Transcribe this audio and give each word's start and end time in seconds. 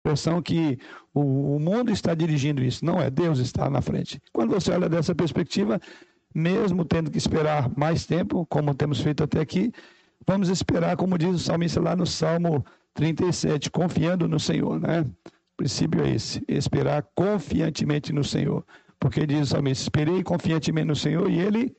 impressão 0.00 0.42
que 0.42 0.78
o, 1.14 1.56
o 1.56 1.60
mundo 1.60 1.90
está 1.92 2.14
dirigindo 2.14 2.62
isso. 2.62 2.84
Não 2.84 3.00
é, 3.00 3.10
Deus 3.10 3.38
está 3.38 3.68
na 3.68 3.80
frente. 3.80 4.20
Quando 4.32 4.50
você 4.50 4.72
olha 4.72 4.88
dessa 4.88 5.14
perspectiva, 5.14 5.80
mesmo 6.34 6.84
tendo 6.84 7.10
que 7.10 7.18
esperar 7.18 7.70
mais 7.76 8.06
tempo, 8.06 8.46
como 8.46 8.74
temos 8.74 9.00
feito 9.00 9.22
até 9.22 9.40
aqui, 9.40 9.72
vamos 10.26 10.48
esperar, 10.48 10.96
como 10.96 11.18
diz 11.18 11.34
o 11.34 11.38
salmista 11.38 11.80
lá 11.80 11.94
no 11.94 12.06
Salmo 12.06 12.64
37, 12.94 13.70
confiando 13.70 14.26
no 14.26 14.40
Senhor, 14.40 14.80
né? 14.80 15.02
O 15.02 15.56
princípio 15.56 16.02
é 16.02 16.10
esse, 16.10 16.42
esperar 16.48 17.02
confiantemente 17.14 18.12
no 18.12 18.24
Senhor. 18.24 18.64
Porque 18.98 19.26
diz 19.26 19.42
o 19.42 19.46
salmista, 19.46 19.82
esperei 19.82 20.22
confiantemente 20.22 20.86
no 20.86 20.96
Senhor 20.96 21.30
e 21.30 21.38
ele 21.38 21.76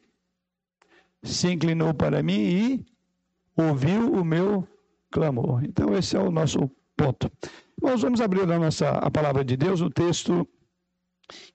se 1.24 1.52
inclinou 1.52 1.94
para 1.94 2.22
mim 2.24 2.40
e 2.40 2.86
ouviu 3.56 4.12
o 4.14 4.26
meu 4.26 4.68
clamor. 5.12 5.64
Então 5.64 5.96
esse 5.96 6.16
é 6.16 6.20
o 6.20 6.32
nosso 6.32 6.70
ponto. 7.02 7.32
Nós 7.82 8.02
vamos 8.02 8.22
abrir 8.22 8.44
a 8.44 8.60
nossa 8.60 8.90
a 8.90 9.10
palavra 9.10 9.44
de 9.44 9.58
Deus, 9.58 9.82
o 9.82 9.90
texto 9.90 10.48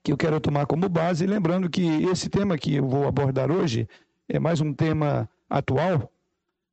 que 0.03 0.11
eu 0.11 0.17
quero 0.17 0.41
tomar 0.41 0.65
como 0.65 0.89
base, 0.89 1.25
lembrando 1.25 1.69
que 1.69 1.85
esse 2.11 2.29
tema 2.29 2.57
que 2.57 2.75
eu 2.75 2.87
vou 2.87 3.07
abordar 3.07 3.49
hoje 3.49 3.87
é 4.27 4.39
mais 4.39 4.59
um 4.59 4.73
tema 4.73 5.29
atual 5.49 6.11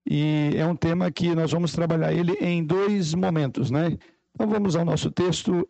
e 0.05 0.53
é 0.57 0.67
um 0.67 0.75
tema 0.75 1.11
que 1.13 1.35
nós 1.35 1.53
vamos 1.53 1.73
trabalhar 1.73 2.13
ele 2.13 2.33
em 2.41 2.65
dois 2.65 3.15
momentos, 3.15 3.71
né? 3.71 3.97
Então 4.35 4.49
vamos 4.49 4.75
ao 4.75 4.85
nosso 4.85 5.11
texto 5.11 5.69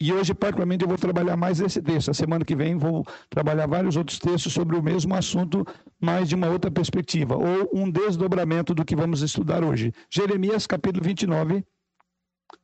e 0.00 0.12
hoje, 0.12 0.32
particularmente, 0.32 0.84
eu 0.84 0.88
vou 0.88 0.96
trabalhar 0.96 1.36
mais 1.36 1.58
esse 1.58 1.82
texto. 1.82 2.12
A 2.12 2.14
semana 2.14 2.44
que 2.44 2.54
vem 2.54 2.76
vou 2.76 3.04
trabalhar 3.28 3.66
vários 3.66 3.96
outros 3.96 4.20
textos 4.20 4.52
sobre 4.52 4.76
o 4.76 4.82
mesmo 4.82 5.12
assunto, 5.12 5.66
mas 6.00 6.28
de 6.28 6.36
uma 6.36 6.48
outra 6.48 6.70
perspectiva, 6.70 7.36
ou 7.36 7.68
um 7.74 7.90
desdobramento 7.90 8.72
do 8.72 8.84
que 8.84 8.94
vamos 8.94 9.22
estudar 9.22 9.64
hoje. 9.64 9.92
Jeremias, 10.08 10.68
capítulo 10.68 11.04
29, 11.04 11.64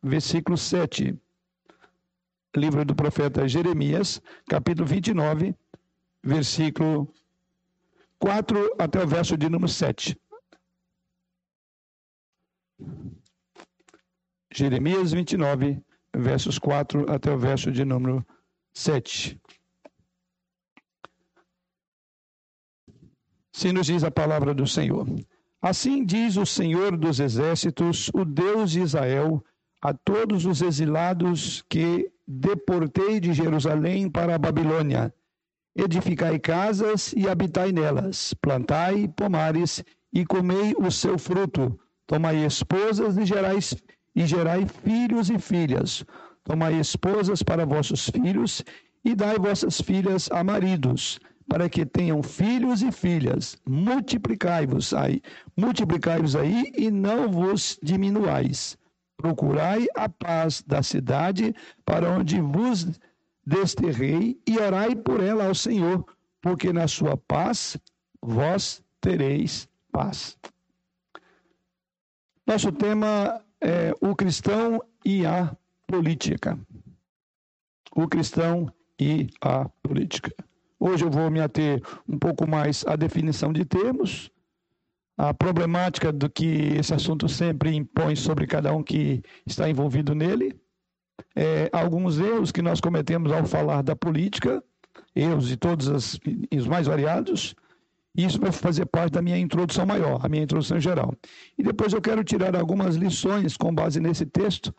versículo 0.02 0.56
7. 0.56 1.18
Livro 2.56 2.84
do 2.84 2.94
profeta 2.94 3.48
Jeremias, 3.48 4.22
capítulo 4.48 4.86
29, 4.86 5.54
versículo 6.22 7.12
4 8.18 8.76
até 8.78 9.02
o 9.02 9.06
verso 9.06 9.36
de 9.36 9.48
número 9.48 9.68
7. 9.68 10.16
Jeremias 14.52 15.12
29, 15.12 15.82
versos 16.16 16.58
4 16.58 17.10
até 17.10 17.32
o 17.32 17.38
verso 17.38 17.72
de 17.72 17.84
número 17.84 18.24
7. 18.72 19.40
Se 23.52 23.72
nos 23.72 23.86
diz 23.86 24.04
a 24.04 24.10
palavra 24.10 24.54
do 24.54 24.66
Senhor. 24.66 25.06
Assim 25.60 26.04
diz 26.04 26.36
o 26.36 26.44
Senhor 26.44 26.96
dos 26.96 27.20
exércitos, 27.20 28.10
o 28.14 28.24
Deus 28.24 28.72
de 28.72 28.80
Israel, 28.80 29.44
a 29.84 29.92
todos 29.92 30.46
os 30.46 30.62
exilados 30.62 31.62
que 31.68 32.10
deportei 32.26 33.20
de 33.20 33.34
Jerusalém 33.34 34.08
para 34.08 34.34
a 34.34 34.38
Babilônia. 34.38 35.12
Edificai 35.76 36.38
casas 36.38 37.12
e 37.14 37.28
habitai 37.28 37.70
nelas, 37.70 38.32
plantai 38.32 39.06
pomares 39.08 39.84
e 40.10 40.24
comei 40.24 40.72
o 40.78 40.90
seu 40.90 41.18
fruto, 41.18 41.78
tomai 42.06 42.46
esposas 42.46 43.18
e 43.18 43.26
gerais 43.26 43.76
e 44.16 44.24
gerai 44.24 44.66
filhos 44.66 45.28
e 45.28 45.38
filhas. 45.38 46.02
Tomai 46.44 46.80
esposas 46.80 47.42
para 47.42 47.66
vossos 47.66 48.08
filhos 48.08 48.64
e 49.04 49.14
dai 49.14 49.38
vossas 49.38 49.82
filhas 49.82 50.30
a 50.32 50.42
maridos, 50.42 51.20
para 51.46 51.68
que 51.68 51.84
tenham 51.84 52.22
filhos 52.22 52.80
e 52.80 52.90
filhas. 52.90 53.58
Multiplicai-vos 53.68 54.94
aí, 54.94 55.20
multiplicai-vos 55.54 56.34
aí 56.36 56.72
e 56.74 56.90
não 56.90 57.28
vos 57.28 57.78
diminuais. 57.82 58.78
Procurai 59.16 59.86
a 59.94 60.08
paz 60.08 60.62
da 60.66 60.82
cidade 60.82 61.54
para 61.84 62.10
onde 62.10 62.40
vos 62.40 63.00
desterrei 63.46 64.40
e 64.46 64.58
orai 64.58 64.94
por 64.94 65.22
ela 65.22 65.46
ao 65.46 65.54
Senhor, 65.54 66.04
porque 66.40 66.72
na 66.72 66.88
sua 66.88 67.16
paz 67.16 67.76
vós 68.20 68.82
tereis 69.00 69.68
paz. 69.92 70.36
Nosso 72.46 72.72
tema 72.72 73.40
é, 73.60 73.94
o 74.00 74.14
cristão 74.14 74.82
e 75.04 75.24
a 75.24 75.56
política. 75.86 76.58
O 77.94 78.08
cristão 78.08 78.70
e 79.00 79.28
a 79.40 79.68
política. 79.82 80.34
Hoje 80.78 81.04
eu 81.04 81.10
vou 81.10 81.30
me 81.30 81.40
ater 81.40 81.82
um 82.06 82.18
pouco 82.18 82.46
mais 82.46 82.84
à 82.86 82.96
definição 82.96 83.52
de 83.52 83.64
termos, 83.64 84.30
a 85.16 85.32
problemática 85.32 86.12
do 86.12 86.28
que 86.28 86.74
esse 86.78 86.92
assunto 86.92 87.28
sempre 87.28 87.74
impõe 87.74 88.16
sobre 88.16 88.46
cada 88.46 88.72
um 88.74 88.82
que 88.82 89.22
está 89.46 89.68
envolvido 89.68 90.14
nele, 90.14 90.58
é, 91.36 91.70
alguns 91.72 92.18
erros 92.18 92.50
que 92.50 92.62
nós 92.62 92.80
cometemos 92.80 93.30
ao 93.32 93.44
falar 93.44 93.82
da 93.82 93.94
política, 93.94 94.62
erros 95.14 95.48
de 95.48 95.56
todos 95.56 95.86
os, 95.86 96.20
os 96.52 96.66
mais 96.66 96.86
variados, 96.86 97.54
isso 98.16 98.40
vai 98.40 98.52
fazer 98.52 98.86
parte 98.86 99.12
da 99.12 99.22
minha 99.22 99.38
introdução 99.38 99.84
maior, 99.84 100.24
a 100.24 100.28
minha 100.28 100.44
introdução 100.44 100.78
geral. 100.78 101.12
E 101.58 101.62
depois 101.62 101.92
eu 101.92 102.00
quero 102.00 102.22
tirar 102.22 102.54
algumas 102.54 102.94
lições 102.94 103.56
com 103.56 103.74
base 103.74 103.98
nesse 103.98 104.24
texto 104.24 104.72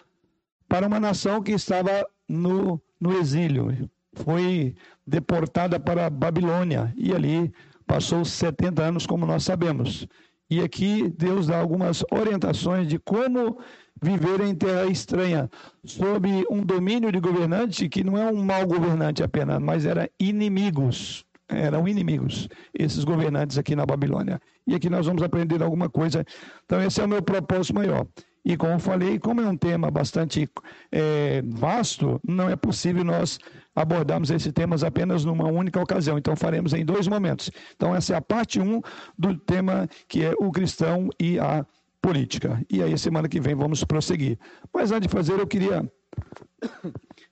para 0.69 0.87
uma 0.87 0.99
nação 0.99 1.41
que 1.41 1.51
estava 1.51 2.05
no, 2.27 2.81
no 2.99 3.17
exílio. 3.17 3.89
Foi 4.13 4.73
deportada 5.05 5.77
para 5.79 6.05
a 6.05 6.09
Babilônia 6.09 6.93
e 6.95 7.13
ali 7.13 7.53
passou 7.85 8.23
70 8.25 8.83
anos, 8.83 9.05
como 9.05 9.25
nós 9.25 9.43
sabemos. 9.43 10.07
E 10.49 10.61
aqui 10.61 11.09
Deus 11.09 11.47
dá 11.47 11.59
algumas 11.59 12.03
orientações 12.11 12.87
de 12.87 12.99
como 12.99 13.59
viver 14.01 14.41
em 14.41 14.53
terra 14.53 14.85
estranha, 14.85 15.49
sob 15.83 16.45
um 16.49 16.63
domínio 16.63 17.11
de 17.11 17.19
governante 17.19 17.89
que 17.89 18.03
não 18.03 18.17
é 18.17 18.31
um 18.31 18.43
mau 18.43 18.67
governante 18.67 19.23
apenas, 19.23 19.59
mas 19.59 19.85
era 19.85 20.09
inimigos 20.19 21.25
eram 21.47 21.87
inimigos, 21.87 22.49
esses 22.73 23.03
governantes 23.03 23.57
aqui 23.57 23.75
na 23.75 23.85
Babilônia. 23.85 24.41
E 24.65 24.73
aqui 24.73 24.89
nós 24.89 25.05
vamos 25.05 25.21
aprender 25.21 25.61
alguma 25.61 25.89
coisa. 25.89 26.25
Então, 26.65 26.81
esse 26.81 26.99
é 26.99 27.05
o 27.05 27.07
meu 27.07 27.21
propósito 27.21 27.75
maior. 27.75 28.07
E 28.43 28.55
como 28.55 28.79
falei, 28.79 29.19
como 29.19 29.41
é 29.41 29.47
um 29.47 29.57
tema 29.57 29.89
bastante 29.89 30.49
é, 30.91 31.41
vasto, 31.43 32.19
não 32.27 32.49
é 32.49 32.55
possível 32.55 33.03
nós 33.03 33.39
abordarmos 33.75 34.31
esses 34.31 34.51
temas 34.53 34.83
apenas 34.83 35.25
numa 35.25 35.47
única 35.47 35.79
ocasião. 35.79 36.17
Então, 36.17 36.35
faremos 36.35 36.73
em 36.73 36.85
dois 36.85 37.07
momentos. 37.07 37.51
Então, 37.75 37.95
essa 37.95 38.13
é 38.13 38.17
a 38.17 38.21
parte 38.21 38.59
1 38.59 38.63
um 38.63 38.81
do 39.17 39.37
tema 39.37 39.87
que 40.07 40.23
é 40.23 40.33
o 40.39 40.51
cristão 40.51 41.09
e 41.19 41.37
a 41.39 41.65
política. 42.01 42.63
E 42.69 42.81
aí, 42.81 42.97
semana 42.97 43.27
que 43.27 43.39
vem, 43.39 43.55
vamos 43.55 43.83
prosseguir. 43.83 44.37
Mas 44.73 44.91
antes 44.91 45.07
de 45.07 45.13
fazer, 45.13 45.39
eu 45.39 45.47
queria 45.47 45.83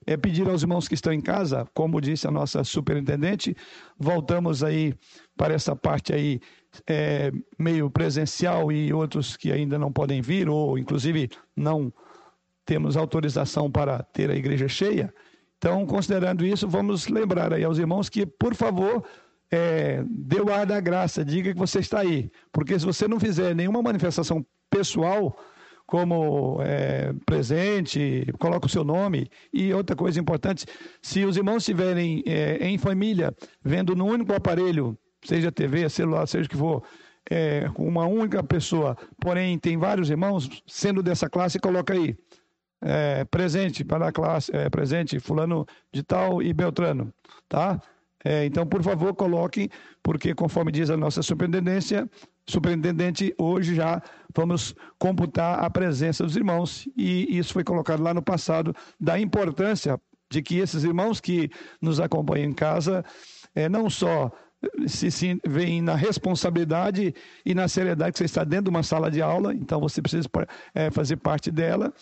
é 0.05 0.17
pedir 0.17 0.47
aos 0.49 0.61
irmãos 0.61 0.87
que 0.87 0.93
estão 0.93 1.13
em 1.13 1.21
casa, 1.21 1.67
como 1.73 2.01
disse 2.01 2.27
a 2.27 2.31
nossa 2.31 2.63
superintendente, 2.63 3.55
voltamos 3.97 4.63
aí 4.63 4.93
para 5.37 5.53
essa 5.53 5.75
parte 5.75 6.13
aí 6.13 6.39
é, 6.87 7.31
meio 7.57 7.89
presencial 7.89 8.71
e 8.71 8.93
outros 8.93 9.37
que 9.37 9.51
ainda 9.51 9.77
não 9.77 9.91
podem 9.91 10.21
vir, 10.21 10.49
ou 10.49 10.77
inclusive 10.77 11.29
não 11.55 11.93
temos 12.65 12.97
autorização 12.97 13.69
para 13.69 14.01
ter 14.03 14.29
a 14.29 14.35
igreja 14.35 14.67
cheia. 14.67 15.13
Então, 15.63 15.85
considerando 15.85 16.45
isso, 16.45 16.67
vamos 16.67 17.07
lembrar 17.07 17.53
aí 17.53 17.63
aos 17.63 17.77
irmãos 17.77 18.09
que, 18.09 18.25
por 18.25 18.53
favor, 18.53 19.01
é, 19.49 20.03
dê 20.05 20.41
o 20.41 20.51
ar 20.51 20.65
da 20.65 20.77
graça, 20.81 21.23
diga 21.23 21.53
que 21.53 21.57
você 21.57 21.79
está 21.79 22.01
aí. 22.01 22.29
Porque 22.51 22.77
se 22.77 22.85
você 22.85 23.07
não 23.07 23.17
fizer 23.17 23.55
nenhuma 23.55 23.81
manifestação 23.81 24.45
pessoal, 24.69 25.33
como 25.87 26.57
é, 26.61 27.13
presente, 27.25 28.27
coloca 28.39 28.65
o 28.65 28.69
seu 28.69 28.83
nome. 28.83 29.29
E 29.53 29.73
outra 29.73 29.95
coisa 29.95 30.19
importante, 30.19 30.65
se 31.01 31.23
os 31.23 31.37
irmãos 31.37 31.59
estiverem 31.59 32.21
é, 32.27 32.57
em 32.67 32.77
família, 32.77 33.33
vendo 33.63 33.95
no 33.95 34.05
único 34.05 34.33
aparelho, 34.33 34.97
seja 35.23 35.49
TV, 35.49 35.87
celular, 35.87 36.27
seja 36.27 36.45
o 36.45 36.49
que 36.49 36.57
for, 36.57 36.83
é, 37.31 37.71
uma 37.77 38.05
única 38.05 38.43
pessoa, 38.43 38.97
porém 39.17 39.57
tem 39.57 39.77
vários 39.77 40.09
irmãos, 40.09 40.61
sendo 40.67 41.01
dessa 41.01 41.29
classe, 41.29 41.57
coloca 41.57 41.93
aí. 41.93 42.17
É, 42.85 43.23
presente 43.23 43.83
para 43.83 44.09
a 44.09 44.11
classe, 44.11 44.53
é, 44.53 44.69
presente 44.69 45.17
fulano 45.17 45.65
de 45.91 46.03
tal 46.03 46.41
e 46.41 46.51
Beltrano, 46.51 47.13
tá? 47.47 47.81
É, 48.25 48.45
então, 48.45 48.65
por 48.65 48.83
favor, 48.83 49.13
coloquem, 49.13 49.69
porque 50.01 50.33
conforme 50.33 50.71
diz 50.71 50.89
a 50.89 50.97
nossa 50.97 51.21
superintendência, 51.21 52.09
superintendente, 52.47 53.33
hoje 53.37 53.75
já 53.75 54.01
vamos 54.35 54.75
computar 54.97 55.63
a 55.63 55.69
presença 55.69 56.23
dos 56.23 56.35
irmãos, 56.35 56.87
e 56.97 57.37
isso 57.37 57.53
foi 57.53 57.63
colocado 57.63 58.01
lá 58.01 58.13
no 58.13 58.21
passado, 58.21 58.75
da 58.99 59.19
importância 59.19 59.99
de 60.29 60.41
que 60.41 60.57
esses 60.57 60.83
irmãos 60.83 61.21
que 61.21 61.49
nos 61.81 61.99
acompanham 61.99 62.49
em 62.49 62.53
casa, 62.53 63.03
é, 63.53 63.69
não 63.69 63.89
só 63.89 64.31
se, 64.87 65.11
se 65.11 65.39
na 65.81 65.95
responsabilidade 65.95 67.13
e 67.45 67.53
na 67.53 67.67
seriedade 67.67 68.13
que 68.13 68.17
você 68.17 68.25
está 68.25 68.43
dentro 68.43 68.65
de 68.65 68.69
uma 68.69 68.83
sala 68.83 69.11
de 69.11 69.21
aula, 69.21 69.53
então 69.53 69.79
você 69.79 70.01
precisa 70.01 70.27
é, 70.73 70.89
fazer 70.89 71.17
parte 71.17 71.51
dela. 71.51 71.93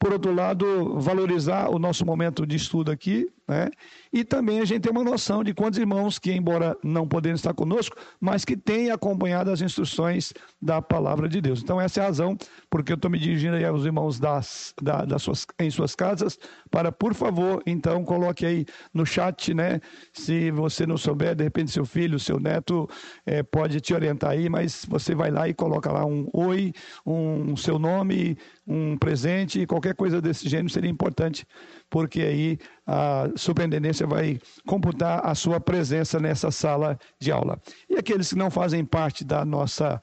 Por 0.00 0.14
outro 0.14 0.34
lado, 0.34 0.98
valorizar 0.98 1.68
o 1.68 1.78
nosso 1.78 2.06
momento 2.06 2.46
de 2.46 2.56
estudo 2.56 2.90
aqui, 2.90 3.28
né? 3.50 3.68
E 4.12 4.22
também 4.22 4.60
a 4.60 4.64
gente 4.64 4.82
tem 4.82 4.92
uma 4.92 5.02
noção 5.02 5.42
de 5.42 5.52
quantos 5.52 5.76
irmãos 5.76 6.20
que, 6.20 6.32
embora 6.32 6.76
não 6.84 7.06
podendo 7.06 7.34
estar 7.34 7.52
conosco, 7.52 7.96
mas 8.20 8.44
que 8.44 8.56
têm 8.56 8.90
acompanhado 8.90 9.50
as 9.50 9.60
instruções 9.60 10.32
da 10.62 10.80
palavra 10.80 11.28
de 11.28 11.40
Deus. 11.40 11.60
Então, 11.60 11.80
essa 11.80 11.98
é 12.00 12.02
a 12.04 12.06
razão 12.06 12.38
porque 12.70 12.92
eu 12.92 12.94
estou 12.94 13.10
me 13.10 13.18
dirigindo 13.18 13.56
aí 13.56 13.64
aos 13.64 13.84
irmãos 13.84 14.20
das, 14.20 14.72
da, 14.80 15.04
das 15.04 15.22
suas, 15.22 15.44
em 15.58 15.68
suas 15.68 15.96
casas, 15.96 16.38
para, 16.70 16.92
por 16.92 17.12
favor, 17.12 17.60
então, 17.66 18.04
coloque 18.04 18.46
aí 18.46 18.64
no 18.94 19.04
chat, 19.04 19.52
né? 19.52 19.80
Se 20.12 20.52
você 20.52 20.86
não 20.86 20.96
souber, 20.96 21.34
de 21.34 21.42
repente 21.42 21.72
seu 21.72 21.84
filho, 21.84 22.20
seu 22.20 22.38
neto 22.38 22.88
é, 23.26 23.42
pode 23.42 23.80
te 23.80 23.92
orientar 23.92 24.30
aí, 24.30 24.48
mas 24.48 24.86
você 24.88 25.12
vai 25.12 25.32
lá 25.32 25.48
e 25.48 25.54
coloca 25.54 25.90
lá 25.90 26.06
um 26.06 26.28
oi, 26.32 26.72
um 27.04 27.56
seu 27.56 27.80
nome, 27.80 28.38
um 28.64 28.96
presente, 28.96 29.66
qualquer 29.66 29.96
coisa 29.96 30.20
desse 30.20 30.48
gênero 30.48 30.70
seria 30.70 30.90
importante, 30.90 31.44
porque 31.88 32.20
aí 32.20 32.58
a 32.86 33.28
superintendência 33.40 34.06
vai 34.06 34.38
computar 34.66 35.26
a 35.26 35.34
sua 35.34 35.60
presença 35.60 36.18
nessa 36.20 36.50
sala 36.50 36.98
de 37.18 37.32
aula. 37.32 37.60
E 37.88 37.96
aqueles 37.96 38.28
que 38.28 38.38
não 38.38 38.50
fazem 38.50 38.84
parte 38.84 39.24
da 39.24 39.44
nossa 39.44 40.02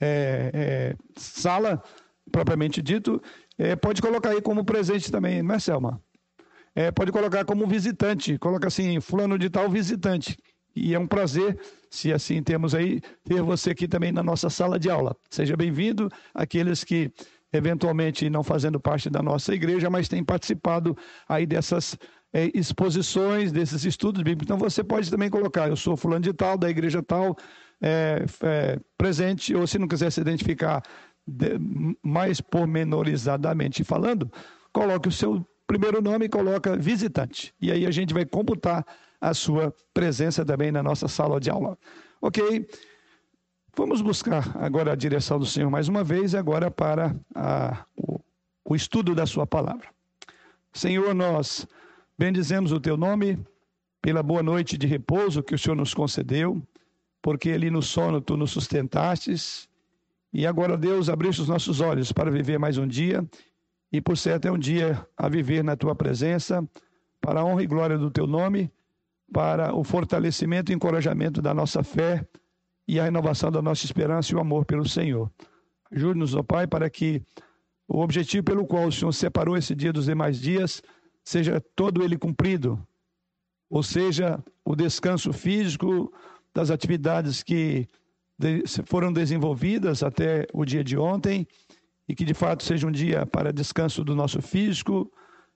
é, 0.00 0.50
é, 0.52 0.96
sala, 1.16 1.82
propriamente 2.30 2.82
dito, 2.82 3.20
é, 3.58 3.76
pode 3.76 4.02
colocar 4.02 4.30
aí 4.30 4.42
como 4.42 4.64
presente 4.64 5.10
também, 5.10 5.42
não 5.42 5.54
é, 5.54 5.58
Selma? 5.58 6.00
É, 6.74 6.90
pode 6.90 7.12
colocar 7.12 7.44
como 7.44 7.66
visitante, 7.66 8.36
coloca 8.38 8.66
assim, 8.66 9.00
fulano 9.00 9.38
de 9.38 9.48
tal 9.48 9.70
visitante. 9.70 10.36
E 10.74 10.92
é 10.92 10.98
um 10.98 11.06
prazer, 11.06 11.56
se 11.88 12.12
assim 12.12 12.42
temos 12.42 12.74
aí, 12.74 13.00
ter 13.22 13.40
você 13.42 13.70
aqui 13.70 13.86
também 13.86 14.10
na 14.10 14.24
nossa 14.24 14.50
sala 14.50 14.78
de 14.78 14.90
aula. 14.90 15.16
Seja 15.30 15.56
bem-vindo, 15.56 16.10
aqueles 16.34 16.82
que 16.82 17.12
eventualmente 17.52 18.28
não 18.28 18.42
fazendo 18.42 18.80
parte 18.80 19.08
da 19.08 19.22
nossa 19.22 19.54
igreja, 19.54 19.88
mas 19.88 20.08
têm 20.08 20.24
participado 20.24 20.96
aí 21.28 21.46
dessas 21.46 21.96
exposições, 22.52 23.52
desses 23.52 23.84
estudos 23.84 24.22
bíblicos. 24.22 24.44
Então 24.44 24.58
você 24.58 24.82
pode 24.82 25.10
também 25.10 25.30
colocar, 25.30 25.68
eu 25.68 25.76
sou 25.76 25.96
fulano 25.96 26.22
de 26.22 26.32
tal, 26.32 26.58
da 26.58 26.68
igreja 26.68 27.02
tal, 27.02 27.36
é, 27.80 28.24
é, 28.42 28.80
presente, 28.98 29.54
ou 29.54 29.66
se 29.66 29.78
não 29.78 29.86
quiser 29.86 30.10
se 30.10 30.20
identificar 30.20 30.82
de, 31.26 31.58
mais 32.02 32.40
pormenorizadamente 32.40 33.84
falando, 33.84 34.30
coloque 34.72 35.08
o 35.08 35.12
seu 35.12 35.46
primeiro 35.66 36.02
nome 36.02 36.26
e 36.26 36.28
coloca 36.28 36.76
visitante. 36.76 37.54
E 37.60 37.70
aí 37.70 37.86
a 37.86 37.90
gente 37.90 38.12
vai 38.12 38.24
computar 38.24 38.84
a 39.20 39.32
sua 39.32 39.74
presença 39.92 40.44
também 40.44 40.72
na 40.72 40.82
nossa 40.82 41.08
sala 41.08 41.40
de 41.40 41.50
aula. 41.50 41.78
Ok? 42.20 42.66
Vamos 43.76 44.00
buscar 44.02 44.56
agora 44.56 44.92
a 44.92 44.96
direção 44.96 45.38
do 45.38 45.46
Senhor 45.46 45.70
mais 45.70 45.88
uma 45.88 46.04
vez, 46.04 46.34
agora 46.34 46.70
para 46.70 47.14
a, 47.34 47.84
o, 47.96 48.20
o 48.64 48.76
estudo 48.76 49.14
da 49.14 49.26
Sua 49.26 49.46
palavra. 49.46 49.88
Senhor, 50.72 51.14
nós 51.14 51.66
Bendizemos 52.16 52.70
o 52.70 52.78
teu 52.78 52.96
nome 52.96 53.38
pela 54.00 54.22
boa 54.22 54.40
noite 54.40 54.78
de 54.78 54.86
repouso 54.86 55.42
que 55.42 55.54
o 55.54 55.58
Senhor 55.58 55.74
nos 55.74 55.92
concedeu, 55.92 56.62
porque 57.20 57.50
ali 57.50 57.70
no 57.70 57.82
sono 57.82 58.20
tu 58.20 58.36
nos 58.36 58.52
sustentastes. 58.52 59.68
E 60.32 60.46
agora, 60.46 60.76
Deus, 60.76 61.08
abriste 61.08 61.42
os 61.42 61.48
nossos 61.48 61.80
olhos 61.80 62.12
para 62.12 62.30
viver 62.30 62.56
mais 62.56 62.78
um 62.78 62.86
dia 62.86 63.28
e, 63.90 64.00
por 64.00 64.16
certo, 64.16 64.46
é 64.46 64.52
um 64.52 64.58
dia 64.58 65.04
a 65.16 65.28
viver 65.28 65.64
na 65.64 65.76
tua 65.76 65.94
presença, 65.94 66.64
para 67.20 67.40
a 67.40 67.44
honra 67.44 67.64
e 67.64 67.66
glória 67.66 67.98
do 67.98 68.10
teu 68.10 68.28
nome, 68.28 68.70
para 69.32 69.74
o 69.74 69.82
fortalecimento 69.82 70.70
e 70.70 70.74
encorajamento 70.74 71.42
da 71.42 71.52
nossa 71.52 71.82
fé 71.82 72.24
e 72.86 73.00
a 73.00 73.04
renovação 73.04 73.50
da 73.50 73.60
nossa 73.60 73.84
esperança 73.84 74.32
e 74.32 74.36
o 74.36 74.40
amor 74.40 74.64
pelo 74.64 74.88
Senhor. 74.88 75.28
Ajude-nos, 75.90 76.36
ó 76.36 76.44
Pai, 76.44 76.68
para 76.68 76.88
que 76.88 77.22
o 77.88 78.00
objetivo 78.00 78.44
pelo 78.44 78.66
qual 78.66 78.86
o 78.86 78.92
Senhor 78.92 79.12
separou 79.12 79.56
esse 79.56 79.74
dia 79.74 79.92
dos 79.92 80.04
demais 80.04 80.40
dias 80.40 80.80
seja 81.24 81.60
todo 81.74 82.04
ele 82.04 82.18
cumprido, 82.18 82.78
ou 83.70 83.82
seja, 83.82 84.42
o 84.64 84.76
descanso 84.76 85.32
físico 85.32 86.12
das 86.54 86.70
atividades 86.70 87.42
que 87.42 87.88
foram 88.86 89.12
desenvolvidas 89.12 90.02
até 90.02 90.46
o 90.52 90.64
dia 90.64 90.84
de 90.84 90.96
ontem 90.96 91.46
e 92.08 92.14
que 92.14 92.24
de 92.24 92.34
fato 92.34 92.62
seja 92.62 92.86
um 92.86 92.92
dia 92.92 93.24
para 93.24 93.52
descanso 93.52 94.04
do 94.04 94.14
nosso 94.14 94.42
físico, 94.42 95.10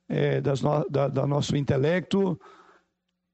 é, 0.08 0.40
das 0.40 0.62
no, 0.62 0.88
da, 0.88 1.08
da 1.08 1.26
nosso 1.26 1.56
intelecto 1.56 2.40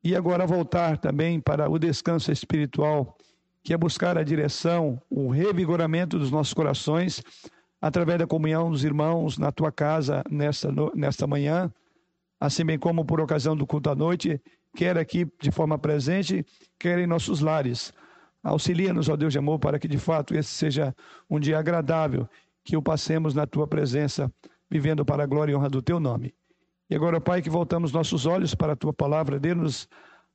e 0.03 0.15
agora 0.17 0.47
voltar 0.47 0.99
também 0.99 1.41
para 1.41 1.71
o 1.71 1.79
descanso 1.79 2.33
espiritual, 2.33 3.17
que 3.63 3.73
é 3.73 3.77
buscar 3.77 4.19
a 4.19 4.25
direção, 4.25 5.01
o 5.09 5.31
revigoramento 5.31 6.19
dos 6.19 6.31
nossos 6.31 6.53
corações 6.53 7.23
através 7.81 8.19
da 8.19 8.27
comunhão 8.27 8.71
dos 8.71 8.85
irmãos 8.85 9.39
na 9.39 9.53
tua 9.53 9.71
casa 9.71 10.23
nesta, 10.29 10.69
nesta 10.95 11.27
manhã 11.27 11.73
assim 12.45 12.65
bem 12.65 12.79
como 12.79 13.05
por 13.05 13.21
ocasião 13.21 13.57
do 13.57 13.67
culto 13.67 13.89
à 13.89 13.95
noite, 13.95 14.41
quer 14.77 14.99
aqui 14.99 15.27
de 15.41 15.51
forma 15.51 15.79
presente, 15.79 16.45
quer 16.79 16.99
em 16.99 17.07
nossos 17.07 17.41
lares. 17.41 17.93
Auxilia-nos, 18.43 19.09
ó 19.09 19.17
Deus 19.17 19.33
de 19.33 19.39
amor, 19.39 19.59
para 19.59 19.79
que 19.79 19.89
de 19.89 19.97
fato 19.97 20.35
esse 20.35 20.51
seja 20.51 20.95
um 21.29 21.41
dia 21.41 21.59
agradável, 21.59 22.29
que 22.63 22.77
o 22.77 22.83
passemos 22.83 23.35
na 23.35 23.47
tua 23.47 23.67
presença, 23.67 24.31
vivendo 24.71 25.05
para 25.05 25.23
a 25.23 25.27
glória 25.27 25.53
e 25.53 25.57
honra 25.57 25.71
do 25.71 25.81
teu 25.81 25.99
nome. 25.99 26.35
E 26.91 26.95
agora, 26.95 27.19
Pai, 27.19 27.41
que 27.41 27.49
voltamos 27.49 27.93
nossos 27.93 28.27
olhos 28.27 28.55
para 28.55 28.75
a 28.75 28.77
tua 28.77 28.93
palavra, 28.93 29.41
dê-nos 29.41 29.89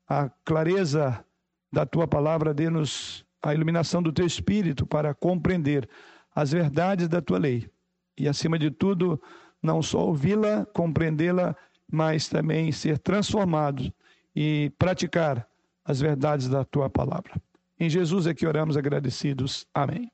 a 0.08 0.30
clareza 0.44 1.24
da 1.72 1.86
tua 1.86 2.08
palavra, 2.08 2.56
dê-nos 2.56 3.24
a 3.44 3.54
iluminação 3.54 4.02
do 4.02 4.12
teu 4.12 4.26
espírito 4.26 4.86
para 4.86 5.14
compreender 5.14 5.88
as 6.34 6.52
verdades 6.52 7.08
da 7.08 7.22
tua 7.22 7.38
lei. 7.38 7.70
E 8.18 8.28
acima 8.28 8.58
de 8.58 8.72
tudo, 8.72 9.22
não 9.62 9.82
só 9.84 10.08
ouvi-la, 10.08 10.66
compreendê-la, 10.74 11.56
mas 11.92 12.28
também 12.28 12.72
ser 12.72 12.98
transformados 12.98 13.92
e 14.36 14.72
praticar 14.78 15.48
as 15.84 16.00
verdades 16.00 16.48
da 16.48 16.64
tua 16.64 16.90
palavra. 16.90 17.34
Em 17.80 17.90
Jesus 17.90 18.28
é 18.28 18.34
que 18.34 18.46
oramos 18.46 18.78
agradecidos. 18.78 19.66
Amém. 19.74 20.12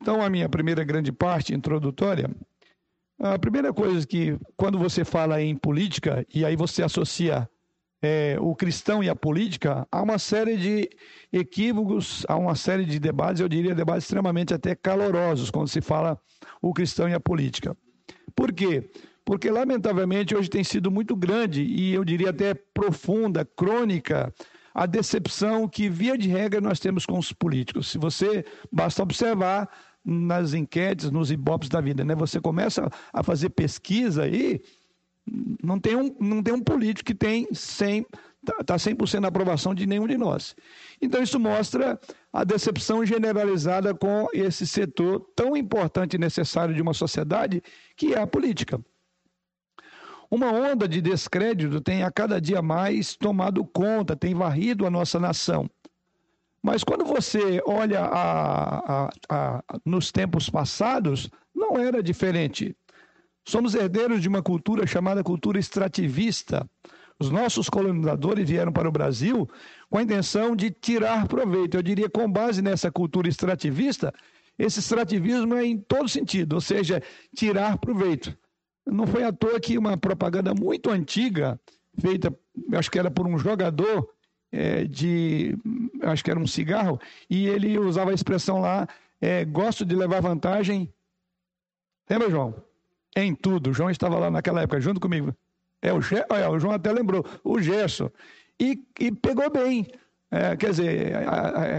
Então, 0.00 0.22
a 0.22 0.30
minha 0.30 0.48
primeira 0.48 0.84
grande 0.84 1.10
parte 1.10 1.54
introdutória, 1.54 2.30
a 3.18 3.38
primeira 3.38 3.72
coisa 3.72 4.06
que, 4.06 4.38
quando 4.56 4.78
você 4.78 5.04
fala 5.04 5.42
em 5.42 5.56
política, 5.56 6.26
e 6.32 6.44
aí 6.44 6.54
você 6.54 6.82
associa 6.82 7.48
é, 8.02 8.36
o 8.40 8.54
cristão 8.54 9.02
e 9.02 9.08
a 9.08 9.16
política, 9.16 9.86
há 9.90 10.02
uma 10.02 10.18
série 10.18 10.56
de 10.56 10.90
equívocos, 11.32 12.24
há 12.28 12.36
uma 12.36 12.54
série 12.54 12.84
de 12.84 12.98
debates, 12.98 13.40
eu 13.40 13.48
diria 13.48 13.74
debates 13.74 14.04
extremamente 14.04 14.52
até 14.52 14.74
calorosos, 14.74 15.50
quando 15.50 15.68
se 15.68 15.80
fala 15.80 16.20
o 16.60 16.72
cristão 16.72 17.08
e 17.08 17.14
a 17.14 17.20
política. 17.20 17.76
Por 18.34 18.52
quê? 18.52 18.90
Porque 19.26 19.50
lamentavelmente 19.50 20.36
hoje 20.36 20.48
tem 20.48 20.62
sido 20.62 20.88
muito 20.88 21.16
grande 21.16 21.60
e 21.60 21.92
eu 21.92 22.04
diria 22.04 22.30
até 22.30 22.54
profunda, 22.54 23.44
crônica, 23.44 24.32
a 24.72 24.86
decepção 24.86 25.68
que, 25.68 25.88
via 25.88 26.16
de 26.16 26.28
regra, 26.28 26.60
nós 26.60 26.78
temos 26.78 27.04
com 27.04 27.18
os 27.18 27.32
políticos. 27.32 27.90
Se 27.90 27.98
você 27.98 28.44
basta 28.70 29.02
observar 29.02 29.68
nas 30.04 30.54
enquetes, 30.54 31.10
nos 31.10 31.32
ibopes 31.32 31.68
da 31.68 31.80
vida, 31.80 32.04
né? 32.04 32.14
Você 32.14 32.40
começa 32.40 32.88
a 33.12 33.22
fazer 33.24 33.50
pesquisa 33.50 34.22
aí, 34.22 34.60
não 35.60 35.80
tem 35.80 35.96
um, 35.96 36.14
não 36.20 36.40
tem 36.40 36.54
um 36.54 36.62
político 36.62 37.06
que 37.06 37.14
tem 37.14 37.48
100, 37.52 38.06
está 38.60 38.76
100% 38.76 39.18
na 39.18 39.26
aprovação 39.26 39.74
de 39.74 39.86
nenhum 39.86 40.06
de 40.06 40.16
nós. 40.16 40.54
Então, 41.02 41.20
isso 41.20 41.40
mostra 41.40 41.98
a 42.32 42.44
decepção 42.44 43.04
generalizada 43.04 43.92
com 43.92 44.28
esse 44.32 44.64
setor 44.68 45.18
tão 45.34 45.56
importante 45.56 46.14
e 46.14 46.18
necessário 46.18 46.72
de 46.72 46.80
uma 46.80 46.94
sociedade, 46.94 47.60
que 47.96 48.14
é 48.14 48.20
a 48.20 48.26
política. 48.26 48.80
Uma 50.30 50.52
onda 50.52 50.88
de 50.88 51.00
descrédito 51.00 51.80
tem 51.80 52.02
a 52.02 52.10
cada 52.10 52.40
dia 52.40 52.60
mais 52.60 53.14
tomado 53.14 53.64
conta, 53.64 54.16
tem 54.16 54.34
varrido 54.34 54.86
a 54.86 54.90
nossa 54.90 55.20
nação. 55.20 55.68
Mas 56.62 56.82
quando 56.82 57.04
você 57.04 57.62
olha 57.64 58.00
a, 58.00 59.04
a, 59.04 59.10
a, 59.28 59.62
nos 59.84 60.10
tempos 60.10 60.50
passados, 60.50 61.30
não 61.54 61.78
era 61.78 62.02
diferente. 62.02 62.76
Somos 63.44 63.74
herdeiros 63.74 64.20
de 64.20 64.28
uma 64.28 64.42
cultura 64.42 64.84
chamada 64.84 65.22
cultura 65.22 65.60
extrativista. 65.60 66.68
Os 67.20 67.30
nossos 67.30 67.70
colonizadores 67.70 68.48
vieram 68.48 68.72
para 68.72 68.88
o 68.88 68.92
Brasil 68.92 69.48
com 69.88 69.98
a 69.98 70.02
intenção 70.02 70.56
de 70.56 70.70
tirar 70.70 71.28
proveito. 71.28 71.76
Eu 71.76 71.82
diria, 71.82 72.10
com 72.10 72.30
base 72.30 72.60
nessa 72.60 72.90
cultura 72.90 73.28
extrativista, 73.28 74.12
esse 74.58 74.80
extrativismo 74.80 75.54
é 75.54 75.64
em 75.64 75.78
todo 75.78 76.08
sentido, 76.08 76.54
ou 76.54 76.60
seja, 76.60 77.00
tirar 77.34 77.78
proveito. 77.78 78.36
Não 78.86 79.06
foi 79.06 79.24
à 79.24 79.32
toa 79.32 79.58
que 79.58 79.76
uma 79.76 79.96
propaganda 79.96 80.54
muito 80.54 80.90
antiga, 80.90 81.60
feita, 82.00 82.32
acho 82.74 82.90
que 82.90 82.98
era 82.98 83.10
por 83.10 83.26
um 83.26 83.36
jogador 83.36 84.08
é, 84.52 84.84
de. 84.84 85.56
Acho 86.02 86.22
que 86.22 86.30
era 86.30 86.38
um 86.38 86.46
cigarro, 86.46 87.00
e 87.28 87.46
ele 87.46 87.78
usava 87.78 88.10
a 88.10 88.14
expressão 88.14 88.60
lá: 88.60 88.88
é, 89.20 89.44
gosto 89.44 89.84
de 89.84 89.94
levar 89.94 90.20
vantagem. 90.20 90.92
Lembra, 92.08 92.30
João? 92.30 92.54
Em 93.16 93.34
tudo. 93.34 93.70
O 93.70 93.74
João 93.74 93.90
estava 93.90 94.18
lá 94.18 94.30
naquela 94.30 94.62
época 94.62 94.80
junto 94.80 95.00
comigo. 95.00 95.34
É, 95.82 95.92
o, 95.92 95.98
é, 95.98 96.48
o 96.48 96.58
João 96.58 96.74
até 96.74 96.92
lembrou, 96.92 97.24
o 97.42 97.60
Gerson. 97.60 98.10
E, 98.60 98.80
e 99.00 99.10
pegou 99.10 99.50
bem. 99.50 99.86
É, 100.30 100.56
quer 100.56 100.70
dizer, 100.70 101.12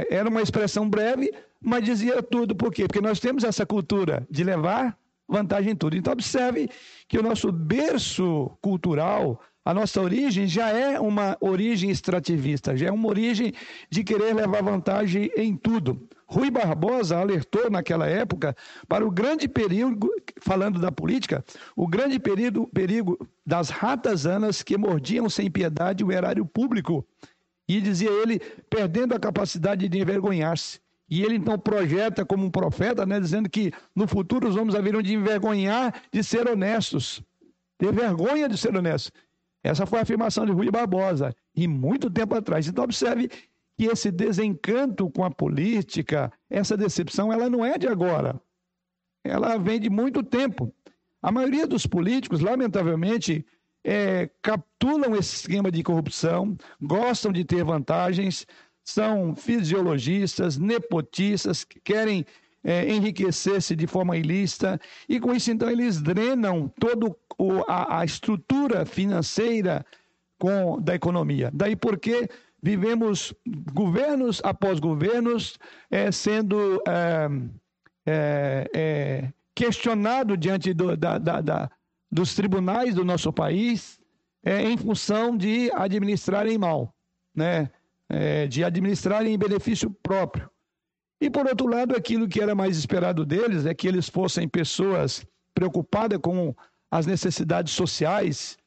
era 0.10 0.30
uma 0.30 0.42
expressão 0.42 0.90
breve, 0.90 1.32
mas 1.62 1.84
dizia 1.84 2.22
tudo. 2.22 2.56
Por 2.56 2.74
quê? 2.74 2.88
Porque 2.88 3.02
nós 3.02 3.20
temos 3.20 3.44
essa 3.44 3.66
cultura 3.66 4.26
de 4.30 4.44
levar 4.44 4.98
vantagem 5.28 5.74
em 5.74 5.76
tudo. 5.76 5.98
Então, 5.98 6.14
observe 6.14 6.70
que 7.08 7.18
o 7.18 7.24
nosso 7.24 7.52
berço 7.52 8.52
cultural, 8.62 9.42
A 9.68 9.74
nossa 9.74 10.02
origem 10.02 10.48
já 10.48 10.70
é 10.70 10.98
uma 10.98 11.36
origem 11.42 11.90
extrativista, 11.90 12.78
já 12.78 12.88
é 12.88 12.92
uma 12.92 13.10
origem 13.10 13.52
de 13.92 14.02
querer 14.02 14.34
levar 14.34 14.64
vantagem 14.64 15.30
em 15.36 15.58
tudo. 15.58 16.08
Rui 16.26 16.50
Barbosa 16.50 17.18
alertou 17.18 17.70
naquela 17.70 18.08
época 18.08 18.56
para 18.88 19.06
o 19.06 19.12
grande 19.12 19.46
perigo, 19.46 20.10
falando 20.40 20.80
da 20.80 20.90
política, 20.90 21.44
o 21.76 21.86
grande 21.86 22.18
perigo, 22.18 22.66
perigo 22.68 23.28
das 23.46 23.70
ratazanas 23.70 24.64
que 24.64 24.78
mordiam 24.78 25.30
sem 25.30 25.52
piedade 25.52 26.02
o 26.02 26.14
erário 26.14 26.46
público. 26.46 27.06
E 27.68 27.82
dizia 27.82 28.10
ele, 28.10 28.40
perdendo 28.70 29.16
a 29.16 29.20
capacidade 29.20 29.90
de 29.90 30.00
envergonhar-se. 30.00 30.80
E 31.10 31.24
ele 31.24 31.36
então 31.36 31.58
projeta 31.58 32.26
como 32.26 32.46
um 32.46 32.52
profeta, 32.52 33.06
né, 33.06 33.20
dizendo 33.20 33.50
que 33.50 33.72
no 33.96 34.08
futuro 34.08 34.48
os 34.48 34.56
homens 34.56 34.76
haveriam 34.76 35.02
de 35.02 35.14
envergonhar 35.14 36.02
de 36.12 36.24
ser 36.24 36.48
honestos. 36.48 37.22
Ter 37.78 37.94
vergonha 37.94 38.50
de 38.50 38.58
ser 38.58 38.76
honestos. 38.76 39.12
Essa 39.64 39.86
foi 39.86 40.00
a 40.00 40.02
afirmação 40.02 40.46
de 40.46 40.52
Rui 40.52 40.70
Barbosa, 40.70 41.36
e 41.56 41.68
muito 41.68 42.10
tempo 42.10 42.36
atrás. 42.36 42.68
Então, 42.68 42.84
observe 42.84 43.30
que 43.78 43.86
esse 43.86 44.12
desencanto 44.12 45.10
com 45.10 45.24
a 45.24 45.32
política, 45.32 46.32
essa 46.50 46.76
decepção, 46.76 47.32
ela 47.32 47.50
não 47.50 47.66
é 47.66 47.78
de 47.78 47.88
agora. 47.88 48.40
Ela 49.24 49.58
vem 49.58 49.80
de 49.80 49.90
muito 49.90 50.24
tempo. 50.24 50.74
A 51.22 51.32
maioria 51.32 51.68
dos 51.68 51.86
políticos, 51.86 52.40
lamentavelmente, 52.40 53.46
é, 53.84 54.30
capturam 54.42 55.16
esse 55.16 55.36
esquema 55.36 55.72
de 55.72 55.84
corrupção, 55.84 56.58
gostam 56.82 57.32
de 57.32 57.44
ter 57.44 57.64
vantagens, 57.64 58.46
são 58.88 59.36
fisiologistas, 59.36 60.58
nepotistas, 60.58 61.66
que 61.66 61.78
querem 61.78 62.26
é, 62.64 62.90
enriquecer-se 62.90 63.76
de 63.76 63.86
forma 63.86 64.16
ilícita, 64.16 64.80
e 65.10 65.20
com 65.20 65.34
isso, 65.34 65.52
então, 65.52 65.70
eles 65.70 66.02
drenam 66.02 66.72
toda 66.80 67.14
a, 67.68 68.00
a, 68.00 68.06
estrutura 68.06 68.86
financeira 68.86 69.86
com, 70.40 70.80
da 70.80 70.96
economia. 70.96 71.52
Daí 71.54 71.76
porque 71.76 72.30
vivemos 72.64 73.34
governos 73.74 74.40
após 74.42 74.80
governos 74.80 75.60
é, 75.92 76.10
sendo 76.10 76.82
é, 76.88 77.28
é, 78.06 78.72
é 78.74 79.34
questionado 79.54 80.38
diante 80.38 80.74
do, 80.74 80.96
da, 80.96 81.18
da, 81.18 81.42
da, 81.42 81.70
dos 82.10 82.34
tribunais 82.36 82.96
do 82.96 83.04
nosso 83.04 83.34
país 83.34 84.00
é, 84.46 84.62
em 84.62 84.78
função 84.78 85.36
de 85.36 85.70
administrarem 85.74 86.58
mal, 86.58 86.96
né? 87.36 87.70
É, 88.10 88.48
de 88.48 88.64
administrarem 88.64 89.34
em 89.34 89.38
benefício 89.38 89.90
próprio. 90.02 90.50
E, 91.20 91.30
por 91.30 91.46
outro 91.46 91.68
lado, 91.68 91.96
aquilo 91.96 92.28
que 92.28 92.42
era 92.42 92.56
mais 92.56 92.78
esperado 92.78 93.26
deles 93.26 93.66
é 93.66 93.74
que 93.74 93.88
eles 93.88 94.08
fossem 94.08 94.48
pessoas 94.48 95.26
preocupadas 95.54 96.20
com 96.20 96.56
as 96.92 97.06
necessidades 97.06 97.74
sociais 97.74 98.58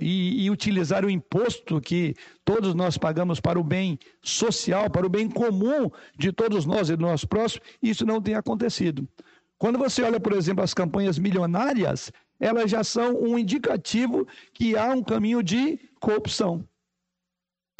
e, 0.00 0.44
e, 0.44 0.50
utilizar 0.50 1.04
o 1.04 1.10
imposto 1.10 1.80
que 1.80 2.14
todos 2.44 2.74
nós 2.74 2.98
pagamos 2.98 3.38
para 3.38 3.58
o 3.58 3.62
bem 3.62 3.98
social, 4.20 4.90
para 4.90 5.06
o 5.06 5.08
bem 5.08 5.30
comum 5.30 5.88
de 6.18 6.32
todos 6.32 6.66
nós 6.66 6.90
e 6.90 6.96
do 6.96 7.02
nosso 7.02 7.28
próximo, 7.28 7.62
isso 7.80 8.04
não 8.04 8.20
tem 8.20 8.34
acontecido. 8.34 9.08
Quando 9.58 9.78
você 9.78 10.02
olha, 10.02 10.18
por 10.18 10.32
exemplo, 10.32 10.64
as 10.64 10.74
campanhas 10.74 11.18
milionárias, 11.18 12.10
elas 12.40 12.70
já 12.70 12.82
são 12.82 13.14
um 13.14 13.38
indicativo 13.38 14.26
que 14.52 14.76
há 14.76 14.90
um 14.90 15.02
caminho 15.02 15.42
de 15.42 15.78
corrupção. 16.00 16.66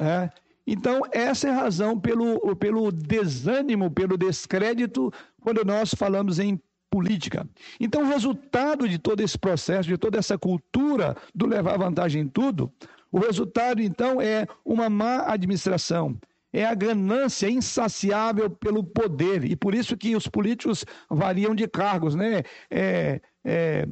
É. 0.00 0.30
Então, 0.66 1.00
essa 1.12 1.48
é 1.48 1.50
a 1.50 1.60
razão 1.60 1.98
pelo, 1.98 2.56
pelo 2.56 2.90
desânimo, 2.90 3.90
pelo 3.90 4.16
descrédito, 4.16 5.12
quando 5.40 5.64
nós 5.64 5.94
falamos 5.94 6.38
em 6.38 6.60
política. 6.90 7.46
Então, 7.78 8.02
o 8.02 8.08
resultado 8.08 8.88
de 8.88 8.98
todo 8.98 9.20
esse 9.20 9.38
processo, 9.38 9.88
de 9.88 9.96
toda 9.96 10.18
essa 10.18 10.36
cultura 10.36 11.16
do 11.34 11.46
levar 11.46 11.78
vantagem 11.78 12.22
em 12.22 12.28
tudo, 12.28 12.72
o 13.12 13.18
resultado, 13.18 13.80
então, 13.80 14.20
é 14.20 14.46
uma 14.64 14.90
má 14.90 15.30
administração, 15.30 16.18
é 16.52 16.64
a 16.64 16.74
ganância 16.74 17.48
insaciável 17.48 18.50
pelo 18.50 18.82
poder. 18.82 19.44
E 19.44 19.54
por 19.54 19.74
isso 19.74 19.96
que 19.96 20.16
os 20.16 20.26
políticos 20.26 20.84
variam 21.08 21.54
de 21.54 21.68
cargos, 21.68 22.14
né? 22.14 22.42
É, 22.70 23.20
é, 23.44 23.86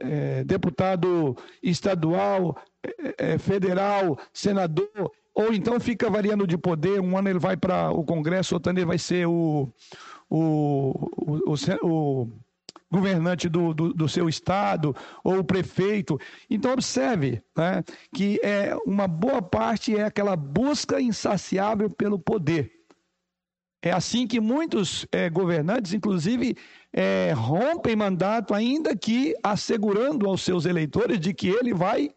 é, 0.00 0.44
deputado 0.44 1.36
estadual, 1.62 2.56
é, 2.82 3.32
é, 3.32 3.38
federal, 3.38 4.18
senador, 4.32 5.12
ou 5.36 5.52
então 5.52 5.78
fica 5.78 6.08
variando 6.08 6.46
de 6.46 6.56
poder. 6.56 6.98
Um 6.98 7.16
ano 7.16 7.28
ele 7.28 7.38
vai 7.38 7.58
para 7.58 7.90
o 7.90 8.02
Congresso, 8.02 8.54
outro 8.54 8.70
ano 8.70 8.78
ele 8.78 8.86
vai 8.86 8.98
ser 8.98 9.26
o, 9.26 9.70
o, 10.30 11.10
o, 11.14 11.54
o, 11.82 12.28
governante 12.90 13.46
do, 13.46 13.74
do, 13.74 13.92
do, 13.92 14.08
seu 14.08 14.30
estado 14.30 14.96
ou 15.22 15.40
o 15.40 15.44
prefeito. 15.44 16.18
Então, 16.48 16.72
observe 16.72 17.42
né, 17.54 17.84
que 18.14 18.40
é, 18.42 18.74
uma 18.86 19.06
boa 19.06 19.42
parte 19.42 19.94
é 19.94 20.04
aquela 20.04 20.34
busca 20.34 20.98
insaciável 21.02 21.90
pelo 21.90 22.18
poder. 22.18 22.72
É 23.82 23.92
assim 23.92 24.26
que 24.26 24.40
muitos 24.40 25.06
é, 25.12 25.28
governantes, 25.28 25.92
inclusive, 25.92 26.56
é, 26.90 27.32
rompem 27.36 27.94
mandato, 27.94 28.54
ainda 28.54 28.96
que 28.96 29.34
assegurando 29.42 30.26
aos 30.26 30.40
seus 30.40 30.64
eleitores 30.64 31.20
de 31.20 31.34
que 31.34 31.48
ele 31.48 31.74
vai 31.74 32.10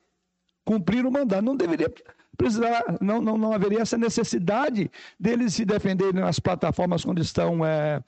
cumprir 0.63 1.05
o 1.05 1.11
mandato. 1.11 1.43
Não 1.43 1.55
deveria 1.55 1.93
precisar, 2.39 2.97
não, 3.01 3.21
não, 3.21 3.37
não 3.37 3.51
haveria 3.51 3.81
essa 3.81 3.97
necessidade 3.97 4.89
deles 5.19 5.53
se 5.53 5.65
defenderem 5.65 6.21
nas 6.21 6.39
plataformas 6.39 7.03
quando 7.03 7.19
estão 7.19 7.65
é, 7.65 8.01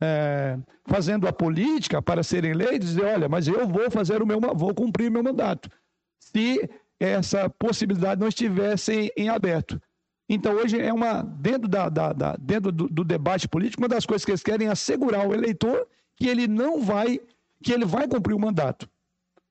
é, 0.00 0.58
fazendo 0.84 1.28
a 1.28 1.32
política 1.32 2.02
para 2.02 2.24
serem 2.24 2.50
eleitos, 2.50 2.88
dizer, 2.88 3.04
olha, 3.04 3.28
mas 3.28 3.46
eu 3.46 3.68
vou 3.68 3.88
fazer 3.88 4.20
o 4.20 4.26
meu, 4.26 4.40
vou 4.40 4.74
cumprir 4.74 5.08
o 5.08 5.12
meu 5.12 5.22
mandato. 5.22 5.70
Se 6.18 6.68
essa 6.98 7.48
possibilidade 7.48 8.20
não 8.20 8.26
estivesse 8.26 8.92
em, 8.92 9.10
em 9.16 9.28
aberto. 9.28 9.80
Então, 10.28 10.54
hoje 10.54 10.78
é 10.80 10.92
uma, 10.92 11.22
dentro, 11.22 11.68
da, 11.68 11.88
da, 11.88 12.12
da 12.12 12.36
dentro 12.36 12.72
do, 12.72 12.88
do, 12.88 13.04
debate 13.04 13.46
político, 13.48 13.80
uma 13.80 13.88
das 13.88 14.04
coisas 14.04 14.24
que 14.24 14.32
eles 14.32 14.42
querem 14.42 14.66
é 14.66 14.70
assegurar 14.70 15.24
ao 15.24 15.32
eleitor 15.32 15.86
que 16.16 16.26
ele 16.26 16.48
não 16.48 16.82
vai, 16.82 17.20
que 17.62 17.72
ele 17.72 17.84
vai 17.84 18.08
cumprir 18.08 18.34
o 18.34 18.40
mandato. 18.40 18.90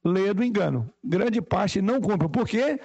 Leia 0.03 0.33
do 0.33 0.43
engano. 0.43 0.87
Grande 1.03 1.41
parte 1.41 1.81
não 1.81 1.99
cumpre. 1.99 2.29
Por 2.29 2.47
quê? 2.47 2.79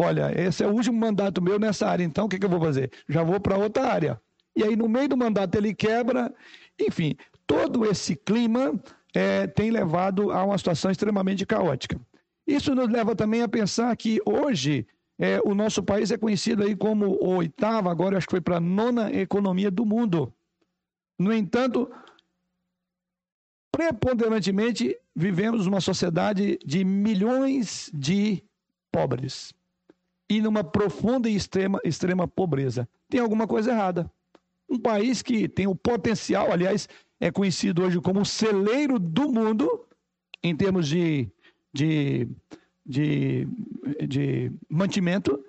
Olha, 0.00 0.30
esse 0.40 0.62
é 0.62 0.66
o 0.68 0.70
último 0.70 0.96
mandato 0.96 1.42
meu 1.42 1.58
nessa 1.58 1.88
área, 1.88 2.04
então 2.04 2.26
o 2.26 2.28
que, 2.28 2.38
que 2.38 2.46
eu 2.46 2.48
vou 2.48 2.60
fazer? 2.60 2.92
Já 3.08 3.24
vou 3.24 3.40
para 3.40 3.58
outra 3.58 3.88
área. 3.88 4.20
E 4.54 4.62
aí, 4.62 4.76
no 4.76 4.88
meio 4.88 5.08
do 5.08 5.16
mandato, 5.16 5.56
ele 5.56 5.74
quebra. 5.74 6.32
Enfim, 6.80 7.16
todo 7.44 7.84
esse 7.84 8.14
clima 8.14 8.80
é, 9.12 9.48
tem 9.48 9.72
levado 9.72 10.30
a 10.30 10.44
uma 10.44 10.56
situação 10.56 10.92
extremamente 10.92 11.44
caótica. 11.44 12.00
Isso 12.46 12.76
nos 12.76 12.88
leva 12.88 13.16
também 13.16 13.42
a 13.42 13.48
pensar 13.48 13.94
que 13.96 14.20
hoje 14.24 14.86
é, 15.18 15.40
o 15.44 15.52
nosso 15.52 15.82
país 15.82 16.12
é 16.12 16.16
conhecido 16.16 16.62
aí 16.62 16.76
como 16.76 17.06
o 17.20 17.34
oitavo, 17.34 17.88
agora 17.88 18.16
acho 18.16 18.28
que 18.28 18.34
foi 18.34 18.40
para 18.40 18.58
a 18.58 18.60
nona 18.60 19.12
economia 19.12 19.68
do 19.68 19.84
mundo. 19.84 20.32
No 21.18 21.32
entanto, 21.32 21.90
preponderantemente 23.72 24.96
vivemos 25.14 25.66
uma 25.66 25.80
sociedade 25.80 26.56
de 26.64 26.84
milhões 26.84 27.90
de 27.92 28.44
pobres 28.92 29.57
e 30.28 30.40
numa 30.40 30.62
profunda 30.62 31.28
e 31.28 31.34
extrema, 31.34 31.80
extrema 31.84 32.28
pobreza. 32.28 32.88
Tem 33.08 33.20
alguma 33.20 33.46
coisa 33.46 33.70
errada. 33.70 34.10
Um 34.68 34.78
país 34.78 35.22
que 35.22 35.48
tem 35.48 35.66
o 35.66 35.74
potencial, 35.74 36.52
aliás, 36.52 36.88
é 37.18 37.30
conhecido 37.30 37.82
hoje 37.82 38.00
como 38.00 38.20
o 38.20 38.26
celeiro 38.26 38.98
do 38.98 39.32
mundo 39.32 39.86
em 40.42 40.54
termos 40.54 40.86
de, 40.86 41.28
de, 41.72 42.28
de, 42.84 43.48
de 44.06 44.52
mantimento, 44.68 45.42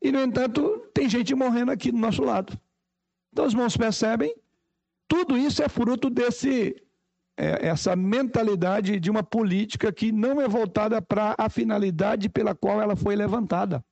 e, 0.00 0.12
no 0.12 0.20
entanto, 0.20 0.86
tem 0.94 1.08
gente 1.08 1.34
morrendo 1.34 1.72
aqui 1.72 1.90
do 1.90 1.98
nosso 1.98 2.22
lado. 2.22 2.58
Então, 3.32 3.46
os 3.46 3.52
irmãos 3.52 3.76
percebem, 3.76 4.34
tudo 5.08 5.36
isso 5.36 5.62
é 5.62 5.68
fruto 5.68 6.08
desse 6.08 6.76
é, 7.36 7.68
essa 7.68 7.96
mentalidade 7.96 8.98
de 9.00 9.10
uma 9.10 9.22
política 9.22 9.92
que 9.92 10.12
não 10.12 10.40
é 10.40 10.48
voltada 10.48 11.00
para 11.00 11.34
a 11.38 11.48
finalidade 11.48 12.28
pela 12.28 12.54
qual 12.54 12.80
ela 12.80 12.96
foi 12.96 13.16
levantada. 13.16 13.84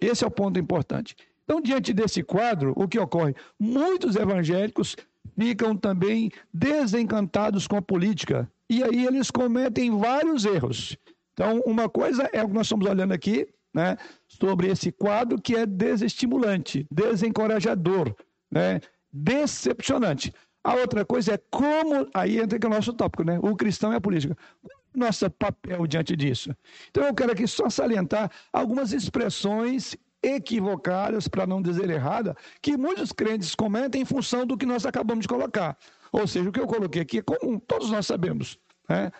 Esse 0.00 0.24
é 0.24 0.26
o 0.26 0.30
ponto 0.30 0.58
importante. 0.58 1.16
Então, 1.44 1.60
diante 1.60 1.92
desse 1.92 2.22
quadro, 2.22 2.72
o 2.76 2.88
que 2.88 2.98
ocorre? 2.98 3.34
Muitos 3.58 4.16
evangélicos 4.16 4.96
ficam 5.38 5.76
também 5.76 6.30
desencantados 6.52 7.66
com 7.66 7.76
a 7.76 7.82
política. 7.82 8.50
E 8.68 8.82
aí 8.82 9.06
eles 9.06 9.30
cometem 9.30 9.96
vários 9.96 10.44
erros. 10.44 10.96
Então, 11.32 11.60
uma 11.66 11.88
coisa 11.88 12.28
é 12.32 12.42
o 12.42 12.48
que 12.48 12.54
nós 12.54 12.66
estamos 12.66 12.86
olhando 12.86 13.12
aqui, 13.12 13.46
né, 13.74 13.96
sobre 14.28 14.68
esse 14.68 14.92
quadro 14.92 15.40
que 15.40 15.56
é 15.56 15.66
desestimulante, 15.66 16.86
desencorajador, 16.90 18.14
né, 18.50 18.80
decepcionante. 19.12 20.32
A 20.62 20.74
outra 20.76 21.04
coisa 21.04 21.34
é 21.34 21.38
como, 21.50 22.08
aí 22.14 22.38
entra 22.38 22.58
é 22.60 22.66
o 22.66 22.70
nosso 22.70 22.92
tópico, 22.94 23.22
né? 23.22 23.38
O 23.42 23.54
cristão 23.54 23.92
e 23.92 23.96
a 23.96 24.00
política. 24.00 24.34
Nosso 24.94 25.28
papel 25.30 25.86
diante 25.86 26.14
disso. 26.14 26.54
Então 26.90 27.04
eu 27.04 27.14
quero 27.14 27.32
aqui 27.32 27.46
só 27.46 27.68
salientar 27.68 28.30
algumas 28.52 28.92
expressões 28.92 29.96
equivocadas, 30.22 31.28
para 31.28 31.46
não 31.46 31.60
dizer 31.60 31.90
errada, 31.90 32.34
que 32.62 32.76
muitos 32.76 33.12
crentes 33.12 33.54
cometem 33.54 34.02
em 34.02 34.04
função 34.04 34.46
do 34.46 34.56
que 34.56 34.64
nós 34.64 34.86
acabamos 34.86 35.22
de 35.22 35.28
colocar. 35.28 35.76
Ou 36.12 36.26
seja, 36.26 36.48
o 36.48 36.52
que 36.52 36.60
eu 36.60 36.66
coloquei 36.66 37.02
aqui 37.02 37.18
é 37.18 37.22
comum, 37.22 37.58
todos 37.58 37.90
nós 37.90 38.06
sabemos. 38.06 38.58
Né? 38.88 39.10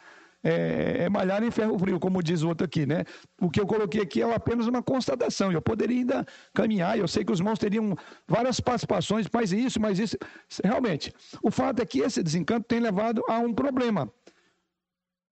é, 0.45 1.05
é, 1.05 1.09
malhar 1.09 1.43
em 1.43 1.51
ferro 1.51 1.79
frio, 1.79 1.99
como 1.99 2.23
diz 2.23 2.43
o 2.43 2.49
outro 2.49 2.67
aqui, 2.67 2.85
né? 2.85 3.05
O 3.41 3.51
que 3.51 3.59
eu 3.59 3.67
coloquei 3.67 4.03
aqui 4.03 4.21
é 4.21 4.35
apenas 4.35 4.67
uma 4.67 4.83
constatação. 4.83 5.51
Eu 5.51 5.63
poderia 5.63 5.97
ainda 5.97 6.27
caminhar, 6.53 6.99
eu 6.99 7.09
sei 7.09 7.25
que 7.25 7.33
os 7.33 7.39
irmãos 7.39 7.59
teriam 7.59 7.97
várias 8.29 8.61
participações, 8.61 9.27
mas 9.33 9.53
isso, 9.53 9.81
mas 9.81 9.99
isso. 9.99 10.19
Realmente, 10.63 11.13
o 11.43 11.51
fato 11.51 11.81
é 11.81 11.87
que 11.87 12.01
esse 12.01 12.23
desencanto 12.23 12.67
tem 12.69 12.79
levado 12.79 13.25
a 13.27 13.39
um 13.39 13.55
problema. 13.55 14.13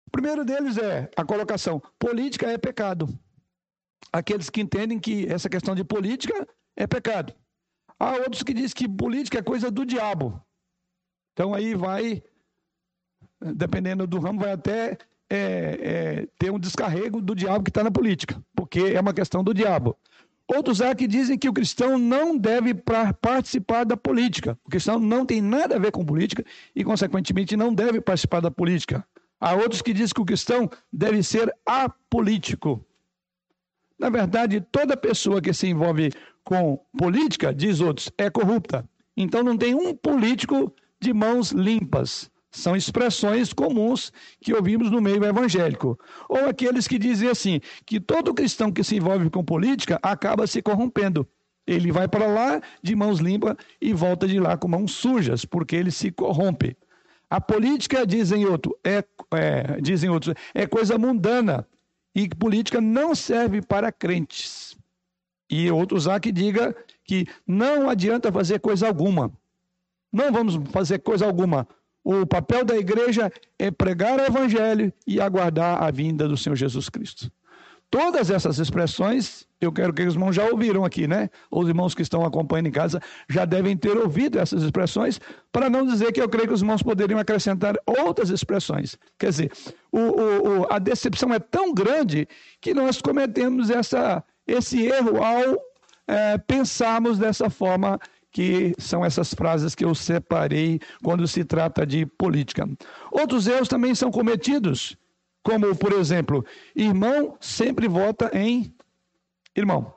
O 0.07 0.11
primeiro 0.11 0.43
deles 0.43 0.77
é 0.77 1.09
a 1.15 1.23
colocação: 1.23 1.81
política 1.99 2.47
é 2.47 2.57
pecado. 2.57 3.07
Aqueles 4.11 4.49
que 4.49 4.61
entendem 4.61 4.99
que 4.99 5.27
essa 5.27 5.49
questão 5.49 5.75
de 5.75 5.83
política 5.83 6.47
é 6.75 6.87
pecado. 6.87 7.33
Há 7.99 8.13
outros 8.13 8.43
que 8.43 8.53
dizem 8.53 8.75
que 8.75 8.87
política 8.87 9.39
é 9.39 9.41
coisa 9.41 9.69
do 9.69 9.85
diabo. 9.85 10.41
Então 11.33 11.53
aí 11.53 11.75
vai 11.75 12.23
dependendo 13.39 14.07
do 14.07 14.19
ramo, 14.19 14.39
vai 14.39 14.51
até 14.51 14.97
é, 15.29 15.37
é, 15.39 16.27
ter 16.37 16.51
um 16.51 16.59
descarrego 16.59 17.21
do 17.21 17.35
diabo 17.35 17.63
que 17.63 17.69
está 17.69 17.83
na 17.83 17.91
política, 17.91 18.41
porque 18.55 18.79
é 18.79 18.99
uma 18.99 19.13
questão 19.13 19.43
do 19.43 19.53
diabo. 19.53 19.95
Outros 20.47 20.81
há 20.81 20.95
que 20.95 21.07
dizem 21.07 21.37
que 21.37 21.49
o 21.49 21.53
cristão 21.53 21.97
não 21.97 22.37
deve 22.37 22.73
participar 22.73 23.83
da 23.83 23.97
política. 23.97 24.57
O 24.63 24.69
cristão 24.69 24.97
não 24.97 25.25
tem 25.25 25.41
nada 25.41 25.75
a 25.75 25.79
ver 25.79 25.91
com 25.91 26.05
política 26.05 26.43
e, 26.73 26.85
consequentemente, 26.85 27.57
não 27.57 27.73
deve 27.73 27.99
participar 27.99 28.39
da 28.39 28.49
política. 28.49 29.05
Há 29.39 29.53
outros 29.53 29.81
que 29.81 29.93
dizem 29.93 30.13
que 30.13 30.21
o 30.21 30.25
cristão 30.25 30.69
deve 30.91 31.21
ser 31.21 31.53
apolítico. 31.65 32.83
Na 33.99 34.09
verdade, 34.09 34.61
toda 34.71 34.97
pessoa 34.97 35.41
que 35.41 35.53
se 35.53 35.67
envolve 35.67 36.11
com 36.43 36.79
política, 36.97 37.53
diz 37.53 37.79
outros, 37.81 38.11
é 38.17 38.29
corrupta. 38.29 38.87
Então 39.15 39.43
não 39.43 39.57
tem 39.57 39.73
um 39.73 39.95
político 39.95 40.73
de 40.99 41.13
mãos 41.13 41.51
limpas. 41.51 42.31
São 42.51 42.75
expressões 42.75 43.53
comuns 43.53 44.11
que 44.41 44.53
ouvimos 44.53 44.89
no 44.89 45.01
meio 45.01 45.23
evangélico. 45.23 45.99
Ou 46.29 46.45
aqueles 46.45 46.87
que 46.87 46.97
dizem 46.97 47.29
assim, 47.29 47.59
que 47.85 47.99
todo 47.99 48.33
cristão 48.33 48.71
que 48.71 48.83
se 48.83 48.95
envolve 48.95 49.29
com 49.29 49.43
política 49.43 49.99
acaba 50.01 50.47
se 50.47 50.61
corrompendo. 50.61 51.27
Ele 51.65 51.91
vai 51.91 52.07
para 52.07 52.25
lá 52.27 52.61
de 52.81 52.95
mãos 52.95 53.19
limpas 53.19 53.55
e 53.81 53.93
volta 53.93 54.27
de 54.27 54.39
lá 54.39 54.55
com 54.57 54.69
mãos 54.69 54.93
sujas, 54.93 55.43
porque 55.43 55.75
ele 55.75 55.91
se 55.91 56.09
corrompe. 56.09 56.77
A 57.29 57.41
política, 57.41 58.05
dizem, 58.05 58.45
outro, 58.45 58.77
é, 58.83 59.03
é, 59.31 59.81
dizem 59.81 60.09
outros, 60.09 60.33
é 60.53 60.65
coisa 60.65 60.97
mundana 60.97 61.67
e 62.15 62.27
política 62.29 62.79
não 62.79 63.13
serve 63.13 63.61
para 63.61 63.91
crentes. 63.91 64.77
E 65.49 65.69
outros 65.69 66.07
há 66.07 66.19
que 66.19 66.31
diga 66.31 66.75
que 67.03 67.27
não 67.45 67.89
adianta 67.89 68.31
fazer 68.31 68.59
coisa 68.59 68.87
alguma. 68.87 69.31
Não 70.11 70.31
vamos 70.31 70.55
fazer 70.71 70.99
coisa 70.99 71.25
alguma. 71.25 71.67
O 72.03 72.25
papel 72.25 72.63
da 72.63 72.77
igreja 72.77 73.31
é 73.59 73.69
pregar 73.69 74.17
o 74.17 74.23
evangelho 74.23 74.93
e 75.05 75.19
aguardar 75.19 75.83
a 75.83 75.91
vinda 75.91 76.27
do 76.27 76.37
Senhor 76.37 76.55
Jesus 76.55 76.89
Cristo. 76.89 77.31
Todas 77.89 78.29
essas 78.29 78.59
expressões, 78.59 79.47
eu 79.61 79.71
quero 79.71 79.93
que 79.93 80.03
os 80.03 80.13
irmãos 80.13 80.35
já 80.35 80.43
ouviram 80.45 80.83
aqui, 80.83 81.07
né? 81.07 81.29
Os 81.49 81.69
irmãos 81.69 81.95
que 81.95 82.01
estão 82.01 82.25
acompanhando 82.25 82.67
em 82.67 82.71
casa 82.71 83.01
já 83.29 83.45
devem 83.45 83.77
ter 83.77 83.97
ouvido 83.97 84.37
essas 84.37 84.61
expressões, 84.61 85.21
para 85.53 85.69
não 85.69 85.85
dizer 85.85 86.11
que 86.11 86.21
eu 86.21 86.27
creio 86.27 86.49
que 86.49 86.53
os 86.53 86.61
irmãos 86.61 86.83
poderiam 86.83 87.17
acrescentar 87.17 87.75
outras 87.85 88.29
expressões. 88.29 88.97
Quer 89.17 89.29
dizer, 89.29 89.51
o, 89.89 89.99
o, 89.99 90.61
o, 90.61 90.67
a 90.69 90.79
decepção 90.79 91.33
é 91.33 91.39
tão 91.39 91.73
grande 91.73 92.27
que 92.59 92.73
nós 92.73 93.01
cometemos 93.01 93.69
essa, 93.69 94.21
esse 94.45 94.85
erro 94.85 95.23
ao 95.23 95.57
é, 96.07 96.37
pensarmos 96.37 97.17
dessa 97.17 97.49
forma 97.49 97.97
que 98.31 98.73
são 98.77 99.03
essas 99.03 99.33
frases 99.33 99.73
que 99.73 99.85
eu 99.85 99.95
separei 99.95 100.79
quando 101.01 101.27
se 101.27 101.43
trata 101.43 101.85
de 101.85 102.05
política. 102.05 102.67
Outros 103.11 103.47
erros 103.47 103.67
também 103.67 103.95
são 103.95 104.11
cometidos, 104.11 104.95
como, 105.47 105.73
por 105.77 105.93
exemplo, 105.93 106.45
irmão 106.75 107.37
sempre 107.39 107.87
vota 107.87 108.29
em 108.33 108.75
irmão. 109.55 109.93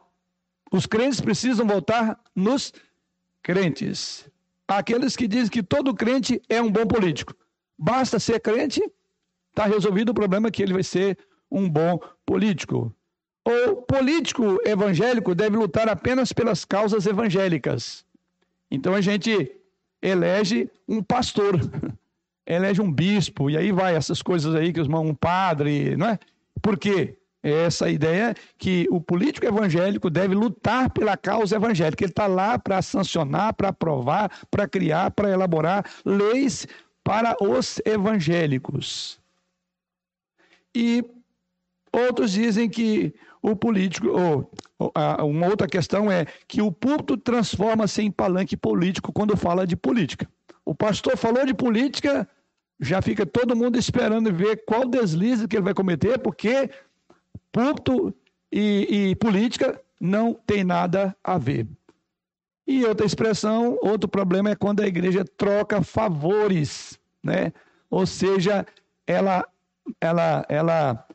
Os 0.71 0.87
crentes 0.87 1.21
precisam 1.21 1.67
votar 1.67 2.21
nos 2.37 2.73
crentes. 3.43 4.31
Aqueles 4.69 5.17
que 5.17 5.27
dizem 5.27 5.51
que 5.51 5.61
todo 5.61 5.93
crente 5.93 6.41
é 6.49 6.63
um 6.63 6.71
bom 6.71 6.87
político. 6.87 7.35
Basta 7.77 8.21
ser 8.21 8.39
crente, 8.39 8.81
está 9.49 9.67
resolvido 9.67 10.11
o 10.11 10.15
problema 10.15 10.53
que 10.53 10.63
ele 10.63 10.73
vai 10.73 10.85
ser 10.85 11.19
um 11.51 11.69
bom 11.69 11.99
político. 12.25 12.95
O 13.45 13.75
político 13.83 14.61
evangélico 14.65 15.35
deve 15.35 15.57
lutar 15.57 15.89
apenas 15.89 16.33
pelas 16.33 16.65
causas 16.65 17.07
evangélicas. 17.07 18.07
Então 18.71 18.95
a 18.95 19.01
gente 19.01 19.51
elege 20.01 20.71
um 20.87 21.03
pastor, 21.03 21.59
elege 22.55 22.83
um 22.83 22.93
bispo, 22.93 23.49
e 23.49 23.57
aí 23.57 23.71
vai 23.71 23.95
essas 23.95 24.23
coisas 24.23 24.55
aí 24.55 24.73
que 24.73 24.81
os 24.81 24.89
um 24.89 25.15
padre, 25.15 25.97
não 25.97 26.09
é? 26.09 26.19
Por 26.61 26.79
quê? 26.79 27.17
Essa 27.43 27.89
ideia 27.89 28.35
que 28.59 28.87
o 28.91 29.01
político 29.01 29.47
evangélico 29.47 30.11
deve 30.11 30.35
lutar 30.35 30.91
pela 30.91 31.17
causa 31.17 31.57
evangélica. 31.57 32.05
Ele 32.05 32.11
está 32.11 32.27
lá 32.27 32.59
para 32.59 32.83
sancionar, 32.83 33.55
para 33.55 33.69
aprovar, 33.69 34.31
para 34.51 34.69
criar, 34.69 35.11
para 35.13 35.31
elaborar 35.31 35.85
leis 36.05 36.67
para 37.03 37.35
os 37.41 37.81
evangélicos. 37.87 39.19
E 40.75 41.03
outros 41.91 42.33
dizem 42.33 42.69
que 42.69 43.15
o 43.43 43.57
político, 43.57 44.09
ou, 44.09 44.53
uma 45.27 45.47
outra 45.47 45.67
questão 45.67 46.11
é 46.13 46.27
que 46.47 46.61
o 46.61 46.71
púlpito 46.71 47.17
transforma-se 47.17 48.03
em 48.03 48.11
palanque 48.11 48.57
político 48.57 49.13
quando 49.13 49.35
fala 49.35 49.67
de 49.67 49.77
política. 49.77 50.29
O 50.63 50.75
pastor 50.75 51.17
falou 51.17 51.47
de 51.47 51.55
política, 51.55 52.29
já 52.81 53.03
fica 53.03 53.27
todo 53.27 53.57
mundo 53.57 53.79
esperando 53.79 54.33
ver 54.33 54.65
qual 54.65 54.89
deslize 54.89 55.47
que 55.47 55.57
ele 55.57 55.65
vai 55.65 55.75
cometer, 55.75 56.19
porque 56.19 56.71
púlpito 57.53 58.15
e, 58.51 59.11
e 59.11 59.17
política 59.17 59.81
não 60.01 60.33
tem 60.33 60.65
nada 60.65 61.15
a 61.23 61.37
ver. 61.37 61.67
E 62.67 62.85
outra 62.85 63.05
expressão, 63.05 63.79
outro 63.83 64.09
problema 64.09 64.51
é 64.51 64.57
quando 64.57 64.81
a 64.81 64.87
igreja 64.87 65.25
troca 65.37 65.83
favores, 65.83 66.99
né? 67.23 67.53
Ou 67.91 68.07
seja, 68.07 68.65
ela, 69.07 69.45
ela, 70.01 70.47
ela 70.49 71.07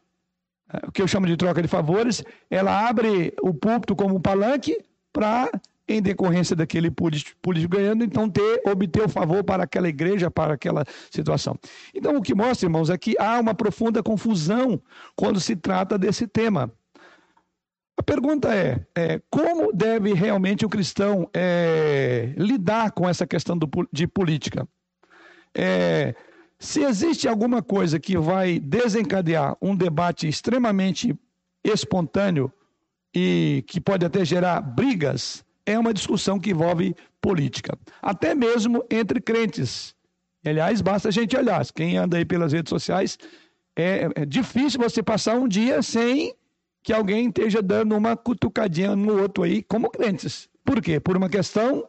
o 0.86 0.92
que 0.92 1.02
eu 1.02 1.08
chamo 1.08 1.26
de 1.26 1.38
troca 1.38 1.62
de 1.62 1.68
favores, 1.68 2.24
ela 2.50 2.88
abre 2.88 3.34
o 3.42 3.54
púlpito 3.54 3.96
como 3.96 4.16
um 4.16 4.22
palanque 4.22 4.78
para, 5.14 5.50
em 5.88 6.02
decorrência 6.02 6.56
daquele 6.56 6.90
político, 6.90 7.38
político 7.42 7.76
ganhando, 7.76 8.04
então 8.04 8.30
ter, 8.30 8.62
obter 8.66 9.04
o 9.04 9.10
favor 9.10 9.44
para 9.44 9.64
aquela 9.64 9.88
igreja, 9.88 10.32
para 10.32 10.54
aquela 10.54 10.84
situação. 11.12 11.58
Então, 11.94 12.16
o 12.18 12.22
que 12.22 12.34
mostra, 12.34 12.66
irmãos, 12.66 12.90
é 12.90 12.98
que 12.98 13.16
há 13.20 13.40
uma 13.40 13.54
profunda 13.54 14.02
confusão 14.02 14.82
quando 15.16 15.40
se 15.40 15.56
trata 15.56 15.98
desse 15.98 16.28
tema. 16.28 16.72
A 17.98 18.04
pergunta 18.04 18.54
é, 18.54 18.86
é 18.96 19.22
como 19.30 19.72
deve 19.72 20.14
realmente 20.14 20.66
o 20.66 20.70
cristão 20.70 21.30
é, 21.34 22.34
lidar 22.36 22.92
com 22.92 23.08
essa 23.08 23.26
questão 23.26 23.58
do, 23.58 23.70
de 23.92 24.08
política? 24.08 24.68
É, 25.56 26.14
se 26.60 26.82
existe 26.82 27.28
alguma 27.28 27.62
coisa 27.62 28.00
que 28.00 28.18
vai 28.18 28.60
desencadear 28.60 29.56
um 29.62 29.76
debate 29.76 30.28
extremamente 30.28 31.16
espontâneo 31.64 32.52
e 33.16 33.64
que 33.68 33.80
pode 33.80 34.06
até 34.06 34.26
gerar 34.26 34.60
brigas, 34.60 35.45
é 35.66 35.78
uma 35.78 35.94
discussão 35.94 36.40
que 36.40 36.52
envolve 36.52 36.96
política, 37.20 37.78
até 38.02 38.36
mesmo 38.36 38.86
entre 38.90 39.20
crentes. 39.20 39.96
Aliás, 40.46 40.80
basta 40.82 41.10
a 41.10 41.12
gente 41.12 41.36
olhar, 41.36 41.66
quem 41.74 41.98
anda 41.98 42.18
aí 42.18 42.26
pelas 42.26 42.54
redes 42.54 42.70
sociais, 42.70 43.18
é, 43.76 44.08
é 44.16 44.26
difícil 44.26 44.80
você 44.80 45.02
passar 45.02 45.36
um 45.36 45.48
dia 45.48 45.82
sem 45.82 46.34
que 46.84 46.94
alguém 46.94 47.28
esteja 47.28 47.62
dando 47.64 47.98
uma 47.98 48.16
cutucadinha 48.16 48.96
no 48.96 49.20
outro 49.20 49.44
aí, 49.44 49.64
como 49.64 49.90
crentes. 49.90 50.48
Por 50.64 50.82
quê? 50.82 51.00
Por 51.00 51.18
uma 51.18 51.28
questão 51.28 51.88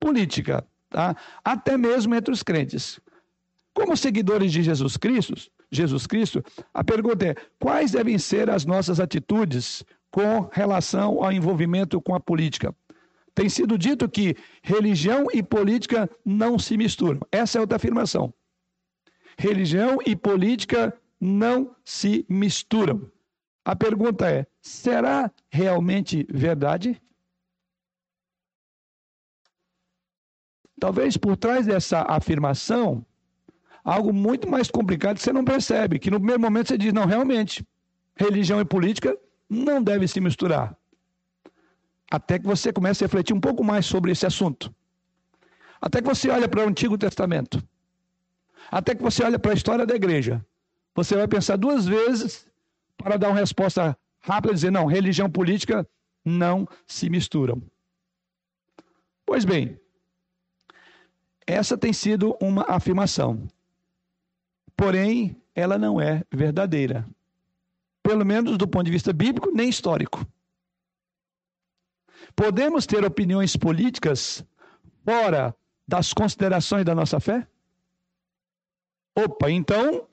política, 0.00 0.66
tá? 0.90 1.16
Até 1.44 1.76
mesmo 1.78 2.14
entre 2.14 2.32
os 2.32 2.42
crentes. 2.42 3.00
Como 3.72 3.96
seguidores 3.96 4.52
de 4.52 4.62
Jesus 4.62 4.96
Cristo, 4.96 5.34
Jesus 5.70 6.06
Cristo, 6.06 6.44
a 6.72 6.84
pergunta 6.84 7.26
é: 7.26 7.34
quais 7.58 7.92
devem 7.92 8.18
ser 8.18 8.50
as 8.50 8.64
nossas 8.64 9.00
atitudes 9.00 9.84
com 10.14 10.48
relação 10.52 11.24
ao 11.24 11.32
envolvimento 11.32 12.00
com 12.00 12.14
a 12.14 12.20
política? 12.20 12.72
Tem 13.34 13.48
sido 13.48 13.76
dito 13.76 14.08
que 14.08 14.36
religião 14.62 15.26
e 15.34 15.42
política 15.42 16.08
não 16.24 16.56
se 16.56 16.76
misturam. 16.76 17.20
Essa 17.32 17.58
é 17.58 17.60
outra 17.60 17.74
afirmação. 17.74 18.32
Religião 19.36 19.98
e 20.06 20.14
política 20.14 20.96
não 21.20 21.74
se 21.84 22.24
misturam. 22.28 23.10
A 23.64 23.74
pergunta 23.74 24.30
é: 24.30 24.46
será 24.62 25.28
realmente 25.50 26.24
verdade? 26.30 27.02
Talvez 30.78 31.16
por 31.16 31.36
trás 31.36 31.66
dessa 31.66 32.02
afirmação 32.02 33.04
algo 33.82 34.12
muito 34.12 34.48
mais 34.48 34.70
complicado 34.70 35.16
que 35.16 35.22
você 35.24 35.32
não 35.32 35.44
percebe, 35.44 35.98
que 35.98 36.10
no 36.10 36.18
primeiro 36.18 36.40
momento 36.40 36.68
você 36.68 36.78
diz, 36.78 36.92
não, 36.92 37.04
realmente, 37.04 37.66
religião 38.14 38.60
e 38.60 38.64
política 38.64 39.18
não 39.54 39.82
devem 39.82 40.06
se 40.08 40.20
misturar. 40.20 40.76
Até 42.10 42.38
que 42.38 42.46
você 42.46 42.72
comece 42.72 43.02
a 43.02 43.06
refletir 43.06 43.34
um 43.34 43.40
pouco 43.40 43.64
mais 43.64 43.86
sobre 43.86 44.12
esse 44.12 44.26
assunto. 44.26 44.74
Até 45.80 46.00
que 46.00 46.08
você 46.08 46.28
olha 46.30 46.48
para 46.48 46.64
o 46.64 46.68
Antigo 46.68 46.98
Testamento. 46.98 47.62
Até 48.70 48.94
que 48.94 49.02
você 49.02 49.22
olha 49.22 49.38
para 49.38 49.52
a 49.52 49.54
história 49.54 49.86
da 49.86 49.94
igreja. 49.94 50.44
você 50.94 51.16
vai 51.16 51.26
pensar 51.26 51.56
duas 51.56 51.86
vezes 51.86 52.46
para 52.96 53.16
dar 53.16 53.28
uma 53.28 53.38
resposta 53.40 53.96
rápida 54.20 54.52
e 54.52 54.54
dizer: 54.54 54.70
não, 54.70 54.86
religião 54.86 55.30
política 55.30 55.86
não 56.24 56.66
se 56.86 57.10
misturam. 57.10 57.62
Pois 59.26 59.44
bem, 59.44 59.78
essa 61.46 61.76
tem 61.76 61.92
sido 61.92 62.36
uma 62.40 62.64
afirmação. 62.68 63.46
Porém, 64.76 65.36
ela 65.54 65.78
não 65.78 66.00
é 66.00 66.22
verdadeira. 66.32 67.06
Pelo 68.04 68.24
menos 68.24 68.58
do 68.58 68.68
ponto 68.68 68.84
de 68.84 68.90
vista 68.90 69.14
bíblico, 69.14 69.50
nem 69.50 69.68
histórico. 69.68 70.24
Podemos 72.36 72.86
ter 72.86 73.02
opiniões 73.02 73.56
políticas 73.56 74.44
fora 75.02 75.56
das 75.88 76.12
considerações 76.12 76.84
da 76.84 76.94
nossa 76.94 77.18
fé? 77.18 77.48
Opa, 79.16 79.50
então 79.50 80.06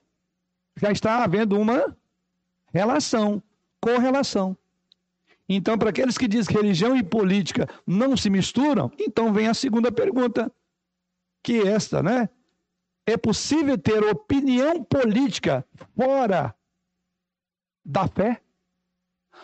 já 0.78 0.90
está 0.90 1.22
havendo 1.22 1.60
uma 1.60 1.96
relação, 2.74 3.44
correlação. 3.82 4.58
Então, 5.50 5.78
para 5.78 5.90
aqueles 5.90 6.18
que 6.18 6.30
dizem 6.30 6.56
que 6.56 6.62
religião 6.62 6.96
e 6.96 7.04
política 7.04 7.68
não 7.86 8.16
se 8.16 8.30
misturam, 8.30 8.90
então 8.98 9.34
vem 9.34 9.50
a 9.50 9.54
segunda 9.54 9.92
pergunta, 9.92 10.50
que 11.44 11.60
é 11.60 11.68
esta, 11.74 12.02
né? 12.02 12.30
É 13.06 13.18
possível 13.18 13.78
ter 13.78 14.02
opinião 14.02 14.82
política 14.82 15.66
fora 15.94 16.56
da 17.84 18.08
fé? 18.08 18.40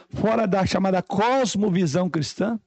Fora 0.09 0.47
da 0.47 0.65
chamada 0.65 1.01
cosmovisão 1.01 2.09
cristã? 2.09 2.57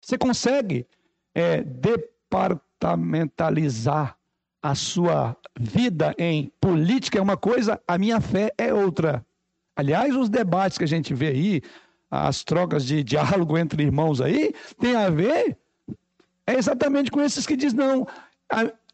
Você 0.00 0.16
consegue 0.18 0.86
é, 1.34 1.62
departamentalizar 1.62 4.16
a 4.62 4.74
sua 4.74 5.36
vida 5.58 6.14
em 6.18 6.52
política 6.60 7.18
é 7.18 7.22
uma 7.22 7.36
coisa, 7.36 7.80
a 7.86 7.98
minha 7.98 8.20
fé 8.20 8.52
é 8.56 8.72
outra. 8.72 9.24
Aliás, 9.74 10.14
os 10.14 10.28
debates 10.28 10.78
que 10.78 10.84
a 10.84 10.88
gente 10.88 11.12
vê 11.14 11.28
aí, 11.28 11.62
as 12.10 12.44
trocas 12.44 12.84
de 12.84 13.02
diálogo 13.02 13.58
entre 13.58 13.82
irmãos 13.82 14.20
aí, 14.20 14.54
tem 14.78 14.94
a 14.94 15.10
ver 15.10 15.58
é 16.46 16.54
exatamente 16.54 17.10
com 17.10 17.20
esses 17.20 17.46
que 17.46 17.56
dizem, 17.56 17.78
não, 17.78 18.06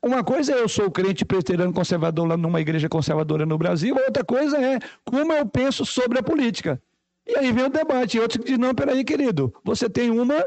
uma 0.02 0.22
coisa 0.22 0.52
é 0.52 0.60
eu 0.60 0.68
sou 0.68 0.90
crente 0.90 1.24
presbiteriano 1.24 1.72
conservador 1.72 2.26
lá 2.26 2.36
numa 2.36 2.60
igreja 2.60 2.88
conservadora 2.88 3.44
no 3.44 3.58
Brasil, 3.58 3.96
outra 3.96 4.24
coisa 4.24 4.56
é 4.58 4.78
como 5.04 5.32
eu 5.32 5.46
penso 5.46 5.84
sobre 5.84 6.18
a 6.18 6.22
política. 6.22 6.80
E 7.26 7.36
aí 7.36 7.52
vem 7.52 7.64
o 7.64 7.68
debate, 7.68 8.16
e 8.16 8.20
outro 8.20 8.40
que 8.40 8.46
diz, 8.46 8.58
não, 8.58 8.74
peraí, 8.74 9.04
querido, 9.04 9.52
você 9.62 9.88
tem 9.88 10.10
uma 10.10 10.46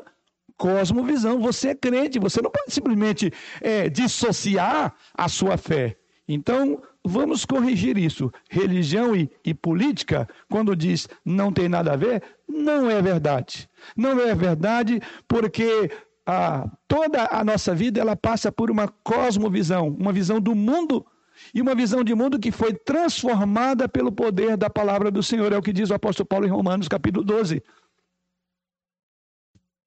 cosmovisão, 0.58 1.40
você 1.40 1.70
é 1.70 1.76
crente, 1.76 2.18
você 2.18 2.42
não 2.42 2.50
pode 2.50 2.74
simplesmente 2.74 3.32
é, 3.62 3.90
dissociar 3.90 4.94
a 5.14 5.30
sua 5.30 5.58
fé. 5.58 5.98
Então, 6.28 6.82
vamos 7.04 7.46
corrigir 7.46 7.98
isso. 7.98 8.32
Religião 8.50 9.16
e, 9.16 9.30
e, 9.44 9.54
política, 9.54 10.28
quando 10.50 10.76
diz 10.76 11.08
não 11.26 11.52
tem 11.52 11.68
nada 11.68 11.94
a 11.94 11.96
ver, 11.96 12.24
não 12.48 12.90
é 12.90 13.02
verdade. 13.02 13.70
Não 13.96 14.20
é 14.20 14.34
verdade 14.34 15.02
porque 15.28 15.92
a, 16.26 16.70
toda 16.88 17.28
a 17.32 17.44
nossa 17.44 17.74
vida 17.74 18.00
ela 18.00 18.16
passa 18.16 18.52
por 18.52 18.70
uma 18.70 18.88
cosmovisão, 18.88 19.90
uma 19.90 20.14
visão 20.14 20.40
do 20.40 20.56
mundo 20.56 21.06
e 21.54 21.62
uma 21.62 21.74
visão 21.74 22.04
de 22.04 22.14
mundo 22.14 22.40
que 22.40 22.52
foi 22.52 22.74
transformada 22.74 23.90
pelo 23.90 24.12
poder 24.12 24.56
da 24.56 24.70
palavra 24.70 25.10
do 25.10 25.24
Senhor. 25.24 25.52
É 25.52 25.58
o 25.58 25.62
que 25.62 25.74
diz 25.74 25.90
o 25.90 25.94
apóstolo 25.94 26.28
Paulo 26.28 26.46
em 26.46 26.50
Romanos, 26.50 26.88
capítulo 26.88 27.26
12. 27.26 27.64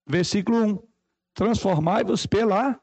Versículo 0.06 0.64
1. 0.64 0.82
Transformai-vos 1.34 2.26
pela. 2.26 2.78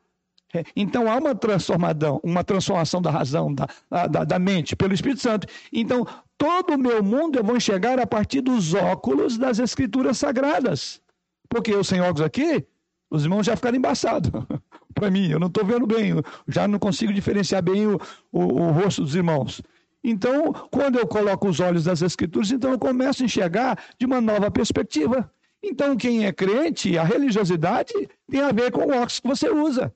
É, 0.54 0.64
então 0.76 1.10
há 1.10 1.18
uma 1.18 1.34
transformação, 1.34 2.20
uma 2.24 2.44
transformação 2.44 3.02
da 3.02 3.10
razão, 3.10 3.54
da, 3.54 3.68
da, 4.08 4.24
da 4.26 4.40
mente, 4.40 4.76
pelo 4.76 4.94
Espírito 4.94 5.22
Santo. 5.22 5.48
Então, 5.72 6.06
todo 6.38 6.74
o 6.74 6.78
meu 6.78 7.02
mundo 7.02 7.38
eu 7.38 7.44
vou 7.44 7.56
enxergar 7.56 8.00
a 8.00 8.08
partir 8.08 8.42
dos 8.42 8.74
óculos 8.74 9.38
das 9.38 9.60
Escrituras 9.60 10.18
Sagradas. 10.18 11.02
Porque 11.48 11.74
eu 11.74 11.84
sem 11.84 12.02
óculos 12.02 12.22
aqui, 12.22 12.66
os 13.12 13.24
irmãos 13.24 13.45
já 13.45 13.56
ficaram 13.56 13.78
embaçados 13.78 14.32
para 14.95 15.12
mim. 15.12 15.30
Eu 15.30 15.39
não 15.39 15.47
estou 15.47 15.65
vendo 15.65 15.86
bem, 15.86 16.13
já 16.47 16.67
não 16.67 16.80
consigo 16.80 17.13
diferenciar 17.13 17.62
bem 17.62 17.86
o, 17.86 18.00
o, 18.32 18.39
o, 18.39 18.71
rosto 18.71 19.02
dos 19.02 19.13
irmãos. 19.13 19.62
Então, 20.04 20.54
quando 20.71 20.97
eu 20.97 21.06
coloco 21.06 21.47
os 21.47 21.60
olhos 21.60 21.84
das 21.84 22.02
Escrituras, 22.02 22.50
então 22.50 22.71
eu 22.71 22.80
começo 22.80 23.21
a 23.21 23.26
enxergar 23.26 23.78
de 24.00 24.06
uma 24.06 24.21
nova 24.21 24.50
perspectiva. 24.50 25.30
Então, 25.62 25.95
quem 25.95 26.26
é 26.26 26.32
crente, 26.32 26.97
a 26.97 27.04
religiosidade 27.04 27.93
tem 28.28 28.41
a 28.41 28.52
ver 28.52 28.71
com 28.71 28.82
o 28.82 28.91
óculos 28.91 29.19
que 29.19 29.28
você 29.28 29.50
usa. 29.50 29.93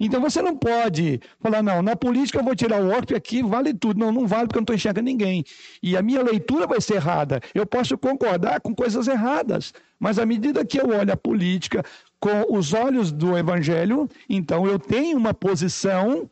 Então 0.00 0.18
você 0.18 0.40
não 0.40 0.56
pode 0.56 1.20
falar, 1.38 1.62
não, 1.62 1.82
na 1.82 1.94
política 1.94 2.38
eu 2.38 2.44
vou 2.44 2.56
tirar 2.56 2.80
o 2.80 2.88
óculos 2.88 3.18
aqui, 3.18 3.42
vale 3.42 3.74
tudo. 3.74 4.00
Não, 4.00 4.10
não 4.10 4.26
vale 4.26 4.46
porque 4.46 4.56
eu 4.56 4.60
não 4.60 4.64
estou 4.64 4.74
enxergando 4.74 5.04
ninguém. 5.04 5.44
E 5.82 5.94
a 5.94 6.00
minha 6.00 6.22
leitura 6.22 6.66
vai 6.66 6.80
ser 6.80 6.94
errada. 6.94 7.38
Eu 7.54 7.66
posso 7.66 7.98
concordar 7.98 8.62
com 8.62 8.74
coisas 8.74 9.06
erradas, 9.06 9.74
mas 9.98 10.18
à 10.18 10.24
medida 10.24 10.64
que 10.64 10.80
eu 10.80 10.88
olho 10.88 11.12
a 11.12 11.16
política 11.16 11.84
com 12.18 12.46
os 12.48 12.72
olhos 12.72 13.12
do 13.12 13.36
evangelho, 13.36 14.08
então 14.28 14.66
eu 14.66 14.78
tenho 14.78 15.18
uma 15.18 15.34
posição 15.34 16.30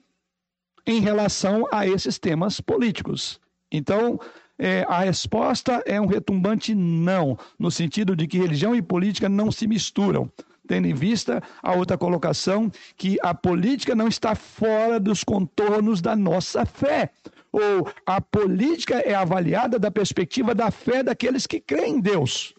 em 0.87 1.00
relação 1.00 1.68
a 1.70 1.87
esses 1.87 2.18
temas 2.18 2.62
políticos. 2.62 3.38
Então, 3.70 4.18
é, 4.59 4.87
a 4.88 5.00
resposta 5.00 5.83
é 5.85 6.00
um 6.00 6.07
retumbante 6.07 6.74
não, 6.74 7.38
no 7.59 7.70
sentido 7.70 8.16
de 8.16 8.26
que 8.26 8.38
religião 8.38 8.74
e 8.74 8.81
política 8.81 9.28
não 9.28 9.52
se 9.52 9.66
misturam 9.66 10.33
tendo 10.68 10.87
em 10.87 10.94
vista 10.94 11.42
a 11.62 11.74
outra 11.74 11.98
colocação, 11.98 12.70
que 12.96 13.16
a 13.22 13.35
política 13.35 13.94
não 13.94 14.07
está 14.07 14.35
fora 14.35 15.00
dos 15.00 15.24
contornos 15.24 16.00
da 16.00 16.14
nossa 16.14 16.64
fé. 16.64 17.11
Ou 17.50 17.90
a 18.07 18.20
política 18.20 18.96
é 18.98 19.14
avaliada 19.14 19.78
da 19.78 19.90
perspectiva 19.90 20.54
da 20.54 20.70
fé 20.70 21.02
daqueles 21.02 21.46
que 21.46 21.59
creem 21.59 21.96
em 21.96 22.00
Deus. 22.00 22.54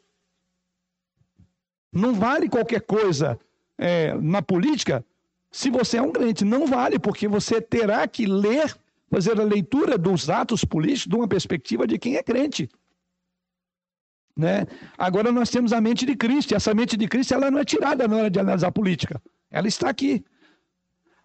Não 1.94 2.14
vale 2.14 2.50
qualquer 2.50 2.82
coisa 2.82 3.40
é, 3.78 4.14
na 4.16 4.42
política 4.42 5.06
se 5.52 5.70
você 5.70 5.98
é 5.98 6.02
um 6.02 6.12
crente. 6.12 6.44
Não 6.44 6.66
vale, 6.66 6.98
porque 7.00 7.28
você 7.28 7.62
terá 7.62 8.08
que 8.08 8.26
ler, 8.26 8.76
fazer 9.10 9.40
a 9.40 9.44
leitura 9.44 9.98
dos 9.98 10.30
atos 10.30 10.66
políticos 10.66 11.08
de 11.08 11.16
uma 11.16 11.28
perspectiva 11.28 11.86
de 11.86 11.98
quem 11.98 12.16
é 12.16 12.24
crente. 12.24 12.70
Né? 14.36 14.66
Agora 14.98 15.32
nós 15.32 15.50
temos 15.50 15.74
a 15.74 15.82
mente 15.82 16.06
de 16.06 16.16
Cristo, 16.16 16.52
e 16.52 16.56
essa 16.56 16.74
mente 16.74 16.96
de 16.96 17.08
Cristo 17.08 17.34
ela 17.34 17.52
não 17.52 17.60
é 17.60 17.66
tirada 17.66 18.08
na 18.08 18.16
hora 18.16 18.30
de 18.30 18.40
analisar 18.40 18.72
política, 18.72 19.22
ela 19.52 19.68
está 19.68 19.90
aqui. 19.90 20.24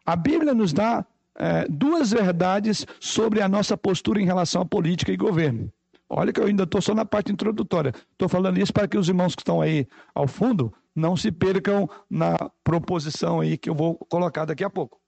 A 0.05 0.17
Bíblia 0.17 0.53
nos 0.53 0.73
dá 0.73 1.07
é, 1.37 1.67
duas 1.69 2.11
verdades 2.11 2.87
sobre 3.01 3.40
a 3.40 3.49
nossa 3.49 3.77
postura 3.77 4.21
em 4.21 4.25
relação 4.25 4.62
à 4.62 4.64
política 4.64 5.12
e 5.12 5.17
governo. 5.17 5.73
Olha 6.09 6.33
que 6.33 6.40
eu 6.40 6.47
ainda 6.47 6.64
estou 6.64 6.83
só 6.83 6.95
na 6.95 7.05
parte 7.05 7.33
introdutória. 7.33 7.93
Estou 8.12 8.29
falando 8.29 8.59
isso 8.59 8.73
para 8.73 8.87
que 8.87 8.99
os 8.99 9.09
irmãos 9.09 9.35
que 9.35 9.40
estão 9.40 9.61
aí 9.61 9.87
ao 10.14 10.29
fundo 10.29 10.73
não 10.95 11.17
se 11.17 11.33
percam 11.33 11.88
na 12.09 12.37
proposição 12.62 13.40
aí 13.40 13.57
que 13.57 13.69
eu 13.69 13.75
vou 13.75 13.97
colocar 13.97 14.45
daqui 14.45 14.62
a 14.62 14.71
pouco. 14.71 15.01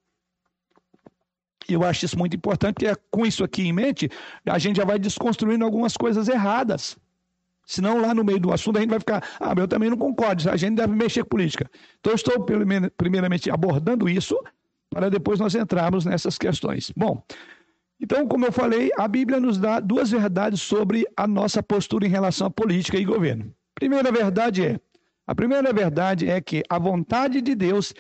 Eu 1.69 1.85
acho 1.85 2.05
isso 2.05 2.19
muito 2.19 2.37
importante, 2.37 2.75
porque 2.75 2.87
é 2.87 2.95
com 3.11 3.27
isso 3.27 3.45
aqui 3.45 3.63
em 3.63 3.73
mente, 3.73 4.09
a 4.45 4.59
gente 4.59 4.77
já 4.77 4.85
vai 4.85 4.99
desconstruindo 4.99 5.65
algumas 5.65 5.97
coisas 5.97 6.29
erradas. 6.29 6.97
Senão, 7.67 8.01
lá 8.01 8.15
no 8.15 8.23
meio 8.23 8.39
do 8.39 8.53
assunto, 8.53 8.77
a 8.77 8.81
gente 8.81 8.91
vai 8.91 9.01
ficar, 9.01 9.23
ah, 9.41 9.49
mas 9.49 9.59
eu 9.59 9.69
também 9.69 9.91
não 9.91 9.97
concordo, 9.97 10.49
a 10.49 10.57
gente 10.57 10.77
deve 10.77 10.95
mexer 10.95 11.25
com 11.25 11.31
política. 11.31 11.69
Então, 11.99 12.13
eu 12.13 12.17
estou, 12.17 12.47
primeiramente, 12.97 13.51
abordando 13.51 14.09
isso, 14.09 14.39
para 14.89 15.11
depois 15.11 15.41
nós 15.41 15.55
entrarmos 15.55 16.05
nessas 16.05 16.39
questões. 16.39 16.93
Bom, 16.97 17.21
então, 18.01 18.29
como 18.29 18.47
eu 18.47 18.53
falei, 18.53 18.93
a 18.97 19.09
Bíblia 19.09 19.41
nos 19.41 19.59
dá 19.59 19.81
duas 19.81 20.11
verdades 20.11 20.61
sobre 20.61 21.05
a 21.17 21.27
nossa 21.27 21.61
postura 21.63 22.07
em 22.07 22.11
relação 22.11 22.47
à 22.47 22.51
política 22.51 22.99
e 22.99 23.05
governo. 23.05 23.53
Primeira 23.75 24.13
verdade 24.13 24.65
é: 24.65 24.81
a 25.27 25.35
primeira 25.35 25.73
verdade 25.73 26.31
é 26.31 26.41
que 26.41 26.63
a 26.69 26.79
vontade 26.79 27.41
de 27.41 27.55
Deus 27.55 27.93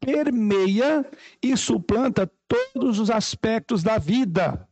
permeia 0.00 1.04
e 1.42 1.56
suplanta 1.56 2.30
todos 2.48 2.98
os 2.98 3.10
aspectos 3.10 3.82
da 3.82 3.98
vida. 3.98 4.66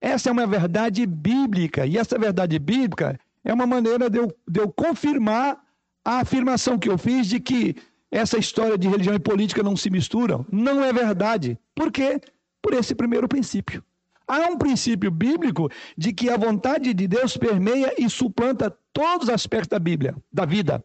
Essa 0.00 0.30
é 0.30 0.32
uma 0.32 0.46
verdade 0.46 1.06
bíblica, 1.06 1.86
e 1.86 1.96
essa 1.96 2.18
verdade 2.18 2.58
bíblica 2.58 3.16
é 3.44 3.52
uma 3.52 3.66
maneira 3.66 4.08
de 4.08 4.18
eu, 4.18 4.28
de 4.48 4.60
eu 4.60 4.70
confirmar 4.72 5.60
a 6.04 6.20
afirmação 6.20 6.78
que 6.78 6.88
eu 6.88 6.98
fiz 6.98 7.26
de 7.26 7.40
que 7.40 7.76
essa 8.10 8.38
história 8.38 8.76
de 8.76 8.88
religião 8.88 9.14
e 9.14 9.18
política 9.18 9.62
não 9.62 9.76
se 9.76 9.88
misturam. 9.88 10.44
Não 10.50 10.84
é 10.84 10.92
verdade. 10.92 11.58
Por 11.74 11.90
quê? 11.90 12.20
Por 12.60 12.74
esse 12.74 12.94
primeiro 12.94 13.26
princípio. 13.26 13.82
Há 14.26 14.48
um 14.48 14.56
princípio 14.56 15.10
bíblico 15.10 15.70
de 15.96 16.12
que 16.12 16.30
a 16.30 16.36
vontade 16.36 16.92
de 16.94 17.08
Deus 17.08 17.36
permeia 17.36 17.94
e 17.98 18.08
suplanta 18.08 18.70
todos 18.92 19.28
os 19.28 19.34
aspectos 19.34 19.68
da 19.68 19.78
Bíblia, 19.78 20.14
da 20.32 20.44
vida. 20.44 20.84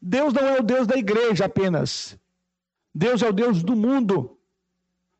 Deus 0.00 0.32
não 0.32 0.46
é 0.46 0.60
o 0.60 0.62
Deus 0.62 0.86
da 0.86 0.96
igreja 0.96 1.44
apenas. 1.46 2.18
Deus 2.94 3.22
é 3.22 3.28
o 3.28 3.32
Deus 3.32 3.62
do 3.62 3.76
mundo, 3.76 4.38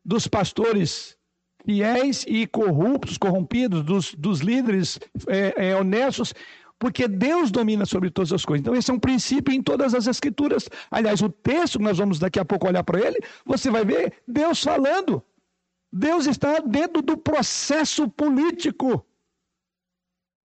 dos 0.04 0.26
pastores 0.26 1.18
fiéis 1.64 2.24
e 2.26 2.46
corruptos, 2.46 3.18
corrompidos, 3.18 3.82
dos, 3.82 4.14
dos 4.14 4.40
líderes 4.40 4.98
é, 5.26 5.68
é, 5.68 5.76
honestos 5.76 6.32
porque 6.78 7.08
Deus 7.08 7.50
domina 7.50 7.84
sobre 7.84 8.10
todas 8.10 8.32
as 8.32 8.44
coisas. 8.44 8.60
Então, 8.60 8.74
esse 8.74 8.90
é 8.90 8.94
um 8.94 9.00
princípio 9.00 9.52
em 9.52 9.62
todas 9.62 9.94
as 9.94 10.06
Escrituras. 10.06 10.68
Aliás, 10.90 11.20
o 11.22 11.28
texto 11.28 11.78
que 11.78 11.84
nós 11.84 11.98
vamos 11.98 12.18
daqui 12.18 12.38
a 12.38 12.44
pouco 12.44 12.68
olhar 12.68 12.84
para 12.84 13.00
ele, 13.00 13.18
você 13.44 13.70
vai 13.70 13.84
ver 13.84 14.12
Deus 14.26 14.62
falando 14.62 15.22
Deus 15.92 16.26
está 16.26 16.58
dentro 16.60 17.02
do 17.02 17.16
processo 17.16 18.08
político. 18.08 19.04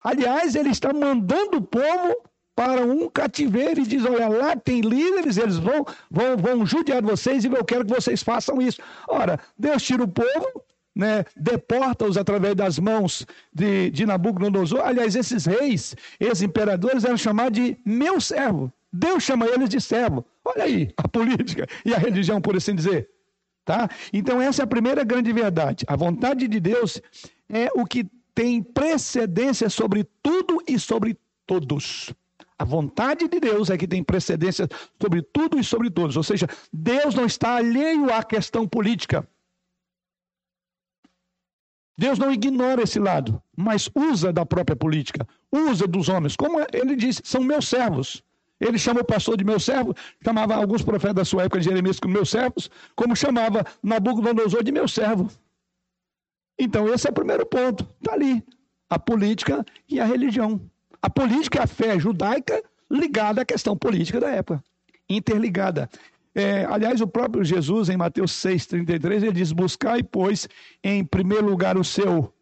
Aliás, 0.02 0.54
ele 0.54 0.70
está 0.70 0.92
mandando 0.92 1.58
o 1.58 1.62
povo 1.62 2.16
para 2.54 2.82
um 2.82 3.08
cativeiro 3.08 3.80
e 3.80 3.86
diz: 3.86 4.04
olha, 4.04 4.28
lá 4.28 4.56
tem 4.56 4.80
líderes, 4.80 5.36
eles 5.36 5.56
vão, 5.56 5.84
vão, 6.10 6.36
vão 6.36 6.66
judiar 6.66 7.02
vocês 7.02 7.44
e 7.44 7.48
eu 7.48 7.64
quero 7.64 7.84
que 7.84 7.94
vocês 7.94 8.22
façam 8.22 8.62
isso. 8.62 8.80
Ora, 9.08 9.40
Deus 9.58 9.82
tira 9.82 10.04
o 10.04 10.08
povo, 10.08 10.62
né, 10.94 11.24
deporta-os 11.36 12.16
através 12.16 12.54
das 12.54 12.78
mãos 12.78 13.26
de, 13.52 13.90
de 13.90 14.06
Nabucodonosor. 14.06 14.80
Aliás, 14.80 15.16
esses 15.16 15.44
reis, 15.44 15.96
esses 16.20 16.42
imperadores 16.42 17.04
eram 17.04 17.16
chamados 17.16 17.58
de 17.58 17.76
meu 17.84 18.20
servo. 18.20 18.72
Deus 18.92 19.24
chama 19.24 19.46
eles 19.46 19.68
de 19.68 19.80
servo. 19.80 20.24
Olha 20.44 20.64
aí 20.64 20.92
a 20.96 21.08
política 21.08 21.66
e 21.84 21.92
a 21.92 21.98
religião, 21.98 22.40
por 22.40 22.56
assim 22.56 22.74
dizer. 22.74 23.10
Tá? 23.64 23.88
Então, 24.12 24.40
essa 24.40 24.62
é 24.62 24.64
a 24.64 24.68
primeira 24.68 25.02
grande 25.02 25.32
verdade. 25.32 25.84
A 25.88 25.96
vontade 25.96 26.46
de 26.46 26.60
Deus 26.60 27.00
é 27.48 27.70
o 27.74 27.84
que 27.84 28.06
tem 28.34 28.62
precedência 28.62 29.68
sobre 29.68 30.04
tudo 30.22 30.62
e 30.68 30.78
sobre 30.78 31.18
todos. 31.46 32.14
A 32.58 32.64
vontade 32.64 33.26
de 33.26 33.40
Deus 33.40 33.68
é 33.68 33.76
que 33.76 33.88
tem 33.88 34.02
precedência 34.02 34.68
sobre 35.00 35.22
tudo 35.22 35.58
e 35.58 35.64
sobre 35.64 35.90
todos. 35.90 36.16
Ou 36.16 36.22
seja, 36.22 36.46
Deus 36.72 37.14
não 37.14 37.26
está 37.26 37.56
alheio 37.56 38.12
à 38.12 38.22
questão 38.22 38.66
política. 38.66 39.26
Deus 41.96 42.18
não 42.18 42.32
ignora 42.32 42.82
esse 42.82 42.98
lado, 42.98 43.40
mas 43.56 43.88
usa 43.94 44.32
da 44.32 44.44
própria 44.44 44.76
política, 44.76 45.26
usa 45.52 45.86
dos 45.86 46.08
homens. 46.08 46.36
Como 46.36 46.58
ele 46.72 46.96
disse, 46.96 47.22
são 47.24 47.42
meus 47.42 47.68
servos. 47.68 48.22
Ele 48.60 48.78
chama 48.78 49.00
o 49.00 49.04
pastor 49.04 49.36
de 49.36 49.44
meu 49.44 49.60
servo, 49.60 49.94
chamava 50.22 50.54
alguns 50.54 50.82
profetas 50.82 51.14
da 51.14 51.24
sua 51.24 51.42
época 51.44 51.58
de 51.60 51.66
Jeremias 51.66 52.00
como 52.00 52.14
meus 52.14 52.30
servos, 52.30 52.70
como 52.96 53.14
chamava 53.14 53.64
Nabucodonosor 53.82 54.64
de 54.64 54.72
meu 54.72 54.88
servo. 54.88 55.28
Então, 56.58 56.88
esse 56.92 57.06
é 57.06 57.10
o 57.10 57.14
primeiro 57.14 57.44
ponto. 57.44 57.86
Está 58.00 58.14
ali. 58.14 58.42
A 58.88 58.98
política 58.98 59.64
e 59.88 60.00
a 60.00 60.04
religião. 60.04 60.60
A 61.02 61.10
política 61.10 61.60
é 61.60 61.62
a 61.62 61.66
fé 61.66 61.98
judaica 61.98 62.62
ligada 62.90 63.42
à 63.42 63.44
questão 63.44 63.76
política 63.76 64.20
da 64.20 64.30
época. 64.30 64.62
Interligada. 65.08 65.90
É, 66.34 66.64
aliás, 66.64 67.00
o 67.00 67.06
próprio 67.06 67.44
Jesus, 67.44 67.88
em 67.88 67.96
Mateus 67.96 68.32
6,33, 68.32 69.22
ele 69.22 69.32
diz: 69.32 69.52
Buscai, 69.52 70.02
pois, 70.02 70.48
em 70.82 71.04
primeiro 71.04 71.46
lugar 71.46 71.78
o 71.78 71.84
seu 71.84 72.32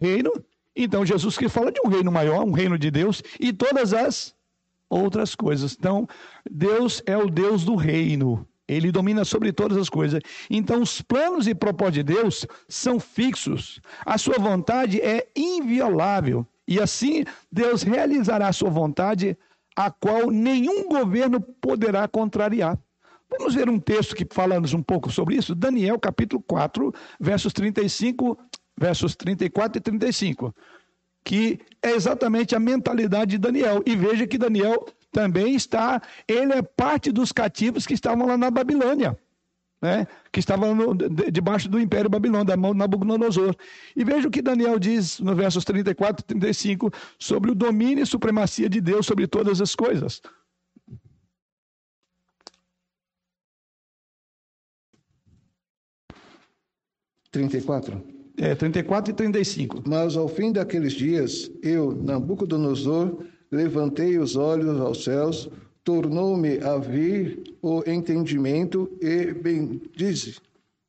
reino. 0.00 0.30
Então, 0.74 1.04
Jesus 1.04 1.36
que 1.36 1.48
fala 1.48 1.70
de 1.70 1.80
um 1.84 1.88
reino 1.88 2.10
maior, 2.10 2.44
um 2.44 2.52
reino 2.52 2.78
de 2.78 2.90
Deus, 2.90 3.22
e 3.38 3.52
todas 3.52 3.92
as 3.92 4.34
outras 4.88 5.34
coisas. 5.34 5.76
Então, 5.78 6.06
Deus 6.50 7.02
é 7.06 7.16
o 7.16 7.28
Deus 7.28 7.64
do 7.64 7.74
reino. 7.74 8.46
Ele 8.68 8.92
domina 8.92 9.24
sobre 9.24 9.52
todas 9.52 9.76
as 9.76 9.88
coisas. 9.88 10.20
Então, 10.48 10.82
os 10.82 11.02
planos 11.02 11.46
e 11.46 11.54
propósitos 11.54 11.94
de 11.94 12.02
Deus 12.02 12.46
são 12.68 12.98
fixos. 13.00 13.80
A 14.04 14.16
sua 14.16 14.38
vontade 14.38 15.00
é 15.00 15.26
inviolável. 15.36 16.46
E 16.66 16.80
assim, 16.80 17.24
Deus 17.50 17.82
realizará 17.82 18.48
a 18.48 18.52
sua 18.52 18.70
vontade, 18.70 19.36
a 19.76 19.90
qual 19.90 20.30
nenhum 20.30 20.88
governo 20.88 21.40
poderá 21.40 22.06
contrariar. 22.06 22.78
Vamos 23.30 23.54
ver 23.54 23.68
um 23.68 23.78
texto 23.78 24.14
que 24.14 24.26
fala-nos 24.30 24.74
um 24.74 24.82
pouco 24.82 25.10
sobre 25.10 25.36
isso? 25.36 25.54
Daniel, 25.54 25.98
capítulo 25.98 26.42
4, 26.46 26.92
versos 27.18 27.52
35, 27.52 28.38
versos 28.76 29.16
34 29.16 29.78
e 29.78 29.80
35 29.80 30.54
que 31.24 31.60
é 31.82 31.90
exatamente 31.92 32.54
a 32.54 32.60
mentalidade 32.60 33.32
de 33.32 33.38
Daniel. 33.38 33.82
E 33.86 33.94
veja 33.94 34.26
que 34.26 34.38
Daniel 34.38 34.86
também 35.10 35.54
está, 35.54 36.00
ele 36.26 36.52
é 36.52 36.62
parte 36.62 37.12
dos 37.12 37.32
cativos 37.32 37.86
que 37.86 37.94
estavam 37.94 38.26
lá 38.26 38.36
na 38.36 38.50
Babilônia. 38.50 39.16
Né, 39.82 40.06
que 40.30 40.38
estavam 40.38 40.76
no, 40.76 40.94
debaixo 40.94 41.68
do 41.68 41.80
Império 41.80 42.08
Babilônico, 42.08 42.46
da 42.46 42.56
mão 42.56 42.72
de 42.72 42.78
Nabucodonosor. 42.78 43.56
E 43.96 44.04
veja 44.04 44.28
o 44.28 44.30
que 44.30 44.40
Daniel 44.40 44.78
diz 44.78 45.18
no 45.18 45.34
versos 45.34 45.64
34 45.64 46.22
e 46.22 46.26
35 46.28 46.88
sobre 47.18 47.50
o 47.50 47.54
domínio 47.54 48.04
e 48.04 48.06
supremacia 48.06 48.68
de 48.68 48.80
Deus 48.80 49.04
sobre 49.04 49.26
todas 49.26 49.60
as 49.60 49.74
coisas. 49.74 50.22
Trinta 57.32 57.58
e 57.58 57.62
quatro 57.62 58.22
é, 58.36 58.54
34 58.54 59.12
e 59.12 59.14
35. 59.14 59.82
Mas 59.86 60.16
ao 60.16 60.28
fim 60.28 60.52
daqueles 60.52 60.92
dias, 60.92 61.50
eu, 61.62 61.92
Nabucodonosor, 61.92 63.24
levantei 63.50 64.18
os 64.18 64.36
olhos 64.36 64.80
aos 64.80 65.04
céus, 65.04 65.48
tornou-me 65.84 66.58
a 66.58 66.78
vir 66.78 67.42
o 67.60 67.82
entendimento 67.86 68.90
e 69.00 69.32
bendize 69.32 70.36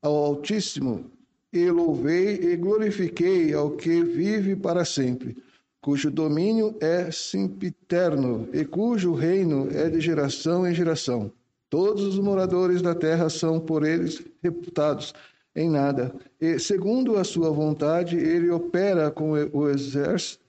ao 0.01 0.15
Altíssimo, 0.15 1.05
e 1.51 1.69
louvei 1.69 2.35
e 2.35 2.55
glorifiquei 2.57 3.53
ao 3.53 3.71
que 3.71 4.03
vive 4.03 4.55
para 4.55 4.83
sempre, 4.83 5.37
cujo 5.81 6.09
domínio 6.09 6.75
é 6.81 7.11
sempiterno 7.11 8.47
e 8.51 8.65
cujo 8.65 9.13
reino 9.13 9.69
é 9.71 9.89
de 9.89 10.01
geração 10.01 10.67
em 10.67 10.73
geração. 10.73 11.31
Todos 11.69 12.03
os 12.03 12.19
moradores 12.19 12.81
da 12.81 12.93
terra 12.93 13.29
são 13.29 13.59
por 13.59 13.85
eles 13.85 14.23
reputados 14.43 15.13
em 15.55 15.69
nada. 15.69 16.13
E, 16.39 16.59
segundo 16.59 17.17
a 17.17 17.23
sua 17.23 17.49
vontade, 17.49 18.15
ele 18.17 18.49
opera 18.49 19.09
com 19.11 19.31
o 19.31 19.69
exército, 19.69 20.43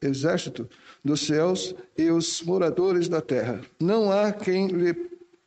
exército 0.00 0.68
dos 1.04 1.20
céus 1.22 1.74
e 1.96 2.10
os 2.10 2.42
moradores 2.42 3.08
da 3.08 3.20
terra. 3.20 3.60
Não 3.80 4.10
há 4.10 4.32
quem 4.32 4.68
lhe 4.68 4.94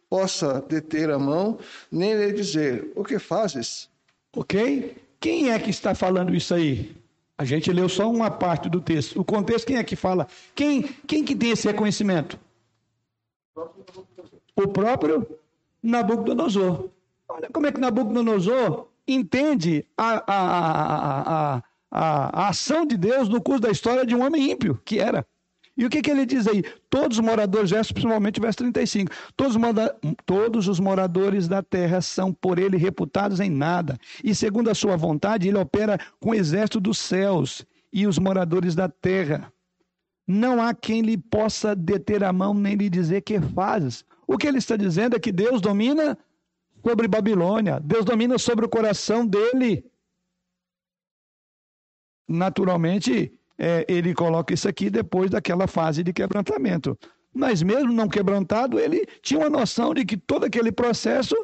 possa 0.10 0.62
deter 0.62 1.10
a 1.10 1.20
mão, 1.20 1.58
nem 1.92 2.14
lhe 2.14 2.32
dizer: 2.34 2.92
O 2.96 3.04
que 3.04 3.20
fazes? 3.20 3.90
Ok? 4.36 4.96
Quem 5.20 5.52
é 5.52 5.60
que 5.60 5.70
está 5.70 5.96
falando 5.96 6.36
isso 6.36 6.54
aí? 6.54 6.96
A 7.38 7.44
gente 7.44 7.72
leu 7.72 7.90
só 7.90 8.10
uma 8.10 8.32
parte 8.32 8.70
do 8.70 8.80
texto. 8.80 9.20
O 9.20 9.26
contexto, 9.26 9.68
quem 9.68 9.78
é 9.78 9.84
que 9.84 9.96
fala? 9.96 10.28
Quem, 10.54 10.84
quem 11.06 11.24
que 11.24 11.36
tem 11.36 11.52
esse 11.52 11.68
reconhecimento? 11.68 12.40
O 14.56 14.68
próprio 14.68 15.28
Nabucodonosor. 15.84 16.90
Olha 17.28 17.50
como 17.52 17.68
é 17.68 17.72
que 17.72 17.80
Nabucodonosor 17.80 18.88
entende 19.08 19.86
a, 19.98 20.24
a, 20.28 21.56
a, 21.58 21.64
a, 21.92 22.48
ação 22.50 22.86
de 22.86 22.96
Deus 22.98 23.28
no 23.28 23.42
curso 23.42 23.62
da 23.62 23.72
história 23.72 24.06
de 24.06 24.16
um 24.16 24.24
homem 24.24 24.52
ímpio, 24.52 24.80
que 24.86 25.00
era. 25.00 25.26
E 25.78 25.86
o 25.86 25.90
que, 25.90 26.02
que 26.02 26.10
ele 26.10 26.26
diz 26.26 26.48
aí? 26.48 26.64
Todos 26.90 27.18
os 27.18 27.26
moradores, 27.26 27.70
verso, 27.70 27.94
principalmente 27.94 28.40
verso 28.40 28.60
35, 28.60 29.12
todos, 29.36 29.56
todos 30.26 30.68
os 30.68 30.80
moradores 30.80 31.48
da 31.48 31.62
terra 31.62 32.02
são 32.02 32.32
por 32.32 32.58
ele 32.58 32.78
reputados 32.78 33.40
em 33.42 33.50
nada. 33.50 33.98
E 34.24 34.34
segundo 34.34 34.70
a 34.70 34.76
sua 34.76 34.96
vontade, 34.96 35.48
ele 35.50 35.58
opera 35.58 36.00
com 36.20 36.30
o 36.30 36.36
exército 36.36 36.80
dos 36.80 36.98
céus 36.98 37.66
e 37.92 38.08
os 38.08 38.18
moradores 38.18 38.74
da 38.74 38.88
terra. 38.88 39.52
Não 40.26 40.62
há 40.62 40.74
quem 40.74 41.02
lhe 41.02 41.18
possa 41.18 41.76
deter 41.76 42.24
a 42.24 42.32
mão 42.32 42.54
nem 42.54 42.76
lhe 42.76 42.90
dizer 42.90 43.22
que 43.22 43.40
fazes. 43.40 44.06
O 44.26 44.38
que 44.38 44.48
ele 44.48 44.58
está 44.58 44.76
dizendo 44.78 45.16
é 45.16 45.20
que 45.20 45.32
Deus 45.32 45.62
domina 45.62 46.18
sobre 46.84 47.08
Babilônia. 47.08 47.80
Deus 47.80 48.06
domina 48.06 48.38
sobre 48.38 48.66
o 48.66 48.70
coração 48.70 49.26
dele. 49.28 49.86
Naturalmente, 52.28 53.32
é, 53.58 53.86
ele 53.88 54.14
coloca 54.14 54.54
isso 54.54 54.68
aqui 54.68 54.90
depois 54.90 55.32
daquela 55.32 55.68
fase 55.68 56.04
de 56.04 56.14
quebrantamento. 56.14 56.98
Mas 57.34 57.62
mesmo 57.62 57.92
não 57.92 58.08
quebrantado, 58.08 58.80
ele 58.80 59.06
tinha 59.22 59.40
uma 59.40 59.50
noção 59.50 59.94
de 59.94 60.06
que 60.06 60.16
todo 60.16 60.46
aquele 60.46 60.72
processo 60.72 61.36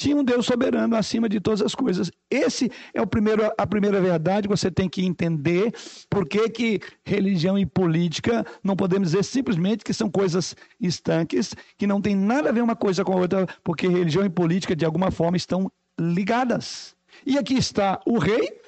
tinha 0.00 0.16
um 0.16 0.24
Deus 0.24 0.46
soberano 0.46 0.96
acima 0.96 1.28
de 1.28 1.38
todas 1.38 1.60
as 1.60 1.74
coisas. 1.74 2.10
Esse 2.30 2.72
é 2.94 3.02
o 3.02 3.06
primeiro, 3.06 3.52
a 3.58 3.66
primeira 3.66 4.00
verdade 4.00 4.48
que 4.48 4.56
você 4.56 4.70
tem 4.70 4.88
que 4.88 5.04
entender. 5.04 5.74
Por 6.08 6.26
que, 6.26 6.48
que 6.48 6.80
religião 7.04 7.58
e 7.58 7.66
política 7.66 8.46
não 8.64 8.74
podemos 8.74 9.10
dizer 9.10 9.22
simplesmente 9.22 9.84
que 9.84 9.92
são 9.92 10.08
coisas 10.08 10.56
estanques, 10.80 11.54
que 11.76 11.86
não 11.86 12.00
tem 12.00 12.16
nada 12.16 12.48
a 12.48 12.52
ver 12.52 12.62
uma 12.62 12.74
coisa 12.74 13.04
com 13.04 13.12
a 13.12 13.16
outra, 13.16 13.46
porque 13.62 13.86
religião 13.86 14.24
e 14.24 14.30
política, 14.30 14.74
de 14.74 14.86
alguma 14.86 15.10
forma, 15.10 15.36
estão 15.36 15.70
ligadas. 16.00 16.96
E 17.26 17.36
aqui 17.36 17.58
está 17.58 18.00
o 18.06 18.18
rei, 18.18 18.58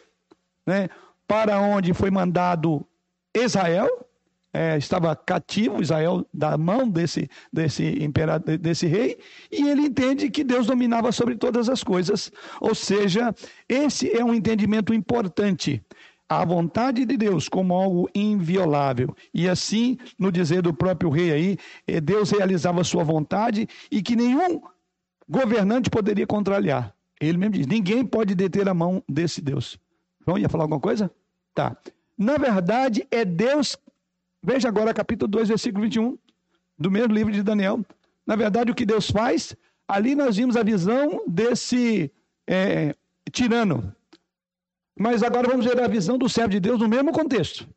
né, 0.67 0.91
para 1.27 1.59
onde 1.61 1.95
foi 1.95 2.11
mandado 2.11 2.87
Israel, 3.35 3.89
é, 4.53 4.77
estava 4.77 5.17
cativo, 5.17 5.81
Israel, 5.81 6.27
da 6.33 6.59
mão 6.59 6.89
desse, 6.89 7.29
desse, 7.53 8.03
imperador, 8.03 8.59
desse 8.59 8.87
rei, 8.87 9.19
e 9.51 9.69
ele 9.69 9.83
entende 9.83 10.31
que 10.31 10.45
Deus 10.45 10.67
dominava 10.67 11.11
sobre 11.11 11.37
todas 11.37 11.69
as 11.69 11.83
coisas. 11.83 12.31
Ou 12.61 12.75
seja, 12.75 13.35
esse 13.69 14.15
é 14.15 14.23
um 14.23 14.35
entendimento 14.35 14.93
importante. 14.93 15.83
A 16.29 16.45
vontade 16.45 17.05
de 17.05 17.17
Deus 17.17 17.49
como 17.49 17.75
algo 17.75 18.09
inviolável. 18.15 19.15
E 19.35 19.49
assim, 19.49 19.99
no 20.19 20.31
dizer 20.31 20.63
do 20.63 20.73
próprio 20.73 21.11
rei 21.11 21.33
aí, 21.33 21.59
é, 21.87 22.01
Deus 22.01 22.31
realizava 22.31 22.81
a 22.81 22.85
sua 22.85 23.05
vontade 23.05 23.67
e 23.91 24.03
que 24.03 24.17
nenhum 24.17 24.63
governante 25.29 25.91
poderia 25.91 26.27
contrariar. 26.27 26.95
Ele 27.21 27.39
mesmo 27.39 27.55
diz: 27.55 27.67
ninguém 27.67 28.05
pode 28.05 28.35
deter 28.35 28.69
a 28.69 28.75
mão 28.75 29.03
desse 29.09 29.41
Deus. 29.41 29.79
João, 30.27 30.39
ia 30.39 30.49
falar 30.49 30.65
alguma 30.65 30.81
coisa? 30.81 31.11
Tá. 31.55 31.77
Na 32.23 32.37
verdade, 32.37 33.07
é 33.11 33.25
Deus 33.25 33.77
Veja 34.43 34.69
agora 34.69 34.93
capítulo 34.93 35.31
2, 35.31 35.51
versículo 35.51 35.85
21, 35.85 36.19
do 36.77 36.91
mesmo 36.91 37.15
livro 37.15 37.33
de 37.33 37.43
Daniel. 37.45 37.85
Na 38.27 38.35
verdade, 38.35 38.73
o 38.73 38.75
que 38.75 38.85
Deus 38.85 39.09
faz, 39.09 39.55
ali 39.87 40.17
nós 40.17 40.37
vimos 40.37 40.57
a 40.57 40.65
visão 40.65 41.23
desse 41.29 42.11
é, 42.45 42.97
tirano. 43.31 43.95
Mas 44.99 45.23
agora 45.23 45.49
vamos 45.49 45.65
ver 45.65 45.81
a 45.81 45.87
visão 45.87 46.19
do 46.19 46.29
servo 46.29 46.51
de 46.51 46.59
Deus 46.59 46.81
no 46.81 46.89
mesmo 46.89 47.13
contexto. 47.13 47.69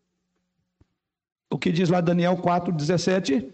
O 1.52 1.58
que 1.60 1.72
diz 1.72 1.88
lá 1.88 2.02
Daniel 2.02 2.36
4, 2.38 2.74
17. 2.74 3.54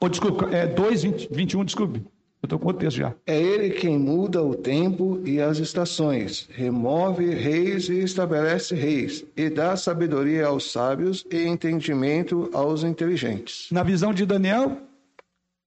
Ou, 0.00 0.08
desculpa, 0.10 0.54
é 0.54 0.66
2, 0.66 1.02
20, 1.04 1.28
21, 1.32 1.64
desculpe. 1.64 2.06
Eu 2.40 2.46
estou 2.46 2.58
com 2.58 2.68
o 2.68 2.72
texto 2.72 2.98
já. 2.98 3.14
É 3.26 3.36
ele 3.36 3.70
quem 3.70 3.98
muda 3.98 4.42
o 4.42 4.54
tempo 4.54 5.20
e 5.24 5.40
as 5.40 5.58
estações, 5.58 6.48
remove 6.52 7.34
reis 7.34 7.88
e 7.88 7.98
estabelece 7.98 8.76
reis, 8.76 9.24
e 9.36 9.50
dá 9.50 9.76
sabedoria 9.76 10.46
aos 10.46 10.70
sábios 10.70 11.26
e 11.30 11.46
entendimento 11.46 12.48
aos 12.52 12.84
inteligentes. 12.84 13.68
Na 13.72 13.82
visão 13.82 14.14
de 14.14 14.24
Daniel, 14.24 14.78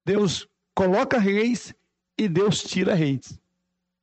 Deus 0.06 0.48
coloca 0.74 1.20
reis 1.20 1.74
e 2.18 2.30
Deus 2.30 2.64
tira 2.64 2.94
reis. 2.94 3.38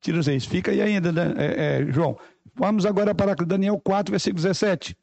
Tira 0.00 0.18
os 0.18 0.26
reis. 0.26 0.44
Fica 0.44 0.70
aí 0.70 0.83
ainda, 0.83 1.11
né, 1.11 1.35
é, 1.37 1.83
é, 1.83 1.92
João. 1.92 2.18
Vamos 2.54 2.85
agora 2.85 3.14
para 3.14 3.35
Daniel 3.35 3.81
4, 3.83 4.11
versículo 4.11 4.42
17. 4.42 4.94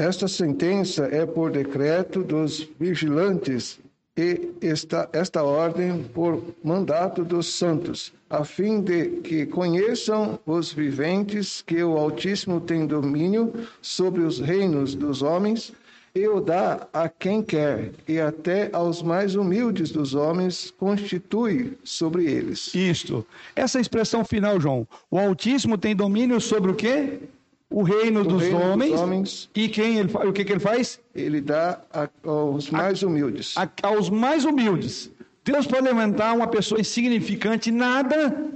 Esta 0.00 0.26
sentença 0.26 1.10
é 1.12 1.26
por 1.26 1.50
decreto 1.50 2.22
dos 2.22 2.66
vigilantes 2.80 3.78
e 4.16 4.48
esta, 4.62 5.06
esta 5.12 5.42
ordem 5.42 6.02
por 6.14 6.42
mandato 6.64 7.22
dos 7.22 7.52
santos, 7.52 8.10
a 8.30 8.42
fim 8.42 8.80
de 8.80 9.20
que 9.20 9.44
conheçam 9.44 10.40
os 10.46 10.72
viventes 10.72 11.60
que 11.60 11.84
o 11.84 11.98
Altíssimo 11.98 12.62
tem 12.62 12.86
domínio 12.86 13.52
sobre 13.82 14.22
os 14.22 14.40
reinos 14.40 14.94
dos 14.94 15.20
homens 15.20 15.70
e 16.14 16.26
o 16.26 16.40
dá 16.40 16.88
a 16.94 17.06
quem 17.06 17.42
quer, 17.42 17.92
e 18.08 18.18
até 18.18 18.70
aos 18.72 19.02
mais 19.02 19.34
humildes 19.34 19.90
dos 19.90 20.14
homens 20.14 20.70
constitui 20.78 21.76
sobre 21.84 22.24
eles. 22.24 22.74
Isto. 22.74 23.26
Essa 23.54 23.78
expressão 23.78 24.24
final, 24.24 24.58
João. 24.58 24.88
O 25.10 25.18
Altíssimo 25.18 25.76
tem 25.76 25.94
domínio 25.94 26.40
sobre 26.40 26.70
o 26.70 26.74
quê? 26.74 27.20
O 27.70 27.82
reino, 27.82 28.24
dos, 28.24 28.42
reino 28.42 28.60
homens, 28.60 28.90
dos, 28.90 29.00
homens, 29.00 29.50
e 29.54 29.68
quem 29.68 29.98
ele 29.98 30.12
o 30.12 30.32
que, 30.32 30.44
que 30.44 30.52
ele 30.52 30.60
faz? 30.60 31.00
Ele 31.14 31.40
dá 31.40 31.80
a, 31.92 32.08
aos 32.24 32.68
mais 32.68 33.02
humildes. 33.02 33.54
A, 33.56 33.68
aos 33.86 34.10
mais 34.10 34.44
humildes. 34.44 35.10
Deus 35.44 35.66
pode 35.66 35.82
levantar 35.82 36.34
uma 36.34 36.48
pessoa 36.48 36.80
insignificante, 36.80 37.70
nada, 37.70 38.50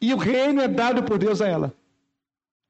e 0.00 0.12
o 0.12 0.18
reino 0.18 0.60
é 0.60 0.68
dado 0.68 1.02
por 1.02 1.18
Deus 1.18 1.40
a 1.40 1.48
ela. 1.48 1.74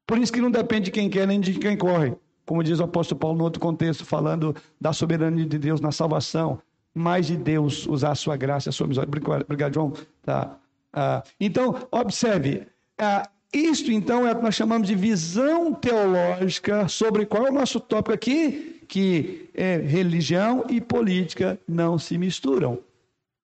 Por 0.06 0.18
isso 0.18 0.32
que 0.32 0.40
não 0.40 0.50
depende 0.50 0.86
de 0.86 0.90
quem 0.92 1.10
quer 1.10 1.26
nem 1.26 1.40
de 1.40 1.54
quem 1.58 1.76
corre. 1.76 2.14
Como 2.46 2.64
diz 2.64 2.80
o 2.80 2.84
apóstolo 2.84 3.20
Paulo 3.20 3.36
no 3.36 3.44
outro 3.44 3.60
contexto, 3.60 4.06
falando 4.06 4.56
da 4.80 4.92
soberania 4.92 5.44
de 5.44 5.58
Deus 5.58 5.80
na 5.82 5.92
salvação, 5.92 6.62
mais 6.94 7.26
de 7.26 7.36
Deus 7.36 7.86
usar 7.86 8.12
a 8.12 8.14
sua 8.14 8.36
graça, 8.36 8.70
a 8.70 8.72
sua 8.72 8.86
misericórdia. 8.86 9.44
Obrigado, 9.44 9.74
João. 9.74 9.92
Tá. 10.22 10.56
Ah, 10.92 11.22
então, 11.38 11.76
observe. 11.90 12.66
Ah, 12.96 13.28
isto, 13.52 13.90
então, 13.90 14.26
é 14.26 14.32
o 14.32 14.36
que 14.36 14.42
nós 14.42 14.54
chamamos 14.54 14.86
de 14.86 14.94
visão 14.94 15.72
teológica 15.72 16.86
sobre 16.88 17.24
qual 17.24 17.46
é 17.46 17.50
o 17.50 17.54
nosso 17.54 17.80
tópico 17.80 18.12
aqui, 18.12 18.82
que 18.86 19.48
é 19.54 19.76
religião 19.76 20.64
e 20.68 20.80
política 20.80 21.58
não 21.66 21.98
se 21.98 22.18
misturam. 22.18 22.78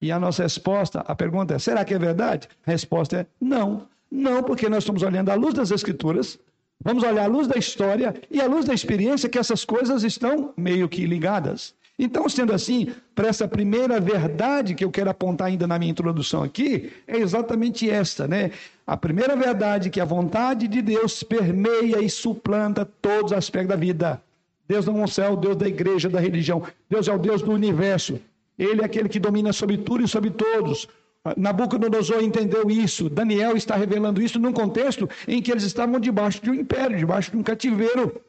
E 0.00 0.12
a 0.12 0.20
nossa 0.20 0.42
resposta, 0.42 1.00
a 1.00 1.14
pergunta 1.14 1.54
é: 1.54 1.58
será 1.58 1.84
que 1.84 1.94
é 1.94 1.98
verdade? 1.98 2.48
A 2.66 2.70
resposta 2.70 3.20
é 3.20 3.26
não. 3.40 3.86
Não, 4.10 4.42
porque 4.42 4.68
nós 4.68 4.84
estamos 4.84 5.02
olhando 5.02 5.30
à 5.30 5.34
luz 5.34 5.54
das 5.54 5.70
Escrituras, 5.70 6.38
vamos 6.82 7.02
olhar 7.02 7.24
à 7.24 7.26
luz 7.26 7.46
da 7.46 7.56
história 7.56 8.14
e 8.30 8.40
à 8.40 8.46
luz 8.46 8.66
da 8.66 8.74
experiência 8.74 9.28
que 9.28 9.38
essas 9.38 9.64
coisas 9.64 10.04
estão 10.04 10.52
meio 10.56 10.88
que 10.88 11.06
ligadas. 11.06 11.74
Então, 11.96 12.28
sendo 12.28 12.52
assim, 12.52 12.88
para 13.14 13.28
essa 13.28 13.46
primeira 13.46 14.00
verdade 14.00 14.74
que 14.74 14.84
eu 14.84 14.90
quero 14.90 15.10
apontar 15.10 15.46
ainda 15.46 15.66
na 15.66 15.78
minha 15.78 15.92
introdução 15.92 16.42
aqui, 16.42 16.92
é 17.06 17.18
exatamente 17.18 17.88
esta, 17.88 18.26
né? 18.26 18.50
A 18.84 18.96
primeira 18.96 19.36
verdade 19.36 19.90
que 19.90 20.00
a 20.00 20.04
vontade 20.04 20.66
de 20.66 20.82
Deus 20.82 21.22
permeia 21.22 22.00
e 22.00 22.10
suplanta 22.10 22.84
todos 22.84 23.30
os 23.30 23.38
aspectos 23.38 23.68
da 23.68 23.76
vida. 23.76 24.20
Deus 24.66 24.86
não 24.86 25.04
é 25.04 25.28
o 25.28 25.36
Deus 25.36 25.56
da 25.56 25.68
igreja, 25.68 26.08
da 26.08 26.18
religião. 26.18 26.62
Deus 26.90 27.06
é 27.06 27.14
o 27.14 27.18
Deus 27.18 27.42
do 27.42 27.52
universo. 27.52 28.18
Ele 28.58 28.82
é 28.82 28.84
aquele 28.84 29.08
que 29.08 29.20
domina 29.20 29.52
sobre 29.52 29.78
tudo 29.78 30.04
e 30.04 30.08
sobre 30.08 30.30
todos. 30.30 30.88
Nabucodonosor 31.36 32.22
entendeu 32.22 32.70
isso. 32.70 33.08
Daniel 33.08 33.56
está 33.56 33.76
revelando 33.76 34.20
isso 34.20 34.38
num 34.38 34.52
contexto 34.52 35.08
em 35.28 35.40
que 35.40 35.50
eles 35.50 35.62
estavam 35.62 36.00
debaixo 36.00 36.42
de 36.42 36.50
um 36.50 36.54
império, 36.54 36.98
debaixo 36.98 37.30
de 37.30 37.36
um 37.36 37.42
cativeiro 37.42 38.20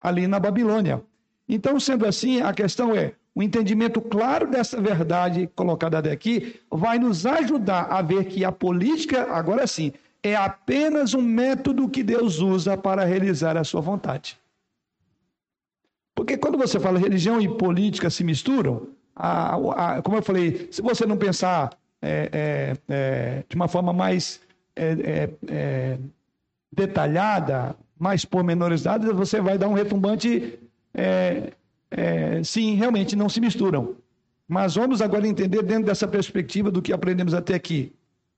ali 0.00 0.26
na 0.26 0.40
Babilônia. 0.40 1.02
Então, 1.52 1.80
sendo 1.80 2.06
assim, 2.06 2.40
a 2.40 2.52
questão 2.52 2.94
é: 2.94 3.12
o 3.34 3.42
entendimento 3.42 4.00
claro 4.00 4.48
dessa 4.48 4.80
verdade 4.80 5.50
colocada 5.56 5.98
aqui 5.98 6.60
vai 6.70 6.96
nos 6.96 7.26
ajudar 7.26 7.88
a 7.90 8.00
ver 8.00 8.26
que 8.26 8.44
a 8.44 8.52
política, 8.52 9.32
agora 9.32 9.66
sim, 9.66 9.92
é 10.22 10.36
apenas 10.36 11.12
um 11.12 11.20
método 11.20 11.88
que 11.88 12.04
Deus 12.04 12.38
usa 12.38 12.76
para 12.76 13.04
realizar 13.04 13.56
a 13.56 13.64
sua 13.64 13.80
vontade. 13.80 14.38
Porque 16.14 16.36
quando 16.36 16.56
você 16.56 16.78
fala 16.78 17.00
religião 17.00 17.40
e 17.40 17.48
política 17.48 18.10
se 18.10 18.22
misturam, 18.22 18.86
a, 19.16 19.56
a, 19.56 20.02
como 20.02 20.18
eu 20.18 20.22
falei, 20.22 20.68
se 20.70 20.80
você 20.80 21.04
não 21.04 21.16
pensar 21.16 21.76
é, 22.00 22.30
é, 22.32 22.76
é, 22.88 23.44
de 23.48 23.56
uma 23.56 23.66
forma 23.66 23.92
mais 23.92 24.40
é, 24.76 24.90
é, 24.92 25.30
é, 25.48 25.98
detalhada, 26.70 27.74
mais 27.98 28.24
pormenorizada, 28.24 29.12
você 29.12 29.40
vai 29.40 29.58
dar 29.58 29.68
um 29.68 29.74
retumbante 29.74 30.58
é, 30.94 31.52
é, 31.90 32.42
sim, 32.42 32.74
realmente 32.74 33.16
não 33.16 33.28
se 33.28 33.40
misturam. 33.40 33.96
Mas 34.46 34.74
vamos 34.74 35.00
agora 35.00 35.26
entender 35.26 35.62
dentro 35.62 35.84
dessa 35.84 36.08
perspectiva 36.08 36.70
do 36.70 36.82
que 36.82 36.92
aprendemos 36.92 37.34
até 37.34 37.54
aqui. 37.54 37.92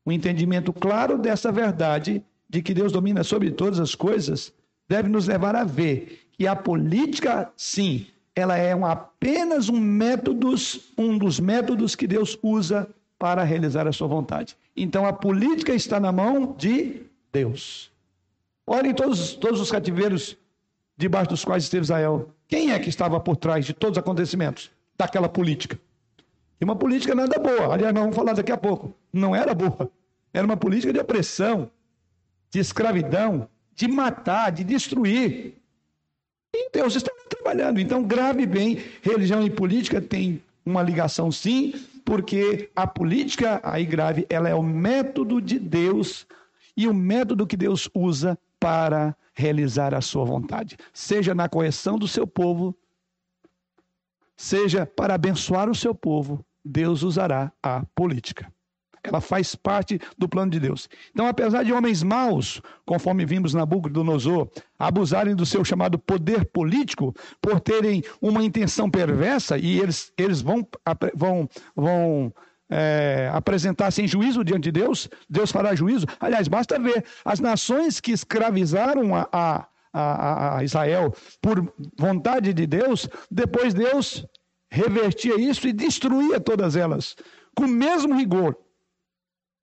O 0.04 0.12
entendimento 0.12 0.72
claro 0.72 1.16
dessa 1.16 1.50
verdade 1.50 2.22
de 2.48 2.60
que 2.60 2.74
Deus 2.74 2.92
domina 2.92 3.24
sobre 3.24 3.50
todas 3.50 3.80
as 3.80 3.94
coisas 3.94 4.52
deve 4.88 5.08
nos 5.08 5.26
levar 5.26 5.56
a 5.56 5.64
ver 5.64 6.20
que 6.32 6.46
a 6.46 6.54
política, 6.54 7.50
sim, 7.56 8.06
ela 8.34 8.56
é 8.56 8.74
um, 8.74 8.84
apenas 8.84 9.68
um 9.68 9.78
método, 9.78 10.54
um 10.98 11.16
dos 11.16 11.38
métodos 11.38 11.94
que 11.94 12.06
Deus 12.06 12.38
usa 12.42 12.88
para 13.18 13.44
realizar 13.44 13.86
a 13.86 13.92
sua 13.92 14.08
vontade. 14.08 14.56
Então 14.76 15.06
a 15.06 15.12
política 15.12 15.72
está 15.72 16.00
na 16.00 16.10
mão 16.10 16.54
de 16.58 17.02
Deus. 17.32 17.90
Olhem 18.66 18.94
todos, 18.94 19.34
todos 19.34 19.60
os 19.60 19.70
cativeiros 19.70 20.36
debaixo 20.96 21.30
dos 21.30 21.44
quais 21.44 21.64
esteve 21.64 21.84
Israel. 21.84 22.30
Quem 22.52 22.70
é 22.70 22.78
que 22.78 22.90
estava 22.90 23.18
por 23.18 23.34
trás 23.34 23.64
de 23.64 23.72
todos 23.72 23.96
os 23.96 24.02
acontecimentos 24.02 24.70
daquela 24.94 25.26
política? 25.26 25.80
E 26.60 26.64
uma 26.66 26.76
política 26.76 27.14
nada 27.14 27.38
boa. 27.38 27.72
Aliás, 27.72 27.94
nós 27.94 28.02
vamos 28.02 28.14
falar 28.14 28.34
daqui 28.34 28.52
a 28.52 28.58
pouco. 28.58 28.94
Não 29.10 29.34
era 29.34 29.54
boa. 29.54 29.90
Era 30.34 30.44
uma 30.44 30.54
política 30.54 30.92
de 30.92 30.98
opressão, 31.00 31.70
de 32.50 32.58
escravidão, 32.58 33.48
de 33.74 33.88
matar, 33.88 34.52
de 34.52 34.64
destruir. 34.64 35.54
E 36.54 36.70
Deus 36.70 36.94
está 36.94 37.10
trabalhando. 37.26 37.80
Então, 37.80 38.02
grave 38.02 38.44
bem, 38.44 38.84
religião 39.00 39.42
e 39.42 39.48
política 39.48 39.98
têm 39.98 40.42
uma 40.62 40.82
ligação 40.82 41.32
sim, 41.32 41.72
porque 42.04 42.68
a 42.76 42.86
política, 42.86 43.62
aí 43.64 43.86
grave, 43.86 44.26
ela 44.28 44.50
é 44.50 44.54
o 44.54 44.62
método 44.62 45.40
de 45.40 45.58
Deus 45.58 46.26
e 46.76 46.86
o 46.86 46.92
método 46.92 47.46
que 47.46 47.56
Deus 47.56 47.88
usa 47.94 48.38
para 48.60 49.16
realizar 49.32 49.94
a 49.94 50.00
sua 50.00 50.24
vontade, 50.24 50.76
seja 50.92 51.34
na 51.34 51.48
correção 51.48 51.98
do 51.98 52.06
seu 52.06 52.26
povo, 52.26 52.76
seja 54.36 54.86
para 54.86 55.14
abençoar 55.14 55.70
o 55.70 55.74
seu 55.74 55.94
povo, 55.94 56.44
Deus 56.64 57.02
usará 57.02 57.52
a 57.62 57.84
política. 57.94 58.52
Ela 59.04 59.20
faz 59.20 59.56
parte 59.56 60.00
do 60.16 60.28
plano 60.28 60.52
de 60.52 60.60
Deus. 60.60 60.88
Então, 61.10 61.26
apesar 61.26 61.64
de 61.64 61.72
homens 61.72 62.04
maus, 62.04 62.62
conforme 62.86 63.26
vimos 63.26 63.52
na 63.52 63.60
Nabucodonosor, 63.60 64.48
abusarem 64.78 65.34
do 65.34 65.44
seu 65.44 65.64
chamado 65.64 65.98
poder 65.98 66.44
político, 66.44 67.12
por 67.40 67.58
terem 67.58 68.04
uma 68.20 68.44
intenção 68.44 68.88
perversa, 68.88 69.58
e 69.58 69.80
eles, 69.80 70.12
eles 70.16 70.40
vão, 70.40 70.64
vão, 71.16 71.48
vão 71.74 72.32
é, 72.74 73.30
apresentar-se 73.34 74.00
em 74.00 74.08
juízo 74.08 74.42
diante 74.42 74.64
de 74.64 74.72
Deus, 74.72 75.06
Deus 75.28 75.52
fará 75.52 75.74
juízo. 75.74 76.06
Aliás, 76.18 76.48
basta 76.48 76.78
ver 76.78 77.04
as 77.22 77.38
nações 77.38 78.00
que 78.00 78.12
escravizaram 78.12 79.14
a, 79.14 79.28
a, 79.30 79.66
a, 79.92 80.58
a 80.58 80.64
Israel 80.64 81.14
por 81.42 81.70
vontade 81.98 82.54
de 82.54 82.66
Deus, 82.66 83.06
depois 83.30 83.74
Deus 83.74 84.26
revertia 84.70 85.38
isso 85.38 85.68
e 85.68 85.72
destruía 85.72 86.40
todas 86.40 86.74
elas, 86.74 87.14
com 87.54 87.64
o 87.64 87.68
mesmo 87.68 88.16
rigor. 88.16 88.56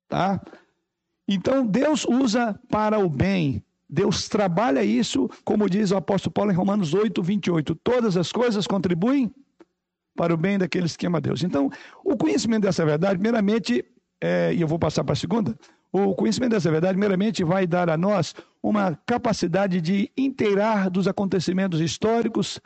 Tá? 0.08 0.40
Então 1.26 1.66
Deus 1.66 2.06
usa 2.08 2.58
para 2.70 3.00
o 3.00 3.08
bem. 3.08 3.64
Deus 3.88 4.28
trabalha 4.28 4.84
isso, 4.84 5.28
como 5.44 5.68
diz 5.68 5.90
o 5.90 5.96
apóstolo 5.96 6.32
Paulo 6.32 6.52
em 6.52 6.54
Romanos 6.54 6.94
8, 6.94 7.20
28. 7.20 7.74
Todas 7.74 8.16
as 8.16 8.30
coisas 8.30 8.68
contribuem 8.68 9.34
para 10.20 10.34
o 10.34 10.36
bem 10.36 10.58
daqueles 10.58 10.98
que 10.98 11.06
amam 11.06 11.16
a 11.16 11.20
Deus. 11.20 11.42
Então, 11.42 11.70
o 12.04 12.14
conhecimento 12.14 12.64
dessa 12.64 12.84
verdade, 12.84 13.14
primeiramente, 13.14 13.82
é, 14.20 14.52
e 14.52 14.60
eu 14.60 14.68
vou 14.68 14.78
passar 14.78 15.02
para 15.02 15.14
a 15.14 15.16
segunda, 15.16 15.56
o 15.90 16.14
conhecimento 16.14 16.50
dessa 16.50 16.70
verdade, 16.70 16.92
primeiramente, 16.92 17.42
vai 17.42 17.66
dar 17.66 17.88
a 17.88 17.96
nós 17.96 18.34
uma 18.62 18.94
capacidade 19.06 19.80
de 19.80 20.12
inteirar 20.14 20.90
dos 20.90 21.08
acontecimentos 21.08 21.80
históricos, 21.80 22.60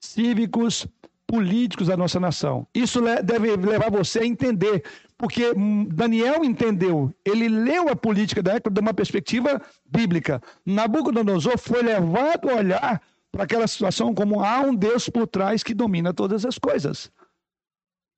cívicos, 0.00 0.86
políticos 1.26 1.88
da 1.88 1.96
nossa 1.96 2.20
nação. 2.20 2.64
Isso 2.72 3.00
deve 3.24 3.56
levar 3.56 3.90
você 3.90 4.20
a 4.20 4.24
entender, 4.24 4.84
porque 5.18 5.52
Daniel 5.88 6.44
entendeu, 6.44 7.12
ele 7.24 7.48
leu 7.48 7.88
a 7.88 7.96
política 7.96 8.40
da 8.40 8.52
época 8.52 8.70
de 8.70 8.80
uma 8.80 8.94
perspectiva 8.94 9.60
bíblica. 9.84 10.40
Nabucodonosor 10.64 11.58
foi 11.58 11.82
levado 11.82 12.48
a 12.50 12.54
olhar 12.54 13.02
para 13.32 13.44
aquela 13.44 13.66
situação 13.66 14.14
como 14.14 14.42
há 14.42 14.60
um 14.60 14.74
Deus 14.74 15.08
por 15.08 15.26
trás 15.26 15.62
que 15.62 15.74
domina 15.74 16.12
todas 16.12 16.44
as 16.44 16.58
coisas. 16.58 17.10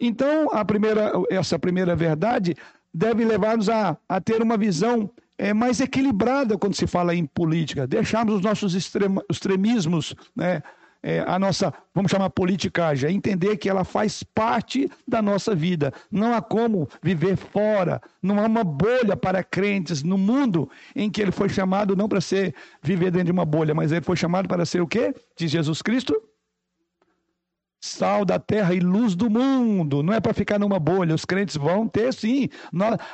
Então, 0.01 0.49
primeira, 0.67 1.13
essa 1.31 1.59
primeira 1.59 1.95
verdade 1.95 2.57
deve 2.93 3.25
levar-nos 3.25 3.69
a, 3.69 3.97
a 4.09 4.21
ter 4.21 4.43
uma 4.43 4.57
visão 4.57 5.11
é, 5.39 5.55
mais 5.55 5.81
equilibrada 5.81 6.59
quando 6.59 6.75
se 6.75 6.87
fala 6.87 7.15
em 7.15 7.25
política, 7.25 7.87
deixarmos 7.87 8.35
os 8.37 8.43
nossos 8.43 8.75
extremismos, 8.75 10.15
né, 10.37 10.63
é, 11.03 11.25
a 11.27 11.37
nossa, 11.39 11.75
vamos 11.93 12.11
chamar 12.11 12.31
politicagem, 12.31 13.11
é 13.11 13.13
entender 13.13 13.57
que 13.57 13.69
ela 13.69 13.83
faz 13.83 14.23
parte 14.23 14.89
da 15.07 15.21
nossa 15.21 15.55
vida. 15.55 15.93
Não 16.11 16.33
há 16.33 16.41
como 16.41 16.89
viver 17.03 17.37
fora, 17.37 18.01
não 18.23 18.39
há 18.39 18.47
uma 18.47 18.63
bolha 18.63 19.17
para 19.17 19.43
crentes 19.43 20.03
no 20.05 20.17
mundo 20.17 20.71
em 20.95 21.11
que 21.11 21.21
ele 21.21 21.33
foi 21.33 21.49
chamado 21.49 21.97
não 21.97 22.09
para 22.09 22.21
ser 22.21 22.55
viver 22.81 23.11
dentro 23.11 23.27
de 23.27 23.33
uma 23.33 23.45
bolha, 23.45 23.75
mas 23.75 23.91
ele 23.91 24.03
foi 24.03 24.17
chamado 24.17 24.49
para 24.49 24.65
ser 24.65 24.81
o 24.81 24.87
quê? 24.87 25.13
Diz 25.37 25.51
Jesus 25.51 25.83
Cristo? 25.83 26.15
Sal 27.85 28.25
da 28.25 28.39
terra 28.39 28.73
e 28.73 28.79
luz 28.79 29.17
do 29.17 29.29
mundo. 29.29 30.05
Não 30.05 30.13
é 30.13 30.21
para 30.21 30.33
ficar 30.33 30.57
numa 30.57 30.79
bolha. 30.79 31.17
Os 31.17 31.25
crentes 31.25 31.57
vão 31.57 31.89
ter, 31.89 32.15
sim. 32.15 32.49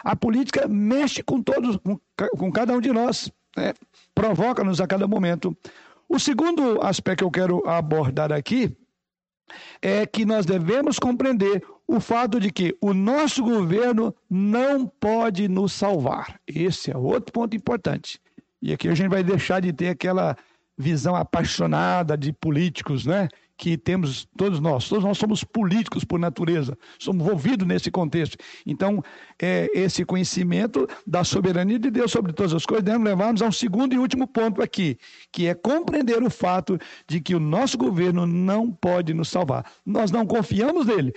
A 0.05 0.15
política 0.15 0.69
mexe 0.69 1.23
com 1.23 1.41
todos, 1.41 1.79
com 2.37 2.53
cada 2.53 2.75
um 2.75 2.81
de 2.81 2.93
nós. 2.93 3.33
Né? 3.57 3.73
Provoca-nos 4.15 4.79
a 4.79 4.87
cada 4.87 5.09
momento. 5.09 5.57
O 6.09 6.19
segundo 6.19 6.81
aspecto 6.83 7.19
que 7.19 7.25
eu 7.25 7.31
quero 7.31 7.69
abordar 7.69 8.33
aqui 8.33 8.75
é 9.83 10.07
que 10.07 10.25
nós 10.25 10.47
devemos 10.47 10.99
compreender 10.99 11.63
o 11.87 12.01
fato 12.01 12.41
de 12.41 12.51
que 12.51 12.77
o 12.81 12.93
nosso 12.93 13.43
governo 13.43 14.15
não 14.29 14.87
pode 14.87 15.49
nos 15.49 15.73
salvar. 15.73 16.41
Esse 16.47 16.91
é 16.91 16.97
outro 16.97 17.33
ponto 17.33 17.57
importante. 17.57 18.21
E 18.61 18.73
aqui 18.73 18.89
a 18.89 18.95
gente 18.95 19.09
vai 19.09 19.23
deixar 19.23 19.61
de 19.61 19.73
ter 19.73 19.89
aquela 19.89 20.37
visão 20.79 21.17
apaixonada 21.17 22.17
de 22.17 22.33
políticos, 22.33 23.05
né? 23.05 23.29
que 23.59 23.77
temos 23.77 24.27
todos 24.37 24.61
nós. 24.61 24.89
Todos 24.89 25.05
nós 25.05 25.19
somos 25.19 25.43
políticos 25.43 26.05
por 26.05 26.19
natureza, 26.19 26.79
somos 26.99 27.27
envolvidos 27.27 27.67
nesse 27.67 27.91
contexto. 27.91 28.39
Então, 28.65 29.03
é, 29.43 29.69
esse 29.75 30.05
conhecimento 30.05 30.87
da 31.05 31.25
soberania 31.25 31.79
de 31.79 31.91
Deus 31.91 32.13
sobre 32.13 32.33
todas 32.33 32.55
as 32.55 32.65
coisas 32.65 32.85
deve 32.85 33.03
levar-nos 33.03 33.43
a 33.43 33.47
um 33.47 33.53
segundo 33.53 33.93
e 33.93 33.99
último 33.99 34.29
ponto 34.29 34.63
aqui, 34.63 34.97
que 35.33 35.49
é 35.49 35.55
compreender 35.55 36.23
o 36.23 36.31
fato 36.31 36.79
de 37.09 37.21
que 37.21 37.35
o 37.35 37.41
nosso 37.41 37.77
governo 37.77 38.25
não 38.27 38.71
pode 38.71 39.13
nos 39.13 39.29
salvar. 39.29 39.67
Nós 39.85 40.13
não 40.13 40.25
confiamos 40.25 40.87
nele. 40.87 41.13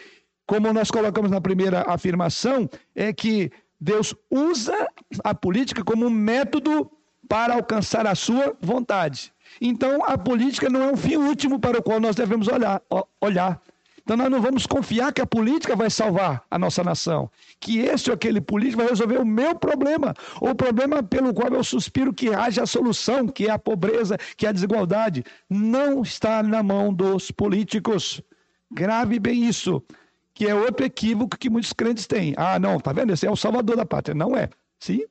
Como 0.47 0.73
nós 0.73 0.89
colocamos 0.89 1.29
na 1.29 1.39
primeira 1.39 1.83
afirmação, 1.87 2.67
é 2.95 3.13
que 3.13 3.51
Deus 3.79 4.15
usa 4.29 4.87
a 5.23 5.33
política 5.35 5.83
como 5.83 6.07
um 6.07 6.09
método 6.09 6.91
para 7.29 7.53
alcançar 7.53 8.05
a 8.07 8.15
sua 8.15 8.57
vontade. 8.61 9.31
Então, 9.61 10.03
a 10.05 10.17
política 10.17 10.71
não 10.71 10.81
é 10.81 10.91
um 10.91 10.97
fim 10.97 11.17
último 11.17 11.59
para 11.59 11.77
o 11.77 11.83
qual 11.83 11.99
nós 11.99 12.15
devemos 12.15 12.47
olhar. 12.47 12.81
olhar. 13.21 13.61
Então, 14.03 14.17
nós 14.17 14.31
não 14.31 14.41
vamos 14.41 14.65
confiar 14.65 15.13
que 15.13 15.21
a 15.21 15.27
política 15.27 15.75
vai 15.75 15.87
salvar 15.87 16.43
a 16.49 16.57
nossa 16.57 16.83
nação, 16.83 17.29
que 17.59 17.77
esse 17.77 18.09
ou 18.09 18.15
aquele 18.15 18.41
político 18.41 18.81
vai 18.81 18.89
resolver 18.89 19.19
o 19.19 19.25
meu 19.25 19.53
problema, 19.53 20.15
ou 20.41 20.49
o 20.49 20.55
problema 20.55 21.03
pelo 21.03 21.31
qual 21.31 21.53
eu 21.53 21.63
suspiro 21.63 22.11
que 22.11 22.33
haja 22.33 22.63
a 22.63 22.65
solução, 22.65 23.27
que 23.27 23.45
é 23.45 23.51
a 23.51 23.59
pobreza, 23.59 24.17
que 24.35 24.47
é 24.47 24.49
a 24.49 24.51
desigualdade. 24.51 25.23
Não 25.47 26.01
está 26.01 26.41
na 26.41 26.63
mão 26.63 26.91
dos 26.91 27.29
políticos. 27.29 28.19
Grave 28.71 29.19
bem 29.19 29.45
isso, 29.45 29.83
que 30.33 30.47
é 30.47 30.55
outro 30.55 30.83
equívoco 30.83 31.37
que 31.37 31.51
muitos 31.51 31.71
crentes 31.71 32.07
têm. 32.07 32.33
Ah, 32.35 32.57
não, 32.57 32.79
tá 32.79 32.91
vendo? 32.91 33.13
Esse 33.13 33.27
é 33.27 33.31
o 33.31 33.35
salvador 33.35 33.75
da 33.75 33.85
pátria. 33.85 34.15
Não 34.15 34.35
é. 34.35 34.49
Sim, 34.79 35.03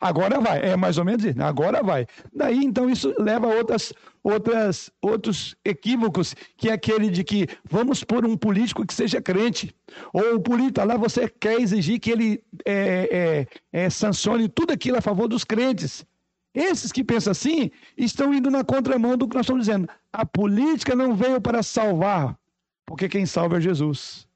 Agora 0.00 0.40
vai, 0.40 0.60
é 0.64 0.76
mais 0.76 0.96
ou 0.96 1.04
menos 1.04 1.24
isso, 1.24 1.42
agora 1.42 1.82
vai. 1.82 2.06
Daí, 2.32 2.64
então, 2.64 2.88
isso 2.88 3.12
leva 3.18 3.48
a 3.48 3.56
outras, 3.56 3.92
outras, 4.22 4.90
outros 5.02 5.56
equívocos, 5.64 6.34
que 6.56 6.68
é 6.68 6.72
aquele 6.72 7.10
de 7.10 7.24
que 7.24 7.48
vamos 7.68 8.04
pôr 8.04 8.24
um 8.24 8.36
político 8.36 8.86
que 8.86 8.94
seja 8.94 9.20
crente. 9.20 9.74
Ou 10.12 10.36
o 10.36 10.40
político, 10.40 10.86
lá 10.86 10.96
você 10.96 11.28
quer 11.28 11.60
exigir 11.60 11.98
que 11.98 12.12
ele 12.12 12.44
é, 12.64 13.46
é, 13.72 13.86
é, 13.86 13.90
sancione 13.90 14.48
tudo 14.48 14.72
aquilo 14.72 14.98
a 14.98 15.02
favor 15.02 15.26
dos 15.26 15.42
crentes. 15.42 16.06
Esses 16.54 16.92
que 16.92 17.02
pensam 17.02 17.32
assim 17.32 17.70
estão 17.96 18.32
indo 18.32 18.50
na 18.50 18.62
contramão 18.62 19.16
do 19.16 19.28
que 19.28 19.34
nós 19.34 19.44
estamos 19.44 19.66
dizendo. 19.66 19.88
A 20.12 20.24
política 20.24 20.94
não 20.94 21.16
veio 21.16 21.40
para 21.40 21.62
salvar, 21.62 22.38
porque 22.86 23.08
quem 23.08 23.26
salva 23.26 23.58
é 23.58 23.60
Jesus. 23.60 24.28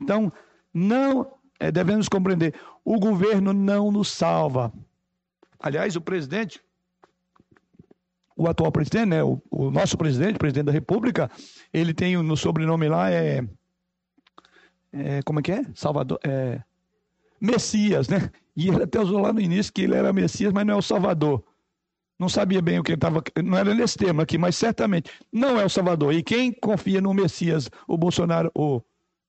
Então, 0.00 0.32
não 0.72 1.30
é, 1.62 1.70
devemos 1.70 2.08
compreender: 2.08 2.54
o 2.84 2.98
governo 2.98 3.52
não 3.52 3.90
nos 3.90 4.10
salva. 4.10 4.72
Aliás, 5.58 5.94
o 5.96 6.00
presidente, 6.00 6.60
o 8.36 8.48
atual 8.48 8.72
presidente, 8.72 9.06
né, 9.06 9.22
o, 9.22 9.40
o 9.50 9.70
nosso 9.70 9.96
presidente, 9.96 10.38
presidente 10.38 10.66
da 10.66 10.72
República, 10.72 11.30
ele 11.72 11.94
tem 11.94 12.16
no 12.16 12.36
sobrenome 12.36 12.88
lá 12.88 13.10
é, 13.10 13.46
é 14.92 15.22
como 15.22 15.40
é 15.40 15.42
que 15.42 15.52
é? 15.52 15.64
Salvador, 15.74 16.18
é, 16.24 16.60
Messias, 17.40 18.08
né? 18.08 18.30
E 18.56 18.68
ele 18.68 18.82
até 18.82 19.00
usou 19.00 19.18
lá 19.18 19.32
no 19.32 19.40
início 19.40 19.72
que 19.72 19.82
ele 19.82 19.94
era 19.94 20.12
Messias, 20.12 20.52
mas 20.52 20.66
não 20.66 20.74
é 20.74 20.76
o 20.76 20.82
Salvador. 20.82 21.42
Não 22.18 22.28
sabia 22.28 22.60
bem 22.62 22.78
o 22.78 22.82
que 22.82 22.92
ele 22.92 22.96
estava. 22.96 23.22
Não 23.42 23.58
era 23.58 23.74
nesse 23.74 23.96
termo 23.96 24.20
aqui, 24.20 24.36
mas 24.38 24.54
certamente 24.54 25.10
não 25.32 25.58
é 25.58 25.64
o 25.64 25.68
Salvador. 25.68 26.12
E 26.12 26.22
quem 26.22 26.52
confia 26.52 27.00
no 27.00 27.14
Messias, 27.14 27.68
o 27.88 27.96
Bolsonaro, 27.96 28.50
o 28.54 28.80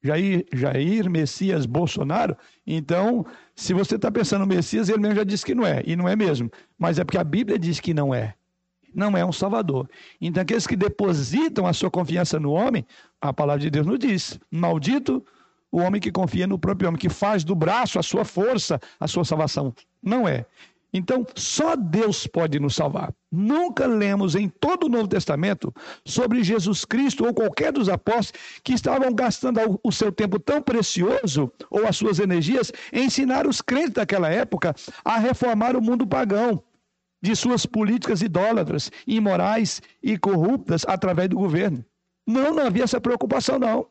Jair, 0.03 0.45
Jair 0.53 1.09
Messias 1.09 1.65
Bolsonaro. 1.65 2.35
Então, 2.67 3.25
se 3.55 3.73
você 3.73 3.95
está 3.95 4.11
pensando 4.11 4.45
Messias, 4.45 4.89
ele 4.89 4.99
mesmo 4.99 5.15
já 5.15 5.23
disse 5.23 5.45
que 5.45 5.55
não 5.55 5.65
é, 5.65 5.81
e 5.85 5.95
não 5.95 6.07
é 6.07 6.15
mesmo. 6.15 6.51
Mas 6.77 6.99
é 6.99 7.03
porque 7.03 7.17
a 7.17 7.23
Bíblia 7.23 7.57
diz 7.57 7.79
que 7.79 7.93
não 7.93 8.13
é. 8.13 8.35
Não 8.93 9.17
é 9.17 9.25
um 9.25 9.31
Salvador. 9.31 9.89
Então, 10.21 10.43
aqueles 10.43 10.67
que 10.67 10.75
depositam 10.75 11.65
a 11.65 11.73
sua 11.73 11.89
confiança 11.89 12.39
no 12.39 12.51
homem, 12.51 12.85
a 13.19 13.33
palavra 13.33 13.61
de 13.61 13.69
Deus 13.69 13.87
nos 13.87 13.97
diz: 13.97 14.39
maldito 14.51 15.25
o 15.71 15.79
homem 15.79 15.99
que 15.99 16.11
confia 16.11 16.45
no 16.45 16.59
próprio 16.59 16.87
homem, 16.87 16.99
que 16.99 17.09
faz 17.09 17.43
do 17.43 17.55
braço 17.55 17.97
a 17.97 18.03
sua 18.03 18.23
força, 18.23 18.79
a 18.99 19.07
sua 19.07 19.25
salvação. 19.25 19.73
Não 20.03 20.27
é. 20.27 20.45
Então, 20.93 21.25
só 21.35 21.75
Deus 21.75 22.27
pode 22.27 22.59
nos 22.59 22.75
salvar. 22.75 23.11
Nunca 23.31 23.87
lemos 23.87 24.35
em 24.35 24.47
todo 24.47 24.85
o 24.85 24.89
Novo 24.89 25.07
Testamento 25.07 25.73
sobre 26.05 26.43
Jesus 26.43 26.85
Cristo 26.85 27.25
ou 27.25 27.33
qualquer 27.33 27.73
dos 27.73 27.89
apóstolos 27.89 28.31
que 28.63 28.73
estavam 28.73 29.11
gastando 29.11 29.79
o 29.83 29.91
seu 29.91 30.11
tempo 30.11 30.39
tão 30.39 30.61
precioso 30.61 31.51
ou 31.71 31.87
as 31.87 31.97
suas 31.97 32.19
energias 32.19 32.71
em 32.91 33.05
ensinar 33.05 33.47
os 33.47 33.59
crentes 33.59 33.93
daquela 33.93 34.29
época 34.29 34.75
a 35.03 35.17
reformar 35.17 35.75
o 35.75 35.81
mundo 35.81 36.05
pagão 36.05 36.63
de 37.19 37.35
suas 37.35 37.65
políticas 37.65 38.21
idólatras, 38.21 38.91
imorais 39.07 39.81
e 40.01 40.15
corruptas 40.17 40.85
através 40.87 41.29
do 41.29 41.37
governo. 41.37 41.83
Não, 42.27 42.53
não 42.53 42.67
havia 42.67 42.83
essa 42.83 43.01
preocupação, 43.01 43.57
não. 43.57 43.87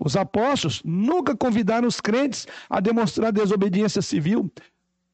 Os 0.00 0.16
apóstolos 0.16 0.82
nunca 0.84 1.36
convidaram 1.36 1.88
os 1.88 2.00
crentes 2.00 2.46
a 2.68 2.78
demonstrar 2.78 3.32
desobediência 3.32 4.02
civil, 4.02 4.50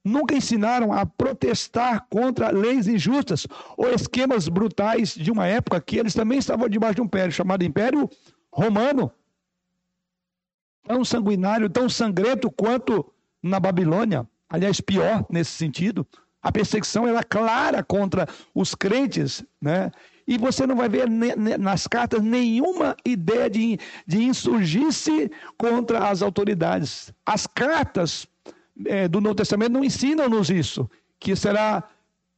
nunca 0.04 0.34
ensinaram 0.34 0.92
a 0.92 1.06
protestar 1.06 2.06
contra 2.10 2.50
leis 2.50 2.86
injustas 2.86 3.46
ou 3.76 3.88
esquemas 3.88 4.48
brutais 4.48 5.14
de 5.14 5.30
uma 5.30 5.46
época 5.46 5.80
que 5.80 5.96
eles 5.96 6.12
também 6.12 6.38
estavam 6.38 6.68
debaixo 6.68 6.96
de 6.96 7.00
um 7.00 7.06
império 7.06 7.32
chamado 7.32 7.64
Império 7.64 8.08
Romano. 8.52 9.10
Tão 10.86 11.02
sanguinário, 11.04 11.70
tão 11.70 11.88
sangrento 11.88 12.50
quanto 12.50 13.10
na 13.42 13.58
Babilônia. 13.58 14.28
Aliás, 14.50 14.80
pior 14.80 15.24
nesse 15.30 15.52
sentido. 15.52 16.06
A 16.42 16.52
perseguição 16.52 17.08
era 17.08 17.24
clara 17.24 17.82
contra 17.82 18.28
os 18.54 18.74
crentes, 18.74 19.42
né? 19.58 19.90
E 20.26 20.36
você 20.36 20.66
não 20.66 20.76
vai 20.76 20.88
ver 20.88 21.08
nas 21.58 21.86
cartas 21.86 22.22
nenhuma 22.22 22.96
ideia 23.04 23.48
de, 23.48 23.78
de 24.06 24.22
insurgir-se 24.22 25.30
contra 25.58 26.08
as 26.08 26.20
autoridades. 26.22 27.12
As 27.24 27.46
cartas 27.46 28.26
é, 28.86 29.08
do 29.08 29.20
Novo 29.20 29.34
Testamento 29.34 29.72
não 29.72 29.84
ensinam-nos 29.84 30.50
isso, 30.50 30.88
que 31.18 31.34
será 31.36 31.84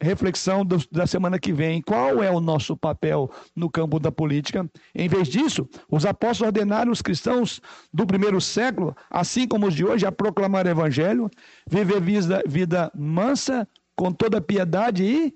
reflexão 0.01 0.65
do, 0.65 0.77
da 0.91 1.07
semana 1.07 1.39
que 1.39 1.53
vem. 1.53 1.81
Qual 1.81 2.23
é 2.23 2.31
o 2.31 2.41
nosso 2.41 2.77
papel 2.77 3.31
no 3.55 3.71
campo 3.71 3.99
da 3.99 4.13
política? 4.13 4.69
Em 4.95 5.09
vez 5.09 5.29
disso, 5.29 5.69
os 5.91 6.05
apóstolos 6.05 6.49
ordenaram 6.49 6.93
os 6.93 7.03
cristãos 7.03 7.61
do 7.93 8.07
primeiro 8.07 8.41
século, 8.41 8.95
assim 9.11 9.49
como 9.49 9.67
os 9.67 9.75
de 9.75 9.85
hoje, 9.85 10.07
a 10.07 10.13
proclamar 10.13 10.67
o 10.67 10.71
evangelho, 10.71 11.31
viver 11.69 12.01
vida, 12.01 12.43
vida 12.47 12.93
mansa, 12.95 13.67
com 13.95 14.13
toda 14.13 14.41
piedade 14.41 15.03
e 15.03 15.35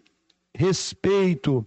respeito. 0.55 1.67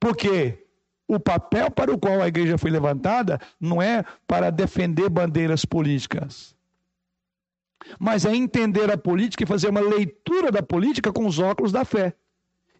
Porque 0.00 0.66
o 1.06 1.18
papel 1.18 1.70
para 1.70 1.92
o 1.92 1.98
qual 1.98 2.22
a 2.22 2.28
igreja 2.28 2.56
foi 2.56 2.70
levantada 2.70 3.38
não 3.60 3.82
é 3.82 4.04
para 4.26 4.50
defender 4.50 5.08
bandeiras 5.08 5.64
políticas 5.64 6.56
mas 7.98 8.24
é 8.24 8.34
entender 8.34 8.90
a 8.90 8.98
política 8.98 9.44
e 9.44 9.46
fazer 9.46 9.68
uma 9.68 9.80
leitura 9.80 10.50
da 10.50 10.62
política 10.62 11.12
com 11.12 11.26
os 11.26 11.38
óculos 11.38 11.72
da 11.72 11.84
fé. 11.84 12.14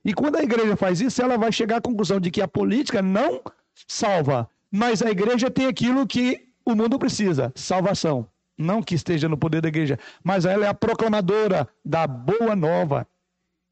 E 0.04 0.14
quando 0.14 0.36
a 0.36 0.42
igreja 0.42 0.76
faz 0.76 1.00
isso, 1.00 1.20
ela 1.20 1.36
vai 1.36 1.52
chegar 1.52 1.76
à 1.76 1.80
conclusão 1.80 2.20
de 2.20 2.30
que 2.30 2.40
a 2.40 2.48
política 2.48 3.02
não 3.02 3.40
salva, 3.86 4.48
mas 4.70 5.02
a 5.02 5.10
igreja 5.10 5.50
tem 5.50 5.66
aquilo 5.66 6.06
que 6.06 6.48
o 6.64 6.74
mundo 6.74 6.98
precisa: 6.98 7.52
salvação. 7.54 8.26
Não 8.56 8.82
que 8.82 8.94
esteja 8.94 9.28
no 9.28 9.38
poder 9.38 9.60
da 9.60 9.68
igreja, 9.68 9.98
mas 10.22 10.44
ela 10.44 10.66
é 10.66 10.68
a 10.68 10.74
proclamadora 10.74 11.68
da 11.84 12.06
boa 12.06 12.56
nova. 12.56 13.06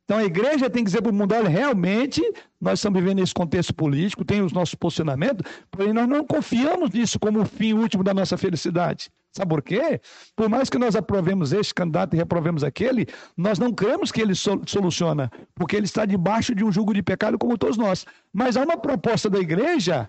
Então 0.05 0.19
a 0.19 0.25
igreja 0.25 0.71
tem 0.71 0.85
que 0.85 0.91
dizer 0.91 1.03
para 1.03 1.11
o 1.11 1.15
mundo: 1.15 1.35
olha, 1.35 1.49
realmente 1.49 2.23
nós 2.61 2.79
estamos 2.79 3.01
vivendo 3.01 3.21
esse 3.21 3.35
contexto 3.35 3.75
político, 3.75 4.25
tem 4.25 4.41
os 4.41 4.53
nossos 4.53 4.77
posicionamentos, 4.77 5.45
porém 5.71 5.93
nós 5.93 6.09
não 6.09 6.25
confiamos 6.25 6.91
nisso 6.91 7.19
como 7.19 7.41
o 7.41 7.45
fim 7.45 7.73
último 7.73 8.05
da 8.05 8.15
nossa 8.15 8.37
felicidade. 8.37 9.11
Sabe 9.37 9.51
por 9.51 9.63
quê? 9.63 10.01
Por 10.35 10.49
mais 10.49 10.71
que 10.71 10.79
nós 10.79 10.97
aprovemos 10.97 11.53
este 11.53 11.75
candidato 11.75 12.15
e 12.15 12.17
reprovemos 12.17 12.65
aquele, 12.65 13.07
nós 13.37 13.59
não 13.59 13.71
cremos 13.71 14.11
que 14.11 14.23
ele 14.23 14.35
soluciona, 14.35 15.31
porque 15.55 15.77
ele 15.77 15.85
está 15.85 16.07
debaixo 16.07 16.55
de 16.55 16.65
um 16.65 16.73
jugo 16.73 16.95
de 16.95 17.03
pecado 17.03 17.37
como 17.37 17.59
todos 17.59 17.77
nós. 17.77 18.07
Mas 18.33 18.57
há 18.57 18.63
uma 18.63 18.79
proposta 18.79 19.29
da 19.29 19.39
igreja 19.39 20.09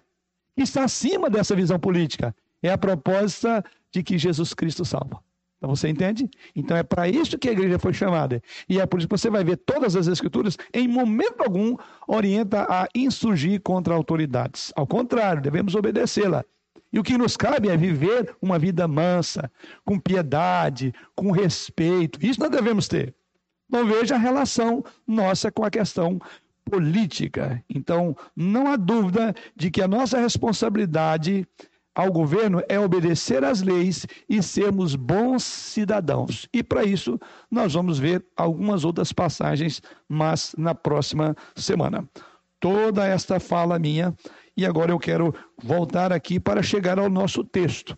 que 0.55 0.61
está 0.61 0.86
acima 0.86 1.30
dessa 1.30 1.53
visão 1.53 1.78
política. 1.78 2.34
É 2.63 2.71
a 2.71 2.78
proposta 2.78 3.61
de 3.91 4.01
que 4.01 4.17
Jesus 4.17 4.53
Cristo 4.53 4.86
salva. 4.86 5.19
Então 5.57 5.75
você 5.75 5.89
entende? 5.89 6.30
Então 6.55 6.78
é 6.78 6.84
para 6.84 7.09
isso 7.09 7.38
que 7.38 7.49
a 7.49 7.51
igreja 7.51 7.78
foi 7.78 7.91
chamada. 7.91 8.41
E 8.69 8.80
é 8.80 8.86
por 8.86 8.97
isso 8.97 9.09
que 9.09 9.17
você 9.17 9.30
vai 9.30 9.43
ver 9.43 9.57
todas 9.57 9.93
as 9.97 10.07
escrituras, 10.07 10.57
em 10.73 10.88
momento 10.88 11.41
algum, 11.41 11.75
orienta 12.07 12.65
a 12.69 12.88
insurgir 12.95 13.59
contra 13.61 13.93
autoridades. 13.93 14.71
Ao 14.73 14.88
contrário, 14.88 15.41
devemos 15.41 15.75
obedecê-la. 15.75 16.45
E 16.97 16.99
o 16.99 17.03
que 17.03 17.15
nos 17.15 17.37
cabe 17.37 17.69
é 17.69 17.77
viver 17.77 18.35
uma 18.41 18.57
vida 18.57 18.87
mansa, 18.87 19.51
com 19.85 19.99
piedade, 19.99 20.91
com 21.15 21.29
respeito. 21.29 22.17
Isso 22.25 22.39
nós 22.39 22.49
devemos 22.49 22.87
ter. 22.87 23.13
Não 23.69 23.85
veja 23.85 24.15
a 24.15 24.17
relação 24.17 24.83
nossa 25.05 25.51
com 25.51 25.63
a 25.63 25.69
questão 25.69 26.19
política. 26.65 27.63
Então, 27.69 28.17
não 28.35 28.65
há 28.65 28.75
dúvida 28.75 29.35
de 29.55 29.69
que 29.69 29.83
a 29.83 29.87
nossa 29.87 30.17
responsabilidade 30.17 31.47
ao 31.93 32.11
governo 32.11 32.63
é 32.67 32.79
obedecer 32.79 33.43
às 33.43 33.61
leis 33.61 34.07
e 34.27 34.41
sermos 34.41 34.95
bons 34.95 35.43
cidadãos. 35.43 36.49
E 36.51 36.63
para 36.63 36.83
isso, 36.83 37.19
nós 37.51 37.75
vamos 37.75 37.99
ver 37.99 38.25
algumas 38.35 38.83
outras 38.83 39.13
passagens, 39.13 39.83
mas 40.09 40.55
na 40.57 40.73
próxima 40.73 41.35
semana. 41.55 42.09
Toda 42.60 43.05
esta 43.05 43.39
fala 43.39 43.78
minha, 43.78 44.16
e 44.55 44.66
agora 44.66 44.91
eu 44.91 44.99
quero 44.99 45.34
voltar 45.62 46.12
aqui 46.12 46.39
para 46.39 46.64
chegar 46.64 46.97
ao 46.97 47.10
nosso 47.10 47.43
texto. 47.43 47.97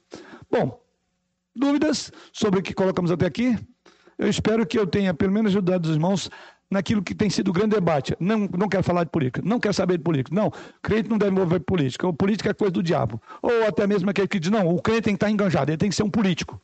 Bom, 0.51 0.81
dúvidas 1.55 2.11
sobre 2.33 2.59
o 2.59 2.63
que 2.63 2.73
colocamos 2.73 3.11
até 3.11 3.25
aqui? 3.25 3.57
Eu 4.17 4.27
espero 4.27 4.65
que 4.65 4.77
eu 4.77 4.85
tenha 4.85 5.13
pelo 5.13 5.31
menos 5.31 5.51
ajudado 5.51 5.87
os 5.87 5.95
irmãos 5.95 6.29
naquilo 6.69 7.01
que 7.01 7.15
tem 7.15 7.29
sido 7.29 7.49
o 7.49 7.53
grande 7.53 7.75
debate. 7.75 8.15
Não, 8.19 8.39
não 8.57 8.67
quero 8.67 8.83
falar 8.83 9.05
de 9.05 9.09
política, 9.09 9.41
não 9.43 9.59
quero 9.59 9.73
saber 9.73 9.97
de 9.97 10.03
política. 10.03 10.35
Não, 10.35 10.51
crente 10.83 11.09
não 11.09 11.17
deve 11.17 11.31
envolver 11.31 11.59
política. 11.61 12.07
O 12.07 12.13
política 12.13 12.49
é 12.49 12.53
coisa 12.53 12.71
do 12.71 12.83
diabo. 12.83 13.21
Ou 13.41 13.65
até 13.65 13.87
mesmo 13.87 14.09
aquele 14.09 14.27
que 14.27 14.39
diz, 14.39 14.51
não, 14.51 14.67
o 14.67 14.81
crente 14.81 15.03
tem 15.03 15.13
que 15.13 15.17
estar 15.17 15.31
enganjado, 15.31 15.71
ele 15.71 15.77
tem 15.77 15.89
que 15.89 15.95
ser 15.95 16.03
um 16.03 16.09
político. 16.09 16.61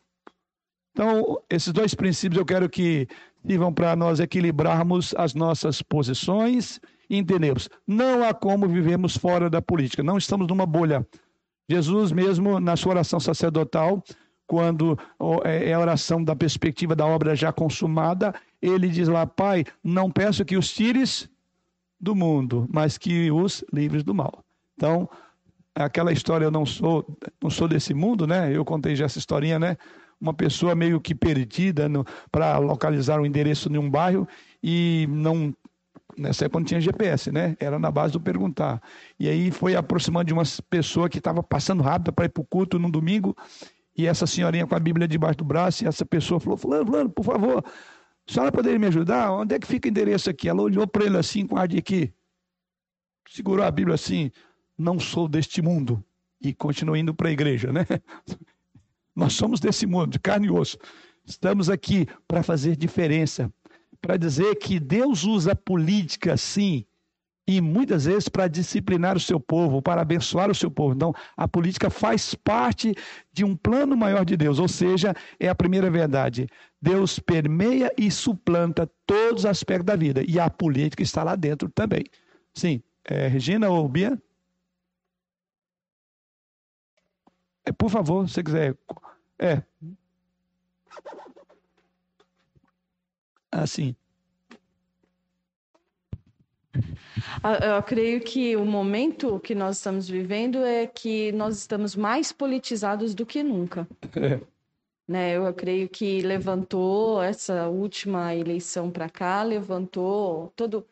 Então, 0.91 1.41
esses 1.49 1.73
dois 1.73 1.93
princípios 1.93 2.37
eu 2.37 2.45
quero 2.45 2.69
que 2.69 3.07
sirvam 3.45 3.73
para 3.73 3.95
nós 3.95 4.19
equilibrarmos 4.19 5.13
as 5.17 5.33
nossas 5.33 5.81
posições 5.81 6.79
e 7.09 7.17
entendermos. 7.17 7.69
Não 7.87 8.23
há 8.23 8.33
como 8.33 8.67
vivemos 8.67 9.17
fora 9.17 9.49
da 9.49 9.61
política, 9.61 10.03
não 10.03 10.17
estamos 10.17 10.47
numa 10.47 10.65
bolha. 10.65 11.05
Jesus 11.69 12.11
mesmo, 12.11 12.59
na 12.59 12.75
sua 12.75 12.91
oração 12.91 13.19
sacerdotal, 13.19 14.03
quando 14.47 14.97
é, 15.43 15.69
é 15.69 15.73
a 15.73 15.79
oração 15.79 16.23
da 16.23 16.35
perspectiva 16.35 16.95
da 16.95 17.05
obra 17.05 17.35
já 17.35 17.51
consumada, 17.51 18.33
ele 18.61 18.87
diz 18.87 19.07
lá: 19.07 19.25
Pai, 19.25 19.65
não 19.83 20.11
peço 20.11 20.45
que 20.45 20.57
os 20.57 20.71
tires 20.71 21.29
do 21.99 22.15
mundo, 22.15 22.67
mas 22.71 22.97
que 22.97 23.31
os 23.31 23.63
livres 23.73 24.03
do 24.03 24.13
mal. 24.13 24.43
Então, 24.75 25.09
aquela 25.73 26.11
história, 26.11 26.45
eu 26.45 26.51
não 26.51 26.65
sou, 26.65 27.05
não 27.41 27.49
sou 27.49 27.67
desse 27.67 27.93
mundo, 27.93 28.27
né? 28.27 28.55
Eu 28.55 28.63
contei 28.63 28.95
já 28.95 29.05
essa 29.05 29.17
historinha, 29.17 29.57
né? 29.57 29.77
Uma 30.19 30.33
pessoa 30.33 30.75
meio 30.75 31.01
que 31.01 31.15
perdida 31.15 31.89
para 32.31 32.57
localizar 32.57 33.19
o 33.19 33.25
endereço 33.25 33.69
de 33.69 33.77
um 33.77 33.89
bairro 33.89 34.27
e 34.63 35.07
não 35.09 35.53
nessa 36.17 36.45
época 36.45 36.59
não 36.59 36.65
tinha 36.65 36.81
GPS, 36.81 37.31
né? 37.31 37.55
Era 37.59 37.77
na 37.79 37.91
base 37.91 38.13
do 38.13 38.19
perguntar. 38.19 38.81
E 39.19 39.27
aí 39.29 39.51
foi 39.51 39.75
aproximando 39.75 40.25
de 40.25 40.33
uma 40.33 40.43
pessoa 40.69 41.09
que 41.09 41.17
estava 41.17 41.41
passando 41.43 41.83
rápido 41.83 42.13
para 42.13 42.25
ir 42.25 42.29
para 42.29 42.41
o 42.41 42.45
culto 42.45 42.79
no 42.79 42.91
domingo 42.91 43.35
e 43.97 44.07
essa 44.07 44.27
senhorinha 44.27 44.67
com 44.67 44.75
a 44.75 44.79
Bíblia 44.79 45.07
debaixo 45.07 45.37
do 45.37 45.45
braço, 45.45 45.83
e 45.83 45.87
essa 45.87 46.05
pessoa 46.05 46.39
falou: 46.39 46.57
Fulano, 46.57 46.85
Fulano, 46.85 47.09
por 47.09 47.23
favor, 47.23 47.63
a 47.65 48.31
senhora 48.31 48.51
poderia 48.51 48.77
me 48.77 48.87
ajudar? 48.87 49.31
Onde 49.31 49.55
é 49.55 49.59
que 49.59 49.67
fica 49.67 49.87
o 49.87 49.89
endereço 49.89 50.29
aqui? 50.29 50.49
Ela 50.49 50.61
olhou 50.61 50.85
para 50.85 51.05
ele 51.05 51.17
assim, 51.17 51.47
com 51.47 51.57
ar 51.57 51.67
de 51.67 51.81
que 51.81 52.13
segurou 53.29 53.65
a 53.65 53.71
Bíblia 53.71 53.95
assim: 53.95 54.31
Não 54.77 54.99
sou 54.99 55.27
deste 55.27 55.61
mundo. 55.61 56.03
E 56.41 56.53
continuou 56.53 56.97
indo 56.97 57.13
para 57.13 57.29
a 57.29 57.31
igreja, 57.31 57.71
né? 57.71 57.85
Nós 59.15 59.33
somos 59.33 59.61
desse 59.61 59.85
mundo, 59.85 60.11
de 60.11 60.19
carne 60.19 60.47
e 60.47 60.51
osso. 60.51 60.77
Estamos 61.25 61.69
aqui 61.69 62.05
para 62.27 62.43
fazer 62.43 62.75
diferença, 62.75 63.51
para 64.05 64.17
dizer 64.17 64.55
que 64.55 64.79
Deus 64.79 65.23
usa 65.23 65.53
a 65.53 65.55
política, 65.55 66.37
sim, 66.37 66.85
e 67.47 67.61
muitas 67.61 68.05
vezes 68.05 68.27
para 68.27 68.47
disciplinar 68.47 69.15
o 69.15 69.19
seu 69.19 69.39
povo, 69.39 69.81
para 69.81 70.01
abençoar 70.01 70.49
o 70.49 70.55
seu 70.55 70.69
povo. 70.69 70.95
Então, 70.95 71.13
a 71.35 71.47
política 71.47 71.89
faz 71.89 72.33
parte 72.33 72.95
de 73.31 73.43
um 73.43 73.55
plano 73.55 73.95
maior 73.95 74.25
de 74.25 74.35
Deus, 74.35 74.59
ou 74.59 74.67
seja, 74.67 75.13
é 75.39 75.47
a 75.47 75.55
primeira 75.55 75.89
verdade. 75.89 76.47
Deus 76.81 77.19
permeia 77.19 77.91
e 77.97 78.09
suplanta 78.11 78.89
todos 79.05 79.41
os 79.41 79.45
aspectos 79.45 79.85
da 79.85 79.95
vida, 79.95 80.23
e 80.27 80.39
a 80.39 80.49
política 80.49 81.03
está 81.03 81.23
lá 81.23 81.35
dentro 81.35 81.69
também. 81.69 82.03
Sim, 82.53 82.81
é, 83.03 83.27
Regina 83.27 83.69
ou 83.69 83.87
Bia? 83.87 84.21
É, 87.65 87.71
por 87.71 87.89
favor, 87.89 88.29
se 88.29 88.43
quiser. 88.43 88.77
É. 89.39 89.61
Assim. 93.61 93.95
Eu 97.43 97.81
creio 97.83 98.19
que 98.21 98.55
o 98.55 98.65
momento 98.65 99.39
que 99.39 99.55
nós 99.55 99.77
estamos 99.77 100.07
vivendo 100.09 100.63
é 100.63 100.85
que 100.85 101.31
nós 101.31 101.57
estamos 101.57 101.95
mais 101.95 102.31
politizados 102.31 103.15
do 103.15 103.25
que 103.25 103.41
nunca. 103.43 103.87
É. 104.15 104.39
Né, 105.07 105.37
eu 105.37 105.53
creio 105.53 105.87
que 105.87 106.21
levantou 106.21 107.21
essa 107.21 107.67
última 107.67 108.33
eleição 108.33 108.89
para 108.89 109.07
cá, 109.07 109.43
levantou 109.43 110.51
todo 110.55 110.83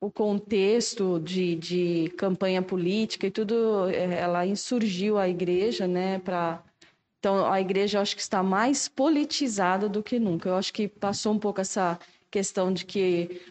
o 0.00 0.10
contexto 0.10 1.20
de, 1.20 1.54
de 1.54 2.12
campanha 2.16 2.62
política 2.62 3.28
e 3.28 3.30
tudo, 3.30 3.88
é, 3.88 4.18
ela 4.18 4.44
insurgiu 4.44 5.16
a 5.16 5.28
igreja, 5.28 5.86
né, 5.86 6.18
para 6.18 6.60
então 7.20 7.52
a 7.52 7.60
igreja 7.60 8.00
acho 8.00 8.16
que 8.16 8.22
está 8.22 8.42
mais 8.42 8.88
politizada 8.88 9.88
do 9.88 10.02
que 10.02 10.18
nunca. 10.18 10.48
Eu 10.48 10.56
acho 10.56 10.72
que 10.72 10.88
passou 10.88 11.34
um 11.34 11.38
pouco 11.38 11.60
essa 11.60 11.98
questão 12.30 12.72
de 12.72 12.86
que 12.86 13.42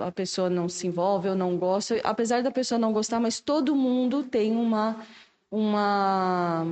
a 0.00 0.10
pessoa 0.10 0.48
não 0.48 0.68
se 0.68 0.86
envolve 0.86 1.28
ou 1.28 1.34
não 1.34 1.58
gosta, 1.58 2.00
apesar 2.02 2.42
da 2.42 2.50
pessoa 2.50 2.78
não 2.78 2.92
gostar, 2.92 3.20
mas 3.20 3.38
todo 3.38 3.76
mundo 3.76 4.22
tem 4.22 4.56
uma, 4.56 5.04
uma 5.50 6.66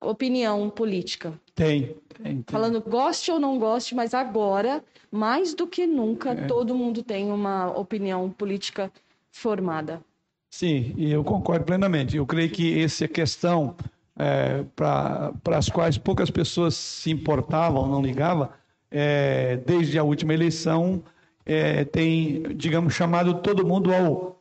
opinião 0.00 0.68
política. 0.68 1.32
Tem, 1.54 1.94
tem, 2.22 2.42
tem. 2.42 2.44
Falando 2.48 2.80
goste 2.80 3.30
ou 3.30 3.38
não 3.38 3.58
goste, 3.60 3.94
mas 3.94 4.14
agora, 4.14 4.82
mais 5.12 5.54
do 5.54 5.66
que 5.66 5.86
nunca, 5.86 6.32
é. 6.32 6.46
todo 6.46 6.74
mundo 6.74 7.04
tem 7.04 7.30
uma 7.30 7.70
opinião 7.70 8.28
política 8.30 8.90
formada. 9.30 10.02
Sim, 10.50 10.92
e 10.96 11.12
eu 11.12 11.22
concordo 11.22 11.64
plenamente. 11.64 12.16
Eu 12.16 12.26
creio 12.26 12.50
que 12.50 12.82
essa 12.82 13.06
questão 13.06 13.76
é, 14.18 14.64
para 14.74 15.32
as 15.56 15.68
quais 15.68 15.98
poucas 15.98 16.30
pessoas 16.30 16.74
se 16.74 17.10
importavam, 17.10 17.86
não 17.88 18.02
ligavam, 18.02 18.48
é, 18.90 19.56
desde 19.58 19.98
a 19.98 20.02
última 20.02 20.32
eleição, 20.32 21.02
é, 21.44 21.84
tem, 21.84 22.42
digamos, 22.54 22.94
chamado 22.94 23.34
todo 23.34 23.66
mundo 23.66 23.94
ao, 23.94 24.40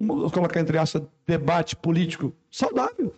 vou 0.00 0.30
colocar 0.30 0.60
entre 0.60 0.78
aspas, 0.78 1.02
debate 1.26 1.74
político 1.76 2.32
saudável. 2.50 3.14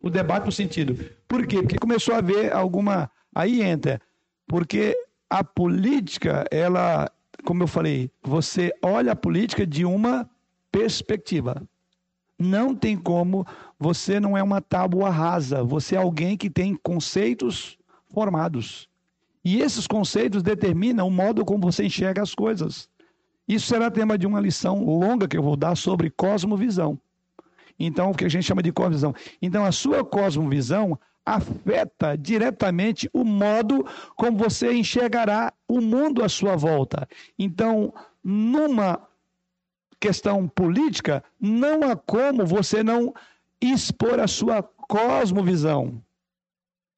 O 0.00 0.08
debate 0.08 0.46
no 0.46 0.52
sentido. 0.52 0.96
Por 1.26 1.46
quê? 1.46 1.60
Porque 1.60 1.78
começou 1.78 2.14
a 2.14 2.18
haver 2.18 2.52
alguma. 2.52 3.10
Aí 3.34 3.62
entra. 3.62 4.00
Porque 4.46 4.96
a 5.28 5.42
política, 5.42 6.44
ela, 6.50 7.10
como 7.44 7.64
eu 7.64 7.66
falei, 7.66 8.10
você 8.22 8.72
olha 8.80 9.12
a 9.12 9.16
política 9.16 9.66
de 9.66 9.84
uma 9.84 10.28
perspectiva. 10.70 11.62
Não 12.38 12.74
tem 12.74 12.96
como, 12.96 13.44
você 13.78 14.18
não 14.18 14.36
é 14.36 14.42
uma 14.42 14.60
tábua 14.60 15.10
rasa, 15.10 15.62
você 15.62 15.94
é 15.94 15.98
alguém 15.98 16.36
que 16.36 16.50
tem 16.50 16.74
conceitos 16.74 17.78
formados. 18.12 18.88
E 19.44 19.60
esses 19.60 19.86
conceitos 19.86 20.42
determinam 20.42 21.06
o 21.06 21.10
modo 21.10 21.44
como 21.44 21.70
você 21.70 21.84
enxerga 21.84 22.22
as 22.22 22.34
coisas. 22.34 22.88
Isso 23.46 23.66
será 23.66 23.90
tema 23.90 24.18
de 24.18 24.26
uma 24.26 24.40
lição 24.40 24.84
longa 24.84 25.28
que 25.28 25.36
eu 25.36 25.42
vou 25.42 25.56
dar 25.56 25.76
sobre 25.76 26.10
cosmovisão. 26.10 26.98
Então, 27.78 28.10
o 28.10 28.14
que 28.14 28.24
a 28.24 28.28
gente 28.28 28.44
chama 28.44 28.62
de 28.62 28.72
cosmovisão. 28.72 29.14
Então, 29.40 29.64
a 29.64 29.70
sua 29.70 30.04
cosmovisão 30.04 30.98
afeta 31.24 32.16
diretamente 32.16 33.08
o 33.12 33.22
modo 33.22 33.86
como 34.16 34.36
você 34.36 34.72
enxergará 34.72 35.52
o 35.68 35.80
mundo 35.80 36.24
à 36.24 36.28
sua 36.28 36.56
volta. 36.56 37.08
Então, 37.38 37.94
numa 38.24 39.00
questão 40.00 40.48
política, 40.48 41.22
não 41.40 41.82
há 41.82 41.96
como 41.96 42.44
você 42.44 42.82
não 42.82 43.14
expor 43.60 44.20
a 44.20 44.26
sua 44.26 44.62
cosmovisão. 44.62 46.02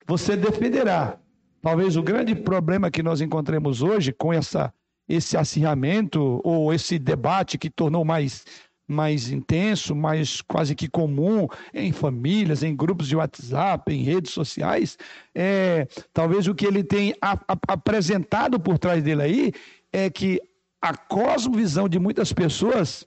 Você 0.07 0.37
defenderá. 0.37 1.19
Talvez 1.63 1.97
o 1.97 2.03
grande 2.03 2.35
problema 2.35 2.91
que 2.91 3.03
nós 3.03 3.21
encontremos 3.21 3.83
hoje 3.83 4.13
com 4.13 4.33
essa, 4.33 4.73
esse 5.09 5.37
acirramento 5.37 6.41
ou 6.43 6.73
esse 6.73 6.99
debate 6.99 7.59
que 7.59 7.69
tornou 7.69 8.05
mais 8.05 8.45
mais 8.91 9.31
intenso, 9.31 9.95
mais 9.95 10.41
quase 10.41 10.75
que 10.75 10.89
comum 10.89 11.47
em 11.73 11.93
famílias, 11.93 12.65
em 12.65 12.75
grupos 12.75 13.07
de 13.07 13.15
WhatsApp, 13.15 13.93
em 13.93 14.03
redes 14.03 14.33
sociais, 14.33 14.99
é, 15.33 15.87
talvez 16.13 16.49
o 16.49 16.55
que 16.57 16.67
ele 16.67 16.83
tem 16.83 17.15
a, 17.23 17.35
a, 17.35 17.57
apresentado 17.69 18.59
por 18.59 18.79
trás 18.79 19.01
dele 19.01 19.23
aí 19.23 19.53
é 19.93 20.11
que 20.11 20.41
a 20.83 20.97
cosmovisão 20.97 21.89
de 21.89 22.01
muitas 22.01 22.33
pessoas 22.33 23.07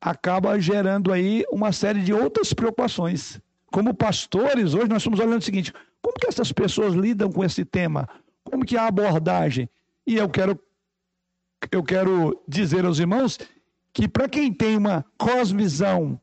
acaba 0.00 0.58
gerando 0.60 1.12
aí 1.12 1.44
uma 1.50 1.72
série 1.72 2.02
de 2.02 2.12
outras 2.12 2.52
preocupações. 2.52 3.40
Como 3.70 3.94
pastores, 3.94 4.74
hoje 4.74 4.88
nós 4.88 4.98
estamos 4.98 5.20
olhando 5.20 5.40
o 5.40 5.44
seguinte: 5.44 5.72
como 6.00 6.16
que 6.18 6.28
essas 6.28 6.52
pessoas 6.52 6.94
lidam 6.94 7.30
com 7.30 7.44
esse 7.44 7.64
tema? 7.64 8.08
Como 8.44 8.64
que 8.64 8.76
é 8.76 8.80
a 8.80 8.86
abordagem? 8.86 9.68
E 10.06 10.16
eu 10.16 10.28
quero 10.28 10.58
eu 11.70 11.82
quero 11.82 12.42
dizer 12.46 12.84
aos 12.84 12.98
irmãos 12.98 13.38
que 13.92 14.06
para 14.06 14.28
quem 14.28 14.52
tem 14.52 14.76
uma 14.76 15.04
cosvisão 15.18 16.20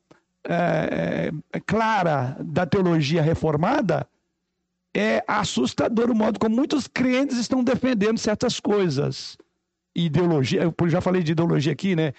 é, 0.47 1.31
é, 1.51 1.59
clara 1.59 2.37
da 2.39 2.65
teologia 2.65 3.21
reformada, 3.21 4.07
é 4.95 5.23
assustador 5.27 6.11
o 6.11 6.15
modo 6.15 6.39
como 6.39 6.55
muitos 6.55 6.87
crentes 6.87 7.37
estão 7.37 7.63
defendendo 7.63 8.17
certas 8.17 8.59
coisas. 8.59 9.37
Ideologia, 9.95 10.61
eu 10.63 10.89
já 10.89 11.01
falei 11.01 11.23
de 11.23 11.31
ideologia 11.31 11.71
aqui, 11.71 11.95
né? 11.95 12.13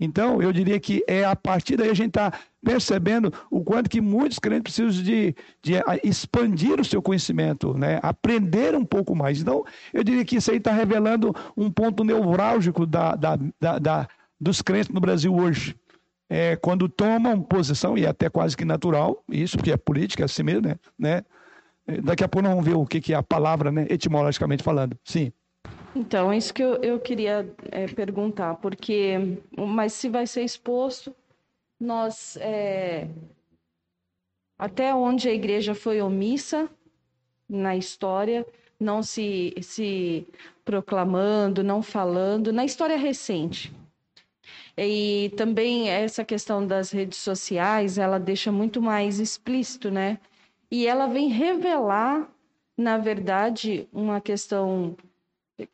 Então, 0.00 0.40
eu 0.40 0.50
diria 0.50 0.80
que 0.80 1.04
é 1.06 1.24
a 1.24 1.36
partir 1.36 1.76
daí 1.76 1.90
a 1.90 1.94
gente 1.94 2.08
está 2.08 2.32
percebendo 2.64 3.32
o 3.50 3.62
quanto 3.62 3.90
que 3.90 4.00
muitos 4.00 4.38
crentes 4.38 4.62
precisam 4.62 5.02
de, 5.02 5.34
de 5.62 5.74
expandir 6.02 6.80
o 6.80 6.84
seu 6.84 7.02
conhecimento, 7.02 7.76
né? 7.76 8.00
aprender 8.02 8.74
um 8.74 8.84
pouco 8.84 9.14
mais. 9.14 9.40
Então, 9.40 9.62
eu 9.92 10.02
diria 10.02 10.24
que 10.24 10.36
isso 10.36 10.50
aí 10.50 10.56
está 10.56 10.72
revelando 10.72 11.34
um 11.54 11.70
ponto 11.70 12.02
neurálgico 12.02 12.86
da, 12.86 13.14
da, 13.14 13.38
da, 13.60 13.78
da 13.78 14.08
dos 14.40 14.62
crentes 14.62 14.88
no 14.88 15.00
Brasil 15.00 15.34
hoje. 15.34 15.76
É, 16.30 16.56
quando 16.56 16.88
tomam 16.88 17.42
posição, 17.42 17.98
e 17.98 18.04
é 18.04 18.08
até 18.08 18.30
quase 18.30 18.56
que 18.56 18.64
natural, 18.64 19.22
isso, 19.28 19.56
porque 19.56 19.72
é 19.72 19.76
política, 19.76 20.22
é 20.22 20.26
assim 20.26 20.44
mesmo, 20.44 20.62
né? 20.62 20.76
né? 20.98 21.24
Daqui 22.04 22.22
a 22.22 22.28
pouco 22.28 22.44
nós 22.44 22.54
vamos 22.54 22.64
ver 22.64 22.76
o 22.76 22.86
que, 22.86 23.00
que 23.00 23.12
é 23.12 23.16
a 23.16 23.22
palavra, 23.22 23.72
né? 23.72 23.86
etimologicamente 23.90 24.62
falando. 24.62 24.96
Sim. 25.04 25.32
Então, 25.94 26.32
isso 26.32 26.54
que 26.54 26.62
eu, 26.62 26.76
eu 26.82 27.00
queria 27.00 27.52
é, 27.70 27.86
perguntar, 27.88 28.56
porque, 28.56 29.14
mas 29.56 29.92
se 29.92 30.08
vai 30.08 30.26
ser 30.26 30.42
exposto, 30.42 31.14
nós, 31.78 32.36
é, 32.36 33.08
até 34.58 34.94
onde 34.94 35.28
a 35.28 35.32
igreja 35.32 35.74
foi 35.74 36.00
omissa 36.00 36.70
na 37.48 37.76
história, 37.76 38.46
não 38.78 39.02
se, 39.02 39.54
se 39.60 40.26
proclamando, 40.64 41.64
não 41.64 41.82
falando, 41.82 42.52
na 42.52 42.64
história 42.64 42.96
recente, 42.96 43.72
e 44.76 45.32
também 45.36 45.90
essa 45.90 46.24
questão 46.24 46.66
das 46.66 46.90
redes 46.90 47.18
sociais, 47.18 47.98
ela 47.98 48.18
deixa 48.18 48.50
muito 48.52 48.80
mais 48.80 49.18
explícito, 49.18 49.90
né? 49.90 50.18
E 50.70 50.86
ela 50.86 51.06
vem 51.06 51.28
revelar, 51.28 52.30
na 52.78 52.96
verdade, 52.96 53.88
uma 53.92 54.20
questão 54.20 54.96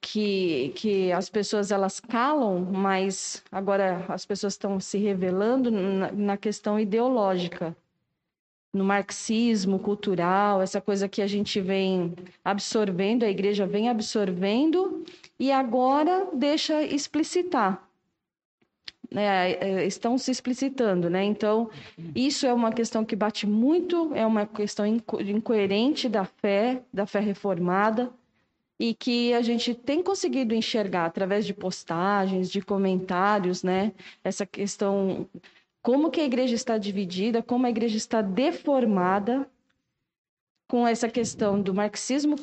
que, 0.00 0.72
que 0.74 1.12
as 1.12 1.28
pessoas 1.28 1.70
elas 1.70 2.00
calam, 2.00 2.60
mas 2.60 3.42
agora 3.50 4.04
as 4.08 4.24
pessoas 4.24 4.54
estão 4.54 4.78
se 4.80 4.98
revelando 4.98 5.70
na, 5.70 6.12
na 6.12 6.36
questão 6.36 6.78
ideológica, 6.78 7.76
no 8.72 8.84
marxismo 8.84 9.78
cultural, 9.78 10.60
essa 10.60 10.80
coisa 10.80 11.08
que 11.08 11.22
a 11.22 11.26
gente 11.26 11.60
vem 11.60 12.14
absorvendo, 12.44 13.24
a 13.24 13.28
igreja 13.28 13.66
vem 13.66 13.88
absorvendo 13.88 15.04
e 15.38 15.50
agora 15.50 16.28
deixa 16.34 16.82
explicitar 16.82 17.86
né, 19.10 19.52
é, 19.52 19.86
estão 19.86 20.18
se 20.18 20.30
explicitando, 20.30 21.08
né? 21.08 21.24
Então, 21.24 21.70
isso 22.14 22.46
é 22.46 22.52
uma 22.52 22.72
questão 22.72 23.04
que 23.04 23.16
bate 23.16 23.46
muito, 23.46 24.12
é 24.14 24.26
uma 24.26 24.46
questão 24.46 24.84
incoerente 24.86 26.08
da 26.08 26.24
fé, 26.24 26.82
da 26.92 27.06
fé 27.06 27.20
reformada, 27.20 28.10
e 28.78 28.94
que 28.94 29.32
a 29.32 29.40
gente 29.42 29.74
tem 29.74 30.02
conseguido 30.02 30.54
enxergar 30.54 31.06
através 31.06 31.46
de 31.46 31.54
postagens, 31.54 32.50
de 32.50 32.60
comentários, 32.60 33.62
né? 33.62 33.92
Essa 34.22 34.44
questão, 34.44 35.28
como 35.82 36.10
que 36.10 36.20
a 36.20 36.24
igreja 36.24 36.54
está 36.54 36.76
dividida, 36.76 37.42
como 37.42 37.66
a 37.66 37.70
igreja 37.70 37.96
está 37.96 38.20
deformada, 38.20 39.48
com 40.68 40.86
essa 40.86 41.08
questão 41.08 41.62
do 41.62 41.72
marxismo 41.72 42.34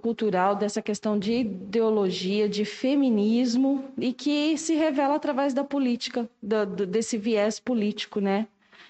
cultural, 0.00 0.56
dessa 0.56 0.80
questão 0.80 1.18
de 1.18 1.40
ideologia, 1.40 2.48
de 2.48 2.64
feminismo, 2.64 3.84
e 3.98 4.14
que 4.14 4.56
se 4.56 4.74
revela 4.74 5.14
através 5.16 5.52
da 5.52 5.62
política, 5.62 6.28
do, 6.42 6.64
do, 6.64 6.86
desse 6.86 7.18
viés 7.18 7.60
político, 7.60 8.18
né? 8.18 8.48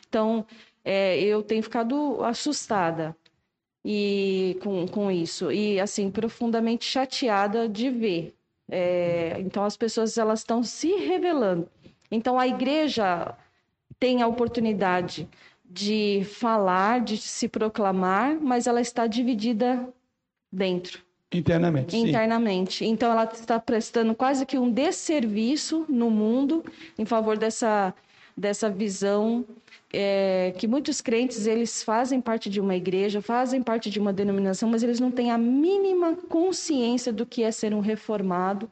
Então, 0.09 0.47
é, 0.85 1.19
eu 1.21 1.43
tenho 1.43 1.65
ficado 1.65 2.23
assustada 2.25 3.17
e 3.89 4.59
com, 4.65 4.85
com 4.89 5.13
isso, 5.13 5.53
e 5.53 5.79
assim, 5.79 6.11
profundamente 6.11 6.85
chateada 6.85 7.69
de 7.69 7.89
ver. 7.89 8.35
É, 8.69 9.37
então, 9.39 9.63
as 9.63 9.77
pessoas 9.77 10.19
elas 10.19 10.41
estão 10.41 10.61
se 10.61 10.89
revelando. 10.89 11.69
Então, 12.11 12.37
a 12.37 12.49
igreja 12.49 13.33
tem 14.01 14.23
a 14.23 14.27
oportunidade 14.27 15.29
de 15.65 16.27
falar, 16.33 17.01
de 17.01 17.17
se 17.17 17.49
proclamar, 17.49 18.37
mas 18.41 18.67
ela 18.67 18.81
está 18.81 19.07
dividida 19.07 19.89
dentro. 20.51 21.01
Internamente. 21.33 21.97
Internamente. 21.97 22.79
Sim. 22.79 22.91
Então 22.91 23.11
ela 23.11 23.25
está 23.25 23.59
prestando 23.59 24.15
quase 24.15 24.47
que 24.47 24.59
um 24.59 24.71
desserviço 24.71 25.85
no 25.89 26.11
mundo 26.11 26.65
em 26.99 27.05
favor 27.05 27.37
dessa, 27.37 27.93
dessa 28.37 28.71
visão 28.71 29.45
é, 29.93 30.53
que 30.59 30.67
muitos 30.67 31.01
crentes 31.01 31.47
eles 31.47 31.83
fazem 31.83 32.21
parte 32.21 32.51
de 32.51 32.61
uma 32.61 32.75
igreja, 32.75 33.23
fazem 33.23 33.63
parte 33.63 33.89
de 33.91 34.01
uma 34.01 34.13
denominação, 34.13 34.69
mas 34.69 34.83
eles 34.83 35.01
não 35.01 35.11
têm 35.11 35.31
a 35.31 35.39
mínima 35.39 36.17
consciência 36.29 37.13
do 37.13 37.25
que 37.25 37.43
é 37.43 37.51
ser 37.51 37.73
um 37.73 37.81
reformado 37.81 38.71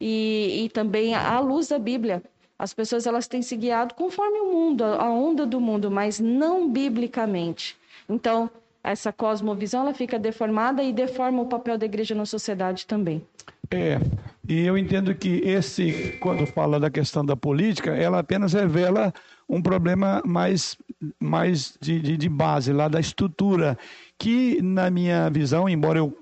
e, 0.00 0.64
e 0.64 0.68
também 0.68 1.14
à 1.14 1.38
luz 1.40 1.68
da 1.68 1.78
Bíblia. 1.78 2.22
As 2.58 2.72
pessoas 2.72 3.06
elas 3.06 3.26
têm 3.26 3.42
se 3.42 3.56
guiado 3.56 3.94
conforme 3.94 4.38
o 4.38 4.52
mundo, 4.52 4.84
a 4.84 5.10
onda 5.10 5.44
do 5.44 5.60
mundo, 5.60 5.90
mas 5.90 6.20
não 6.20 6.70
biblicamente. 6.70 7.76
Então, 8.08 8.48
essa 8.82 9.12
cosmovisão 9.12 9.80
ela 9.82 9.94
fica 9.94 10.18
deformada 10.18 10.82
e 10.82 10.92
deforma 10.92 11.42
o 11.42 11.46
papel 11.46 11.76
da 11.76 11.86
igreja 11.86 12.14
na 12.14 12.26
sociedade 12.26 12.86
também. 12.86 13.26
É, 13.70 13.98
e 14.46 14.60
eu 14.60 14.76
entendo 14.78 15.14
que 15.14 15.40
esse, 15.42 16.16
quando 16.20 16.46
fala 16.46 16.78
da 16.78 16.90
questão 16.90 17.24
da 17.24 17.34
política, 17.34 17.90
ela 17.92 18.18
apenas 18.18 18.52
revela 18.52 19.12
um 19.48 19.60
problema 19.60 20.22
mais, 20.24 20.76
mais 21.20 21.76
de, 21.80 22.00
de, 22.00 22.16
de 22.16 22.28
base, 22.28 22.72
lá 22.72 22.88
da 22.88 23.00
estrutura, 23.00 23.78
que 24.18 24.60
na 24.62 24.90
minha 24.90 25.28
visão, 25.30 25.68
embora 25.68 25.98
eu, 25.98 26.16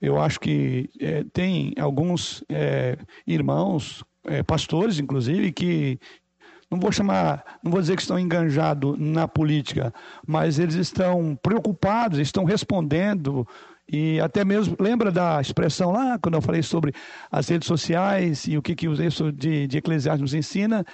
eu 0.00 0.20
acho 0.20 0.38
que 0.40 0.90
é, 1.00 1.24
tem 1.32 1.72
alguns 1.78 2.44
é, 2.48 2.96
irmãos 3.26 4.04
é, 4.24 4.42
pastores, 4.42 4.98
inclusive, 4.98 5.52
que 5.52 5.98
não 6.70 6.80
vou 6.80 6.90
chamar, 6.90 7.44
não 7.62 7.70
vou 7.70 7.80
dizer 7.80 7.96
que 7.96 8.02
estão 8.02 8.18
enganjados 8.18 8.98
na 8.98 9.28
política, 9.28 9.92
mas 10.26 10.58
eles 10.58 10.74
estão 10.74 11.38
preocupados, 11.40 12.18
estão 12.18 12.44
respondendo 12.44 13.46
e 13.90 14.18
até 14.20 14.44
mesmo 14.44 14.76
lembra 14.80 15.12
da 15.12 15.40
expressão 15.40 15.92
lá 15.92 16.18
quando 16.18 16.34
eu 16.34 16.42
falei 16.42 16.62
sobre 16.62 16.92
as 17.30 17.48
redes 17.48 17.68
sociais 17.68 18.46
e 18.46 18.56
o 18.56 18.62
que 18.62 18.74
que 18.74 18.88
o 18.88 18.96
texto 18.96 19.30
de, 19.30 19.66
de 19.66 19.78
Eclesiastes 19.78 20.22
nos 20.22 20.34
ensina 20.34 20.84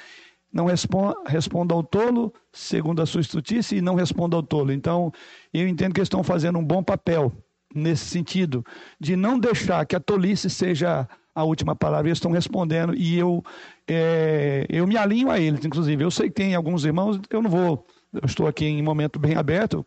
não 0.52 0.66
responda, 0.66 1.16
responda 1.26 1.74
ao 1.74 1.82
tolo 1.82 2.32
segundo 2.52 3.00
a 3.00 3.06
sua 3.06 3.20
estrutice 3.20 3.76
e 3.76 3.80
não 3.80 3.94
responda 3.94 4.36
ao 4.36 4.42
tolo. 4.42 4.72
Então, 4.72 5.12
eu 5.52 5.68
entendo 5.68 5.92
que 5.94 6.00
eles 6.00 6.06
estão 6.06 6.22
fazendo 6.22 6.58
um 6.58 6.64
bom 6.64 6.82
papel 6.82 7.32
nesse 7.74 8.06
sentido, 8.06 8.64
de 8.98 9.14
não 9.14 9.38
deixar 9.38 9.86
que 9.86 9.94
a 9.94 10.00
tolice 10.00 10.50
seja 10.50 11.08
a 11.34 11.44
última 11.44 11.76
palavra, 11.76 12.08
eles 12.08 12.16
estão 12.16 12.32
respondendo 12.32 12.94
e 12.94 13.16
eu, 13.16 13.42
é, 13.86 14.66
eu 14.68 14.86
me 14.86 14.96
alinho 14.96 15.30
a 15.30 15.38
eles, 15.38 15.64
inclusive. 15.64 16.02
Eu 16.02 16.10
sei 16.10 16.28
que 16.28 16.34
tem 16.34 16.54
alguns 16.54 16.84
irmãos, 16.84 17.20
eu 17.30 17.40
não 17.40 17.48
vou, 17.48 17.86
eu 18.12 18.22
estou 18.24 18.48
aqui 18.48 18.66
em 18.66 18.82
momento 18.82 19.18
bem 19.18 19.36
aberto, 19.36 19.86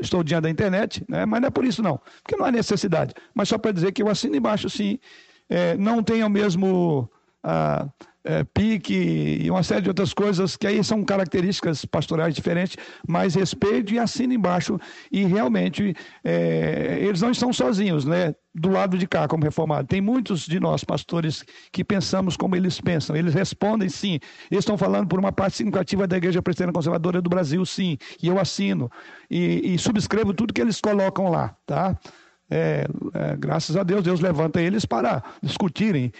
estou 0.00 0.24
diante 0.24 0.42
da 0.42 0.50
internet, 0.50 1.04
né? 1.08 1.24
mas 1.24 1.40
não 1.40 1.48
é 1.48 1.50
por 1.50 1.64
isso 1.64 1.82
não, 1.82 2.00
porque 2.22 2.36
não 2.36 2.44
há 2.44 2.52
necessidade. 2.52 3.14
Mas 3.34 3.48
só 3.48 3.56
para 3.56 3.72
dizer 3.72 3.92
que 3.92 4.02
eu 4.02 4.08
assino 4.08 4.36
embaixo, 4.36 4.68
sim, 4.68 4.98
é, 5.48 5.76
não 5.76 6.02
tenho 6.02 6.26
o 6.26 6.30
mesmo, 6.30 7.08
é, 8.28 8.44
pique 8.44 8.92
e 9.42 9.50
uma 9.50 9.62
série 9.62 9.80
de 9.80 9.88
outras 9.88 10.12
coisas 10.12 10.54
que 10.54 10.66
aí 10.66 10.84
são 10.84 11.02
características 11.02 11.86
pastorais 11.86 12.34
diferentes, 12.34 12.76
mas 13.08 13.34
respeito 13.34 13.94
e 13.94 13.98
assina 13.98 14.34
embaixo. 14.34 14.78
E 15.10 15.24
realmente 15.24 15.94
é, 16.22 16.98
eles 17.00 17.22
não 17.22 17.30
estão 17.30 17.50
sozinhos, 17.54 18.04
né? 18.04 18.34
Do 18.54 18.68
lado 18.70 18.98
de 18.98 19.06
cá, 19.06 19.26
como 19.26 19.44
reformado. 19.44 19.86
Tem 19.86 20.00
muitos 20.00 20.44
de 20.44 20.58
nós, 20.60 20.82
pastores, 20.84 21.44
que 21.72 21.84
pensamos 21.84 22.36
como 22.36 22.56
eles 22.56 22.80
pensam. 22.80 23.16
Eles 23.16 23.32
respondem 23.32 23.88
sim. 23.88 24.18
Eles 24.50 24.62
estão 24.62 24.76
falando 24.76 25.08
por 25.08 25.18
uma 25.18 25.32
parte 25.32 25.56
significativa 25.56 26.06
da 26.06 26.16
Igreja 26.16 26.42
Presbiteriana 26.42 26.72
Conservadora 26.72 27.22
do 27.22 27.30
Brasil, 27.30 27.64
sim. 27.64 27.96
E 28.22 28.26
eu 28.26 28.38
assino. 28.38 28.90
E, 29.30 29.74
e 29.74 29.78
subscrevo 29.78 30.34
tudo 30.34 30.52
que 30.52 30.60
eles 30.60 30.80
colocam 30.80 31.30
lá, 31.30 31.56
tá? 31.64 31.96
É, 32.50 32.86
é, 33.14 33.36
graças 33.36 33.76
a 33.76 33.82
Deus, 33.82 34.02
Deus 34.02 34.20
levanta 34.20 34.60
eles 34.60 34.84
para 34.84 35.22
discutirem. 35.42 36.12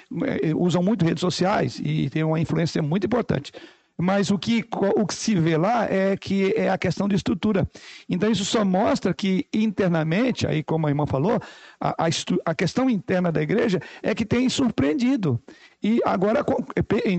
É, 0.43 0.55
usam 0.55 0.83
muito 0.83 1.05
redes 1.05 1.21
sociais 1.21 1.81
e 1.83 2.11
tem 2.11 2.23
uma 2.23 2.41
influência 2.41 2.83
muito 2.83 3.07
importante. 3.07 3.53
Mas 4.01 4.31
o 4.31 4.39
que, 4.39 4.65
o 4.95 5.05
que 5.05 5.15
se 5.15 5.35
vê 5.35 5.57
lá 5.57 5.85
é 5.87 6.17
que 6.17 6.55
é 6.57 6.71
a 6.71 6.79
questão 6.79 7.09
de 7.09 7.17
estrutura. 7.17 7.69
Então, 8.09 8.31
isso 8.31 8.45
só 8.45 8.65
mostra 8.65 9.13
que 9.13 9.45
internamente, 9.53 10.47
aí 10.47 10.63
como 10.63 10.87
a 10.87 10.91
irmã 10.91 11.05
falou, 11.05 11.41
a, 11.81 12.07
a, 12.07 12.09
a 12.45 12.55
questão 12.55 12.89
interna 12.89 13.33
da 13.33 13.43
igreja 13.43 13.81
é 14.01 14.15
que 14.15 14.25
tem 14.25 14.49
surpreendido. 14.49 15.43
E 15.83 16.01
agora 16.05 16.45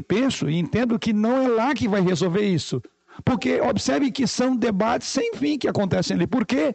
penso 0.07 0.49
e 0.49 0.57
entendo 0.57 0.97
que 0.97 1.11
não 1.11 1.43
é 1.43 1.47
lá 1.49 1.75
que 1.75 1.85
vai 1.85 1.99
resolver 1.99 2.43
isso. 2.43 2.81
Porque 3.25 3.59
observe 3.59 4.09
que 4.09 4.25
são 4.25 4.55
debates 4.55 5.09
sem 5.09 5.33
fim 5.33 5.57
que 5.57 5.67
acontecem 5.67 6.15
ali. 6.15 6.25
Por 6.25 6.45
quê? 6.45 6.73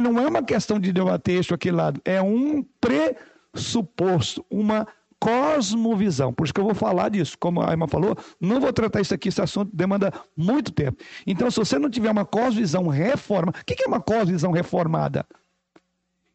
Não 0.00 0.18
é 0.18 0.26
uma 0.26 0.42
questão 0.42 0.78
de 0.78 0.92
debater 0.92 1.40
isso 1.40 1.54
aqui 1.54 1.70
lado, 1.70 2.00
é 2.04 2.20
um 2.20 2.64
pressuposto, 2.80 4.44
uma 4.50 4.86
cosmovisão. 5.20 6.32
Por 6.32 6.44
isso 6.44 6.54
que 6.54 6.60
eu 6.60 6.64
vou 6.64 6.74
falar 6.74 7.10
disso. 7.10 7.36
Como 7.38 7.60
a 7.60 7.70
irmã 7.70 7.86
falou, 7.86 8.16
não 8.40 8.58
vou 8.58 8.72
tratar 8.72 9.02
isso 9.02 9.14
aqui, 9.14 9.28
esse 9.28 9.40
assunto 9.40 9.70
demanda 9.76 10.12
muito 10.34 10.72
tempo. 10.72 11.02
Então, 11.26 11.50
se 11.50 11.58
você 11.58 11.78
não 11.78 11.90
tiver 11.90 12.10
uma 12.10 12.24
cosmovisão 12.24 12.88
reforma, 12.88 13.52
o 13.52 13.64
que 13.64 13.82
é 13.82 13.86
uma 13.86 14.00
cosmovisão 14.00 14.50
reformada? 14.50 15.26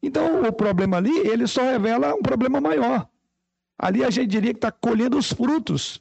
Então, 0.01 0.43
o 0.43 0.53
problema 0.53 0.97
ali, 0.97 1.17
ele 1.27 1.47
só 1.47 1.63
revela 1.63 2.13
um 2.13 2.21
problema 2.21 2.61
maior. 2.61 3.09
Ali 3.77 4.03
a 4.03 4.09
gente 4.11 4.27
diria 4.27 4.53
que 4.53 4.59
está 4.59 4.71
colhendo 4.71 5.17
os 5.17 5.33
frutos. 5.33 5.99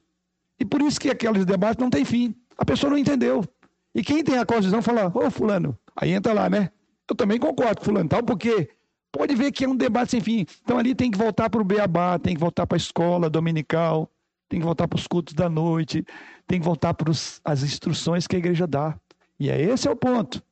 E 0.60 0.64
por 0.64 0.82
isso 0.82 1.00
que 1.00 1.08
aqueles 1.08 1.46
debates 1.46 1.82
não 1.82 1.90
têm 1.90 2.04
fim. 2.04 2.34
A 2.56 2.64
pessoa 2.66 2.90
não 2.90 2.98
entendeu. 2.98 3.42
E 3.94 4.02
quem 4.02 4.22
tem 4.22 4.36
a 4.36 4.44
cosmovisão 4.44 4.82
fala, 4.82 5.10
ô 5.14 5.30
fulano, 5.30 5.76
aí 5.96 6.12
entra 6.12 6.34
lá, 6.34 6.50
né? 6.50 6.70
Eu 7.08 7.16
também 7.16 7.38
concordo 7.38 7.78
com 7.78 7.84
fulano 7.84 8.08
tal, 8.08 8.22
porque 8.22 8.70
pode 9.12 9.34
ver 9.34 9.52
que 9.52 9.64
é 9.64 9.68
um 9.68 9.76
debate 9.76 10.12
sem 10.12 10.20
fim. 10.20 10.46
Então 10.62 10.78
ali 10.78 10.94
tem 10.94 11.10
que 11.10 11.18
voltar 11.18 11.50
para 11.50 11.60
o 11.60 11.64
beabá, 11.64 12.18
tem 12.18 12.34
que 12.34 12.40
voltar 12.40 12.66
para 12.66 12.76
a 12.76 12.78
escola 12.78 13.28
dominical, 13.28 14.10
tem 14.48 14.60
que 14.60 14.66
voltar 14.66 14.88
para 14.88 14.96
os 14.96 15.06
cultos 15.06 15.34
da 15.34 15.48
noite, 15.48 16.04
tem 16.46 16.60
que 16.60 16.64
voltar 16.64 16.94
para 16.94 17.10
as 17.10 17.62
instruções 17.62 18.26
que 18.26 18.36
a 18.36 18.38
igreja 18.38 18.66
dá. 18.66 18.98
E 19.38 19.50
é 19.50 19.60
esse 19.60 19.88
é 19.88 19.90
o 19.90 19.96
ponto. 19.96 20.42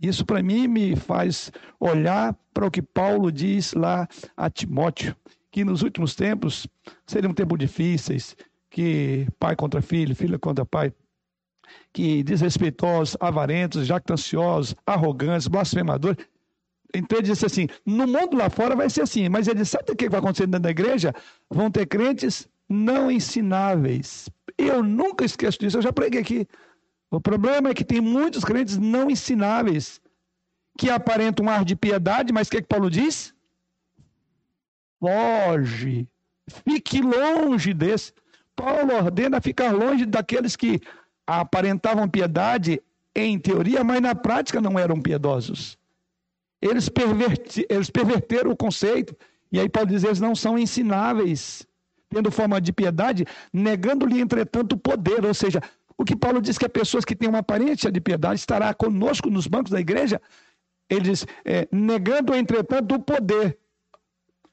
Isso 0.00 0.24
para 0.24 0.42
mim 0.42 0.68
me 0.68 0.96
faz 0.96 1.50
olhar 1.80 2.36
para 2.52 2.66
o 2.66 2.70
que 2.70 2.82
Paulo 2.82 3.32
diz 3.32 3.72
lá 3.72 4.06
a 4.36 4.50
Timóteo, 4.50 5.16
que 5.50 5.64
nos 5.64 5.82
últimos 5.82 6.14
tempos 6.14 6.66
seriam 7.06 7.32
tempos 7.32 7.58
difíceis, 7.58 8.36
que 8.68 9.26
pai 9.38 9.56
contra 9.56 9.80
filho, 9.80 10.14
filho 10.14 10.38
contra 10.38 10.64
pai, 10.66 10.92
que 11.92 12.22
desrespeitosos, 12.22 13.16
avarentos, 13.20 13.86
jactanciosos, 13.86 14.74
arrogantes, 14.86 15.48
blasfemadores. 15.48 16.24
Então 16.94 17.18
ele 17.18 17.28
disse 17.28 17.44
assim: 17.44 17.66
no 17.84 18.06
mundo 18.06 18.36
lá 18.36 18.48
fora 18.48 18.76
vai 18.76 18.88
ser 18.88 19.02
assim, 19.02 19.28
mas 19.28 19.48
ele 19.48 19.64
sabe 19.64 19.92
o 19.92 19.96
que 19.96 20.08
vai 20.08 20.20
acontecer 20.20 20.46
dentro 20.46 20.62
da 20.62 20.70
igreja? 20.70 21.12
Vão 21.50 21.70
ter 21.70 21.86
crentes 21.86 22.48
não 22.68 23.10
ensináveis. 23.10 24.28
Eu 24.56 24.82
nunca 24.82 25.24
esqueço 25.24 25.58
disso, 25.58 25.78
eu 25.78 25.82
já 25.82 25.92
preguei 25.92 26.20
aqui. 26.20 26.46
O 27.10 27.20
problema 27.20 27.70
é 27.70 27.74
que 27.74 27.84
tem 27.84 28.00
muitos 28.00 28.44
crentes 28.44 28.78
não 28.78 29.10
ensináveis, 29.10 30.00
que 30.78 30.90
aparentam 30.90 31.46
um 31.46 31.50
ar 31.50 31.64
de 31.64 31.76
piedade, 31.76 32.32
mas 32.32 32.48
o 32.48 32.50
que, 32.50 32.56
é 32.58 32.62
que 32.62 32.68
Paulo 32.68 32.90
diz? 32.90 33.34
Foge, 34.98 36.08
fique 36.48 37.00
longe 37.00 37.74
desse. 37.74 38.12
Paulo 38.56 38.94
ordena 38.94 39.40
ficar 39.40 39.72
longe 39.72 40.06
daqueles 40.06 40.56
que 40.56 40.80
aparentavam 41.26 42.08
piedade 42.08 42.82
em 43.14 43.38
teoria, 43.38 43.84
mas 43.84 44.00
na 44.00 44.14
prática 44.14 44.60
não 44.60 44.78
eram 44.78 45.00
piedosos. 45.00 45.78
Eles, 46.60 46.88
perverti, 46.88 47.66
eles 47.68 47.90
perverteram 47.90 48.50
o 48.50 48.56
conceito, 48.56 49.16
e 49.52 49.60
aí 49.60 49.68
pode 49.68 49.90
dizer, 49.90 50.08
eles 50.08 50.20
não 50.20 50.34
são 50.34 50.58
ensináveis, 50.58 51.66
tendo 52.08 52.30
forma 52.30 52.60
de 52.60 52.72
piedade, 52.72 53.24
negando-lhe, 53.52 54.20
entretanto, 54.20 54.72
o 54.72 54.78
poder. 54.78 55.24
Ou 55.24 55.34
seja, 55.34 55.60
o 55.96 56.04
que 56.04 56.16
Paulo 56.16 56.40
diz 56.40 56.58
que 56.58 56.64
as 56.64 56.72
pessoas 56.72 57.04
que 57.04 57.14
têm 57.14 57.28
uma 57.28 57.38
aparência 57.38 57.90
de 57.90 58.00
piedade 58.00 58.40
estará 58.40 58.72
conosco 58.74 59.30
nos 59.30 59.46
bancos 59.46 59.70
da 59.70 59.80
igreja, 59.80 60.20
ele 60.88 61.02
diz, 61.02 61.26
é, 61.44 61.68
negando, 61.70 62.34
entretanto, 62.34 62.94
o 62.94 62.98
poder. 63.00 63.58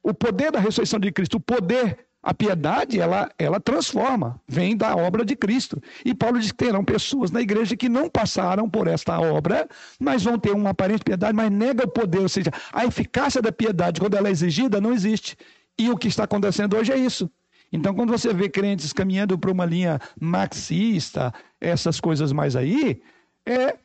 O 0.03 0.13
poder 0.13 0.51
da 0.51 0.59
ressurreição 0.59 0.99
de 0.99 1.11
Cristo, 1.11 1.37
o 1.37 1.39
poder 1.39 2.07
a 2.23 2.33
piedade, 2.33 2.99
ela, 2.99 3.31
ela 3.37 3.59
transforma, 3.59 4.39
vem 4.47 4.77
da 4.77 4.95
obra 4.95 5.25
de 5.25 5.35
Cristo. 5.35 5.81
E 6.05 6.13
Paulo 6.13 6.39
diz 6.39 6.51
que 6.51 6.57
terão 6.57 6.85
pessoas 6.85 7.31
na 7.31 7.41
igreja 7.41 7.75
que 7.75 7.89
não 7.89 8.07
passaram 8.07 8.69
por 8.69 8.87
esta 8.87 9.19
obra, 9.19 9.67
mas 9.99 10.23
vão 10.23 10.37
ter 10.37 10.51
uma 10.51 10.69
aparente 10.69 11.03
piedade, 11.03 11.35
mas 11.35 11.49
nega 11.49 11.85
o 11.85 11.89
poder. 11.89 12.19
Ou 12.19 12.29
seja, 12.29 12.51
a 12.71 12.85
eficácia 12.85 13.41
da 13.41 13.51
piedade, 13.51 13.99
quando 13.99 14.15
ela 14.15 14.27
é 14.27 14.31
exigida, 14.31 14.79
não 14.79 14.93
existe. 14.93 15.35
E 15.79 15.89
o 15.89 15.97
que 15.97 16.07
está 16.07 16.25
acontecendo 16.25 16.77
hoje 16.77 16.91
é 16.91 16.97
isso. 16.97 17.29
Então, 17.73 17.95
quando 17.95 18.11
você 18.11 18.31
vê 18.33 18.49
crentes 18.49 18.93
caminhando 18.93 19.37
para 19.39 19.51
uma 19.51 19.65
linha 19.65 19.99
marxista, 20.19 21.33
essas 21.59 21.99
coisas 21.99 22.31
mais 22.31 22.55
aí, 22.55 23.01
é 23.45 23.77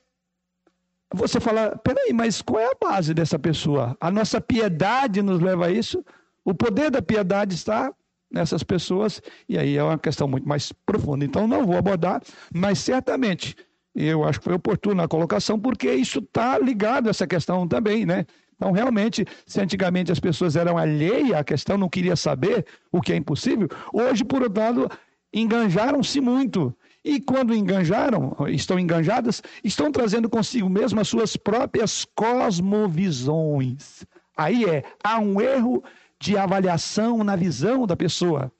você 1.14 1.40
fala, 1.40 1.76
peraí, 1.78 2.12
mas 2.12 2.42
qual 2.42 2.60
é 2.60 2.66
a 2.66 2.76
base 2.78 3.14
dessa 3.14 3.38
pessoa? 3.38 3.96
A 4.00 4.10
nossa 4.10 4.40
piedade 4.40 5.22
nos 5.22 5.40
leva 5.40 5.66
a 5.66 5.70
isso? 5.70 6.04
O 6.44 6.52
poder 6.52 6.90
da 6.90 7.00
piedade 7.00 7.54
está 7.54 7.94
nessas 8.30 8.62
pessoas, 8.62 9.22
e 9.48 9.58
aí 9.58 9.76
é 9.76 9.82
uma 9.82 9.98
questão 9.98 10.26
muito 10.26 10.48
mais 10.48 10.72
profunda. 10.72 11.24
Então, 11.24 11.46
não 11.46 11.64
vou 11.64 11.76
abordar, 11.76 12.22
mas 12.52 12.78
certamente 12.78 13.56
eu 13.94 14.24
acho 14.24 14.38
que 14.40 14.44
foi 14.44 14.54
oportuna 14.54 15.04
a 15.04 15.08
colocação, 15.08 15.58
porque 15.58 15.90
isso 15.92 16.18
está 16.18 16.58
ligado 16.58 17.06
a 17.06 17.10
essa 17.10 17.26
questão 17.26 17.66
também, 17.66 18.04
né? 18.04 18.26
Então, 18.54 18.70
realmente, 18.72 19.24
se 19.46 19.60
antigamente 19.60 20.12
as 20.12 20.20
pessoas 20.20 20.56
eram 20.56 20.76
alheias 20.76 21.32
à 21.32 21.42
questão, 21.44 21.78
não 21.78 21.88
queriam 21.88 22.16
saber 22.16 22.66
o 22.90 23.00
que 23.00 23.12
é 23.12 23.16
impossível, 23.16 23.68
hoje, 23.92 24.24
por 24.24 24.42
outro 24.42 24.60
lado, 24.60 24.90
enganjaram-se 25.32 26.20
muito. 26.20 26.74
E 27.04 27.20
quando 27.20 27.54
enganjaram, 27.54 28.34
estão 28.48 28.78
enganjadas, 28.78 29.42
estão 29.62 29.92
trazendo 29.92 30.28
consigo 30.28 30.68
mesmo 30.68 31.00
as 31.00 31.08
suas 31.08 31.36
próprias 31.36 32.04
cosmovisões. 32.16 34.04
Aí 34.36 34.64
é, 34.64 34.82
há 35.04 35.18
um 35.18 35.40
erro 35.40 35.84
de 36.26 36.36
avaliação 36.36 37.22
na 37.22 37.36
visão 37.36 37.86
da 37.86 37.94
pessoa. 37.94 38.50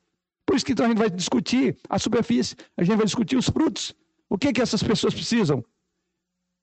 Por 0.47 0.55
isso 0.55 0.65
que 0.65 0.71
então 0.71 0.87
a 0.87 0.89
gente 0.89 0.99
vai 0.99 1.11
discutir 1.11 1.77
a 1.89 1.99
superfície, 1.99 2.55
a 2.77 2.85
gente 2.85 2.97
vai 2.97 3.05
discutir 3.05 3.37
os 3.37 3.49
frutos. 3.49 3.93
O 4.31 4.39
que 4.39 4.53
que 4.53 4.63
essas 4.63 4.85
pessoas 4.85 5.13
precisam? 5.13 5.65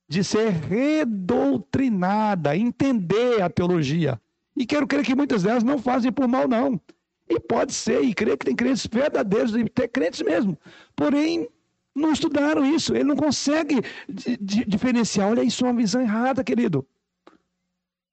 De 0.07 0.23
ser 0.23 0.51
redoutrinadas, 0.51 2.55
entender 2.55 3.41
a 3.41 3.49
teologia. 3.49 4.17
E 4.55 4.65
quero 4.65 4.87
crer 4.87 5.03
que 5.03 5.13
muitas 5.13 5.43
delas 5.43 5.61
não 5.61 5.77
fazem 5.77 6.09
por 6.09 6.25
mal, 6.25 6.47
não. 6.47 6.79
E 7.27 7.37
pode 7.37 7.73
ser, 7.73 8.01
e 8.01 8.13
crer 8.13 8.37
que 8.37 8.45
tem 8.45 8.55
crentes 8.55 8.87
verdadeiros, 8.87 9.53
e 9.55 9.65
ter 9.65 9.89
crentes 9.89 10.21
mesmo. 10.21 10.57
Porém, 10.95 11.49
não 11.93 12.13
estudaram 12.13 12.65
isso. 12.65 12.95
Ele 12.95 13.03
não 13.03 13.17
consegue 13.17 13.81
diferenciar. 14.39 15.29
Olha, 15.29 15.43
isso 15.43 15.65
é 15.65 15.67
uma 15.67 15.81
visão 15.81 16.01
errada, 16.01 16.45
querido. 16.45 16.87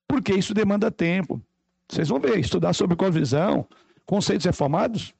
Porque 0.07 0.33
isso 0.33 0.53
demanda 0.53 0.91
tempo. 0.91 1.41
Vocês 1.91 2.07
vão 2.07 2.21
ver, 2.21 2.39
estudar 2.39 2.71
sobre 2.71 2.95
cosmovisão, 2.95 3.67
conceitos 4.05 4.45
reformados, 4.45 5.13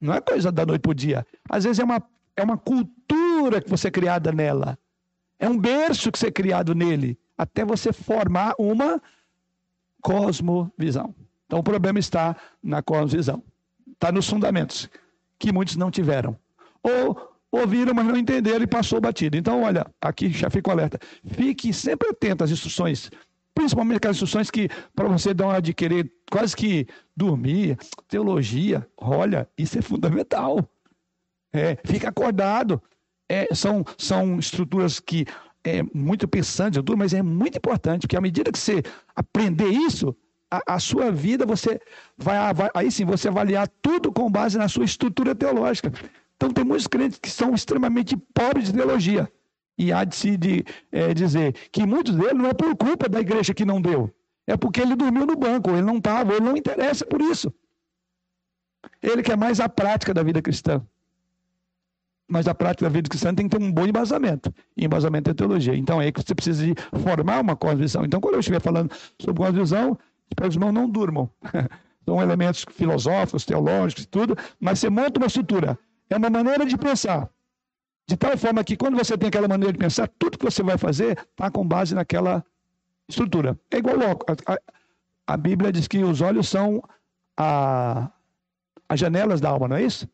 não 0.00 0.12
é 0.12 0.20
coisa 0.20 0.50
da 0.50 0.66
noite 0.66 0.82
para 0.82 0.90
o 0.90 0.94
dia. 0.94 1.24
Às 1.48 1.62
vezes 1.62 1.78
é 1.78 1.84
uma, 1.84 2.02
é 2.36 2.42
uma 2.42 2.58
cultura 2.58 3.62
que 3.62 3.70
você 3.70 3.86
é 3.86 3.90
criada 3.90 4.32
nela. 4.32 4.76
É 5.38 5.48
um 5.48 5.56
berço 5.56 6.10
que 6.10 6.18
você 6.18 6.26
é 6.26 6.32
criado 6.32 6.74
nele, 6.74 7.16
até 7.38 7.64
você 7.64 7.92
formar 7.92 8.54
uma 8.58 9.00
cosmovisão. 10.00 11.14
Então 11.46 11.60
o 11.60 11.62
problema 11.62 12.00
está 12.00 12.36
na 12.60 12.82
cosmovisão. 12.82 13.40
Está 13.92 14.10
nos 14.10 14.28
fundamentos, 14.28 14.90
que 15.38 15.52
muitos 15.52 15.76
não 15.76 15.88
tiveram. 15.88 16.36
Ou 16.82 17.32
ouviram, 17.52 17.94
mas 17.94 18.06
não 18.06 18.16
entenderam 18.16 18.64
e 18.64 18.66
passou 18.66 19.00
batido. 19.00 19.36
Então, 19.36 19.62
olha, 19.62 19.86
aqui 20.00 20.30
já 20.30 20.50
fico 20.50 20.68
alerta. 20.68 20.98
Fique 21.24 21.72
sempre 21.72 22.08
atento 22.08 22.42
às 22.42 22.50
instruções 22.50 23.08
Principalmente 23.54 23.98
aquelas 23.98 24.16
instruções 24.16 24.50
que, 24.50 24.68
para 24.94 25.08
você 25.08 25.34
dar 25.34 25.46
uma 25.46 25.60
de 25.60 25.74
querer 25.74 26.10
quase 26.30 26.56
que 26.56 26.86
dormir, 27.16 27.76
teologia, 28.08 28.86
olha, 28.96 29.48
isso 29.58 29.78
é 29.78 29.82
fundamental. 29.82 30.68
É, 31.52 31.76
fica 31.84 32.08
acordado. 32.08 32.82
É, 33.28 33.54
são, 33.54 33.84
são 33.98 34.38
estruturas 34.38 34.98
que 34.98 35.26
é 35.64 35.82
muito 35.94 36.26
pensantes, 36.26 36.82
mas 36.96 37.14
é 37.14 37.22
muito 37.22 37.56
importante, 37.56 38.02
porque 38.02 38.16
à 38.16 38.20
medida 38.20 38.50
que 38.50 38.58
você 38.58 38.82
aprender 39.14 39.68
isso, 39.68 40.16
a, 40.50 40.74
a 40.74 40.78
sua 40.78 41.10
vida, 41.10 41.46
você 41.46 41.80
vai, 42.16 42.36
aí 42.74 42.90
sim, 42.90 43.04
você 43.04 43.28
avaliar 43.28 43.68
tudo 43.80 44.12
com 44.12 44.30
base 44.30 44.58
na 44.58 44.68
sua 44.68 44.84
estrutura 44.84 45.34
teológica. 45.34 45.92
Então, 46.36 46.50
tem 46.50 46.64
muitos 46.64 46.86
crentes 46.86 47.18
que 47.18 47.30
são 47.30 47.54
extremamente 47.54 48.16
pobres 48.34 48.66
de 48.66 48.74
teologia. 48.74 49.30
E 49.78 49.92
há 49.92 50.04
de 50.04 50.14
se 50.14 50.36
de, 50.36 50.64
é, 50.90 51.14
dizer 51.14 51.52
que 51.70 51.86
muitos 51.86 52.14
deles 52.14 52.34
não 52.34 52.46
é 52.46 52.54
por 52.54 52.76
culpa 52.76 53.08
da 53.08 53.20
igreja 53.20 53.54
que 53.54 53.64
não 53.64 53.80
deu. 53.80 54.14
É 54.46 54.56
porque 54.56 54.80
ele 54.80 54.94
dormiu 54.94 55.24
no 55.24 55.36
banco, 55.36 55.70
ele 55.70 55.82
não 55.82 55.98
estava, 55.98 56.34
ele 56.34 56.44
não 56.44 56.56
interessa 56.56 57.06
por 57.06 57.20
isso. 57.20 57.52
Ele 59.00 59.22
quer 59.22 59.36
mais 59.36 59.60
a 59.60 59.68
prática 59.68 60.12
da 60.12 60.22
vida 60.22 60.42
cristã. 60.42 60.84
Mas 62.28 62.48
a 62.48 62.54
prática 62.54 62.86
da 62.86 62.88
vida 62.88 63.08
cristã 63.08 63.34
tem 63.34 63.48
que 63.48 63.56
ter 63.56 63.62
um 63.62 63.70
bom 63.70 63.86
embasamento. 63.86 64.52
E 64.76 64.84
embasamento 64.84 65.30
é 65.30 65.34
teologia. 65.34 65.76
Então 65.76 66.00
é 66.00 66.06
aí 66.06 66.12
que 66.12 66.22
você 66.22 66.34
precisa 66.34 66.64
de 66.64 66.74
formar 67.02 67.40
uma 67.40 67.54
cosmovisão. 67.54 68.04
Então, 68.04 68.20
quando 68.20 68.34
eu 68.34 68.40
estiver 68.40 68.60
falando 68.60 68.92
sobre 69.20 69.42
cosmovisão, 69.42 69.98
espero 70.30 70.48
que 70.48 70.48
os 70.48 70.54
irmãos 70.54 70.72
não 70.72 70.88
durmam. 70.88 71.30
São 72.04 72.20
elementos 72.20 72.64
filosóficos, 72.70 73.44
teológicos 73.44 74.04
e 74.04 74.08
tudo, 74.08 74.36
mas 74.58 74.78
você 74.78 74.90
monta 74.90 75.20
uma 75.20 75.26
estrutura. 75.26 75.78
É 76.10 76.16
uma 76.16 76.30
maneira 76.30 76.66
de 76.66 76.76
pensar. 76.76 77.30
De 78.12 78.16
tal 78.18 78.36
forma 78.36 78.62
que 78.62 78.76
quando 78.76 78.94
você 78.94 79.16
tem 79.16 79.28
aquela 79.28 79.48
maneira 79.48 79.72
de 79.72 79.78
pensar, 79.78 80.06
tudo 80.18 80.36
que 80.36 80.44
você 80.44 80.62
vai 80.62 80.76
fazer 80.76 81.18
está 81.30 81.50
com 81.50 81.66
base 81.66 81.94
naquela 81.94 82.44
estrutura. 83.08 83.58
É 83.70 83.78
igual 83.78 83.96
a, 84.02 84.52
a, 84.52 84.58
a 85.28 85.36
Bíblia 85.38 85.72
diz 85.72 85.88
que 85.88 86.04
os 86.04 86.20
olhos 86.20 86.46
são 86.46 86.82
a, 87.38 88.10
as 88.86 89.00
janelas 89.00 89.40
da 89.40 89.48
alma, 89.48 89.66
não 89.66 89.76
é 89.76 89.82
isso? 89.82 90.06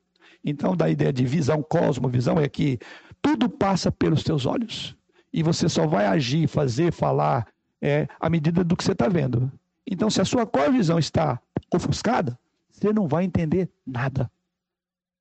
Então, 0.44 0.76
da 0.76 0.88
ideia 0.88 1.12
de 1.12 1.26
visão, 1.26 1.60
cosmovisão, 1.60 2.38
é 2.38 2.48
que 2.48 2.78
tudo 3.20 3.48
passa 3.48 3.90
pelos 3.90 4.22
teus 4.22 4.46
olhos. 4.46 4.96
E 5.32 5.42
você 5.42 5.68
só 5.68 5.84
vai 5.84 6.06
agir, 6.06 6.46
fazer, 6.46 6.92
falar 6.92 7.48
é, 7.82 8.06
à 8.20 8.30
medida 8.30 8.62
do 8.62 8.76
que 8.76 8.84
você 8.84 8.92
está 8.92 9.08
vendo. 9.08 9.50
Então, 9.84 10.08
se 10.08 10.20
a 10.20 10.24
sua 10.24 10.46
cosmovisão 10.46 11.00
está 11.00 11.40
ofuscada, 11.74 12.38
você 12.70 12.92
não 12.92 13.08
vai 13.08 13.24
entender 13.24 13.68
nada. 13.84 14.30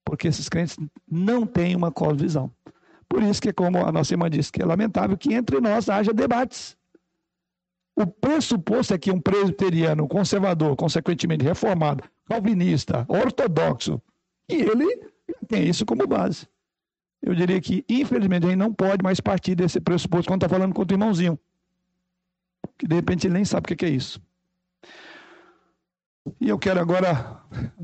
Porque 0.07 0.29
esses 0.29 0.47
crentes 0.47 0.77
não 1.05 1.45
têm 1.45 1.75
uma 1.75 1.91
cosmovisão. 1.91 2.49
Por 3.09 3.21
isso 3.21 3.41
que, 3.41 3.51
como 3.51 3.85
a 3.85 3.91
nossa 3.91 4.13
irmã 4.13 4.29
disse, 4.29 4.51
que 4.51 4.61
é 4.61 4.65
lamentável 4.65 5.17
que 5.17 5.33
entre 5.33 5.59
nós 5.59 5.89
haja 5.89 6.13
debates. 6.13 6.77
O 7.93 8.07
pressuposto 8.07 8.93
é 8.93 8.97
que 8.97 9.11
um 9.11 9.19
presbiteriano 9.19 10.07
conservador, 10.07 10.77
consequentemente 10.77 11.43
reformado, 11.43 12.05
calvinista, 12.25 13.05
ortodoxo, 13.09 14.01
e 14.49 14.55
ele 14.55 15.09
tem 15.47 15.67
isso 15.67 15.85
como 15.85 16.07
base. 16.07 16.47
Eu 17.21 17.35
diria 17.35 17.59
que, 17.59 17.83
infelizmente, 17.89 18.45
a 18.45 18.49
gente 18.49 18.59
não 18.59 18.73
pode 18.73 19.03
mais 19.03 19.19
partir 19.19 19.55
desse 19.55 19.81
pressuposto 19.81 20.29
quando 20.29 20.43
está 20.43 20.55
falando 20.55 20.73
com 20.73 20.83
o 20.83 20.87
irmãozinho. 20.89 21.37
Que 22.77 22.87
de 22.87 22.95
repente 22.95 23.27
ele 23.27 23.33
nem 23.33 23.43
sabe 23.43 23.73
o 23.73 23.75
que 23.75 23.85
é 23.85 23.89
isso. 23.89 24.21
E 26.39 26.49
eu 26.49 26.57
quero 26.57 26.79
agora, 26.79 27.41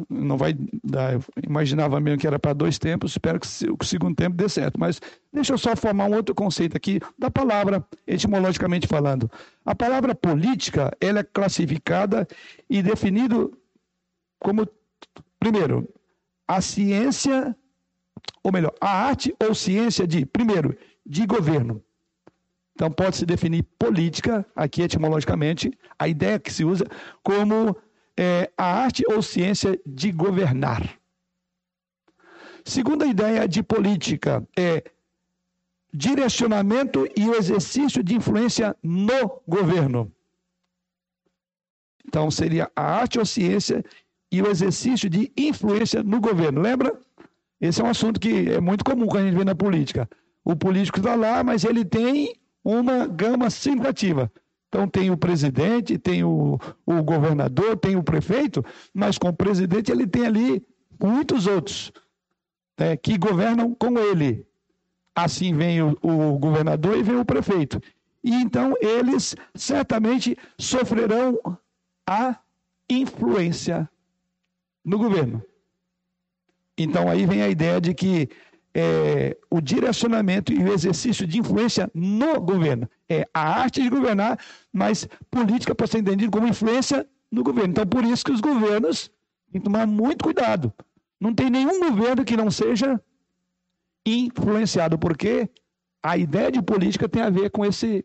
não 0.09 0.37
vai 0.37 0.55
dar, 0.83 1.13
eu 1.13 1.23
imaginava 1.45 1.99
mesmo 1.99 2.19
que 2.19 2.27
era 2.27 2.39
para 2.39 2.53
dois 2.53 2.77
tempos, 2.77 3.11
espero 3.11 3.39
que 3.39 3.47
o 3.47 3.85
segundo 3.85 4.15
tempo 4.15 4.35
dê 4.35 4.49
certo, 4.49 4.79
mas 4.79 4.99
deixa 5.31 5.53
eu 5.53 5.57
só 5.57 5.75
formar 5.75 6.05
um 6.05 6.15
outro 6.15 6.33
conceito 6.33 6.75
aqui 6.75 6.99
da 7.17 7.29
palavra, 7.29 7.85
etimologicamente 8.07 8.87
falando. 8.87 9.29
A 9.65 9.75
palavra 9.75 10.13
política, 10.15 10.91
ela 10.99 11.19
é 11.19 11.23
classificada 11.23 12.27
e 12.69 12.81
definida 12.81 13.49
como, 14.39 14.67
primeiro, 15.39 15.87
a 16.47 16.59
ciência, 16.61 17.55
ou 18.43 18.51
melhor, 18.51 18.73
a 18.81 18.89
arte 18.89 19.35
ou 19.41 19.55
ciência 19.55 20.05
de, 20.05 20.25
primeiro, 20.25 20.77
de 21.05 21.25
governo. 21.25 21.83
Então 22.75 22.89
pode-se 22.89 23.25
definir 23.25 23.63
política, 23.77 24.45
aqui 24.55 24.81
etimologicamente, 24.81 25.71
a 25.97 26.07
ideia 26.07 26.39
que 26.39 26.51
se 26.51 26.65
usa 26.65 26.85
como 27.21 27.75
é, 28.17 28.51
a 28.57 28.65
arte 28.65 29.03
ou 29.07 29.21
ciência 29.21 29.79
de 29.85 30.11
governar. 30.11 30.97
Segunda 32.65 33.05
ideia 33.05 33.47
de 33.47 33.61
política 33.61 34.47
é 34.57 34.83
direcionamento 35.93 37.07
e 37.15 37.27
o 37.27 37.35
exercício 37.35 38.03
de 38.03 38.15
influência 38.15 38.75
no 38.81 39.41
governo. 39.47 40.11
Então, 42.05 42.31
seria 42.31 42.71
a 42.75 42.83
arte 42.83 43.19
ou 43.19 43.25
ciência 43.25 43.83
e 44.31 44.41
o 44.41 44.47
exercício 44.47 45.09
de 45.09 45.31
influência 45.37 46.01
no 46.03 46.19
governo. 46.19 46.61
Lembra? 46.61 46.99
Esse 47.61 47.81
é 47.81 47.83
um 47.83 47.89
assunto 47.89 48.19
que 48.19 48.49
é 48.49 48.59
muito 48.59 48.83
comum 48.83 49.07
quando 49.07 49.23
a 49.23 49.25
gente 49.27 49.37
vê 49.37 49.43
na 49.43 49.55
política. 49.55 50.09
O 50.43 50.55
político 50.55 50.99
está 50.99 51.15
lá, 51.15 51.43
mas 51.43 51.63
ele 51.63 51.85
tem 51.85 52.35
uma 52.63 53.07
gama 53.07 53.49
significativa. 53.49 54.31
Então 54.73 54.87
tem 54.87 55.11
o 55.11 55.17
presidente, 55.17 55.99
tem 55.99 56.23
o, 56.23 56.57
o 56.83 57.03
governador, 57.03 57.77
tem 57.77 57.95
o 57.95 58.01
prefeito, 58.01 58.65
mas 58.91 59.19
com 59.19 59.27
o 59.27 59.33
presidente 59.33 59.91
ele 59.91 60.07
tem 60.07 60.25
ali 60.25 60.65
muitos 60.99 61.45
outros 61.45 61.93
né, 62.75 62.97
que 62.97 63.15
governam 63.15 63.75
com 63.75 63.99
ele. 63.99 64.47
Assim 65.13 65.53
vem 65.53 65.83
o, 65.83 65.95
o 66.01 66.39
governador 66.39 66.97
e 66.97 67.03
vem 67.03 67.17
o 67.17 67.23
prefeito. 67.23 67.79
E 68.23 68.33
então 68.33 68.73
eles 68.81 69.35
certamente 69.53 70.35
sofrerão 70.57 71.39
a 72.07 72.39
influência 72.89 73.87
no 74.83 74.97
governo. 74.97 75.43
Então 76.75 77.07
aí 77.07 77.27
vem 77.27 77.43
a 77.43 77.47
ideia 77.47 77.79
de 77.79 77.93
que 77.93 78.27
é, 78.73 79.37
o 79.49 79.61
direcionamento 79.61 80.51
e 80.51 80.57
o 80.63 80.73
exercício 80.73 81.27
de 81.27 81.39
influência 81.39 81.89
no 81.93 82.41
governo. 82.41 82.89
É 83.07 83.27
a 83.33 83.61
arte 83.61 83.81
de 83.81 83.89
governar, 83.89 84.39
mas 84.71 85.07
política 85.29 85.75
pode 85.75 85.91
ser 85.91 85.99
entendida 85.99 86.31
como 86.31 86.47
influência 86.47 87.07
no 87.31 87.43
governo. 87.43 87.71
Então, 87.71 87.85
por 87.85 88.03
isso 88.03 88.25
que 88.25 88.31
os 88.31 88.41
governos 88.41 89.11
têm 89.51 89.61
que 89.61 89.65
tomar 89.65 89.85
muito 89.85 90.23
cuidado. 90.23 90.73
Não 91.19 91.33
tem 91.33 91.49
nenhum 91.49 91.79
governo 91.79 92.25
que 92.25 92.35
não 92.35 92.49
seja 92.49 92.99
influenciado, 94.05 94.97
porque 94.97 95.49
a 96.01 96.17
ideia 96.17 96.51
de 96.51 96.61
política 96.61 97.07
tem 97.07 97.21
a 97.21 97.29
ver 97.29 97.49
com 97.49 97.63
esse. 97.63 98.03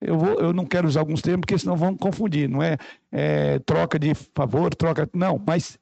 Eu, 0.00 0.18
vou, 0.18 0.40
eu 0.40 0.52
não 0.52 0.64
quero 0.64 0.88
usar 0.88 1.00
alguns 1.00 1.20
termos, 1.20 1.42
porque 1.42 1.58
senão 1.58 1.76
vão 1.76 1.96
confundir. 1.96 2.48
Não 2.48 2.62
é, 2.62 2.76
é 3.12 3.58
troca 3.60 3.98
de 3.98 4.14
favor, 4.14 4.74
troca. 4.74 5.08
Não, 5.12 5.40
mas 5.44 5.78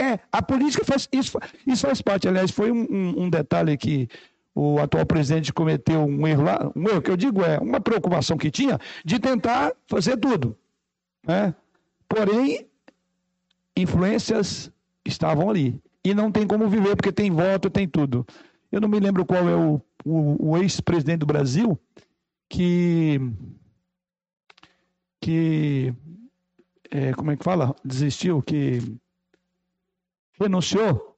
é, 0.00 0.20
a 0.30 0.40
política 0.40 0.84
faz 0.84 1.08
isso, 1.12 1.38
isso 1.66 1.86
faz 1.86 2.00
parte. 2.00 2.28
Aliás, 2.28 2.50
foi 2.50 2.70
um, 2.70 3.24
um, 3.24 3.30
detalhe 3.30 3.76
que 3.76 4.08
o 4.54 4.78
atual 4.78 5.04
presidente 5.04 5.52
cometeu 5.52 6.04
um 6.04 6.26
erro 6.26 6.44
lá, 6.44 6.72
um 6.74 6.88
erro 6.88 7.02
que 7.02 7.10
eu 7.10 7.16
digo 7.16 7.42
é 7.42 7.58
uma 7.58 7.80
preocupação 7.80 8.36
que 8.36 8.50
tinha 8.50 8.78
de 9.04 9.18
tentar 9.18 9.72
fazer 9.88 10.16
tudo. 10.16 10.56
Né? 11.26 11.52
Porém, 12.08 12.66
influências 13.76 14.70
estavam 15.04 15.50
ali. 15.50 15.80
E 16.04 16.14
não 16.14 16.30
tem 16.30 16.46
como 16.46 16.68
viver, 16.68 16.94
porque 16.94 17.12
tem 17.12 17.30
voto, 17.30 17.68
tem 17.68 17.86
tudo. 17.88 18.24
Eu 18.70 18.80
não 18.80 18.88
me 18.88 19.00
lembro 19.00 19.26
qual 19.26 19.48
é 19.48 19.56
o, 19.56 19.80
o, 20.04 20.50
o 20.50 20.58
ex-presidente 20.58 21.20
do 21.20 21.26
Brasil 21.26 21.78
que. 22.48 23.20
que. 25.20 25.92
É, 26.90 27.12
como 27.12 27.30
é 27.32 27.36
que 27.36 27.44
fala? 27.44 27.74
Desistiu, 27.84 28.40
que 28.40 28.80
renunciou 30.38 31.08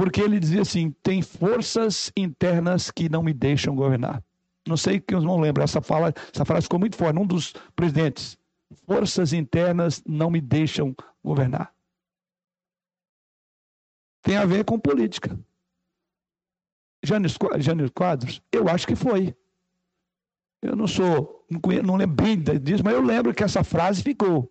porque 0.00 0.22
ele 0.22 0.40
dizia 0.40 0.62
assim: 0.62 0.92
tem 1.02 1.20
forças 1.20 2.10
internas 2.16 2.90
que 2.90 3.06
não 3.06 3.22
me 3.22 3.34
deixam 3.34 3.76
governar. 3.76 4.24
Não 4.66 4.74
sei 4.74 4.98
que 4.98 5.14
os 5.14 5.22
não 5.22 5.38
lembram, 5.38 5.62
essa, 5.62 5.82
fala, 5.82 6.10
essa 6.32 6.42
frase 6.42 6.62
ficou 6.62 6.78
muito 6.78 6.96
forte, 6.96 7.18
um 7.18 7.26
dos 7.26 7.52
presidentes. 7.76 8.38
Forças 8.86 9.34
internas 9.34 10.02
não 10.06 10.30
me 10.30 10.40
deixam 10.40 10.96
governar. 11.22 11.70
Tem 14.22 14.38
a 14.38 14.46
ver 14.46 14.64
com 14.64 14.78
política. 14.78 15.38
Jânio 17.02 17.90
Quadros, 17.92 18.42
eu 18.50 18.70
acho 18.70 18.86
que 18.86 18.96
foi. 18.96 19.36
Eu 20.62 20.74
não 20.74 20.86
sou, 20.86 21.44
não, 21.50 21.60
conheço, 21.60 21.86
não 21.86 21.96
lembro 21.96 22.24
bem 22.24 22.38
disso, 22.38 22.82
mas 22.82 22.94
eu 22.94 23.02
lembro 23.02 23.34
que 23.34 23.44
essa 23.44 23.62
frase 23.62 24.02
ficou. 24.02 24.50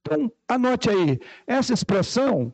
Então, 0.00 0.32
anote 0.48 0.90
aí, 0.90 1.20
essa 1.46 1.72
expressão 1.72 2.52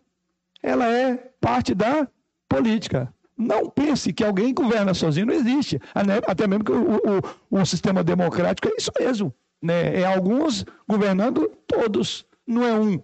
ela 0.63 0.87
é 0.87 1.17
parte 1.41 1.75
da 1.75 2.09
política. 2.49 3.13
Não 3.37 3.71
pense 3.71 4.13
que 4.13 4.25
alguém 4.25 4.53
governa 4.53 4.93
sozinho, 4.95 5.27
não 5.27 5.35
existe. 5.35 5.81
Até 6.27 6.47
mesmo 6.47 6.65
que 6.65 6.73
o, 6.73 6.97
o, 6.97 7.61
o 7.61 7.65
sistema 7.65 8.03
democrático 8.03 8.69
é 8.69 8.73
isso 8.77 8.91
mesmo. 8.99 9.33
Né? 9.63 10.01
É 10.01 10.05
alguns 10.05 10.65
governando 10.89 11.49
todos, 11.67 12.27
não 12.47 12.65
é 12.65 12.75
um. 12.75 13.01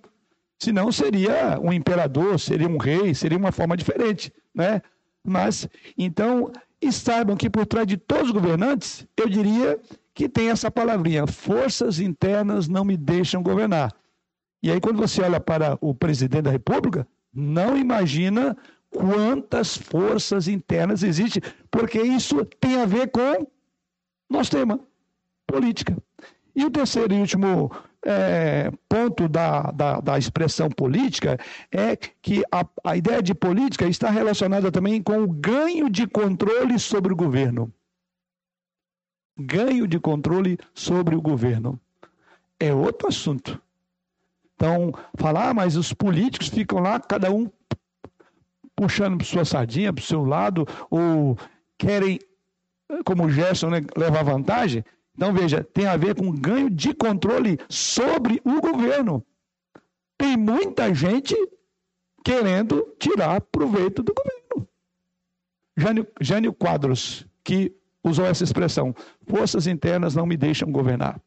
Senão 0.60 0.90
seria 0.90 1.58
um 1.60 1.72
imperador, 1.72 2.38
seria 2.40 2.68
um 2.68 2.78
rei, 2.78 3.14
seria 3.14 3.38
uma 3.38 3.52
forma 3.52 3.76
diferente. 3.76 4.32
Né? 4.54 4.80
Mas, 5.24 5.68
então, 5.96 6.50
e 6.80 6.92
saibam 6.92 7.36
que 7.36 7.48
por 7.48 7.66
trás 7.66 7.86
de 7.86 7.96
todos 7.96 8.26
os 8.26 8.30
governantes, 8.32 9.06
eu 9.16 9.28
diria 9.28 9.78
que 10.12 10.28
tem 10.28 10.50
essa 10.50 10.70
palavrinha: 10.70 11.26
forças 11.26 11.98
internas 11.98 12.68
não 12.68 12.84
me 12.84 12.96
deixam 12.96 13.42
governar. 13.42 13.92
E 14.62 14.70
aí, 14.70 14.80
quando 14.80 14.98
você 14.98 15.22
olha 15.22 15.40
para 15.40 15.76
o 15.80 15.94
presidente 15.94 16.42
da 16.42 16.50
República, 16.50 17.06
não 17.34 17.76
imagina 17.76 18.56
quantas 18.90 19.76
forças 19.76 20.46
internas 20.46 21.02
existem, 21.02 21.42
porque 21.70 22.00
isso 22.00 22.44
tem 22.60 22.80
a 22.80 22.86
ver 22.86 23.10
com 23.10 23.46
nosso 24.30 24.50
tema, 24.50 24.80
política. 25.46 25.96
E 26.54 26.64
o 26.64 26.70
terceiro 26.70 27.12
e 27.12 27.20
último 27.20 27.70
é, 28.04 28.70
ponto 28.88 29.28
da, 29.28 29.70
da, 29.72 30.00
da, 30.00 30.18
expressão 30.18 30.68
política 30.68 31.38
é 31.72 31.96
que 31.96 32.42
a, 32.52 32.64
a 32.84 32.96
ideia 32.96 33.22
de 33.22 33.34
política 33.34 33.86
está 33.86 34.10
relacionada 34.10 34.70
também 34.70 35.02
com 35.02 35.22
o 35.22 35.28
ganho 35.28 35.88
de 35.90 36.06
controle 36.06 36.78
sobre 36.78 37.12
o 37.12 37.16
governo. 37.16 37.72
Ganho 39.36 39.88
de 39.88 39.98
controle 39.98 40.58
sobre 40.72 41.16
o 41.16 41.20
governo. 41.20 41.80
É 42.60 42.72
outro 42.72 43.08
assunto. 43.08 43.60
Então, 44.54 44.92
falar, 45.16 45.50
ah, 45.50 45.54
mas 45.54 45.76
os 45.76 45.92
políticos 45.92 46.48
ficam 46.48 46.78
lá, 46.78 47.00
cada 47.00 47.30
um 47.30 47.50
puxando 48.76 49.16
para 49.18 49.26
sua 49.26 49.44
sardinha, 49.44 49.92
para 49.92 50.02
o 50.02 50.06
seu 50.06 50.24
lado, 50.24 50.66
ou 50.90 51.36
querem, 51.78 52.18
como 53.04 53.24
o 53.24 53.30
Gerson, 53.30 53.70
né, 53.70 53.80
levar 53.96 54.22
vantagem. 54.22 54.84
Então, 55.16 55.32
veja, 55.32 55.62
tem 55.62 55.86
a 55.86 55.96
ver 55.96 56.14
com 56.14 56.30
ganho 56.32 56.68
de 56.68 56.92
controle 56.94 57.58
sobre 57.68 58.40
o 58.44 58.60
governo. 58.60 59.24
Tem 60.18 60.36
muita 60.36 60.92
gente 60.94 61.34
querendo 62.24 62.94
tirar 62.98 63.40
proveito 63.40 64.02
do 64.02 64.14
governo. 64.14 64.68
Jânio, 65.76 66.06
Jânio 66.20 66.52
Quadros, 66.52 67.26
que 67.42 67.72
usou 68.02 68.24
essa 68.24 68.44
expressão: 68.44 68.94
forças 69.26 69.66
internas 69.66 70.14
não 70.14 70.26
me 70.26 70.36
deixam 70.36 70.70
governar. 70.70 71.20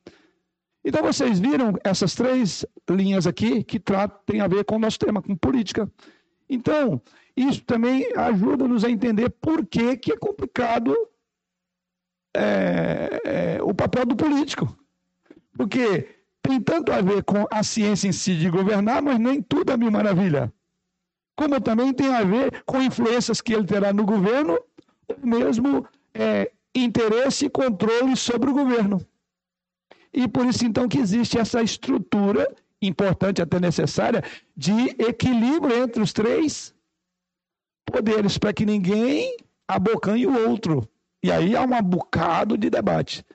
Então, 0.88 1.04
vocês 1.04 1.38
viram 1.38 1.74
essas 1.84 2.16
três 2.16 2.66
linhas 2.90 3.28
aqui 3.28 3.62
que 3.62 3.78
têm 4.26 4.40
a 4.40 4.48
ver 4.48 4.64
com 4.64 4.78
o 4.78 4.80
nosso 4.80 4.98
tema, 4.98 5.22
com 5.22 5.36
política. 5.36 5.92
Então, 6.50 7.02
isso 7.36 7.62
também 7.66 8.08
ajuda-nos 8.16 8.86
a 8.86 8.90
entender 8.90 9.30
por 9.30 9.66
que, 9.66 9.98
que 9.98 10.14
é 10.14 10.18
complicado 10.18 10.96
é, 12.34 13.20
é, 13.26 13.60
o 13.62 13.74
papel 13.74 14.06
do 14.06 14.16
político. 14.16 14.66
Porque 15.58 16.08
tem 16.42 16.62
tanto 16.62 16.94
a 16.94 17.02
ver 17.02 17.22
com 17.26 17.46
a 17.52 17.64
ciência 17.64 18.08
em 18.08 18.14
si 18.14 18.38
de 18.38 18.50
governar, 18.50 19.02
mas 19.02 19.20
nem 19.20 19.42
tudo 19.42 19.74
é 19.74 19.76
mil 19.76 19.92
maravilha. 19.92 20.54
Como 21.36 21.60
também 21.60 21.92
tem 21.92 22.16
a 22.16 22.24
ver 22.24 22.64
com 22.66 22.82
influências 22.82 23.42
que 23.42 23.54
ele 23.54 23.66
terá 23.66 23.92
no 23.92 24.06
governo, 24.06 24.58
ou 25.06 25.18
mesmo 25.22 25.86
é, 26.14 26.50
interesse 26.74 27.48
e 27.48 27.50
controle 27.50 28.16
sobre 28.16 28.50
o 28.50 28.54
governo. 28.54 29.06
E 30.14 30.28
por 30.28 30.45
isso, 30.45 30.66
então, 30.66 30.88
que 30.88 30.97
existe 30.97 31.38
essa 31.38 31.62
estrutura, 31.62 32.47
importante 32.82 33.41
até 33.41 33.60
necessária, 33.60 34.24
de 34.55 34.72
equilíbrio 34.99 35.84
entre 35.84 36.01
os 36.01 36.14
três 36.14 36.74
poderes, 37.86 38.38
para 38.38 38.53
que 38.53 38.66
ninguém 38.66 39.38
abocanhe 39.68 40.28
o 40.28 40.49
outro. 40.49 40.88
E 41.24 41.32
aí 41.32 41.55
há 41.55 41.62
um 41.62 41.82
bocado 41.82 42.58
de 42.58 42.70
debate, 42.70 43.26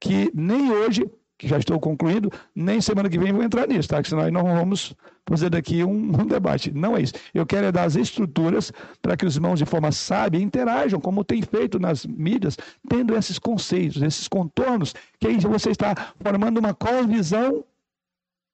que 0.00 0.30
nem 0.34 0.70
hoje, 0.70 1.10
que 1.42 1.48
já 1.48 1.58
estou 1.58 1.80
concluindo, 1.80 2.30
nem 2.54 2.80
semana 2.80 3.10
que 3.10 3.18
vem 3.18 3.32
vou 3.32 3.42
entrar 3.42 3.66
nisso, 3.66 3.88
tá? 3.88 4.00
Que 4.00 4.08
senão 4.08 4.30
nós 4.30 4.44
vamos 4.44 4.94
fazer 5.26 5.50
daqui 5.50 5.82
um, 5.82 5.90
um 6.22 6.24
debate. 6.24 6.70
Não 6.70 6.96
é 6.96 7.02
isso. 7.02 7.14
Eu 7.34 7.44
quero 7.44 7.66
é 7.66 7.72
dar 7.72 7.82
as 7.82 7.96
estruturas 7.96 8.72
para 9.02 9.16
que 9.16 9.26
os 9.26 9.34
irmãos 9.34 9.58
de 9.58 9.66
forma 9.66 9.90
sábia 9.90 10.40
interajam, 10.40 11.00
como 11.00 11.24
tem 11.24 11.42
feito 11.42 11.80
nas 11.80 12.06
mídias, 12.06 12.56
tendo 12.88 13.16
esses 13.16 13.40
conceitos, 13.40 14.00
esses 14.02 14.28
contornos, 14.28 14.94
que 15.18 15.26
aí 15.26 15.36
você 15.38 15.70
está 15.70 16.14
formando 16.22 16.58
uma 16.58 16.72
cosvisão 16.72 17.64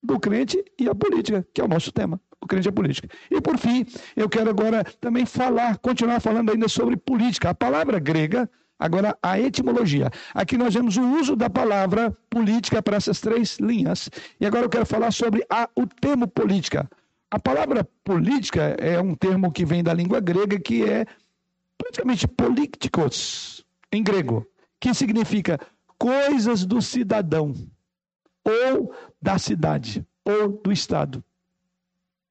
do 0.03 0.19
crente 0.19 0.65
e 0.79 0.89
a 0.89 0.95
política, 0.95 1.47
que 1.53 1.61
é 1.61 1.65
o 1.65 1.69
nosso 1.69 1.93
tema 1.93 2.19
o 2.41 2.47
crente 2.47 2.69
é 2.69 2.71
política. 2.71 3.09
E 3.29 3.41
por 3.41 3.59
fim, 3.59 3.85
eu 4.15 4.29
quero 4.29 4.49
agora 4.49 4.85
também 5.01 5.27
falar, 5.27 5.77
continuar 5.79 6.21
falando 6.21 6.53
ainda 6.53 6.69
sobre 6.69 6.97
política. 6.97 7.51
A 7.51 7.55
palavra 7.55 7.99
grega 7.99 8.49
Agora, 8.79 9.19
a 9.21 9.41
etimologia. 9.41 10.11
Aqui 10.33 10.57
nós 10.57 10.73
vemos 10.73 10.97
o 10.97 11.03
uso 11.19 11.35
da 11.35 11.51
palavra 11.51 12.17
política 12.31 12.81
para 12.81 12.97
essas 12.97 13.21
três 13.21 13.59
linhas. 13.59 14.09
E 14.41 14.47
agora 14.47 14.65
eu 14.65 14.71
quero 14.71 14.87
falar 14.87 15.11
sobre 15.11 15.45
a, 15.51 15.69
o 15.75 15.87
termo 15.87 16.29
política. 16.29 16.89
A 17.31 17.39
palavra 17.39 17.87
política 18.05 18.77
é 18.79 19.01
um 19.01 19.15
termo 19.15 19.51
que 19.51 19.65
vem 19.65 19.83
da 19.83 19.93
língua 19.93 20.21
grega, 20.21 20.59
que 20.61 20.85
é 20.85 21.05
praticamente 21.77 22.27
políticos, 22.29 23.65
em 23.93 24.03
grego, 24.03 24.47
que 24.81 24.95
significa 24.95 25.59
coisas 25.99 26.65
do 26.65 26.81
cidadão, 26.81 27.53
ou 28.45 28.95
da 29.21 29.39
cidade, 29.39 30.07
ou 30.25 30.49
do 30.49 30.73
Estado. 30.73 31.23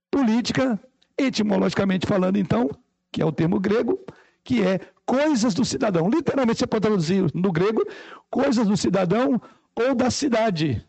Política, 0.10 0.80
etimologicamente 1.18 2.08
falando, 2.08 2.38
então, 2.38 2.70
que 3.12 3.22
é 3.22 3.26
o 3.26 3.32
termo 3.32 3.60
grego, 3.60 4.00
que 4.48 4.64
é 4.64 4.80
coisas 5.06 5.54
do 5.54 5.66
cidadão. 5.66 6.10
Literalmente 6.10 6.60
você 6.60 6.68
pode 6.68 6.88
traduzir 6.88 7.30
no 7.36 7.52
grego, 7.52 7.84
coisas 8.30 8.66
do 8.66 8.78
cidadão 8.78 9.42
ou 9.76 9.94
da 9.94 10.10
cidade 10.10 10.82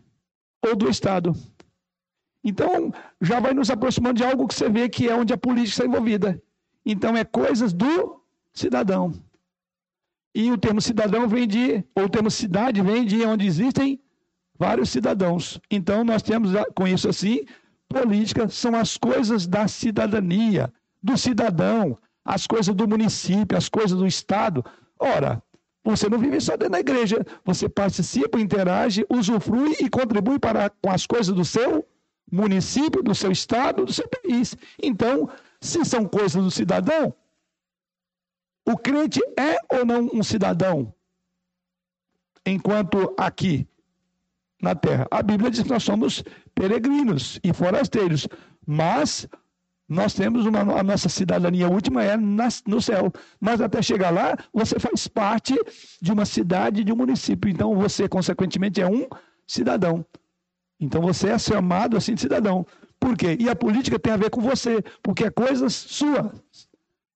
ou 0.65 0.77
do 0.77 0.89
Estado. 0.89 1.35
Então, 2.45 2.93
já 3.21 3.41
vai 3.41 3.53
nos 3.53 3.69
aproximando 3.69 4.19
de 4.19 4.25
algo 4.25 4.47
que 4.47 4.55
você 4.55 4.69
vê 4.69 4.89
que 4.89 5.09
é 5.09 5.15
onde 5.15 5.33
a 5.33 5.37
política 5.37 5.71
está 5.71 5.87
envolvida. 5.87 6.41
Então, 6.87 7.17
é 7.17 7.25
coisas 7.25 7.73
do 7.73 8.23
cidadão. 8.53 9.13
E 10.33 10.53
o 10.53 10.57
termo 10.57 10.81
cidadão 10.81 11.27
vem 11.27 11.49
de, 11.49 11.85
ou 11.97 12.05
o 12.05 12.09
termo 12.09 12.31
cidade 12.31 12.81
vem 12.81 13.05
de 13.05 13.25
onde 13.25 13.45
existem 13.45 14.01
vários 14.57 14.89
cidadãos. 14.91 15.61
Então, 15.69 16.05
nós 16.05 16.23
temos 16.23 16.53
com 16.77 16.87
isso 16.87 17.09
assim, 17.09 17.45
política 17.89 18.49
são 18.49 18.77
as 18.77 18.97
coisas 18.97 19.49
da 19.49 19.67
cidadania, 19.67 20.73
do 21.03 21.19
cidadão, 21.19 21.99
as 22.29 22.47
coisas 22.47 22.75
do 22.75 22.87
município, 22.87 23.57
as 23.57 23.71
coisas 23.71 23.99
do 23.99 24.07
Estado. 24.07 24.63
Ora, 24.99 25.43
você 25.83 26.11
não 26.11 26.19
vive 26.19 26.39
só 26.43 26.59
dentro 26.59 26.73
da 26.73 26.81
igreja, 26.81 27.25
você 27.43 27.71
participa, 27.71 28.39
interage, 28.39 29.07
usufrui 29.09 29.75
e 29.81 29.89
contribui 29.89 30.39
para, 30.39 30.69
com 30.69 30.91
as 30.91 31.07
coisas 31.07 31.35
do 31.35 31.43
seu 31.43 31.89
município, 32.31 33.03
do 33.03 33.15
seu 33.15 33.33
estado, 33.33 33.87
do 33.87 33.93
seu 33.95 34.07
país. 34.07 34.55
Então, 34.83 35.31
se 35.59 35.83
são 35.87 36.05
coisas 36.05 36.45
do 36.45 36.51
cidadão, 36.51 37.15
o 38.67 38.77
crente 38.77 39.21
é 39.39 39.57
ou 39.75 39.87
não 39.87 40.11
um 40.13 40.23
cidadão? 40.23 40.93
Enquanto 42.45 43.15
aqui 43.17 43.67
na 44.61 44.75
terra. 44.75 45.07
A 45.11 45.23
Bíblia 45.23 45.51
diz 45.51 45.63
que 45.63 45.71
nós 45.71 45.83
somos 45.83 46.23
peregrinos 46.55 47.41
e 47.43 47.55
forasteiros, 47.55 48.29
mas 48.67 49.27
nós 49.89 50.13
temos 50.13 50.45
uma, 50.45 50.61
a 50.61 50.83
nossa 50.83 51.09
cidadania 51.09 51.67
última 51.67 52.05
é 52.05 52.17
na, 52.17 52.49
no 52.67 52.81
céu. 52.83 53.11
Mas 53.41 53.61
até 53.61 53.81
chegar 53.81 54.11
lá, 54.11 54.37
você 54.53 54.79
faz 54.79 55.09
parte 55.09 55.55
de 56.01 56.13
uma 56.13 56.27
cidade, 56.27 56.85
de 56.85 56.93
um 56.93 56.97
município. 56.97 57.51
Então 57.51 57.75
você, 57.75 58.07
consequentemente, 58.07 58.83
é 58.83 58.87
um 58.87 59.07
cidadão. 59.47 60.05
Então 60.79 61.01
você 61.01 61.31
é 61.31 61.39
chamado 61.39 61.97
assim 61.97 62.15
de 62.15 62.21
cidadão. 62.21 62.67
Por 63.01 63.17
quê? 63.17 63.37
E 63.41 63.49
a 63.49 63.57
política 63.57 63.99
tem 63.99 64.13
a 64.13 64.19
ver 64.19 64.29
com 64.29 64.43
você, 64.43 64.83
porque 65.03 65.25
é 65.25 65.31
coisa 65.31 65.71
sua. 65.71 66.35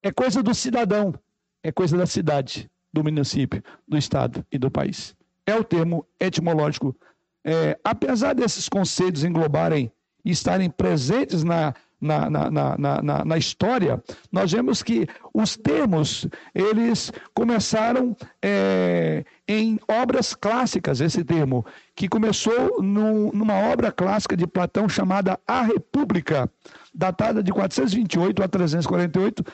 É 0.02 0.10
coisa 0.10 0.42
do 0.42 0.54
cidadão. 0.54 1.14
É 1.62 1.70
coisa 1.70 1.96
da 1.96 2.06
cidade, 2.06 2.70
do 2.92 3.04
município, 3.04 3.62
do 3.86 3.98
estado 3.98 4.44
e 4.50 4.58
do 4.58 4.70
país. 4.70 5.14
É 5.46 5.54
o 5.54 5.62
termo 5.62 6.06
etimológico. 6.18 6.96
É, 7.44 7.78
apesar 7.84 8.34
desses 8.34 8.68
conceitos 8.68 9.24
englobarem 9.24 9.92
e 10.24 10.30
estarem 10.30 10.70
presentes 10.70 11.44
na 11.44 11.74
na, 12.02 12.28
na, 12.28 12.50
na, 12.50 13.02
na, 13.02 13.24
na 13.24 13.38
história, 13.38 14.02
nós 14.30 14.50
vemos 14.50 14.82
que 14.82 15.06
os 15.32 15.56
termos, 15.56 16.26
eles 16.52 17.12
começaram 17.32 18.16
é, 18.42 19.24
em 19.46 19.78
obras 19.88 20.34
clássicas, 20.34 21.00
esse 21.00 21.22
termo, 21.22 21.64
que 21.94 22.08
começou 22.08 22.82
no, 22.82 23.30
numa 23.32 23.54
obra 23.54 23.92
clássica 23.92 24.36
de 24.36 24.46
Platão 24.46 24.88
chamada 24.88 25.38
A 25.46 25.62
República, 25.62 26.50
datada 26.92 27.40
de 27.40 27.52
428 27.52 28.42
a 28.42 28.48
348 28.48 29.44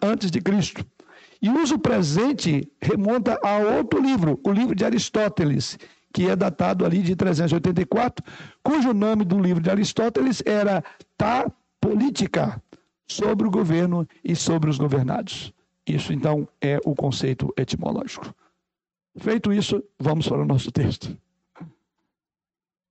antes 0.00 0.30
de 0.30 0.40
Cristo. 0.40 0.86
E 1.40 1.48
o 1.48 1.60
uso 1.60 1.76
presente 1.76 2.70
remonta 2.80 3.36
a 3.42 3.58
outro 3.58 4.00
livro, 4.00 4.38
o 4.44 4.52
livro 4.52 4.76
de 4.76 4.84
Aristóteles, 4.84 5.76
que 6.12 6.28
é 6.28 6.36
datado 6.36 6.84
ali 6.84 7.02
de 7.02 7.16
384, 7.16 8.24
cujo 8.62 8.92
nome 8.92 9.24
do 9.24 9.40
livro 9.40 9.60
de 9.60 9.68
Aristóteles 9.68 10.40
era 10.46 10.84
Ta 11.16 11.50
política 11.82 12.62
sobre 13.06 13.46
o 13.46 13.50
governo 13.50 14.08
e 14.24 14.36
sobre 14.36 14.70
os 14.70 14.78
governados. 14.78 15.52
Isso, 15.84 16.12
então, 16.12 16.48
é 16.60 16.78
o 16.84 16.94
conceito 16.94 17.52
etimológico. 17.56 18.32
Feito 19.16 19.52
isso, 19.52 19.82
vamos 19.98 20.28
para 20.28 20.40
o 20.40 20.46
nosso 20.46 20.70
texto. 20.70 21.14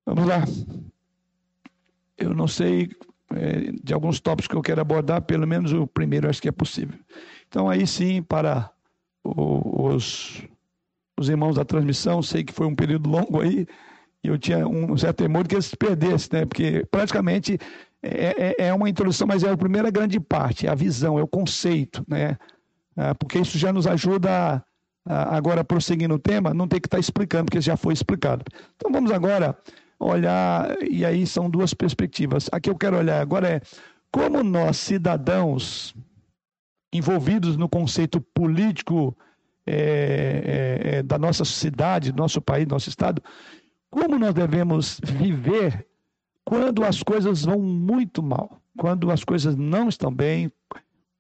Vamos 0.06 0.28
lá. 0.28 0.44
Eu 2.18 2.36
não 2.36 2.48
sei 2.48 2.92
é, 3.32 3.72
de 3.82 3.94
alguns 3.94 4.20
tópicos 4.20 4.48
que 4.48 4.56
eu 4.56 4.62
quero 4.62 4.82
abordar, 4.82 5.22
pelo 5.22 5.48
menos 5.48 5.72
o 5.72 5.88
primeiro 5.88 6.30
acho 6.30 6.42
que 6.42 6.50
é 6.50 6.52
possível. 6.52 7.00
Então, 7.48 7.70
aí 7.70 7.88
sim, 7.88 8.22
para 8.22 8.70
os, 9.24 10.44
os 11.18 11.30
irmãos 11.30 11.56
da 11.56 11.66
transmissão, 11.66 12.22
sei 12.22 12.44
que 12.44 12.54
foi 12.54 12.68
um 12.68 12.76
período 12.76 13.10
longo 13.10 13.42
aí, 13.42 13.66
e 14.24 14.28
eu 14.28 14.38
tinha 14.38 14.68
um 14.68 14.96
certo 14.98 15.18
temor 15.18 15.48
que 15.48 15.56
eles 15.56 15.66
se 15.66 15.78
perdessem, 15.78 16.42
né? 16.42 16.46
porque 16.46 16.86
praticamente 16.92 17.58
é, 18.04 18.56
é, 18.64 18.68
é 18.68 18.74
uma 18.74 18.90
introdução, 18.90 19.28
mas 19.28 19.44
é 19.44 19.50
a 19.50 19.58
primeira 19.58 19.92
grande 19.92 20.20
parte, 20.20 20.66
é 20.66 20.70
a 20.70 20.76
visão, 20.76 21.20
é 21.20 21.24
o 21.24 21.28
conceito, 21.28 22.04
né? 22.08 22.38
É, 22.98 23.14
porque 23.14 23.40
isso 23.40 23.58
já 23.58 23.72
nos 23.72 23.88
ajuda, 23.88 24.64
a, 25.06 25.36
agora 25.36 25.64
prosseguindo 25.64 26.16
o 26.16 26.20
tema, 26.20 26.54
não 26.54 26.68
ter 26.68 26.80
que 26.80 26.88
estar 26.88 27.00
explicando, 27.00 27.46
porque 27.46 27.62
já 27.62 27.78
foi 27.78 27.94
explicado. 27.94 28.44
Então 28.76 28.92
vamos 28.92 29.12
agora 29.12 29.58
olhar, 30.00 30.76
e 30.82 31.06
aí 31.06 31.26
são 31.28 31.50
duas 31.50 31.74
perspectivas. 31.74 32.50
A 32.52 32.60
que 32.60 32.70
eu 32.70 32.76
quero 32.76 32.98
olhar 32.98 33.22
agora 33.22 33.48
é 33.48 33.62
como 34.12 34.44
nós, 34.44 34.78
cidadãos 34.78 35.96
envolvidos 36.92 37.56
no 37.56 37.70
conceito 37.70 38.20
político 38.20 39.16
é, 39.66 40.80
é 40.84 41.04
da 41.04 41.18
nossa 41.18 41.46
sociedade, 41.46 42.12
nosso 42.12 42.42
país, 42.42 42.68
nosso 42.68 42.90
Estado, 42.90 43.22
como 43.90 44.18
nós 44.18 44.34
devemos 44.34 45.00
viver 45.04 45.86
quando 46.52 46.84
as 46.84 47.02
coisas 47.02 47.46
vão 47.46 47.62
muito 47.62 48.22
mal, 48.22 48.62
quando 48.78 49.10
as 49.10 49.24
coisas 49.24 49.56
não 49.56 49.88
estão 49.88 50.14
bem, 50.14 50.52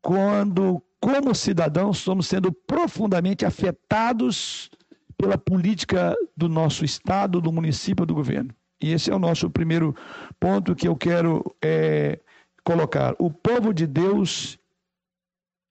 quando, 0.02 0.84
como 1.00 1.34
cidadãos, 1.34 2.00
estamos 2.00 2.28
sendo 2.28 2.52
profundamente 2.52 3.46
afetados 3.46 4.70
pela 5.18 5.38
política 5.38 6.14
do 6.36 6.50
nosso 6.50 6.84
Estado, 6.84 7.40
do 7.40 7.50
município, 7.50 8.06
do 8.06 8.14
governo. 8.14 8.54
E 8.82 8.92
esse 8.92 9.10
é 9.10 9.16
o 9.16 9.20
nosso 9.20 9.50
primeiro 9.50 9.96
ponto 10.38 10.76
que 10.76 10.86
eu 10.86 10.98
quero 10.98 11.56
é, 11.62 12.20
colocar. 12.62 13.16
O 13.18 13.32
povo 13.32 13.74
de 13.74 13.88
Deus 13.88 14.60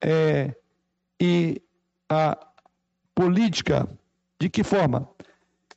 é, 0.03 0.57
e 1.21 1.61
a 2.09 2.35
política, 3.15 3.87
de 4.41 4.49
que 4.49 4.65
forma? 4.65 5.07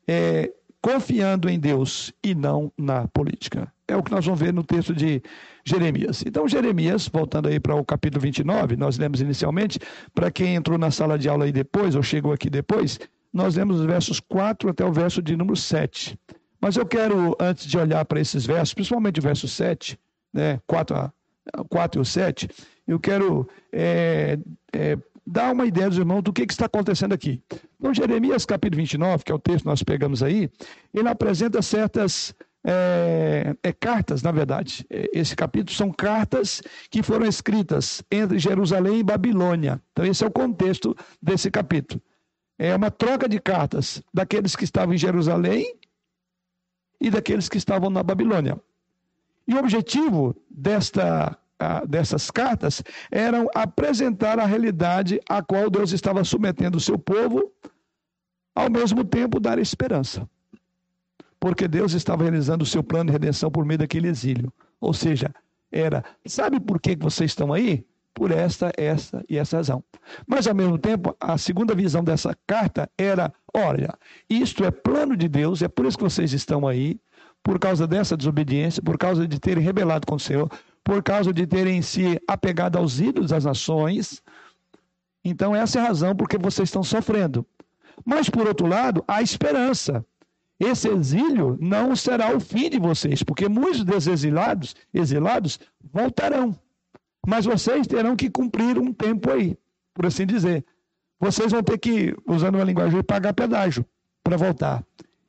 É, 0.07 0.53
confiando 0.83 1.49
em 1.49 1.57
Deus 1.57 2.11
e 2.21 2.35
não 2.35 2.69
na 2.77 3.07
política. 3.07 3.71
É 3.87 3.95
o 3.95 4.03
que 4.03 4.11
nós 4.11 4.25
vamos 4.25 4.41
ver 4.41 4.53
no 4.53 4.65
texto 4.65 4.93
de 4.93 5.23
Jeremias. 5.63 6.23
Então, 6.27 6.45
Jeremias, 6.45 7.07
voltando 7.07 7.47
aí 7.47 7.57
para 7.57 7.73
o 7.73 7.85
capítulo 7.85 8.21
29, 8.21 8.75
nós 8.75 8.97
lemos 8.97 9.21
inicialmente, 9.21 9.79
para 10.13 10.29
quem 10.29 10.55
entrou 10.55 10.77
na 10.77 10.91
sala 10.91 11.17
de 11.17 11.29
aula 11.29 11.45
aí 11.45 11.53
depois, 11.53 11.95
ou 11.95 12.03
chegou 12.03 12.33
aqui 12.33 12.49
depois, 12.49 12.99
nós 13.31 13.55
lemos 13.55 13.79
os 13.79 13.85
versos 13.85 14.19
4 14.19 14.69
até 14.69 14.83
o 14.83 14.91
verso 14.91 15.21
de 15.21 15.37
número 15.37 15.55
7. 15.55 16.19
Mas 16.59 16.75
eu 16.75 16.85
quero, 16.85 17.33
antes 17.39 17.65
de 17.65 17.77
olhar 17.77 18.03
para 18.03 18.19
esses 18.19 18.45
versos, 18.45 18.73
principalmente 18.73 19.19
o 19.19 19.23
verso 19.23 19.47
7, 19.47 19.97
né, 20.33 20.59
4, 20.67 20.97
a, 20.97 21.13
4 21.69 21.99
e 21.99 22.01
o 22.01 22.05
7, 22.05 22.49
eu 22.85 22.99
quero 22.99 23.47
é, 23.71 24.37
é, 24.73 24.97
dar 25.25 25.53
uma 25.53 25.65
ideia 25.65 25.89
dos 25.89 25.97
irmãos 25.97 26.21
do 26.21 26.33
que, 26.33 26.45
que 26.45 26.53
está 26.53 26.65
acontecendo 26.65 27.13
aqui. 27.13 27.41
Então, 27.79 27.93
Jeremias 27.93 28.45
capítulo 28.45 28.81
29, 28.81 29.23
que 29.23 29.31
é 29.31 29.35
o 29.35 29.39
texto 29.39 29.63
que 29.63 29.69
nós 29.69 29.83
pegamos 29.83 30.21
aí, 30.21 30.49
ele 30.93 31.07
apresenta 31.07 31.61
certas 31.61 32.35
é, 32.65 33.55
é, 33.61 33.73
cartas, 33.73 34.23
na 34.23 34.31
verdade. 34.31 34.85
É, 34.89 35.09
esse 35.13 35.35
capítulo 35.35 35.75
são 35.75 35.91
cartas 35.91 36.61
que 36.89 37.03
foram 37.03 37.25
escritas 37.25 38.03
entre 38.09 38.39
Jerusalém 38.39 38.99
e 38.99 39.03
Babilônia. 39.03 39.81
Então, 39.91 40.05
esse 40.05 40.23
é 40.23 40.27
o 40.27 40.31
contexto 40.31 40.95
desse 41.21 41.51
capítulo. 41.51 42.01
É 42.57 42.75
uma 42.75 42.91
troca 42.91 43.27
de 43.27 43.39
cartas 43.39 44.01
daqueles 44.13 44.55
que 44.55 44.63
estavam 44.63 44.93
em 44.93 44.97
Jerusalém 44.97 45.75
e 47.01 47.09
daqueles 47.09 47.49
que 47.49 47.57
estavam 47.57 47.89
na 47.89 48.01
Babilônia. 48.01 48.57
E 49.45 49.53
o 49.53 49.59
objetivo 49.59 50.35
desta, 50.49 51.37
dessas 51.87 52.31
cartas 52.31 52.83
eram 53.11 53.47
apresentar 53.53 54.39
a 54.39 54.45
realidade 54.45 55.19
a 55.27 55.41
qual 55.41 55.69
Deus 55.69 55.91
estava 55.91 56.23
submetendo 56.23 56.77
o 56.77 56.81
seu 56.81 56.97
povo, 56.97 57.51
ao 58.55 58.69
mesmo 58.69 59.03
tempo 59.03 59.39
dar 59.39 59.57
esperança. 59.57 60.27
Porque 61.39 61.67
Deus 61.67 61.93
estava 61.93 62.23
realizando 62.23 62.63
o 62.63 62.67
seu 62.67 62.83
plano 62.83 63.07
de 63.07 63.11
redenção 63.11 63.51
por 63.51 63.65
meio 63.65 63.79
daquele 63.79 64.07
exílio. 64.07 64.51
Ou 64.79 64.93
seja, 64.93 65.33
era, 65.71 66.03
sabe 66.25 66.59
por 66.59 66.79
que 66.79 66.95
vocês 66.95 67.31
estão 67.31 67.51
aí? 67.51 67.85
Por 68.13 68.31
esta, 68.31 68.71
esta 68.77 69.25
e 69.27 69.37
essa 69.39 69.57
razão. 69.57 69.83
Mas, 70.27 70.45
ao 70.45 70.53
mesmo 70.53 70.77
tempo, 70.77 71.15
a 71.19 71.35
segunda 71.35 71.73
visão 71.73 72.03
dessa 72.03 72.37
carta 72.45 72.87
era: 72.95 73.33
olha, 73.51 73.89
isto 74.29 74.63
é 74.63 74.69
plano 74.69 75.17
de 75.17 75.27
Deus, 75.27 75.63
é 75.63 75.67
por 75.67 75.87
isso 75.87 75.97
que 75.97 76.03
vocês 76.03 76.31
estão 76.31 76.67
aí, 76.67 76.99
por 77.41 77.57
causa 77.57 77.87
dessa 77.87 78.15
desobediência, 78.15 78.83
por 78.83 78.99
causa 78.99 79.27
de 79.27 79.39
terem 79.39 79.63
rebelado 79.63 80.05
contra 80.05 80.23
o 80.23 80.27
Senhor, 80.27 80.49
por 80.83 81.01
causa 81.01 81.31
de 81.31 81.47
terem 81.47 81.81
se 81.81 82.19
apegado 82.27 82.77
aos 82.77 82.99
ídolos 82.99 83.31
das 83.31 83.45
nações. 83.45 84.21
Então, 85.23 85.55
essa 85.55 85.79
é 85.79 85.81
a 85.81 85.87
razão 85.87 86.15
porque 86.15 86.37
vocês 86.37 86.67
estão 86.69 86.83
sofrendo. 86.83 87.45
Mas, 88.05 88.29
por 88.29 88.47
outro 88.47 88.67
lado, 88.67 89.03
há 89.07 89.21
esperança. 89.21 90.05
Esse 90.59 90.87
exílio 90.89 91.57
não 91.59 91.95
será 91.95 92.35
o 92.35 92.39
fim 92.39 92.69
de 92.69 92.79
vocês, 92.79 93.23
porque 93.23 93.47
muitos 93.47 93.83
dos 93.83 94.07
exilados, 94.07 94.75
exilados 94.93 95.59
voltarão. 95.91 96.57
Mas 97.25 97.45
vocês 97.45 97.87
terão 97.87 98.15
que 98.15 98.29
cumprir 98.29 98.77
um 98.77 98.93
tempo 98.93 99.31
aí, 99.31 99.57
por 99.93 100.05
assim 100.05 100.25
dizer 100.25 100.65
vocês 101.23 101.53
vão 101.53 101.63
ter 101.63 101.77
que, 101.77 102.13
usando 102.27 102.55
uma 102.55 102.65
linguagem, 102.65 103.01
pagar 103.01 103.33
pedágio 103.33 103.85
para 104.21 104.35
voltar. 104.35 104.83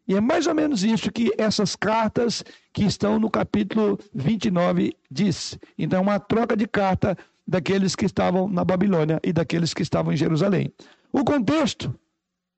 E 0.07 0.15
é 0.15 0.21
mais 0.21 0.47
ou 0.47 0.55
menos 0.55 0.85
isso 0.85 1.11
que 1.11 1.33
essas 1.39 1.75
cartas 1.75 2.45
que 2.73 2.85
estão 2.85 3.19
no 3.19 3.31
capítulo 3.31 3.99
29 4.15 4.95
diz. 5.11 5.59
Então, 5.79 5.99
é 5.99 6.03
uma 6.03 6.21
troca 6.21 6.57
de 6.57 6.67
carta 6.67 7.17
daqueles 7.47 7.95
que 7.95 8.05
estavam 8.05 8.49
na 8.49 8.65
Babilônia 8.65 9.21
e 9.23 9.33
daqueles 9.33 9.73
que 9.73 9.83
estavam 9.83 10.13
em 10.13 10.17
Jerusalém. 10.17 10.73
O 11.13 11.25
contexto 11.25 11.95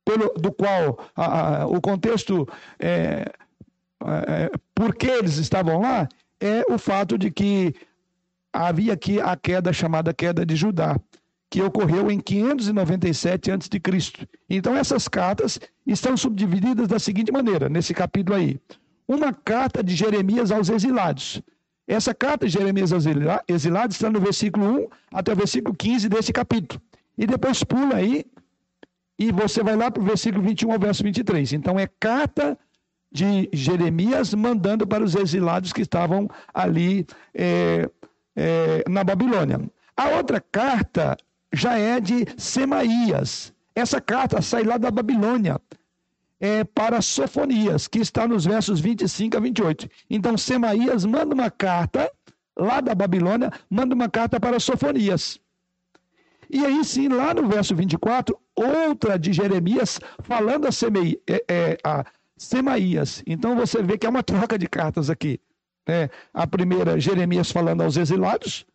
pelo, 0.05 0.33
do 0.35 0.53
qual, 0.53 0.99
a, 1.15 1.63
a, 1.63 1.67
o 1.67 1.81
contexto 1.81 2.49
é, 2.79 3.31
é, 4.05 4.51
por 4.75 4.95
que 4.95 5.07
eles 5.07 5.37
estavam 5.37 5.81
lá, 5.81 6.09
é 6.41 6.63
o 6.69 6.79
fato 6.79 7.19
de 7.19 7.31
que 7.31 7.75
havia 8.53 8.93
aqui 8.93 9.21
a 9.21 9.37
queda 9.37 9.73
chamada 9.73 10.15
queda 10.15 10.47
de 10.47 10.55
Judá 10.55 10.97
que 11.49 11.63
ocorreu 11.63 12.11
em 12.11 12.19
597 12.19 13.53
a.C. 13.53 14.29
Então, 14.51 14.77
essas 14.77 15.09
cartas 15.09 15.61
estão 15.87 16.17
subdivididas 16.17 16.89
da 16.89 16.99
seguinte 16.99 17.31
maneira, 17.31 17.69
nesse 17.69 17.95
capítulo 17.95 18.37
aí. 18.37 18.61
Uma 19.07 19.33
carta 19.33 19.83
de 19.83 19.95
Jeremias 19.95 20.51
aos 20.51 20.69
exilados. 20.69 21.41
Essa 21.87 22.13
carta 22.13 22.47
de 22.47 22.53
Jeremias 22.53 22.93
aos 22.93 23.05
exilados 23.47 23.95
está 23.95 24.11
no 24.11 24.21
versículo 24.21 24.87
1 24.87 24.89
até 25.13 25.33
o 25.33 25.37
versículo 25.37 25.75
15 25.75 26.09
desse 26.09 26.33
capítulo. 26.33 26.83
E 27.17 27.27
depois 27.27 27.63
pula 27.63 27.97
aí 27.97 28.25
e 29.19 29.31
você 29.31 29.63
vai 29.63 29.77
lá 29.77 29.91
para 29.91 30.03
o 30.03 30.07
versículo 30.07 30.43
21 30.43 30.73
ao 30.73 30.79
verso 30.81 31.05
23. 31.05 31.53
Então, 31.53 31.79
é 31.79 31.89
carta 32.01 32.59
de 33.11 33.49
Jeremias 33.53 34.35
mandando 34.35 34.85
para 34.85 35.03
os 35.03 35.15
exilados 35.15 35.73
que 35.73 35.83
estavam 35.83 36.29
ali 36.53 37.07
é, 37.33 37.89
é, 38.35 38.85
na 38.89 39.05
Babilônia. 39.05 39.61
A 39.97 40.09
outra 40.11 40.41
carta 40.41 41.17
já 41.57 41.79
é 41.79 42.01
de 42.01 42.27
Semaías. 42.37 43.53
Essa 43.75 44.01
carta 44.01 44.41
sai 44.41 44.63
lá 44.63 44.77
da 44.77 44.91
Babilônia. 44.91 45.61
É 46.39 46.65
para 46.65 47.01
Sofonias, 47.01 47.89
que 47.89 47.99
está 47.99 48.29
nos 48.29 48.45
versos 48.45 48.79
25 48.79 49.37
a 49.37 49.41
28. 49.41 49.89
Então, 50.11 50.37
Semaías 50.37 51.05
manda 51.05 51.35
uma 51.35 51.51
carta 51.51 52.11
lá 52.57 52.81
da 52.81 52.95
Babilônia, 52.95 53.51
manda 53.71 53.95
uma 53.95 54.09
carta 54.09 54.39
para 54.39 54.61
Sofonias. 54.61 55.41
E 56.49 56.65
aí 56.65 56.85
sim, 56.85 57.09
lá 57.09 57.35
no 57.35 57.49
verso 57.49 57.75
24, 57.75 58.39
outra 58.55 59.19
de 59.19 59.33
Jeremias 59.33 59.99
falando 60.21 60.67
a, 60.67 60.73
Semei, 60.73 61.21
é, 61.27 61.45
é, 61.49 61.79
a 61.83 62.05
Semaías. 62.37 63.23
Então 63.27 63.57
você 63.57 63.83
vê 63.83 63.99
que 63.99 64.07
é 64.07 64.09
uma 64.09 64.23
troca 64.23 64.59
de 64.59 64.69
cartas 64.69 65.11
aqui. 65.11 65.41
Né? 65.87 66.09
A 66.33 66.47
primeira, 66.47 67.01
Jeremias 67.01 67.51
falando 67.51 67.83
aos 67.83 67.97
exilados, 67.97 68.67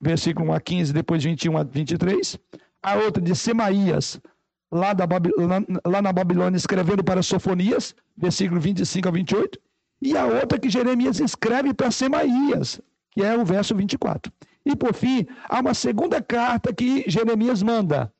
versículo 0.00 0.50
1 0.50 0.52
a 0.52 0.60
15, 0.60 0.92
depois 0.92 1.24
21 1.24 1.58
a 1.58 1.62
23. 1.62 2.38
A 2.82 2.96
outra 2.96 3.22
de 3.22 3.34
Semaías, 3.34 4.20
lá, 4.70 4.92
da 4.92 5.04
lá, 5.04 5.80
lá 5.84 6.02
na 6.02 6.12
Babilônia, 6.12 6.56
escrevendo 6.56 7.02
para 7.02 7.22
Sofonias, 7.22 7.94
versículo 8.16 8.60
25 8.60 9.08
a 9.08 9.10
28. 9.10 9.58
E 10.02 10.16
a 10.16 10.26
outra 10.26 10.58
que 10.58 10.68
Jeremias 10.68 11.20
escreve 11.20 11.72
para 11.72 11.90
Semaías, 11.90 12.80
que 13.10 13.22
é 13.22 13.36
o 13.36 13.44
verso 13.44 13.74
24. 13.74 14.32
E 14.64 14.76
por 14.76 14.94
fim, 14.94 15.26
há 15.48 15.60
uma 15.60 15.74
segunda 15.74 16.20
carta 16.20 16.72
que 16.72 17.04
Jeremias 17.08 17.62
manda 17.62 18.12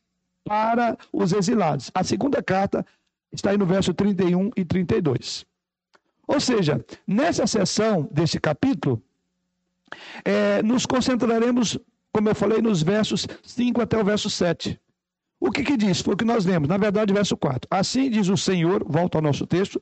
para 0.45 0.97
os 1.13 1.33
exilados. 1.33 1.91
A 1.93 2.05
segunda 2.05 2.43
carta 2.43 2.87
está 3.33 3.51
aí 3.51 3.59
no 3.59 3.67
verso 3.67 3.93
31 3.93 4.51
e 4.57 4.65
32. 4.65 5.45
Ou 6.27 6.41
seja, 6.41 6.85
nessa 7.07 7.47
sessão 7.47 8.09
desse 8.11 8.41
capítulo, 8.41 9.03
é, 10.25 10.63
nos 10.63 10.87
concentraremos, 10.87 11.79
como 12.13 12.29
eu 12.29 12.35
falei, 12.35 12.61
nos 12.61 12.83
versos 12.83 13.27
5 13.43 13.81
até 13.81 13.99
o 13.99 14.05
verso 14.05 14.29
7. 14.29 14.79
O 15.41 15.51
que, 15.51 15.63
que 15.63 15.77
diz? 15.77 16.01
Foi 16.01 16.15
o 16.15 16.17
que 16.17 16.25
nós 16.25 16.45
lemos, 16.45 16.69
na 16.69 16.77
verdade, 16.77 17.13
verso 17.13 17.37
4. 17.37 17.69
Assim 17.71 18.11
diz 18.11 18.29
o 18.29 18.37
Senhor, 18.37 18.85
volta 18.87 19.19
ao 19.19 19.23
nosso 19.23 19.47
texto, 19.47 19.81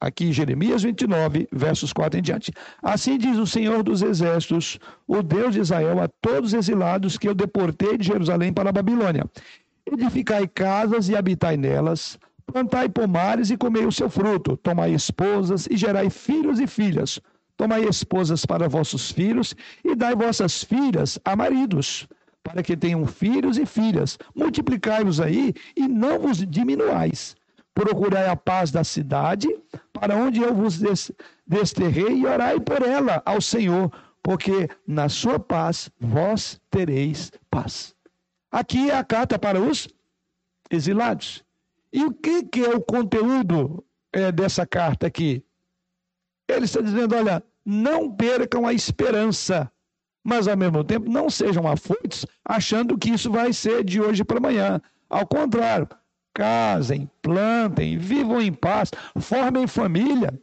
aqui 0.00 0.32
Jeremias 0.32 0.82
29, 0.82 1.48
versos 1.52 1.92
4 1.92 2.18
em 2.18 2.22
diante. 2.22 2.52
Assim 2.82 3.18
diz 3.18 3.36
o 3.38 3.46
Senhor 3.46 3.82
dos 3.82 4.02
Exércitos, 4.02 4.78
o 5.06 5.22
Deus 5.22 5.54
de 5.54 5.60
Israel, 5.60 6.00
a 6.00 6.08
todos 6.08 6.52
os 6.52 6.54
exilados 6.54 7.18
que 7.18 7.28
eu 7.28 7.34
deportei 7.34 7.98
de 7.98 8.06
Jerusalém 8.06 8.52
para 8.52 8.70
a 8.70 8.72
Babilônia. 8.72 9.24
Edificai 9.84 10.48
casas 10.48 11.08
e 11.08 11.14
habitai 11.14 11.56
nelas, 11.56 12.18
plantai 12.46 12.88
pomares 12.88 13.50
e 13.50 13.56
comei 13.56 13.84
o 13.84 13.92
seu 13.92 14.08
fruto, 14.08 14.56
tomai 14.56 14.92
esposas 14.92 15.68
e 15.70 15.76
gerai 15.76 16.10
filhos 16.10 16.58
e 16.58 16.66
filhas 16.66 17.20
Tomai 17.56 17.84
esposas 17.84 18.44
para 18.44 18.68
vossos 18.68 19.10
filhos 19.10 19.54
e 19.84 19.94
dai 19.94 20.14
vossas 20.14 20.62
filhas 20.62 21.18
a 21.24 21.34
maridos, 21.34 22.06
para 22.42 22.62
que 22.62 22.76
tenham 22.76 23.06
filhos 23.06 23.56
e 23.58 23.64
filhas. 23.64 24.18
Multiplicai-vos 24.34 25.20
aí 25.20 25.54
e 25.74 25.88
não 25.88 26.18
vos 26.18 26.46
diminuais. 26.46 27.34
Procurai 27.74 28.28
a 28.28 28.36
paz 28.36 28.70
da 28.70 28.84
cidade, 28.84 29.48
para 29.92 30.16
onde 30.16 30.40
eu 30.40 30.54
vos 30.54 30.80
desterrei 31.46 32.18
e 32.18 32.26
orai 32.26 32.60
por 32.60 32.82
ela 32.82 33.22
ao 33.24 33.40
Senhor, 33.40 33.90
porque 34.22 34.68
na 34.86 35.08
sua 35.08 35.38
paz 35.38 35.90
vós 36.00 36.60
tereis 36.70 37.30
paz. 37.50 37.94
Aqui 38.50 38.90
é 38.90 38.96
a 38.96 39.04
carta 39.04 39.38
para 39.38 39.60
os 39.60 39.88
exilados. 40.70 41.44
E 41.92 42.04
o 42.04 42.12
que, 42.12 42.42
que 42.44 42.64
é 42.64 42.70
o 42.70 42.80
conteúdo 42.80 43.84
é, 44.12 44.32
dessa 44.32 44.66
carta 44.66 45.06
aqui? 45.06 45.45
Ele 46.48 46.64
está 46.64 46.80
dizendo: 46.80 47.14
olha, 47.14 47.42
não 47.64 48.10
percam 48.10 48.66
a 48.66 48.72
esperança, 48.72 49.70
mas 50.24 50.46
ao 50.46 50.56
mesmo 50.56 50.84
tempo 50.84 51.10
não 51.10 51.28
sejam 51.28 51.66
afoitos 51.66 52.26
achando 52.44 52.96
que 52.98 53.10
isso 53.10 53.30
vai 53.30 53.52
ser 53.52 53.84
de 53.84 54.00
hoje 54.00 54.24
para 54.24 54.38
amanhã. 54.38 54.80
Ao 55.08 55.26
contrário, 55.26 55.88
casem, 56.34 57.10
plantem, 57.22 57.96
vivam 57.96 58.40
em 58.40 58.52
paz, 58.52 58.90
formem 59.20 59.66
família. 59.66 60.38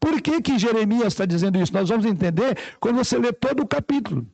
Por 0.00 0.20
que, 0.20 0.40
que 0.40 0.58
Jeremias 0.58 1.08
está 1.08 1.26
dizendo 1.26 1.60
isso? 1.60 1.72
Nós 1.72 1.88
vamos 1.88 2.06
entender 2.06 2.56
quando 2.80 2.96
você 2.96 3.18
lê 3.18 3.32
todo 3.32 3.62
o 3.62 3.66
capítulo. 3.66 4.26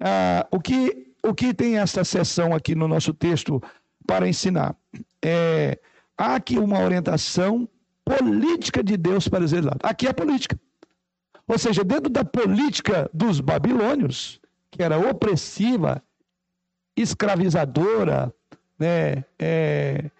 Ah, 0.00 0.46
o, 0.50 0.60
que, 0.60 1.12
o 1.22 1.34
que 1.34 1.52
tem 1.52 1.78
essa 1.78 2.04
sessão 2.04 2.54
aqui 2.54 2.74
no 2.74 2.88
nosso 2.88 3.12
texto 3.12 3.62
para 4.06 4.28
ensinar? 4.28 4.74
É, 5.22 5.78
há 6.16 6.36
aqui 6.36 6.58
uma 6.58 6.80
orientação 6.80 7.68
política 8.18 8.82
de 8.82 8.96
Deus 8.96 9.28
para 9.28 9.44
os 9.44 9.52
exilados. 9.52 9.80
Aqui 9.82 10.06
é 10.06 10.12
política. 10.12 10.58
Ou 11.46 11.58
seja, 11.58 11.82
dentro 11.84 12.10
da 12.10 12.24
política 12.24 13.10
dos 13.12 13.40
babilônios, 13.40 14.40
que 14.70 14.82
era 14.82 14.98
opressiva, 14.98 16.02
escravizadora, 16.96 18.32
né, 18.78 19.24
é, 19.38 20.10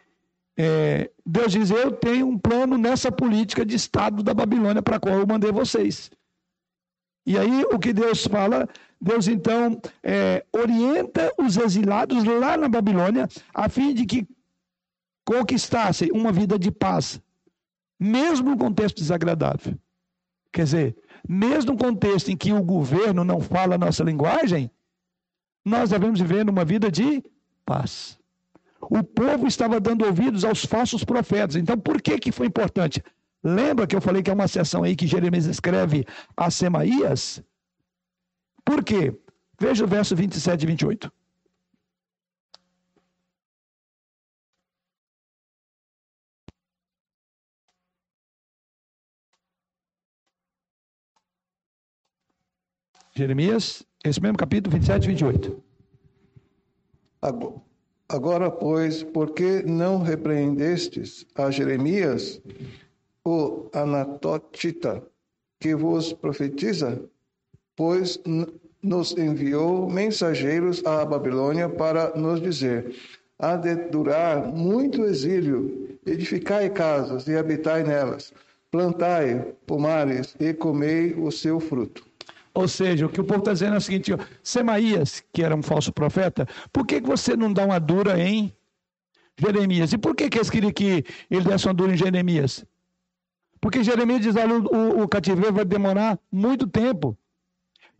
é, 0.56 1.10
Deus 1.24 1.52
diz: 1.52 1.70
Eu 1.70 1.92
tenho 1.92 2.26
um 2.26 2.38
plano 2.38 2.76
nessa 2.76 3.10
política 3.10 3.64
de 3.64 3.76
Estado 3.76 4.22
da 4.22 4.34
Babilônia 4.34 4.82
para 4.82 4.96
a 4.96 5.00
qual 5.00 5.18
eu 5.18 5.26
mandei 5.26 5.52
vocês. 5.52 6.10
E 7.26 7.38
aí 7.38 7.64
o 7.70 7.78
que 7.78 7.92
Deus 7.92 8.26
fala? 8.26 8.68
Deus 9.00 9.28
então 9.28 9.80
é, 10.02 10.44
orienta 10.52 11.32
os 11.38 11.56
exilados 11.56 12.24
lá 12.24 12.56
na 12.56 12.68
Babilônia 12.68 13.28
a 13.54 13.68
fim 13.68 13.94
de 13.94 14.04
que 14.04 14.28
conquistassem 15.24 16.10
uma 16.12 16.32
vida 16.32 16.58
de 16.58 16.70
paz, 16.70 17.20
mesmo 18.01 18.51
no 18.51 18.56
contexto 18.56 18.97
desagradável. 18.97 19.78
Quer 20.51 20.64
dizer, 20.64 20.97
mesmo 21.28 21.72
no 21.72 21.78
contexto 21.78 22.31
em 22.31 22.36
que 22.36 22.52
o 22.52 22.62
governo 22.62 23.22
não 23.22 23.40
fala 23.40 23.74
a 23.74 23.78
nossa 23.78 24.02
linguagem, 24.02 24.70
nós 25.64 25.90
devemos 25.90 26.18
viver 26.18 26.44
numa 26.44 26.64
vida 26.64 26.90
de 26.90 27.22
paz. 27.64 28.18
O 28.81 29.02
povo 29.02 29.47
estava 29.47 29.78
dando 29.78 30.06
ouvidos 30.06 30.44
aos 30.44 30.64
falsos 30.64 31.05
profetas. 31.05 31.56
Então, 31.56 31.78
por 31.78 32.01
que, 32.01 32.18
que 32.18 32.32
foi 32.32 32.47
importante? 32.47 33.02
Lembra 33.44 33.86
que 33.86 33.94
eu 33.94 34.01
falei 34.01 34.22
que 34.22 34.31
é 34.31 34.35
uma 34.35 34.48
sessão 34.48 34.82
aí 34.82 34.97
que 34.97 35.06
Jeremias 35.06 35.44
escreve 35.44 36.06
a 36.36 36.51
Semaías? 36.51 37.43
Por 38.64 38.82
quê? 38.82 39.14
Veja 39.60 39.85
o 39.85 39.89
verso 39.89 40.16
27 40.16 40.62
e 40.62 40.66
28. 40.66 41.12
Jeremias, 53.20 53.82
esse 54.02 54.18
mesmo 54.18 54.38
capítulo 54.38 54.74
27 54.74 55.05
e 55.05 55.09
28. 55.09 55.62
Agora. 58.09 58.51
Pois, 58.51 59.02
por 59.02 59.32
que 59.32 59.62
não 59.62 60.02
repreendestes 60.02 61.26
a 61.34 61.51
Jeremias, 61.51 62.40
o 63.22 63.68
Anatotita, 63.74 65.02
que 65.60 65.74
vos 65.74 66.14
profetiza? 66.14 66.98
Pois 67.76 68.18
nos 68.82 69.12
enviou 69.18 69.90
mensageiros 69.90 70.82
à 70.86 71.05
Babilônia 71.05 71.68
para 71.68 72.16
nos 72.16 72.40
dizer: 72.40 72.97
há 73.38 73.55
de 73.55 73.74
durar 73.90 74.47
muito 74.47 75.05
exílio, 75.05 75.98
edificai 76.06 76.70
casas 76.70 77.28
e 77.28 77.36
habitai 77.36 77.82
nelas, 77.82 78.32
plantai 78.70 79.55
pomares 79.66 80.34
e 80.40 80.55
comei 80.55 81.12
o 81.12 81.30
seu 81.30 81.60
fruto. 81.60 82.10
Ou 82.52 82.66
seja, 82.66 83.06
o 83.06 83.09
que 83.09 83.20
o 83.20 83.24
povo 83.24 83.40
está 83.40 83.52
dizendo 83.52 83.74
é 83.74 83.78
o 83.78 83.81
seguinte: 83.81 84.12
Semaías, 84.43 85.22
que 85.32 85.43
era 85.43 85.55
um 85.55 85.62
falso 85.62 85.93
profeta, 85.93 86.47
por 86.72 86.86
que, 86.86 87.01
que 87.01 87.06
você 87.06 87.36
não 87.36 87.52
dá 87.52 87.64
uma 87.64 87.78
dura 87.78 88.18
em 88.18 88.52
Jeremias? 89.39 89.93
E 89.93 89.98
por 89.98 90.14
que, 90.14 90.28
que 90.28 90.39
eles 90.39 90.51
queriam 90.51 90.72
que 90.72 91.05
ele 91.31 91.44
desse 91.44 91.66
uma 91.66 91.74
dura 91.74 91.93
em 91.93 91.97
Jeremias? 91.97 92.64
Porque 93.60 93.85
Jeremias 93.85 94.20
diz: 94.20 94.36
olha, 94.36 94.56
o, 94.56 95.02
o 95.02 95.09
cativeiro 95.09 95.55
vai 95.55 95.64
demorar 95.64 96.18
muito 96.31 96.66
tempo. 96.66 97.16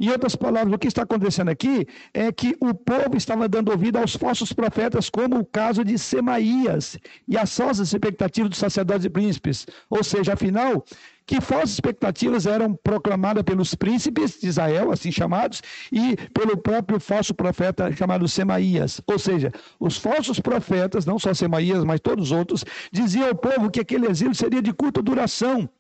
Em 0.01 0.09
outras 0.09 0.35
palavras, 0.35 0.73
o 0.73 0.79
que 0.79 0.89
está 0.89 1.03
acontecendo 1.03 1.51
aqui 1.51 1.87
é 2.15 2.33
que 2.33 2.57
o 2.59 2.73
povo 2.73 3.19
estava 3.19 3.47
dando 3.47 3.71
ouvido 3.71 3.99
aos 3.99 4.17
falsos 4.17 4.51
profetas, 4.51 5.11
como 5.11 5.39
o 5.39 5.45
caso 5.45 5.85
de 5.85 5.99
Semaías, 5.99 6.99
e 7.29 7.37
às 7.37 7.55
falsas 7.55 7.93
expectativas 7.93 8.49
dos 8.49 8.59
sacerdotes 8.59 9.05
e 9.05 9.11
príncipes. 9.11 9.67
Ou 9.91 10.03
seja, 10.03 10.33
afinal, 10.33 10.83
que 11.31 11.41
falsas 11.41 11.71
expectativas 11.71 12.45
eram 12.45 12.75
proclamadas 12.75 13.45
pelos 13.45 13.73
príncipes 13.73 14.41
de 14.41 14.49
Israel, 14.49 14.91
assim 14.91 15.13
chamados, 15.13 15.63
e 15.93 16.17
pelo 16.35 16.57
próprio 16.57 16.99
falso 16.99 17.33
profeta 17.33 17.93
chamado 17.93 18.27
Semaías. 18.27 19.01
Ou 19.07 19.17
seja, 19.17 19.53
os 19.79 19.97
falsos 19.97 20.41
profetas, 20.41 21.07
não 21.07 21.21
só 21.21 21.33
Semaías, 21.33 21.85
mas 21.85 22.01
todos 22.01 22.33
os 22.33 22.37
outros, 22.37 22.65
diziam 22.91 23.29
ao 23.29 23.35
povo 23.37 23.71
que 23.71 23.79
aquele 23.79 24.09
exílio 24.09 24.35
seria 24.35 24.61
de 24.61 24.73
curta 24.73 25.01
duração. 25.01 25.71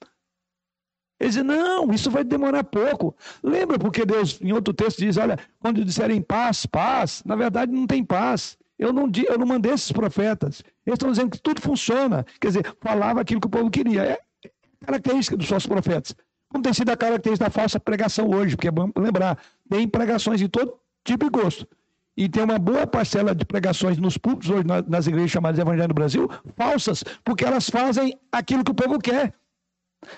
Eles 1.18 1.34
dizem, 1.34 1.42
não, 1.42 1.92
isso 1.92 2.12
vai 2.12 2.22
demorar 2.22 2.62
pouco. 2.62 3.12
Lembra 3.42 3.76
porque 3.76 4.06
Deus, 4.06 4.40
em 4.40 4.52
outro 4.52 4.72
texto, 4.72 4.98
diz: 4.98 5.16
olha, 5.16 5.36
quando 5.58 5.84
disserem 5.84 6.22
paz, 6.22 6.64
paz, 6.64 7.24
na 7.26 7.34
verdade 7.34 7.72
não 7.72 7.88
tem 7.88 8.04
paz. 8.04 8.56
Eu 8.78 8.92
não, 8.92 9.10
eu 9.28 9.36
não 9.36 9.46
mandei 9.46 9.72
esses 9.72 9.90
profetas. 9.90 10.62
Eles 10.86 10.94
estão 10.94 11.10
dizendo 11.10 11.30
que 11.30 11.42
tudo 11.42 11.60
funciona. 11.60 12.24
Quer 12.40 12.46
dizer, 12.46 12.76
falava 12.80 13.20
aquilo 13.20 13.40
que 13.40 13.48
o 13.48 13.50
povo 13.50 13.68
queria. 13.68 14.02
É 14.04 14.18
característica 14.84 15.36
dos 15.36 15.48
falsos 15.48 15.66
profetas. 15.66 16.14
Como 16.48 16.62
tem 16.62 16.72
sido 16.72 16.90
a 16.90 16.96
característica 16.96 17.48
da 17.48 17.50
falsa 17.50 17.78
pregação 17.78 18.28
hoje, 18.28 18.56
porque 18.56 18.68
é 18.68 18.72
bom 18.72 18.90
lembrar, 18.96 19.38
tem 19.68 19.86
pregações 19.86 20.40
de 20.40 20.48
todo 20.48 20.74
tipo 21.04 21.26
e 21.26 21.30
gosto. 21.30 21.66
E 22.16 22.28
tem 22.28 22.42
uma 22.42 22.58
boa 22.58 22.86
parcela 22.86 23.34
de 23.34 23.44
pregações 23.44 23.96
nos 23.98 24.18
púlpitos 24.18 24.50
hoje 24.50 24.64
nas 24.88 25.06
igrejas 25.06 25.30
chamadas 25.30 25.58
Evangelho 25.58 25.88
no 25.88 25.94
Brasil, 25.94 26.28
falsas, 26.56 27.04
porque 27.24 27.44
elas 27.44 27.70
fazem 27.70 28.18
aquilo 28.32 28.64
que 28.64 28.72
o 28.72 28.74
povo 28.74 28.98
quer. 28.98 29.32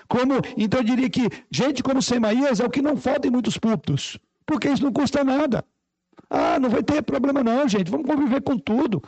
Como, 0.09 0.35
então 0.57 0.81
eu 0.81 0.85
diria 0.85 1.11
que 1.11 1.29
gente 1.51 1.83
como 1.83 2.01
Semaías 2.01 2.61
é 2.61 2.65
o 2.65 2.71
que 2.71 2.81
não 2.81 2.97
falta 2.97 3.27
em 3.27 3.31
muitos 3.31 3.59
púlpitos, 3.59 4.19
porque 4.47 4.69
isso 4.69 4.83
não 4.83 4.93
custa 4.93 5.23
nada. 5.23 5.65
Ah, 6.31 6.59
não 6.59 6.71
vai 6.71 6.83
ter 6.83 7.03
problema 7.03 7.43
não, 7.43 7.69
gente, 7.69 7.91
vamos 7.91 8.07
conviver 8.07 8.41
com 8.41 8.57
tudo. 8.57 9.03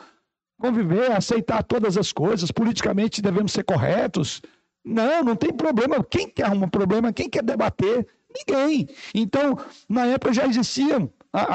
Conviver, 0.59 1.11
aceitar 1.11 1.63
todas 1.63 1.97
as 1.97 2.13
coisas, 2.13 2.51
politicamente 2.51 3.21
devemos 3.21 3.51
ser 3.51 3.63
corretos. 3.63 4.41
Não, 4.85 5.23
não 5.23 5.35
tem 5.35 5.51
problema. 5.51 6.03
Quem 6.03 6.29
quer 6.29 6.45
arrumar 6.45 6.67
problema? 6.67 7.11
Quem 7.11 7.29
quer 7.29 7.43
debater? 7.43 8.07
Ninguém. 8.35 8.87
Então, 9.13 9.57
na 9.89 10.05
época 10.05 10.33
já 10.33 10.45
existiam 10.45 11.11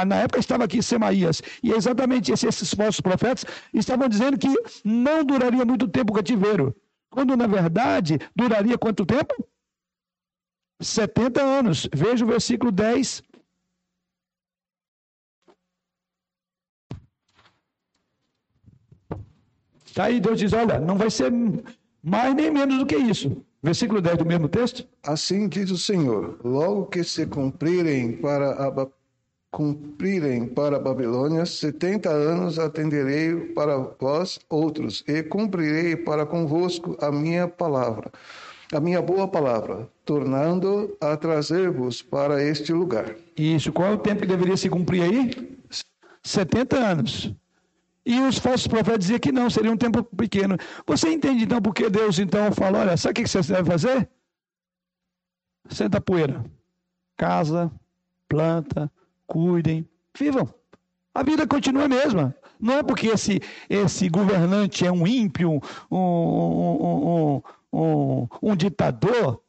na 0.06 0.16
época 0.16 0.38
estava 0.38 0.64
aqui 0.64 0.82
Semaías, 0.82 1.42
e 1.62 1.72
é 1.72 1.76
exatamente 1.76 2.32
esses 2.32 2.74
falsos 2.74 3.00
profetas 3.00 3.44
estavam 3.72 4.08
dizendo 4.08 4.36
que 4.36 4.48
não 4.84 5.24
duraria 5.24 5.64
muito 5.64 5.88
tempo 5.88 6.12
o 6.12 6.16
cativeiro. 6.16 6.76
Quando, 7.08 7.36
na 7.36 7.46
verdade, 7.46 8.18
duraria 8.36 8.76
quanto 8.78 9.06
tempo? 9.06 9.34
70 10.80 11.42
anos. 11.42 11.88
Veja 11.92 12.24
o 12.24 12.28
versículo 12.28 12.70
10. 12.70 13.22
Está 19.86 20.04
aí, 20.04 20.20
Deus 20.20 20.38
diz: 20.38 20.52
olha, 20.52 20.78
não 20.78 20.96
vai 20.96 21.10
ser 21.10 21.32
mais 22.02 22.34
nem 22.34 22.50
menos 22.50 22.78
do 22.78 22.86
que 22.86 22.96
isso. 22.96 23.44
Versículo 23.62 24.00
10 24.00 24.18
do 24.18 24.26
mesmo 24.26 24.48
texto. 24.48 24.86
Assim 25.02 25.48
diz 25.48 25.70
o 25.70 25.78
Senhor: 25.78 26.38
logo 26.42 26.86
que 26.86 27.04
se 27.04 27.26
cumprirem 27.26 28.12
para 28.12 28.52
a 28.52 28.70
cumprirem 29.50 30.46
para 30.46 30.76
a 30.76 30.80
Babilônia, 30.80 31.44
setenta 31.44 32.08
anos 32.08 32.58
atenderei 32.58 33.34
para 33.52 33.76
vós 34.00 34.38
outros, 34.48 35.02
e 35.08 35.22
cumprirei 35.22 35.96
para 35.96 36.24
convosco 36.24 36.96
a 37.00 37.10
minha 37.10 37.48
palavra, 37.48 38.12
a 38.72 38.78
minha 38.78 39.02
boa 39.02 39.26
palavra, 39.26 39.88
tornando 40.04 40.96
a 41.00 41.16
trazer-vos 41.16 42.00
para 42.00 42.42
este 42.42 42.72
lugar. 42.72 43.16
Isso, 43.36 43.72
qual 43.72 43.88
é 43.88 43.94
o 43.94 43.98
tempo 43.98 44.20
que 44.20 44.28
deveria 44.28 44.56
se 44.56 44.68
cumprir 44.68 45.02
aí? 45.02 45.58
70 46.22 46.76
anos. 46.76 47.34
E 48.04 48.20
os 48.20 48.38
falsos 48.38 48.66
profetas 48.66 49.00
diziam 49.00 49.18
que 49.18 49.32
não, 49.32 49.50
seria 49.50 49.70
um 49.70 49.76
tempo 49.76 50.02
pequeno. 50.02 50.56
Você 50.86 51.10
entende 51.12 51.44
então 51.44 51.60
por 51.60 51.74
que 51.74 51.88
Deus 51.90 52.18
então 52.18 52.50
fala, 52.52 52.80
olha, 52.80 52.96
sabe 52.96 53.20
o 53.20 53.24
que 53.24 53.28
você 53.28 53.52
deve 53.52 53.70
fazer? 53.70 54.08
Senta 55.68 56.00
poeira. 56.00 56.44
Casa, 57.16 57.70
planta, 58.28 58.90
cuidem, 59.26 59.86
vivam. 60.18 60.52
A 61.14 61.22
vida 61.22 61.46
continua 61.46 61.84
a 61.84 61.88
mesma. 61.88 62.34
Não 62.58 62.74
é 62.74 62.82
porque 62.82 63.08
esse, 63.08 63.40
esse 63.68 64.08
governante 64.08 64.86
é 64.86 64.92
um 64.92 65.06
ímpio, 65.06 65.60
um, 65.90 65.96
um, 65.96 67.42
um, 67.72 68.28
um, 68.42 68.56
ditador, 68.56 69.42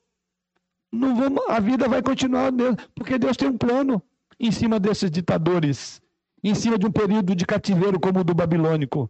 não 0.92 1.16
vamos, 1.16 1.44
a 1.50 1.60
vida 1.60 1.90
vai 1.90 2.02
continuar, 2.02 2.52
porque 2.96 3.18
Deus 3.18 3.36
tem 3.36 3.50
um 3.50 3.58
plano 3.58 4.02
em 4.40 4.52
cima 4.52 4.80
desses 4.80 5.12
ditadores, 5.12 6.01
em 6.44 6.56
cima 6.56 6.78
de 6.78 6.86
um 6.86 6.92
período 6.92 7.36
de 7.36 7.46
cativeiro 7.46 8.00
como 8.00 8.20
o 8.20 8.24
do 8.24 8.34
babilônico. 8.34 9.10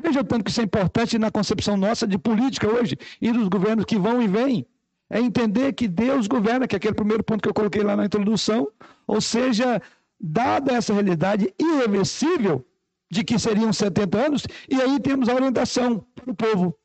Veja 0.00 0.22
tanto 0.22 0.44
que 0.44 0.50
isso 0.50 0.60
é 0.60 0.64
importante 0.64 1.18
na 1.18 1.30
concepção 1.30 1.76
nossa 1.76 2.06
de 2.06 2.18
política 2.18 2.68
hoje 2.68 2.96
e 3.20 3.32
dos 3.32 3.48
governos 3.48 3.84
que 3.84 3.98
vão 3.98 4.20
e 4.20 4.28
vêm. 4.28 4.66
É 5.08 5.20
entender 5.20 5.72
que 5.72 5.88
Deus 5.88 6.26
governa, 6.26 6.66
que 6.66 6.76
é 6.76 6.78
aquele 6.78 6.94
primeiro 6.94 7.22
ponto 7.22 7.40
que 7.40 7.48
eu 7.48 7.54
coloquei 7.54 7.82
lá 7.82 7.96
na 7.96 8.04
introdução. 8.04 8.68
Ou 9.06 9.20
seja, 9.20 9.80
dada 10.20 10.72
essa 10.72 10.92
realidade 10.92 11.54
irreversível 11.58 12.66
de 13.10 13.22
que 13.22 13.38
seriam 13.38 13.72
70 13.72 14.26
anos, 14.26 14.46
e 14.68 14.80
aí 14.80 14.98
temos 15.00 15.28
a 15.28 15.34
orientação 15.34 16.04
para 16.14 16.30
o 16.30 16.34
povo, 16.34 16.76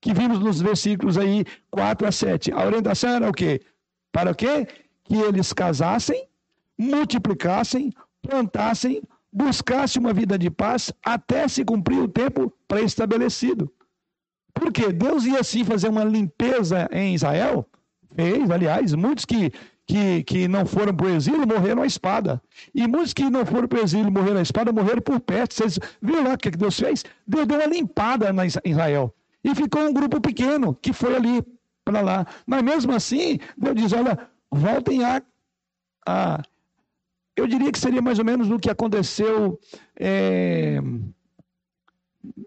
que 0.00 0.12
vimos 0.12 0.38
nos 0.38 0.60
versículos 0.60 1.16
aí 1.16 1.44
4 1.70 2.06
a 2.06 2.12
7. 2.12 2.52
A 2.52 2.64
orientação 2.66 3.10
era 3.10 3.28
o 3.28 3.32
quê? 3.32 3.62
Para 4.12 4.30
o 4.30 4.34
quê? 4.34 4.66
Que 5.04 5.16
eles 5.16 5.52
casassem, 5.54 6.28
multiplicassem, 6.76 7.92
plantassem, 8.28 9.02
buscassem 9.32 10.00
uma 10.00 10.12
vida 10.12 10.38
de 10.38 10.50
paz 10.50 10.92
até 11.04 11.48
se 11.48 11.64
cumprir 11.64 11.98
o 11.98 12.08
tempo 12.08 12.52
pré-estabelecido. 12.68 13.72
Por 14.52 14.70
quê? 14.70 14.92
Deus 14.92 15.24
ia 15.24 15.42
sim 15.42 15.64
fazer 15.64 15.88
uma 15.88 16.04
limpeza 16.04 16.88
em 16.92 17.14
Israel, 17.14 17.66
fez, 18.14 18.50
aliás, 18.50 18.94
muitos 18.94 19.24
que 19.24 19.52
que, 19.88 20.22
que 20.24 20.46
não 20.46 20.66
foram 20.66 20.94
para 20.94 21.06
o 21.06 21.16
exílio 21.16 21.48
morreram 21.48 21.82
à 21.82 21.86
espada. 21.86 22.42
E 22.74 22.86
muitos 22.86 23.14
que 23.14 23.30
não 23.30 23.46
foram 23.46 23.66
para 23.66 23.80
o 23.80 23.82
exílio 23.82 24.12
morreram 24.12 24.38
à 24.38 24.42
espada 24.42 24.70
morreram 24.70 25.00
por 25.00 25.18
peste. 25.18 25.54
Vocês 25.54 25.78
viram 26.02 26.24
lá 26.24 26.34
o 26.34 26.38
que 26.38 26.50
Deus 26.50 26.78
fez? 26.78 27.06
Deus 27.26 27.46
deu 27.46 27.56
uma 27.56 27.66
limpada 27.66 28.30
na 28.30 28.42
Israel. 28.46 29.14
E 29.42 29.54
ficou 29.54 29.80
um 29.80 29.92
grupo 29.92 30.20
pequeno 30.20 30.74
que 30.74 30.92
foi 30.92 31.16
ali 31.16 31.42
para 31.86 32.02
lá. 32.02 32.26
Mas 32.46 32.62
mesmo 32.62 32.92
assim, 32.92 33.38
Deus 33.56 33.76
diz: 33.76 33.92
olha, 33.94 34.18
voltem 34.50 35.02
a, 35.04 35.22
a. 36.06 36.42
Eu 37.38 37.46
diria 37.46 37.70
que 37.70 37.78
seria 37.78 38.02
mais 38.02 38.18
ou 38.18 38.24
menos 38.24 38.50
o 38.50 38.58
que 38.58 38.68
aconteceu, 38.68 39.60
é, 39.96 40.80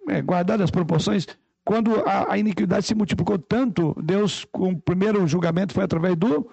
é, 0.09 0.21
guardadas 0.21 0.65
as 0.65 0.71
proporções, 0.71 1.25
quando 1.63 1.95
a, 2.05 2.33
a, 2.33 2.37
iniquidade 2.37 2.85
se 2.85 2.93
multiplicou 2.93 3.39
tanto, 3.39 3.95
Deus, 4.03 4.43
com 4.51 4.71
o 4.71 4.81
primeiro 4.81 5.25
julgamento 5.25 5.73
foi 5.73 5.85
através 5.85 6.17
do 6.17 6.49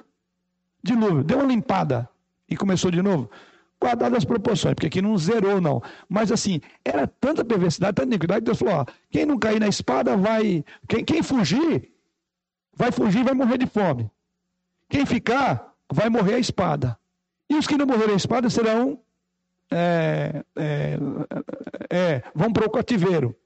dilúvio, 0.80 1.24
deu 1.24 1.38
uma 1.38 1.46
limpada 1.46 2.08
e 2.48 2.56
começou 2.56 2.92
de 2.92 3.02
novo. 3.02 3.28
Guardadas 3.82 4.18
as 4.18 4.24
proporções, 4.24 4.74
porque 4.74 4.86
aqui 4.86 5.02
não 5.02 5.18
zerou, 5.18 5.60
não. 5.60 5.82
Mas 6.08 6.30
assim, 6.30 6.60
era 6.84 7.08
tanta 7.08 7.44
perversidade, 7.44 7.96
tanta 7.96 8.08
iniquidade, 8.08 8.40
que 8.40 8.46
Deus 8.46 8.58
falou: 8.58 8.74
ó, 8.74 8.86
quem 9.10 9.26
não 9.26 9.38
cair 9.38 9.58
na 9.58 9.68
espada 9.68 10.16
vai. 10.16 10.64
Quem, 10.88 11.04
quem 11.04 11.22
fugir, 11.22 11.90
vai 12.74 12.92
fugir 12.92 13.24
vai 13.24 13.34
morrer 13.34 13.58
de 13.58 13.66
fome. 13.66 14.10
Quem 14.88 15.06
ficar, 15.06 15.74
vai 15.92 16.08
morrer 16.08 16.34
a 16.34 16.38
espada. 16.40 16.97
E 17.50 17.56
os 17.56 17.66
que 17.66 17.76
não 17.76 17.86
morrerem 17.86 18.14
a 18.14 18.16
espada 18.16 18.50
serão. 18.50 19.00
É, 19.70 20.44
é, 20.56 20.98
é, 21.90 22.22
vão 22.34 22.52
para 22.52 22.66
o 22.66 22.70
cativeiro. 22.70 23.36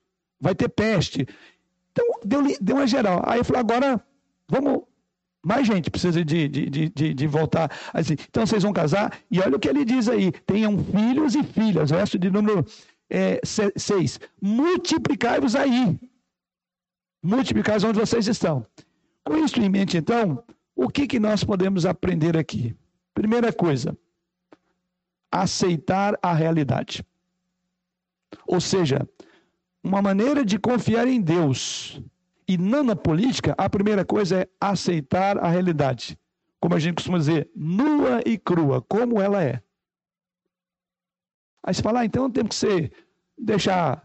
Vai 0.41 0.55
ter 0.55 0.69
peste. 0.69 1.27
Então, 1.91 2.07
deu, 2.25 2.43
deu 2.61 2.77
uma 2.77 2.87
geral. 2.87 3.23
Aí 3.27 3.39
eu 3.39 3.45
falei: 3.45 3.61
agora, 3.61 4.05
vamos 4.49 4.83
mais 5.45 5.67
gente 5.67 5.91
precisa 5.91 6.25
de, 6.25 6.49
de, 6.49 6.89
de, 6.89 7.15
de, 7.15 7.27
voltar. 7.27 7.71
Assim, 7.93 8.15
então 8.29 8.47
vocês 8.47 8.63
vão 8.63 8.73
casar, 8.73 9.19
e 9.31 9.41
olha 9.41 9.57
o 9.57 9.59
que 9.59 9.69
ele 9.69 9.85
diz 9.85 10.09
aí: 10.09 10.31
tenham 10.47 10.79
filhos 10.85 11.35
e 11.35 11.43
filhas. 11.43 11.91
Verso 11.91 12.19
de 12.19 12.31
número 12.31 12.65
6. 13.75 14.21
É, 14.21 14.29
Multiplicai-vos 14.41 15.57
aí. 15.57 15.99
multiplicai 17.23 17.77
onde 17.85 17.99
vocês 17.99 18.27
estão. 18.29 18.65
Com 19.25 19.37
isso 19.37 19.61
em 19.61 19.69
mente, 19.69 19.97
então, 19.97 20.43
o 20.75 20.89
que, 20.89 21.07
que 21.07 21.21
nós 21.21 21.45
podemos 21.45 21.87
aprender 21.87 22.37
aqui? 22.37 22.75
Primeira 23.15 23.53
coisa, 23.53 23.97
aceitar 25.31 26.19
a 26.23 26.33
realidade. 26.33 27.05
Ou 28.47 28.61
seja, 28.61 29.09
uma 29.83 30.01
maneira 30.01 30.45
de 30.45 30.59
confiar 30.59 31.07
em 31.09 31.21
Deus 31.21 32.01
e 32.47 32.59
não 32.59 32.83
na 32.83 32.97
política, 32.97 33.55
a 33.57 33.69
primeira 33.69 34.05
coisa 34.05 34.43
é 34.43 34.49
aceitar 34.61 35.39
a 35.39 35.49
realidade. 35.49 36.19
Como 36.61 36.75
a 36.75 36.79
gente 36.79 36.97
costuma 36.97 37.19
dizer, 37.19 37.51
nua 37.57 38.21
e 38.25 38.39
crua, 38.39 38.81
como 38.83 39.21
ela 39.21 39.43
é. 39.43 39.63
Aí 41.63 41.75
você 41.75 41.83
fala, 41.83 42.01
ah, 42.01 42.05
então 42.05 42.31
temos 42.31 42.51
que 42.51 42.55
ser, 42.55 42.93
deixar 43.39 44.03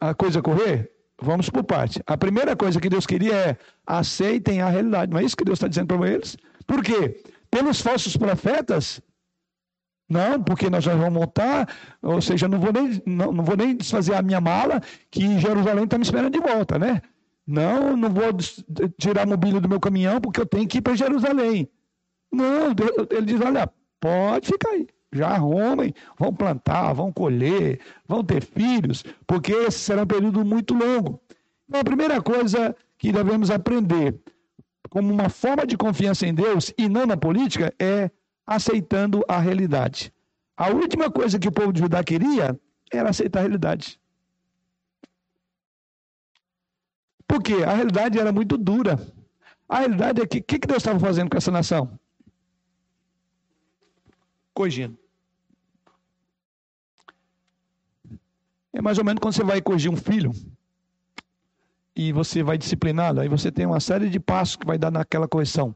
a 0.00 0.14
coisa 0.14 0.42
correr? 0.42 0.90
Vamos 1.20 1.48
por 1.48 1.62
parte. 1.64 2.02
A 2.06 2.16
primeira 2.16 2.56
coisa 2.56 2.80
que 2.80 2.88
Deus 2.88 3.06
queria 3.06 3.34
é 3.34 3.56
aceitem 3.86 4.60
a 4.60 4.68
realidade. 4.68 5.12
Não 5.12 5.18
é 5.18 5.24
isso 5.24 5.36
que 5.36 5.44
Deus 5.44 5.56
está 5.56 5.68
dizendo 5.68 5.86
para 5.86 6.10
eles? 6.10 6.36
Por 6.66 6.82
quê? 6.82 7.22
Pelos 7.54 7.80
falsos 7.80 8.16
profetas, 8.16 9.00
não, 10.10 10.42
porque 10.42 10.68
nós 10.68 10.82
já 10.82 10.92
vamos 10.96 11.20
montar, 11.20 11.68
ou 12.02 12.20
seja, 12.20 12.48
não 12.48 12.58
vou 12.58 12.72
nem, 12.72 13.00
não, 13.06 13.30
não 13.30 13.44
vou 13.44 13.56
nem 13.56 13.76
desfazer 13.76 14.12
a 14.16 14.22
minha 14.22 14.40
mala, 14.40 14.80
que 15.08 15.38
Jerusalém 15.38 15.84
está 15.84 15.96
me 15.96 16.02
esperando 16.02 16.32
de 16.32 16.40
volta, 16.40 16.80
né? 16.80 17.00
Não, 17.46 17.96
não 17.96 18.10
vou 18.10 18.24
tirar 18.98 19.22
a 19.22 19.26
mobília 19.26 19.60
do 19.60 19.68
meu 19.68 19.78
caminhão, 19.78 20.20
porque 20.20 20.40
eu 20.40 20.46
tenho 20.46 20.66
que 20.66 20.78
ir 20.78 20.82
para 20.82 20.96
Jerusalém. 20.96 21.70
Não, 22.32 22.74
ele 23.08 23.26
diz: 23.26 23.40
olha, 23.40 23.70
pode 24.00 24.48
ficar 24.48 24.70
aí. 24.70 24.88
Já 25.12 25.28
arrumem, 25.28 25.94
vão 26.18 26.34
plantar, 26.34 26.92
vão 26.92 27.12
colher, 27.12 27.78
vão 28.08 28.24
ter 28.24 28.42
filhos, 28.42 29.04
porque 29.28 29.52
esse 29.52 29.78
será 29.78 30.02
um 30.02 30.06
período 30.06 30.44
muito 30.44 30.74
longo. 30.74 31.20
Então, 31.68 31.82
a 31.82 31.84
primeira 31.84 32.20
coisa 32.20 32.74
que 32.98 33.12
devemos 33.12 33.48
aprender, 33.48 34.18
como 34.94 35.12
uma 35.12 35.28
forma 35.28 35.66
de 35.66 35.76
confiança 35.76 36.24
em 36.24 36.32
Deus 36.32 36.72
e 36.78 36.88
não 36.88 37.04
na 37.04 37.16
política, 37.16 37.74
é 37.80 38.08
aceitando 38.46 39.24
a 39.26 39.40
realidade. 39.40 40.14
A 40.56 40.68
última 40.68 41.10
coisa 41.10 41.36
que 41.36 41.48
o 41.48 41.52
povo 41.52 41.72
de 41.72 41.80
Judá 41.80 42.04
queria 42.04 42.56
era 42.92 43.10
aceitar 43.10 43.40
a 43.40 43.42
realidade. 43.42 44.00
Porque 47.26 47.54
a 47.54 47.74
realidade 47.74 48.20
era 48.20 48.30
muito 48.30 48.56
dura. 48.56 48.96
A 49.68 49.80
realidade 49.80 50.22
é 50.22 50.26
que 50.28 50.38
o 50.38 50.44
que, 50.44 50.60
que 50.60 50.68
Deus 50.68 50.78
estava 50.78 51.00
fazendo 51.00 51.28
com 51.28 51.38
essa 51.38 51.50
nação? 51.50 51.98
Corrigindo. 54.54 54.96
É 58.72 58.80
mais 58.80 58.96
ou 58.98 59.04
menos 59.04 59.18
quando 59.18 59.34
você 59.34 59.42
vai 59.42 59.60
corrigir 59.60 59.90
um 59.90 59.96
filho 59.96 60.30
e 61.96 62.12
você 62.12 62.42
vai 62.42 62.58
discipliná-lo, 62.58 63.20
aí 63.20 63.28
você 63.28 63.52
tem 63.52 63.66
uma 63.66 63.80
série 63.80 64.08
de 64.08 64.18
passos 64.18 64.56
que 64.56 64.66
vai 64.66 64.76
dar 64.76 64.90
naquela 64.90 65.28
correção. 65.28 65.74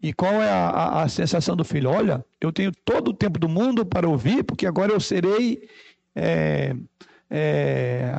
E 0.00 0.12
qual 0.12 0.34
é 0.34 0.50
a, 0.50 0.68
a, 0.68 1.02
a, 1.02 1.08
sensação 1.08 1.56
do 1.56 1.64
filho? 1.64 1.90
Olha, 1.90 2.24
eu 2.40 2.52
tenho 2.52 2.72
todo 2.72 3.08
o 3.08 3.14
tempo 3.14 3.38
do 3.38 3.48
mundo 3.48 3.84
para 3.84 4.08
ouvir, 4.08 4.44
porque 4.44 4.66
agora 4.66 4.92
eu 4.92 5.00
serei 5.00 5.68
é, 6.14 6.74
é, 7.28 8.12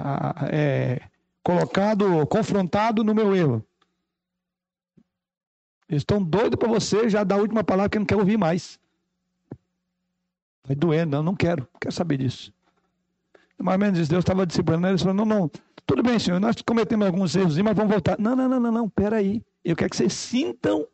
é, 0.51 1.01
colocado, 1.41 2.27
confrontado 2.27 3.03
no 3.03 3.15
meu 3.15 3.33
erro. 3.33 3.65
Eles 5.87 6.01
estão 6.01 6.21
doidos 6.21 6.59
para 6.59 6.67
você 6.67 7.09
já 7.09 7.23
dar 7.23 7.35
a 7.35 7.39
última 7.39 7.63
palavra 7.63 7.89
que 7.89 7.97
não 7.97 8.05
quer 8.05 8.17
ouvir 8.17 8.37
mais. 8.37 8.77
Vai 10.65 10.75
doendo, 10.75 11.17
não, 11.17 11.23
não 11.23 11.35
quero, 11.35 11.67
não 11.73 11.79
quero 11.79 11.95
saber 11.95 12.17
disso. 12.17 12.53
Mais 13.57 13.75
ou 13.75 13.79
menos 13.79 14.07
Deus 14.07 14.21
estava 14.21 14.45
disciplinando 14.45 14.87
eles, 14.87 15.01
falando, 15.01 15.25
não, 15.25 15.25
não, 15.25 15.51
tudo 15.89 16.03
bem, 16.03 16.19
senhor, 16.19 16.39
nós 16.39 16.55
cometemos 16.61 17.07
alguns 17.07 17.35
erros, 17.35 17.57
mas 17.57 17.75
vamos 17.75 17.91
voltar. 17.91 18.15
Não, 18.19 18.35
não, 18.35 18.47
não, 18.47 18.59
não, 18.59 18.71
não, 18.71 18.87
peraí. 18.87 19.43
Eu 19.65 19.75
quero 19.75 19.89
que 19.89 19.97
vocês 19.97 20.13
sintam 20.13 20.85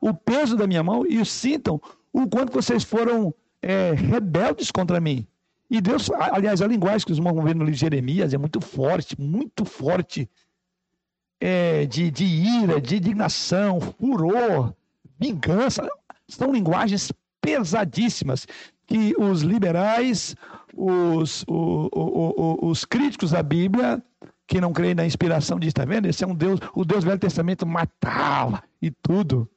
o 0.00 0.14
peso 0.14 0.56
da 0.56 0.66
minha 0.66 0.82
mão 0.82 1.04
e 1.06 1.22
sintam 1.26 1.78
o 2.10 2.26
quanto 2.26 2.50
vocês 2.50 2.82
foram 2.82 3.34
é, 3.60 3.92
rebeldes 3.92 4.70
contra 4.70 4.98
mim. 4.98 5.26
E 5.70 5.82
Deus, 5.82 6.10
aliás, 6.10 6.62
a 6.62 6.66
linguagem 6.66 7.04
que 7.04 7.12
os 7.12 7.18
irmãos 7.18 7.34
vão 7.34 7.44
ver 7.44 7.54
no 7.54 7.62
livro 7.62 7.74
de 7.74 7.80
Jeremias 7.80 8.32
é 8.32 8.38
muito 8.38 8.58
forte, 8.58 9.20
muito 9.20 9.66
forte. 9.66 10.26
É, 11.38 11.84
de, 11.84 12.10
de 12.10 12.24
ira, 12.24 12.80
de 12.80 12.96
indignação, 12.96 13.82
furor, 13.82 14.72
vingança. 15.20 15.86
São 16.26 16.50
linguagens 16.54 17.12
pesadíssimas 17.38 18.46
que 18.86 19.14
os 19.18 19.42
liberais, 19.42 20.34
os, 20.74 21.44
o, 21.46 21.90
o, 21.92 22.66
o, 22.66 22.70
os 22.70 22.86
críticos 22.86 23.32
da 23.32 23.42
Bíblia, 23.42 24.02
que 24.52 24.60
não 24.60 24.70
creem 24.70 24.94
na 24.94 25.06
inspiração, 25.06 25.58
diz, 25.58 25.68
está 25.68 25.82
vendo? 25.86 26.06
Esse 26.06 26.24
é 26.24 26.26
um 26.26 26.34
Deus, 26.34 26.60
o 26.74 26.84
Deus 26.84 27.02
do 27.02 27.06
Velho 27.08 27.18
Testamento 27.18 27.66
matava 27.66 28.62
e 28.82 28.90
tudo. 28.90 29.48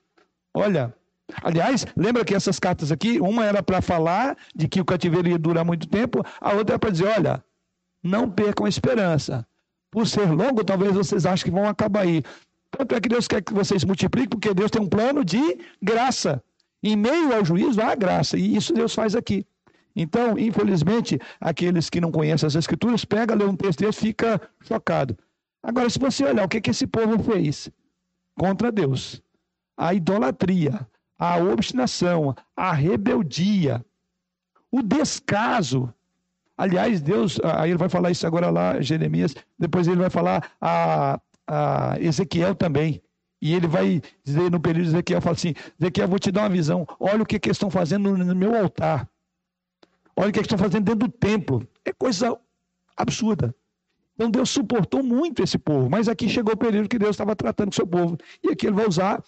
Olha, 0.54 0.96
aliás, 1.44 1.86
lembra 1.98 2.24
que 2.24 2.34
essas 2.34 2.62
cartas 2.62 2.94
aqui, 2.94 3.20
uma 3.20 3.44
era 3.44 3.62
para 3.62 3.82
falar 3.82 4.38
de 4.56 4.70
que 4.70 4.80
o 4.80 4.86
cativeiro 4.86 5.28
ia 5.28 5.38
durar 5.38 5.66
muito 5.66 5.86
tempo, 5.86 6.24
a 6.40 6.54
outra 6.54 6.76
é 6.76 6.78
para 6.78 6.92
dizer, 6.92 7.08
olha, 7.08 7.44
não 8.02 8.32
percam 8.32 8.66
a 8.66 8.70
esperança. 8.70 9.46
Por 9.92 10.08
ser 10.08 10.32
longo, 10.32 10.64
talvez 10.64 10.94
vocês 10.94 11.26
achem 11.26 11.44
que 11.44 11.52
vão 11.52 11.68
acabar 11.68 12.04
aí. 12.04 12.24
Tanto 12.72 12.96
é 12.96 13.02
que 13.02 13.10
Deus 13.10 13.28
quer 13.28 13.42
que 13.42 13.54
vocês 13.54 13.84
multipliquem, 13.84 14.30
porque 14.30 14.54
Deus 14.54 14.72
tem 14.72 14.82
um 14.82 14.88
plano 14.88 15.26
de 15.26 15.60
graça. 15.82 16.42
Em 16.82 16.96
meio 16.96 17.36
ao 17.36 17.44
juízo 17.44 17.82
há 17.82 17.96
graça, 17.96 18.38
e 18.38 18.56
isso 18.56 18.74
Deus 18.74 18.96
faz 18.96 19.14
aqui. 19.14 19.46
Então, 19.96 20.38
infelizmente, 20.38 21.20
aqueles 21.40 21.90
que 21.90 22.02
não 22.02 22.12
conhecem 22.12 22.46
as 22.46 22.56
escrituras, 22.56 23.06
pega, 23.06 23.34
lê 23.34 23.46
um 23.46 23.56
texto 23.56 23.84
e 23.84 23.92
fica 23.94 24.42
chocado. 24.62 25.18
Agora, 25.64 25.90
se 25.90 25.98
você 25.98 26.26
olhar 26.26 26.46
o 26.46 26.50
que, 26.50 26.60
que 26.60 26.72
esse 26.72 26.86
povo 26.86 27.18
fez 27.24 27.72
contra 28.38 28.72
Deus, 28.72 29.22
a 29.78 29.94
idolatria, 29.94 30.86
a 31.18 31.38
obstinação, 31.38 32.36
a 32.56 32.74
rebeldia, 32.74 33.84
o 34.70 34.82
descaso. 34.82 35.94
Aliás, 36.58 37.02
Deus, 37.02 37.40
aí 37.44 37.72
ele 37.72 37.78
vai 37.78 37.90
falar 37.90 38.12
isso 38.12 38.28
agora 38.28 38.50
lá, 38.50 38.82
Jeremias, 38.82 39.34
depois 39.58 39.88
ele 39.88 39.98
vai 39.98 40.10
falar 40.10 40.52
a, 40.60 41.20
a 41.48 41.96
Ezequiel 42.00 42.54
também. 42.54 43.02
E 43.42 43.54
ele 43.54 43.68
vai 43.68 44.02
dizer 44.24 44.50
no 44.50 44.60
período 44.60 44.86
de 44.86 44.90
Ezequiel, 44.92 45.22
fala 45.22 45.36
assim, 45.36 45.54
Ezequiel, 45.80 46.08
vou 46.08 46.20
te 46.20 46.32
dar 46.32 46.44
uma 46.44 46.50
visão. 46.50 46.86
Olha 47.00 47.22
o 47.22 47.26
que, 47.26 47.40
que 47.40 47.50
eles 47.50 47.58
estão 47.58 47.70
fazendo 47.70 48.18
no 48.18 48.36
meu 48.36 48.56
altar. 48.56 49.08
Olha 50.16 50.30
o 50.30 50.32
que 50.32 50.40
eles 50.40 50.46
estão 50.46 50.58
fazendo 50.58 50.86
dentro 50.86 51.08
do 51.08 51.12
templo. 51.12 51.68
É 51.84 51.92
coisa 51.92 52.38
absurda. 52.96 53.54
Então 54.16 54.32
Deus 54.32 54.50
suportou 54.50 55.04
muito 55.04 55.44
esse 55.44 55.58
povo, 55.58 55.90
mas 55.90 56.08
aqui 56.08 56.30
chegou 56.30 56.54
o 56.54 56.58
período 56.58 56.88
que 56.88 56.98
Deus 56.98 57.12
estava 57.12 57.36
tratando 57.36 57.68
com 57.68 57.74
seu 57.74 57.86
povo. 57.86 58.18
E 58.42 58.50
aqui 58.50 58.68
ele 58.68 58.76
vai 58.76 58.88
usar 58.88 59.22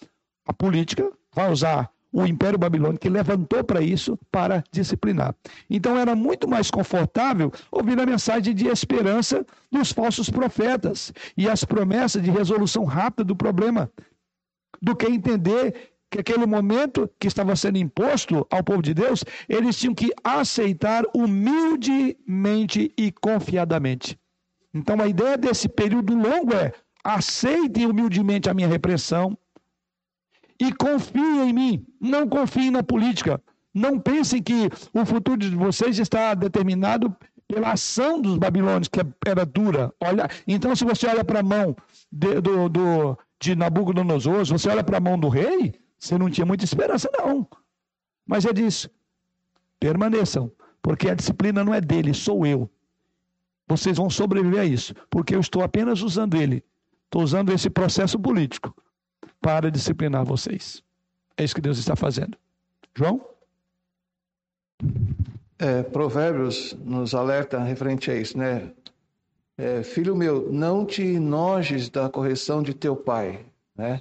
a 0.46 0.52
política, 0.52 1.12
vai 1.34 1.52
usar 1.52 1.90
o 2.10 2.24
Império 2.24 2.58
Babilônico 2.58 3.00
que 3.00 3.08
levantou 3.10 3.62
para 3.62 3.82
isso 3.82 4.18
para 4.30 4.64
disciplinar. 4.72 5.34
Então 5.68 5.96
era 5.96 6.16
muito 6.16 6.48
mais 6.48 6.70
confortável 6.70 7.52
ouvir 7.70 8.00
a 8.00 8.06
mensagem 8.06 8.54
de 8.54 8.66
esperança 8.66 9.44
dos 9.70 9.92
falsos 9.92 10.30
profetas 10.30 11.12
e 11.36 11.48
as 11.48 11.64
promessas 11.64 12.22
de 12.22 12.30
resolução 12.30 12.84
rápida 12.84 13.24
do 13.24 13.36
problema, 13.36 13.90
do 14.80 14.96
que 14.96 15.06
entender 15.06 15.92
que 16.10 16.18
aquele 16.20 16.46
momento 16.46 17.10
que 17.18 17.26
estava 17.26 17.54
sendo 17.54 17.78
imposto 17.78 18.46
ao 18.50 18.64
povo 18.64 18.82
de 18.82 18.94
Deus, 18.94 19.24
eles 19.48 19.78
tinham 19.78 19.94
que 19.94 20.12
aceitar 20.24 21.04
humildemente 21.14 22.92
e 22.96 23.12
confiadamente. 23.12 24.18
Então 24.72 25.00
a 25.00 25.06
ideia 25.06 25.36
desse 25.36 25.68
período 25.68 26.14
longo 26.14 26.54
é 26.54 26.72
aceitem 27.04 27.86
humildemente 27.86 28.50
a 28.50 28.54
minha 28.54 28.68
repressão, 28.68 29.36
e 30.60 30.72
confiem 30.72 31.48
em 31.48 31.52
mim. 31.52 31.86
Não 32.00 32.28
confiem 32.28 32.70
na 32.70 32.82
política. 32.82 33.40
Não 33.72 33.98
pensem 33.98 34.42
que 34.42 34.68
o 34.92 35.04
futuro 35.06 35.38
de 35.38 35.54
vocês 35.54 35.98
está 35.98 36.34
determinado 36.34 37.14
pela 37.46 37.72
ação 37.72 38.20
dos 38.20 38.36
babilônios, 38.36 38.88
que 38.88 39.00
era 39.24 39.46
dura. 39.46 39.92
Olha, 40.00 40.28
então, 40.46 40.74
se 40.74 40.84
você 40.84 41.06
olha 41.06 41.24
para 41.24 41.40
a 41.40 41.42
mão 41.42 41.76
de, 42.10 42.40
do, 42.40 42.68
do, 42.68 43.18
de 43.40 43.54
Nabucodonosor, 43.54 44.44
se 44.44 44.52
você 44.52 44.68
olha 44.68 44.84
para 44.84 44.98
a 44.98 45.00
mão 45.00 45.18
do 45.18 45.28
rei, 45.28 45.74
você 45.98 46.16
não 46.16 46.30
tinha 46.30 46.46
muita 46.46 46.64
esperança, 46.64 47.10
não. 47.18 47.46
Mas 48.26 48.44
é 48.44 48.52
disso. 48.52 48.90
Permaneçam, 49.80 50.50
porque 50.82 51.08
a 51.08 51.14
disciplina 51.14 51.64
não 51.64 51.74
é 51.74 51.80
dele, 51.80 52.14
sou 52.14 52.46
eu. 52.46 52.70
Vocês 53.66 53.96
vão 53.96 54.08
sobreviver 54.08 54.60
a 54.60 54.64
isso, 54.64 54.94
porque 55.10 55.34
eu 55.34 55.40
estou 55.40 55.62
apenas 55.62 56.00
usando 56.02 56.36
ele. 56.36 56.64
Estou 57.04 57.22
usando 57.22 57.52
esse 57.52 57.68
processo 57.68 58.18
político 58.18 58.74
para 59.40 59.70
disciplinar 59.70 60.24
vocês. 60.24 60.82
É 61.36 61.44
isso 61.44 61.54
que 61.54 61.60
Deus 61.60 61.78
está 61.78 61.94
fazendo. 61.94 62.36
João? 62.94 63.24
É, 65.58 65.82
provérbios 65.82 66.74
nos 66.84 67.14
alerta 67.14 67.58
referente 67.58 68.10
a 68.10 68.16
isso, 68.16 68.36
né? 68.36 68.72
É, 69.56 69.82
filho 69.82 70.14
meu, 70.14 70.52
não 70.52 70.86
te 70.86 71.02
enojes 71.02 71.88
da 71.90 72.08
correção 72.08 72.62
de 72.62 72.72
teu 72.72 72.94
pai, 72.94 73.44
né? 73.76 74.00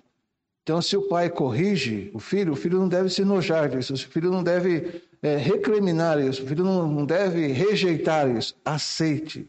Então, 0.67 0.81
se 0.81 0.97
o 0.97 1.03
pai 1.03 1.29
corrige 1.29 2.11
o 2.13 2.19
filho, 2.19 2.51
o 2.51 2.55
filho 2.57 2.77
não 2.77 2.89
deve 2.89 3.09
se 3.09 3.21
enojar 3.21 3.69
disso, 3.69 3.93
o 3.93 3.97
filho 3.97 4.29
não 4.29 4.43
deve 4.43 5.01
é, 5.23 5.37
recriminar 5.37 6.19
isso, 6.19 6.43
o 6.43 6.45
filho 6.45 6.65
não, 6.65 7.05
deve 7.05 7.47
rejeitar 7.47 8.29
isso. 8.29 8.53
Aceite. 8.65 9.47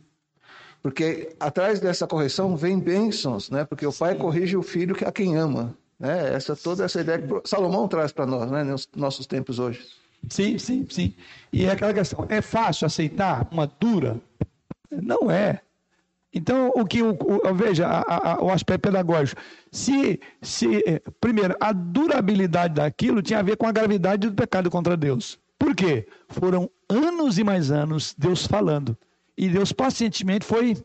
Porque 0.80 1.34
atrás 1.40 1.80
dessa 1.80 2.06
correção 2.06 2.56
vem 2.56 2.78
bênçãos, 2.78 3.50
né? 3.50 3.64
Porque 3.64 3.84
o 3.84 3.92
pai 3.92 4.14
corrige 4.14 4.56
o 4.56 4.62
filho 4.62 4.96
a 5.04 5.10
quem 5.10 5.36
ama. 5.36 5.76
Né? 5.98 6.34
Essa, 6.34 6.54
toda 6.54 6.84
essa 6.84 7.00
ideia 7.00 7.18
que 7.18 7.48
Salomão 7.48 7.88
traz 7.88 8.12
para 8.12 8.24
nós, 8.24 8.48
né? 8.48 8.62
nos 8.62 8.88
nossos 8.94 9.26
tempos 9.26 9.58
hoje. 9.58 9.88
Sim, 10.30 10.56
sim, 10.56 10.86
sim. 10.88 11.12
E 11.52 11.64
é 11.64 11.72
aquela 11.72 11.92
questão, 11.92 12.26
é 12.28 12.40
fácil 12.40 12.86
aceitar 12.86 13.48
uma 13.50 13.66
dura? 13.66 14.20
Não 14.88 15.28
é. 15.28 15.62
Então, 16.32 16.70
o 16.74 16.84
que 16.84 17.02
o, 17.02 17.16
o 17.18 17.54
veja, 17.54 17.86
a, 17.86 18.32
a, 18.32 18.44
o 18.44 18.50
aspecto 18.50 18.82
pedagógico. 18.82 19.40
Se, 19.72 20.20
se, 20.42 20.82
primeiro, 21.20 21.56
a 21.58 21.72
durabilidade 21.72 22.74
daquilo 22.74 23.22
tinha 23.22 23.38
a 23.38 23.42
ver 23.42 23.56
com 23.56 23.66
a 23.66 23.72
gravidade 23.72 24.28
do 24.28 24.34
pecado 24.34 24.70
contra 24.70 24.96
Deus. 24.96 25.38
Por 25.58 25.74
quê? 25.74 26.06
Foram 26.28 26.70
anos 26.88 27.38
e 27.38 27.44
mais 27.44 27.70
anos 27.70 28.14
Deus 28.16 28.46
falando. 28.46 28.96
E 29.36 29.48
Deus 29.48 29.72
pacientemente 29.72 30.44
foi 30.44 30.76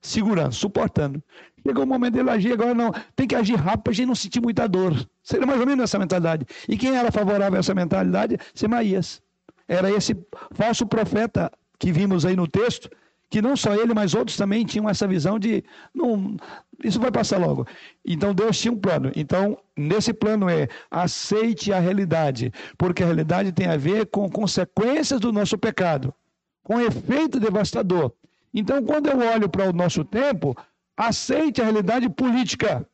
segurando, 0.00 0.52
suportando. 0.52 1.22
Chegou 1.66 1.84
o 1.84 1.86
momento 1.86 2.14
dele 2.14 2.30
agir, 2.30 2.52
agora 2.52 2.74
não. 2.74 2.92
Tem 3.14 3.26
que 3.26 3.34
agir 3.34 3.56
rápido 3.56 3.82
para 3.84 3.90
a 3.92 3.94
gente 3.94 4.06
não 4.06 4.14
sentir 4.14 4.40
muita 4.40 4.66
dor. 4.66 4.94
Seria 5.22 5.46
mais 5.46 5.60
ou 5.60 5.66
menos 5.66 5.84
essa 5.84 5.98
mentalidade. 5.98 6.46
E 6.68 6.76
quem 6.76 6.96
era 6.96 7.12
favorável 7.12 7.56
a 7.56 7.60
essa 7.60 7.74
mentalidade? 7.74 8.38
Semaías. 8.54 9.20
Era 9.66 9.90
esse 9.90 10.16
falso 10.52 10.86
profeta 10.86 11.50
que 11.78 11.92
vimos 11.92 12.24
aí 12.24 12.34
no 12.34 12.48
texto, 12.48 12.88
que 13.30 13.42
não 13.42 13.56
só 13.56 13.74
ele, 13.74 13.92
mas 13.92 14.14
outros 14.14 14.36
também 14.36 14.64
tinham 14.64 14.88
essa 14.88 15.06
visão 15.06 15.38
de 15.38 15.62
não, 15.94 16.36
isso 16.82 16.98
vai 16.98 17.10
passar 17.10 17.38
logo. 17.38 17.66
Então 18.04 18.34
Deus 18.34 18.58
tinha 18.58 18.72
um 18.72 18.78
plano. 18.78 19.12
Então, 19.14 19.58
nesse 19.76 20.12
plano 20.12 20.48
é 20.48 20.68
aceite 20.90 21.72
a 21.72 21.78
realidade, 21.78 22.52
porque 22.76 23.02
a 23.02 23.06
realidade 23.06 23.52
tem 23.52 23.66
a 23.66 23.76
ver 23.76 24.06
com 24.06 24.30
consequências 24.30 25.20
do 25.20 25.32
nosso 25.32 25.58
pecado, 25.58 26.14
com 26.62 26.80
efeito 26.80 27.38
devastador. 27.38 28.12
Então, 28.52 28.82
quando 28.84 29.08
eu 29.08 29.18
olho 29.18 29.48
para 29.48 29.68
o 29.68 29.72
nosso 29.72 30.04
tempo, 30.04 30.56
aceite 30.96 31.60
a 31.60 31.64
realidade 31.64 32.08
política. 32.08 32.88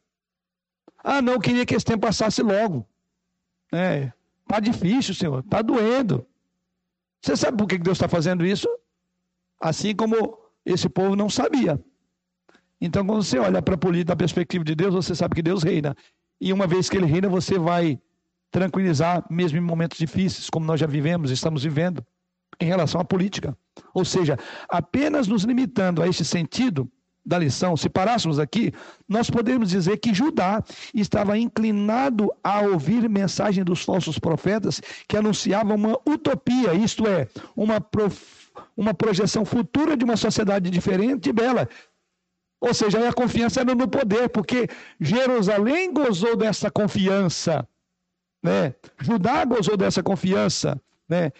Ah, 1.02 1.22
não, 1.22 1.38
queria 1.38 1.64
que 1.64 1.74
esse 1.74 1.84
tempo 1.84 2.06
passasse 2.06 2.42
logo. 2.42 2.86
É, 3.72 4.12
tá 4.48 4.58
difícil, 4.58 5.14
Senhor, 5.14 5.42
tá 5.44 5.62
doendo. 5.62 6.26
Você 7.20 7.36
sabe 7.36 7.56
por 7.56 7.66
que 7.66 7.78
Deus 7.78 7.96
está 7.96 8.08
fazendo 8.08 8.44
isso? 8.44 8.68
Assim 9.64 9.96
como 9.96 10.36
esse 10.66 10.90
povo 10.90 11.16
não 11.16 11.30
sabia. 11.30 11.82
Então, 12.78 13.06
quando 13.06 13.22
você 13.22 13.38
olha 13.38 13.62
para 13.62 13.76
a 13.76 13.78
política 13.78 14.08
da 14.12 14.16
perspectiva 14.16 14.62
de 14.62 14.74
Deus, 14.74 14.92
você 14.92 15.14
sabe 15.14 15.36
que 15.36 15.40
Deus 15.40 15.62
reina. 15.62 15.96
E 16.38 16.52
uma 16.52 16.66
vez 16.66 16.90
que 16.90 16.98
Ele 16.98 17.06
reina, 17.06 17.30
você 17.30 17.58
vai 17.58 17.98
tranquilizar, 18.50 19.24
mesmo 19.30 19.56
em 19.56 19.62
momentos 19.62 19.96
difíceis, 19.96 20.50
como 20.50 20.66
nós 20.66 20.78
já 20.78 20.86
vivemos, 20.86 21.30
estamos 21.30 21.64
vivendo, 21.64 22.04
em 22.60 22.66
relação 22.66 23.00
à 23.00 23.04
política. 23.04 23.56
Ou 23.94 24.04
seja, 24.04 24.38
apenas 24.68 25.26
nos 25.26 25.44
limitando 25.44 26.02
a 26.02 26.08
este 26.08 26.26
sentido 26.26 26.86
da 27.24 27.38
lição, 27.38 27.74
se 27.74 27.88
parássemos 27.88 28.38
aqui, 28.38 28.70
nós 29.08 29.30
podemos 29.30 29.70
dizer 29.70 29.96
que 29.96 30.12
Judá 30.12 30.62
estava 30.92 31.38
inclinado 31.38 32.30
a 32.44 32.60
ouvir 32.60 33.08
mensagem 33.08 33.64
dos 33.64 33.82
falsos 33.82 34.18
profetas 34.18 34.82
que 35.08 35.16
anunciavam 35.16 35.74
uma 35.74 35.98
utopia, 36.06 36.74
isto 36.74 37.06
é, 37.06 37.26
uma, 37.56 37.80
prof... 37.80 38.43
uma 38.76 38.94
projeção 38.94 39.44
futura 39.44 39.96
de 39.96 40.04
uma 40.04 40.16
sociedade 40.16 40.70
diferente 40.70 41.28
e 41.28 41.32
bela. 41.32 41.68
Ou 42.60 42.72
seja, 42.72 43.08
a 43.08 43.12
confiança 43.12 43.60
era 43.60 43.74
no 43.74 43.86
poder, 43.86 44.28
porque 44.28 44.68
Jerusalém 44.98 45.92
gozou 45.92 46.36
dessa 46.36 46.70
confiança, 46.70 47.68
né? 48.42 48.74
Judá 49.00 49.44
gozou 49.44 49.76
dessa 49.76 50.02
confiança, 50.02 50.80
né? 51.08 51.30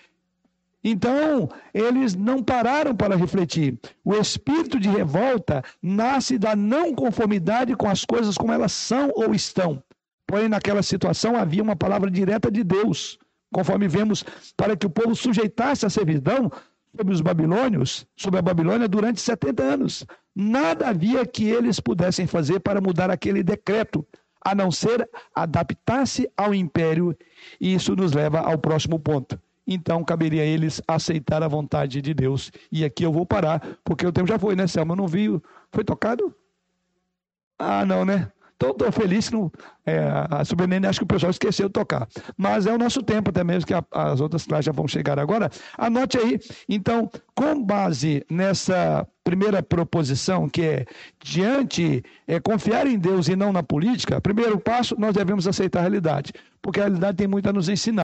Então, 0.87 1.49
eles 1.73 2.15
não 2.15 2.43
pararam 2.43 2.95
para 2.95 3.17
refletir. 3.17 3.79
O 4.05 4.15
espírito 4.15 4.79
de 4.79 4.91
revolta 4.91 5.63
nasce 5.81 6.37
da 6.37 6.55
não 6.55 6.95
conformidade 6.95 7.75
com 7.75 7.89
as 7.89 8.05
coisas 8.05 8.37
como 8.37 8.53
elas 8.53 8.73
são 8.73 9.11
ou 9.15 9.35
estão. 9.35 9.83
Porém, 10.27 10.47
naquela 10.47 10.83
situação 10.83 11.37
havia 11.37 11.63
uma 11.63 11.75
palavra 11.75 12.11
direta 12.11 12.51
de 12.51 12.63
Deus, 12.63 13.19
conforme 13.51 13.89
vemos, 13.89 14.23
para 14.55 14.77
que 14.77 14.87
o 14.87 14.91
povo 14.91 15.15
sujeitasse 15.15 15.87
a 15.87 15.91
servidão 15.91 16.53
sobre 16.97 17.15
os 17.15 17.21
babilônios, 17.21 18.07
sobre 18.17 18.39
a 18.39 18.43
Babilônia 18.43 18.89
durante 18.89 19.21
70 19.21 19.63
anos. 19.63 20.07
Nada 20.35 20.89
havia 20.89 21.27
que 21.27 21.49
eles 21.49 21.81
pudessem 21.81 22.27
fazer 22.27 22.61
para 22.61 22.81
mudar 22.81 23.11
aquele 23.11 23.43
decreto, 23.43 24.07
a 24.45 24.55
não 24.55 24.71
ser 24.71 25.09
adaptar-se 25.35 26.31
ao 26.37 26.55
império. 26.55 27.17
E 27.61 27.75
isso 27.75 27.97
nos 27.97 28.13
leva 28.13 28.41
ao 28.41 28.59
próximo 28.59 28.99
ponto 28.99 29.39
então 29.67 30.05
caberia 30.05 30.43
a 30.43 30.47
eles 30.47 30.81
aceitar 30.87 31.43
a 31.43 31.49
vontade 31.49 32.03
de 32.03 32.15
Deus. 32.15 32.53
E 32.71 32.85
aqui 32.85 33.05
eu 33.05 33.13
vou 33.13 33.25
parar, 33.25 33.79
porque 33.85 34.07
o 34.07 34.13
tempo 34.13 34.29
já 34.29 34.39
foi, 34.39 34.55
né, 34.55 34.67
Selma? 34.67 34.93
Eu 34.93 34.97
não 34.97 35.07
vi. 35.07 35.29
Foi 35.73 35.85
tocado? 35.85 36.35
Ah, 37.59 37.85
não, 37.85 38.05
né? 38.05 38.31
Estou 38.71 38.93
feliz 38.93 39.29
que 39.29 39.35
não, 39.35 39.51
é, 39.87 40.01
a 40.31 40.45
Subrenene 40.45 40.87
acho 40.87 41.01
que 41.01 41.05
o 41.05 41.09
pessoal 41.09 41.31
esqueceu 41.31 41.69
de 41.69 41.73
tocar. 41.73 42.09
Mas 42.37 42.67
é 42.67 42.73
o 42.73 42.79
nosso 42.79 43.03
tempo 43.03 43.31
até 43.31 43.45
mesmo, 43.45 43.67
que 43.67 43.75
a, 43.75 43.85
as 43.93 44.21
outras 44.21 44.47
classes 44.47 44.67
já 44.67 44.73
vão 44.73 44.89
chegar 44.89 45.19
agora. 45.19 45.51
Anote 45.77 46.19
aí. 46.19 46.39
Então, 46.69 47.11
com 47.35 47.63
base 47.63 48.25
nessa 48.31 49.07
primeira 49.23 49.63
proposição, 49.63 50.49
que 50.49 50.63
é 50.63 50.85
diante, 51.23 52.03
é 52.27 52.39
confiar 52.39 52.87
em 52.87 52.99
Deus 52.99 53.29
e 53.29 53.35
não 53.35 53.53
na 53.53 53.63
política, 53.63 54.21
primeiro 54.21 54.59
passo, 54.59 54.95
nós 54.99 55.15
devemos 55.15 55.49
aceitar 55.49 55.81
a 55.81 55.83
realidade. 55.83 56.33
Porque 56.61 56.81
a 56.81 56.85
realidade 56.85 57.17
tem 57.17 57.27
muito 57.27 57.49
a 57.49 57.53
nos 57.53 57.69
ensinar. 57.69 57.93